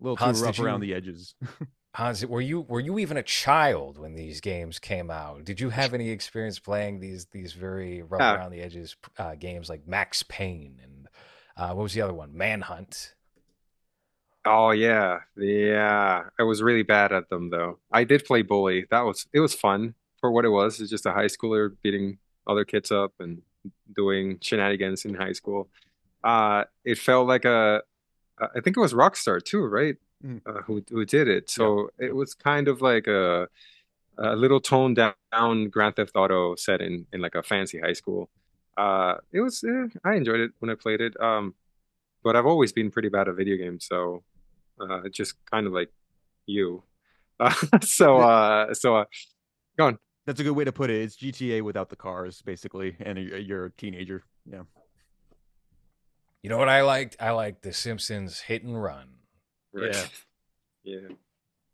little 0.00 0.16
too 0.16 0.24
Hans, 0.24 0.38
did 0.40 0.46
rough 0.46 0.60
around 0.60 0.82
you- 0.82 0.88
the 0.88 0.94
edges. 0.94 1.34
Hans, 1.94 2.24
were 2.24 2.40
you 2.40 2.60
were 2.60 2.80
you 2.80 2.98
even 2.98 3.16
a 3.16 3.22
child 3.22 3.98
when 3.98 4.14
these 4.14 4.40
games 4.40 4.78
came 4.78 5.10
out? 5.10 5.44
Did 5.44 5.60
you 5.60 5.70
have 5.70 5.94
any 5.94 6.10
experience 6.10 6.58
playing 6.58 7.00
these 7.00 7.26
these 7.26 7.52
very 7.52 8.02
rough 8.02 8.20
around 8.20 8.52
the 8.52 8.60
edges 8.60 8.96
uh, 9.18 9.34
games 9.34 9.68
like 9.68 9.86
Max 9.86 10.22
Payne 10.22 10.80
and 10.82 11.08
uh, 11.56 11.74
what 11.74 11.82
was 11.82 11.94
the 11.94 12.02
other 12.02 12.14
one? 12.14 12.36
Manhunt. 12.36 13.14
Oh 14.44 14.70
yeah, 14.70 15.20
yeah. 15.36 16.24
I 16.38 16.42
was 16.44 16.62
really 16.62 16.84
bad 16.84 17.12
at 17.12 17.28
them 17.30 17.50
though. 17.50 17.78
I 17.90 18.04
did 18.04 18.24
play 18.24 18.42
Bully. 18.42 18.86
That 18.90 19.00
was 19.00 19.26
it 19.32 19.40
was 19.40 19.54
fun 19.54 19.94
for 20.20 20.30
what 20.30 20.44
it 20.44 20.50
was. 20.50 20.80
It's 20.80 20.90
just 20.90 21.06
a 21.06 21.12
high 21.12 21.26
schooler 21.26 21.74
beating 21.82 22.18
other 22.46 22.64
kids 22.64 22.90
up 22.92 23.12
and 23.18 23.42
doing 23.94 24.38
shenanigans 24.40 25.04
in 25.04 25.14
high 25.14 25.32
school. 25.32 25.68
Uh, 26.22 26.64
it 26.84 26.98
felt 26.98 27.28
like 27.28 27.44
a, 27.44 27.82
I 28.40 28.60
think 28.60 28.76
it 28.76 28.80
was 28.80 28.94
Rockstar 28.94 29.42
too, 29.42 29.64
right? 29.64 29.96
Mm. 30.24 30.40
Uh, 30.44 30.62
who 30.62 30.82
who 30.90 31.04
did 31.04 31.28
it? 31.28 31.50
So 31.50 31.90
it 31.98 32.14
was 32.14 32.34
kind 32.34 32.68
of 32.68 32.80
like 32.80 33.06
a 33.06 33.48
a 34.18 34.34
little 34.34 34.60
toned 34.60 34.96
down 34.96 35.68
Grand 35.68 35.96
Theft 35.96 36.16
Auto 36.16 36.56
set 36.56 36.80
in 36.80 37.06
in 37.12 37.20
like 37.20 37.34
a 37.34 37.42
fancy 37.42 37.78
high 37.78 37.92
school. 37.92 38.28
Uh, 38.76 39.16
it 39.32 39.40
was 39.40 39.62
eh, 39.64 39.86
I 40.04 40.14
enjoyed 40.14 40.40
it 40.40 40.52
when 40.58 40.70
I 40.70 40.74
played 40.74 41.00
it. 41.00 41.18
Um, 41.20 41.54
but 42.24 42.36
I've 42.36 42.46
always 42.46 42.72
been 42.72 42.90
pretty 42.90 43.08
bad 43.08 43.28
at 43.28 43.36
video 43.36 43.56
games, 43.56 43.86
so 43.86 44.22
uh, 44.80 45.08
just 45.10 45.34
kind 45.50 45.66
of 45.66 45.72
like 45.72 45.90
you. 46.46 46.82
Uh, 47.38 47.54
so 47.82 48.18
uh, 48.20 48.74
so 48.74 48.96
uh, 48.96 49.04
go 49.78 49.86
on. 49.86 49.98
That's 50.26 50.40
a 50.40 50.44
good 50.44 50.52
way 50.52 50.64
to 50.64 50.72
put 50.72 50.90
it. 50.90 51.00
It's 51.00 51.16
GTA 51.16 51.62
without 51.62 51.88
the 51.88 51.96
cars, 51.96 52.42
basically, 52.42 52.96
and 53.00 53.18
you're, 53.18 53.38
you're 53.38 53.64
a 53.66 53.70
teenager. 53.70 54.24
Yeah. 54.44 54.64
You 56.42 56.50
know 56.50 56.58
what 56.58 56.68
I 56.68 56.82
liked? 56.82 57.16
I 57.18 57.30
liked 57.30 57.62
The 57.62 57.72
Simpsons 57.72 58.40
Hit 58.40 58.62
and 58.62 58.80
Run. 58.80 59.17
Yeah. 59.74 60.06
Yeah. 60.84 61.08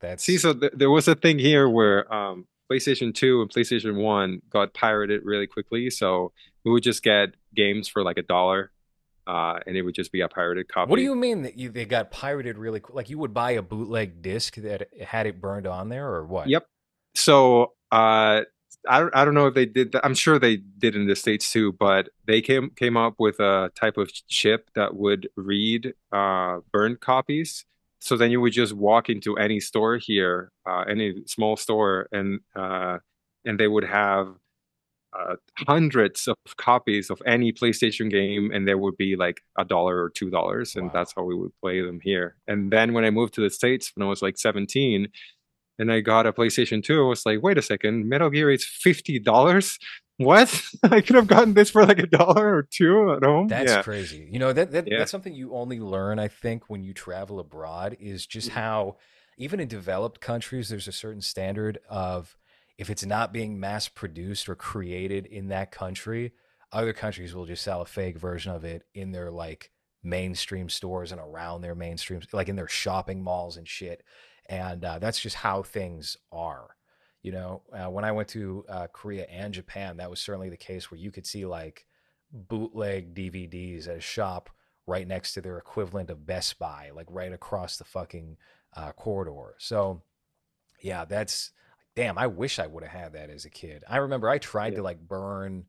That's 0.00 0.24
See, 0.24 0.38
so 0.38 0.54
th 0.54 0.72
there 0.74 0.90
was 0.90 1.06
a 1.06 1.14
thing 1.14 1.38
here 1.38 1.68
where 1.68 2.12
um, 2.12 2.46
PlayStation 2.70 3.14
2 3.14 3.42
and 3.42 3.50
PlayStation 3.50 4.02
1 4.02 4.42
got 4.50 4.74
pirated 4.74 5.22
really 5.24 5.46
quickly. 5.46 5.88
So 5.90 6.32
we 6.64 6.72
would 6.72 6.82
just 6.82 7.02
get 7.02 7.34
games 7.54 7.86
for 7.86 8.02
like 8.02 8.18
a 8.18 8.22
dollar, 8.22 8.72
uh, 9.26 9.60
and 9.66 9.76
it 9.76 9.82
would 9.82 9.94
just 9.94 10.10
be 10.10 10.20
a 10.20 10.28
pirated 10.28 10.68
copy. 10.68 10.90
What 10.90 10.96
do 10.96 11.02
you 11.02 11.14
mean 11.14 11.42
that 11.42 11.56
you 11.56 11.70
they 11.70 11.84
got 11.84 12.10
pirated 12.10 12.58
really 12.58 12.80
quick? 12.80 12.96
Like 12.96 13.10
you 13.10 13.18
would 13.18 13.34
buy 13.34 13.52
a 13.52 13.62
bootleg 13.62 14.20
disc 14.20 14.56
that 14.56 14.88
had 15.00 15.26
it 15.26 15.40
burned 15.40 15.66
on 15.66 15.88
there, 15.88 16.08
or 16.08 16.26
what? 16.26 16.48
Yep. 16.48 16.66
So 17.14 17.74
uh, 17.92 18.42
I 18.88 19.00
don't, 19.00 19.14
I 19.14 19.24
don't 19.24 19.34
know 19.34 19.46
if 19.46 19.54
they 19.54 19.66
did 19.66 19.92
that. 19.92 20.04
I'm 20.04 20.14
sure 20.14 20.38
they 20.38 20.56
did 20.56 20.96
in 20.96 21.06
the 21.06 21.16
states 21.16 21.50
too, 21.52 21.72
but 21.72 22.08
they 22.26 22.40
came 22.40 22.70
came 22.70 22.96
up 22.96 23.14
with 23.18 23.40
a 23.40 23.70
type 23.74 23.96
of 23.96 24.12
chip 24.28 24.70
that 24.74 24.96
would 24.96 25.28
read 25.36 25.94
uh, 26.12 26.58
burned 26.72 27.00
copies. 27.00 27.64
So 28.04 28.18
then 28.18 28.30
you 28.30 28.40
would 28.42 28.52
just 28.52 28.74
walk 28.74 29.08
into 29.08 29.36
any 29.38 29.60
store 29.60 29.96
here, 29.96 30.52
uh, 30.66 30.84
any 30.88 31.22
small 31.26 31.56
store, 31.56 32.06
and 32.12 32.40
uh, 32.54 32.98
and 33.46 33.58
they 33.58 33.66
would 33.66 33.84
have 33.84 34.28
uh, 35.18 35.36
hundreds 35.66 36.28
of 36.28 36.36
copies 36.58 37.08
of 37.08 37.22
any 37.26 37.50
PlayStation 37.52 38.10
game, 38.10 38.50
and 38.52 38.68
there 38.68 38.76
would 38.78 38.96
be 38.98 39.16
like 39.16 39.40
a 39.58 39.64
dollar 39.64 40.02
or 40.02 40.10
two 40.10 40.28
dollars, 40.28 40.76
and 40.76 40.86
Wow. 40.86 40.92
that's 40.92 41.14
how 41.16 41.22
we 41.24 41.34
would 41.34 41.52
play 41.62 41.80
them 41.80 41.98
here. 42.02 42.36
And 42.46 42.70
then 42.70 42.92
when 42.92 43.04
I 43.06 43.10
moved 43.10 43.32
to 43.34 43.40
the 43.40 43.50
states 43.50 43.90
when 43.94 44.06
I 44.06 44.10
was 44.10 44.20
like 44.22 44.36
17, 44.38 45.08
and 45.78 45.92
I 45.92 46.00
got 46.00 46.26
a 46.26 46.32
PlayStation 46.32 46.82
2, 46.82 47.04
I 47.04 47.08
was 47.08 47.26
like, 47.26 47.42
wait 47.42 47.58
a 47.58 47.62
second, 47.62 48.08
Metal 48.08 48.30
Gear 48.30 48.50
is 48.50 48.64
fifty 48.64 49.18
dollars. 49.18 49.78
What? 50.16 50.62
I 50.84 51.00
could 51.00 51.16
have 51.16 51.26
gotten 51.26 51.54
this 51.54 51.70
for 51.70 51.84
like 51.84 51.98
a 51.98 52.06
dollar 52.06 52.54
or 52.56 52.62
two 52.70 53.12
at 53.12 53.24
home. 53.24 53.48
That's 53.48 53.72
yeah. 53.72 53.82
crazy. 53.82 54.28
You 54.30 54.38
know 54.38 54.52
that, 54.52 54.70
that 54.70 54.86
Yeah. 54.86 54.98
that's 54.98 55.10
something 55.10 55.34
you 55.34 55.52
only 55.54 55.80
learn, 55.80 56.18
I 56.20 56.28
think, 56.28 56.70
when 56.70 56.82
you 56.84 56.94
travel 56.94 57.40
abroad. 57.40 57.96
Is 57.98 58.24
just 58.26 58.50
Mm-hmm. 58.50 58.58
how 58.60 58.96
even 59.36 59.58
in 59.58 59.66
developed 59.66 60.20
countries, 60.20 60.68
there's 60.68 60.86
a 60.86 60.92
certain 60.92 61.20
standard 61.20 61.78
of 61.90 62.36
if 62.78 62.90
it's 62.90 63.04
not 63.04 63.32
being 63.32 63.58
mass 63.58 63.88
produced 63.88 64.48
or 64.48 64.54
created 64.54 65.26
in 65.26 65.48
that 65.48 65.72
country, 65.72 66.32
other 66.72 66.92
countries 66.92 67.34
will 67.34 67.46
just 67.46 67.62
sell 67.64 67.82
a 67.82 67.86
fake 67.86 68.16
version 68.18 68.52
of 68.52 68.64
it 68.64 68.82
in 68.94 69.10
their 69.10 69.30
like 69.32 69.72
mainstream 70.04 70.68
stores 70.68 71.10
and 71.10 71.20
around 71.20 71.62
their 71.62 71.74
mainstream, 71.74 72.20
like 72.32 72.48
in 72.48 72.56
their 72.56 72.68
shopping 72.68 73.22
malls 73.22 73.56
and 73.56 73.66
shit. 73.66 74.04
And 74.46 74.84
uh, 74.84 74.98
that's 74.98 75.20
just 75.20 75.36
how 75.36 75.62
things 75.62 76.16
are. 76.32 76.76
You 77.22 77.32
know, 77.32 77.62
uh, 77.72 77.90
when 77.90 78.04
I 78.04 78.12
went 78.12 78.28
to 78.28 78.64
uh, 78.68 78.86
Korea 78.92 79.24
and 79.30 79.54
Japan, 79.54 79.96
that 79.96 80.10
was 80.10 80.20
certainly 80.20 80.50
the 80.50 80.56
case 80.58 80.90
where 80.90 81.00
you 81.00 81.10
could 81.10 81.26
see 81.26 81.46
like 81.46 81.86
bootleg 82.30 83.14
DVDs 83.14 83.88
at 83.88 83.96
a 83.96 84.00
shop 84.00 84.50
right 84.86 85.08
next 85.08 85.32
to 85.32 85.40
their 85.40 85.56
equivalent 85.56 86.10
of 86.10 86.26
Best 86.26 86.58
Buy, 86.58 86.90
like 86.94 87.06
right 87.08 87.32
across 87.32 87.78
the 87.78 87.84
fucking 87.84 88.36
uh, 88.76 88.92
corridor. 88.92 89.54
So, 89.58 90.02
yeah, 90.82 91.06
that's 91.06 91.52
damn. 91.96 92.18
I 92.18 92.26
wish 92.26 92.58
I 92.58 92.66
would 92.66 92.82
have 92.82 92.92
had 92.92 93.12
that 93.14 93.30
as 93.30 93.46
a 93.46 93.50
kid. 93.50 93.84
I 93.88 93.96
remember 93.98 94.28
I 94.28 94.36
tried 94.38 94.72
Yeah. 94.74 94.78
to 94.78 94.82
like 94.82 95.00
burn 95.00 95.64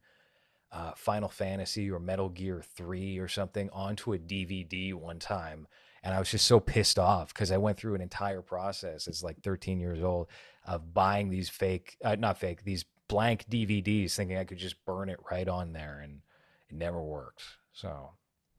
uh, 0.72 0.92
Final 0.98 1.30
Fantasy 1.30 1.90
or 1.90 2.00
Metal 2.00 2.28
Gear 2.28 2.62
3 2.76 3.18
or 3.20 3.30
something 3.30 3.70
onto 3.70 4.12
a 4.14 4.18
DVD 4.18 4.94
one 4.94 5.20
time. 5.20 5.68
And 6.06 6.14
I 6.14 6.20
was 6.20 6.30
just 6.30 6.46
so 6.46 6.60
pissed 6.60 7.00
off 7.00 7.34
because 7.34 7.52
I 7.52 7.58
went 7.58 7.78
through 7.78 7.96
an 7.96 8.02
entire 8.02 8.44
process 8.44 9.08
as 9.08 9.24
like 9.24 9.42
13 9.42 9.80
years 9.80 10.04
old 10.04 10.28
of 10.68 10.94
buying 10.94 11.30
these 11.30 11.50
fake, 11.50 11.98
uh, 12.06 12.16
not 12.16 12.38
fake, 12.38 12.64
these 12.64 12.86
blank 13.08 13.46
DVDs, 13.50 14.14
thinking 14.16 14.38
I 14.38 14.44
could 14.44 14.60
just 14.60 14.86
burn 14.86 15.10
it 15.10 15.20
right 15.32 15.48
on 15.48 15.74
there, 15.74 16.02
and 16.04 16.22
it 16.70 16.76
never 16.76 17.02
worked. 17.02 17.44
So 17.74 18.12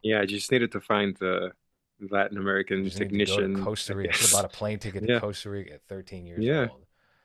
Yeah, 0.02 0.20
I 0.20 0.26
just 0.26 0.50
needed 0.50 0.72
to 0.72 0.80
find 0.80 1.16
the 1.18 1.52
Latin 2.10 2.36
American 2.36 2.82
just 2.82 2.98
need 2.98 3.26
to 3.26 3.54
to 3.54 3.62
Costa 3.62 3.94
Rica. 3.94 4.12
I 4.12 4.32
bought 4.32 4.44
a 4.44 4.48
plane 4.48 4.80
ticket 4.80 5.04
to 5.06 5.12
Yeah. 5.12 5.20
Costa 5.20 5.48
Rica 5.48 5.74
at 5.74 5.82
13 5.86 6.26
years 6.26 6.44
Yeah. 6.44 6.68
old. 6.68 6.82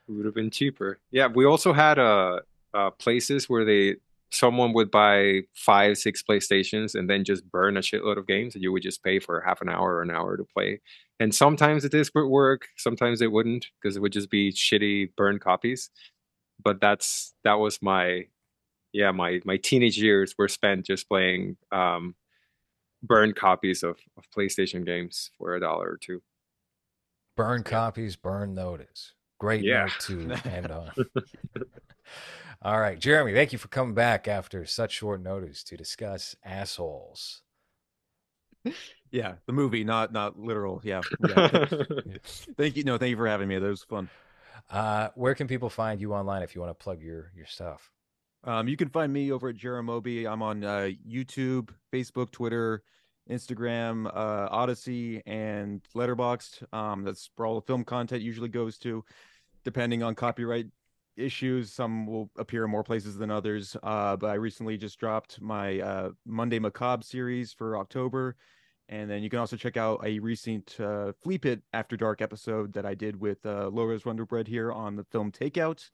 It 0.08 0.12
would 0.12 0.24
have 0.24 0.34
been 0.34 0.50
cheaper. 0.50 1.00
Yeah, 1.10 1.26
we 1.26 1.44
also 1.44 1.72
had 1.72 1.98
uh, 1.98 2.40
uh 2.74 2.90
places 2.92 3.48
where 3.48 3.64
they 3.64 3.96
someone 4.32 4.72
would 4.72 4.90
buy 4.90 5.42
five, 5.54 5.98
six 5.98 6.22
PlayStations 6.22 6.94
and 6.94 7.08
then 7.08 7.22
just 7.22 7.48
burn 7.50 7.76
a 7.76 7.80
shitload 7.80 8.16
of 8.16 8.26
games, 8.26 8.54
and 8.54 8.64
you 8.64 8.72
would 8.72 8.82
just 8.82 9.04
pay 9.04 9.18
for 9.18 9.40
half 9.40 9.60
an 9.60 9.68
hour 9.68 9.96
or 9.96 10.02
an 10.02 10.10
hour 10.10 10.36
to 10.36 10.44
play. 10.44 10.80
And 11.20 11.34
sometimes 11.34 11.82
the 11.82 11.88
disc 11.88 12.14
would 12.14 12.26
work, 12.26 12.66
sometimes 12.76 13.20
it 13.20 13.30
wouldn't, 13.30 13.66
because 13.80 13.96
it 13.96 14.00
would 14.00 14.12
just 14.12 14.30
be 14.30 14.50
shitty 14.50 15.14
burned 15.16 15.42
copies. 15.42 15.90
But 16.62 16.80
that's 16.80 17.34
that 17.44 17.58
was 17.58 17.80
my 17.82 18.26
yeah, 18.92 19.10
my 19.10 19.40
my 19.44 19.58
teenage 19.58 19.98
years 19.98 20.34
were 20.36 20.48
spent 20.48 20.86
just 20.86 21.08
playing 21.08 21.56
um 21.70 22.14
burned 23.02 23.36
copies 23.36 23.82
of, 23.82 23.98
of 24.16 24.30
PlayStation 24.30 24.86
games 24.86 25.30
for 25.36 25.54
a 25.54 25.60
dollar 25.60 25.90
or 25.90 25.98
two. 25.98 26.22
Burn 27.36 27.62
copies, 27.64 28.16
burn 28.16 28.54
notice. 28.54 29.12
Great 29.42 29.64
Yeah. 29.64 29.86
note 29.86 30.36
to 30.42 30.48
end 30.50 30.70
on. 30.70 30.92
All 32.62 32.78
right, 32.78 32.96
Jeremy, 32.96 33.32
thank 33.32 33.52
you 33.52 33.58
for 33.58 33.66
coming 33.66 33.92
back 33.92 34.28
after 34.28 34.64
such 34.66 34.92
short 34.92 35.20
notice 35.20 35.64
to 35.64 35.76
discuss 35.76 36.36
assholes. 36.44 37.42
Yeah, 39.10 39.34
the 39.46 39.52
movie, 39.52 39.82
not 39.82 40.12
not 40.12 40.38
literal. 40.38 40.80
Yeah. 40.84 41.00
yeah. 41.28 41.48
thank 42.56 42.76
you. 42.76 42.84
No, 42.84 42.98
thank 42.98 43.10
you 43.10 43.16
for 43.16 43.26
having 43.26 43.48
me. 43.48 43.58
That 43.58 43.66
was 43.66 43.82
fun. 43.82 44.08
Uh, 44.70 45.08
where 45.16 45.34
can 45.34 45.48
people 45.48 45.68
find 45.68 46.00
you 46.00 46.14
online 46.14 46.42
if 46.44 46.54
you 46.54 46.60
want 46.60 46.70
to 46.78 46.80
plug 46.80 47.02
your 47.02 47.32
your 47.34 47.46
stuff? 47.46 47.90
Um, 48.44 48.68
you 48.68 48.76
can 48.76 48.90
find 48.90 49.12
me 49.12 49.32
over 49.32 49.48
at 49.48 49.56
Jeremobi. 49.56 50.30
I'm 50.30 50.40
on 50.40 50.62
uh, 50.62 50.90
YouTube, 51.04 51.70
Facebook, 51.92 52.30
Twitter, 52.30 52.84
Instagram, 53.28 54.06
uh, 54.06 54.48
Odysee, 54.52 55.20
and 55.26 55.82
Letterboxd. 55.96 56.72
Um, 56.72 57.02
that's 57.02 57.28
where 57.34 57.46
all 57.46 57.56
the 57.56 57.66
film 57.66 57.82
content 57.82 58.22
usually 58.22 58.48
goes 58.48 58.78
to, 58.78 59.04
depending 59.64 60.02
on 60.02 60.14
copyright 60.14 60.66
issues. 61.16 61.72
Some 61.72 62.06
will 62.06 62.30
appear 62.38 62.64
in 62.64 62.70
more 62.70 62.84
places 62.84 63.16
than 63.16 63.30
others. 63.30 63.76
Uh, 63.82 64.16
but 64.16 64.30
I 64.30 64.34
recently 64.34 64.76
just 64.76 64.98
dropped 64.98 65.40
my 65.40 65.80
uh, 65.80 66.10
Monday 66.24 66.58
Macabre 66.58 67.02
series 67.04 67.52
for 67.52 67.76
October. 67.76 68.36
And 68.88 69.10
then 69.10 69.22
you 69.22 69.30
can 69.30 69.38
also 69.38 69.56
check 69.56 69.76
out 69.76 70.00
a 70.04 70.18
recent 70.18 70.78
uh, 70.80 71.12
Flea 71.22 71.38
Pit 71.38 71.62
After 71.72 71.96
Dark 71.96 72.20
episode 72.20 72.72
that 72.74 72.84
I 72.84 72.94
did 72.94 73.18
with 73.18 73.44
uh, 73.46 73.68
Laura's 73.68 74.02
Wonderbread 74.02 74.46
here 74.46 74.72
on 74.72 74.96
the 74.96 75.04
film 75.04 75.32
Takeout. 75.32 75.88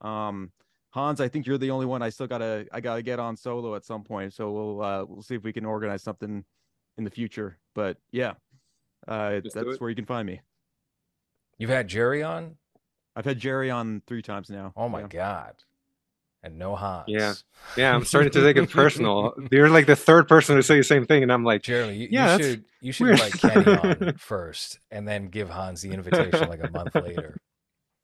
Um, 0.00 0.50
Hans, 0.92 1.20
I 1.20 1.28
think 1.28 1.46
you're 1.46 1.58
the 1.58 1.70
only 1.70 1.86
one. 1.86 2.02
I 2.02 2.08
still 2.08 2.26
gotta 2.26 2.66
I 2.72 2.80
gotta 2.80 3.02
get 3.02 3.20
on 3.20 3.36
solo 3.36 3.76
at 3.76 3.84
some 3.84 4.02
point. 4.02 4.32
So 4.32 4.50
we'll 4.50 4.82
uh 4.82 5.04
we'll 5.04 5.22
see 5.22 5.36
if 5.36 5.44
we 5.44 5.52
can 5.52 5.64
organize 5.64 6.02
something 6.02 6.44
in 6.98 7.04
the 7.04 7.10
future. 7.10 7.58
But 7.76 7.98
yeah, 8.10 8.32
uh 9.06 9.38
Just 9.38 9.54
that's 9.54 9.68
it. 9.68 9.80
where 9.80 9.90
you 9.90 9.94
can 9.94 10.06
find 10.06 10.26
me. 10.26 10.40
You've 11.58 11.70
had 11.70 11.86
Jerry 11.86 12.24
on? 12.24 12.56
I've 13.20 13.26
had 13.26 13.38
Jerry 13.38 13.70
on 13.70 14.00
three 14.06 14.22
times 14.22 14.48
now. 14.48 14.72
Oh 14.78 14.88
my 14.88 15.00
Yeah. 15.02 15.08
god. 15.08 15.54
And 16.42 16.58
no 16.58 16.74
Hans. 16.74 17.04
Yeah. 17.08 17.34
Yeah, 17.76 17.94
I'm 17.94 18.02
starting 18.06 18.32
to 18.32 18.42
take 18.42 18.56
it 18.56 18.70
personal. 18.70 19.34
You're 19.52 19.68
like 19.68 19.84
the 19.84 19.94
third 19.94 20.26
person 20.26 20.56
to 20.56 20.62
say 20.62 20.78
the 20.78 20.84
same 20.84 21.04
thing, 21.04 21.22
and 21.22 21.30
I'm 21.30 21.44
like, 21.44 21.60
Jeremy, 21.62 21.96
you, 21.96 22.08
Yeah, 22.10 22.38
you 22.38 22.42
should 22.42 22.64
you 22.80 22.92
should 22.92 23.04
weird. 23.08 23.20
invite 23.20 23.32
Kenny 23.34 23.76
on 23.76 24.14
first 24.18 24.78
and 24.90 25.06
then 25.06 25.26
give 25.28 25.50
Hans 25.50 25.82
the 25.82 25.90
invitation 25.90 26.48
like 26.48 26.64
a 26.64 26.70
month 26.70 26.94
later. 26.94 27.36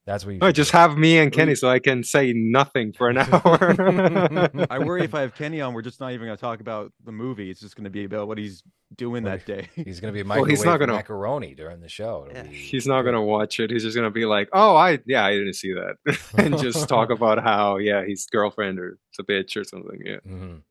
That's 0.06 0.24
what 0.24 0.34
you 0.34 0.38
"Oh, 0.40 0.52
just 0.52 0.70
do. 0.70 0.78
have 0.78 0.96
me 0.96 1.18
and 1.18 1.32
Kenny, 1.32 1.56
so 1.56 1.68
I 1.68 1.80
can 1.80 2.04
say 2.04 2.32
nothing 2.32 2.92
for 2.92 3.08
an 3.08 3.18
hour. 3.18 3.74
I 4.70 4.78
worry 4.78 5.02
if 5.04 5.14
I 5.14 5.22
have 5.22 5.34
Kenny 5.34 5.60
on, 5.60 5.74
we're 5.74 5.82
just 5.82 5.98
not 6.00 6.12
even 6.12 6.26
gonna 6.28 6.36
talk 6.36 6.60
about 6.60 6.92
the 7.04 7.10
movie. 7.12 7.50
It's 7.50 7.60
just 7.60 7.74
gonna 7.76 7.90
be 7.90 8.04
about 8.04 8.28
what 8.28 8.38
he's 8.38 8.62
doing 8.94 9.24
Well, 9.24 9.32
that 9.36 9.44
day. 9.46 9.68
He's 9.84 9.98
gonna 9.98 10.12
be 10.12 10.22
Well, 10.22 10.28
microwave 10.28 10.50
he's 10.50 10.64
not 10.64 10.78
gonna- 10.78 10.92
macaroni 10.92 11.54
during 11.56 11.80
the 11.80 11.88
show. 11.88 12.28
Yeah. 12.32 12.44
be 12.44 12.54
He's 12.54 12.86
not 12.86 13.02
gonna 13.02 13.22
watch 13.22 13.58
it. 13.58 13.70
He's 13.72 13.82
just 13.82 13.96
gonna 13.96 14.12
be 14.12 14.26
like, 14.26 14.48
"Oh, 14.52 14.76
I 14.76 15.00
yeah, 15.06 15.24
I 15.26 15.32
didn't 15.32 15.54
see 15.54 15.72
that," 15.74 15.96
and 16.38 16.56
just 16.56 16.88
talk 16.88 17.10
about 17.10 17.42
how 17.42 17.78
yeah, 17.78 18.04
his 18.04 18.26
girlfriend 18.30 18.78
or 18.78 18.98
it's 19.10 19.18
a 19.18 19.24
bitch 19.24 19.60
or 19.60 19.64
something. 19.64 20.00
Yeah. 20.04 20.18
Mhm. 20.24 20.62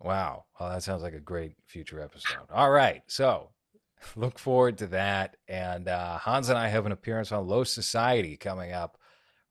Wow. 0.00 0.44
Well, 0.60 0.70
that 0.70 0.82
sounds 0.84 1.02
like 1.02 1.14
a 1.14 1.20
great 1.20 1.54
future 1.66 2.00
episode. 2.00 2.36
All 2.52 2.70
right. 2.70 3.02
So 3.08 3.48
look 4.16 4.38
forward 4.38 4.78
to 4.78 4.86
that. 4.88 5.36
And 5.48 5.88
uh, 5.88 6.18
Hans 6.18 6.48
and 6.48 6.58
I 6.58 6.68
have 6.68 6.86
an 6.86 6.92
appearance 6.92 7.32
on 7.32 7.46
Low 7.46 7.64
Society 7.64 8.36
coming 8.36 8.72
up 8.72 8.98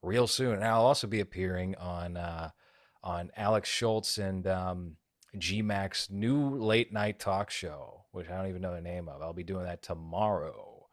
real 0.02 0.28
soon. 0.28 0.56
And 0.56 0.64
I'll 0.64 0.86
also 0.86 1.08
be 1.08 1.20
appearing 1.20 1.76
on 1.76 2.18
uh, 2.18 2.50
on 3.04 3.32
Alex 3.36 3.70
Schultz 3.70 4.18
and 4.18 4.48
um, 4.48 4.98
GMAC's 5.36 6.10
new 6.10 6.56
late 6.56 6.92
night 6.92 7.20
talk 7.20 7.50
show, 7.52 8.06
which 8.12 8.30
I 8.30 8.38
don't 8.38 8.50
even 8.50 8.62
know 8.62 8.74
the 8.74 8.82
name 8.82 9.08
of. 9.08 9.22
I'll 9.22 9.34
be 9.34 9.44
doing 9.44 9.66
that 9.66 9.82
tomorrow. 9.82 10.88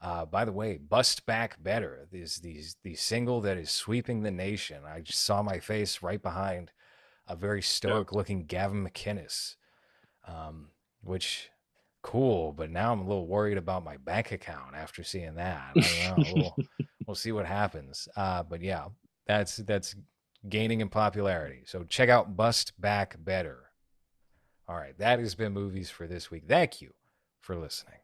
Uh, 0.00 0.26
by 0.26 0.44
the 0.44 0.52
way, 0.52 0.76
"Bust 0.76 1.24
Back 1.24 1.62
Better" 1.62 2.08
is 2.12 2.36
the 2.38 2.60
the 2.82 2.94
single 2.94 3.40
that 3.42 3.56
is 3.56 3.70
sweeping 3.70 4.22
the 4.22 4.30
nation. 4.30 4.82
I 4.86 5.00
just 5.00 5.20
saw 5.20 5.42
my 5.42 5.60
face 5.60 6.02
right 6.02 6.22
behind 6.22 6.72
a 7.26 7.34
very 7.34 7.62
stoic 7.62 8.12
looking 8.12 8.44
Gavin 8.44 8.86
McInnes, 8.86 9.54
um, 10.28 10.68
which 11.02 11.50
cool. 12.04 12.52
But 12.52 12.70
now 12.70 12.92
I'm 12.92 13.00
a 13.00 13.08
little 13.08 13.26
worried 13.26 13.58
about 13.58 13.84
my 13.84 13.96
bank 13.96 14.30
account 14.30 14.76
after 14.76 15.02
seeing 15.02 15.34
that. 15.34 15.72
I 15.74 16.14
don't 16.14 16.18
know. 16.18 16.32
we'll, 16.34 16.56
we'll 17.06 17.14
see 17.16 17.32
what 17.32 17.46
happens. 17.46 18.06
Uh, 18.16 18.44
but 18.44 18.60
yeah, 18.60 18.86
that's 19.26 19.56
that's 19.56 19.96
gaining 20.48 20.80
in 20.80 20.88
popularity. 20.88 21.62
So 21.66 21.82
check 21.82 22.08
out 22.08 22.36
Bust 22.36 22.78
Back 22.80 23.16
Better. 23.18 23.64
All 24.68 24.76
right, 24.76 24.96
that 24.98 25.18
has 25.18 25.34
been 25.34 25.52
movies 25.52 25.90
for 25.90 26.06
this 26.06 26.30
week. 26.30 26.44
Thank 26.46 26.80
you 26.80 26.92
for 27.40 27.56
listening. 27.56 28.03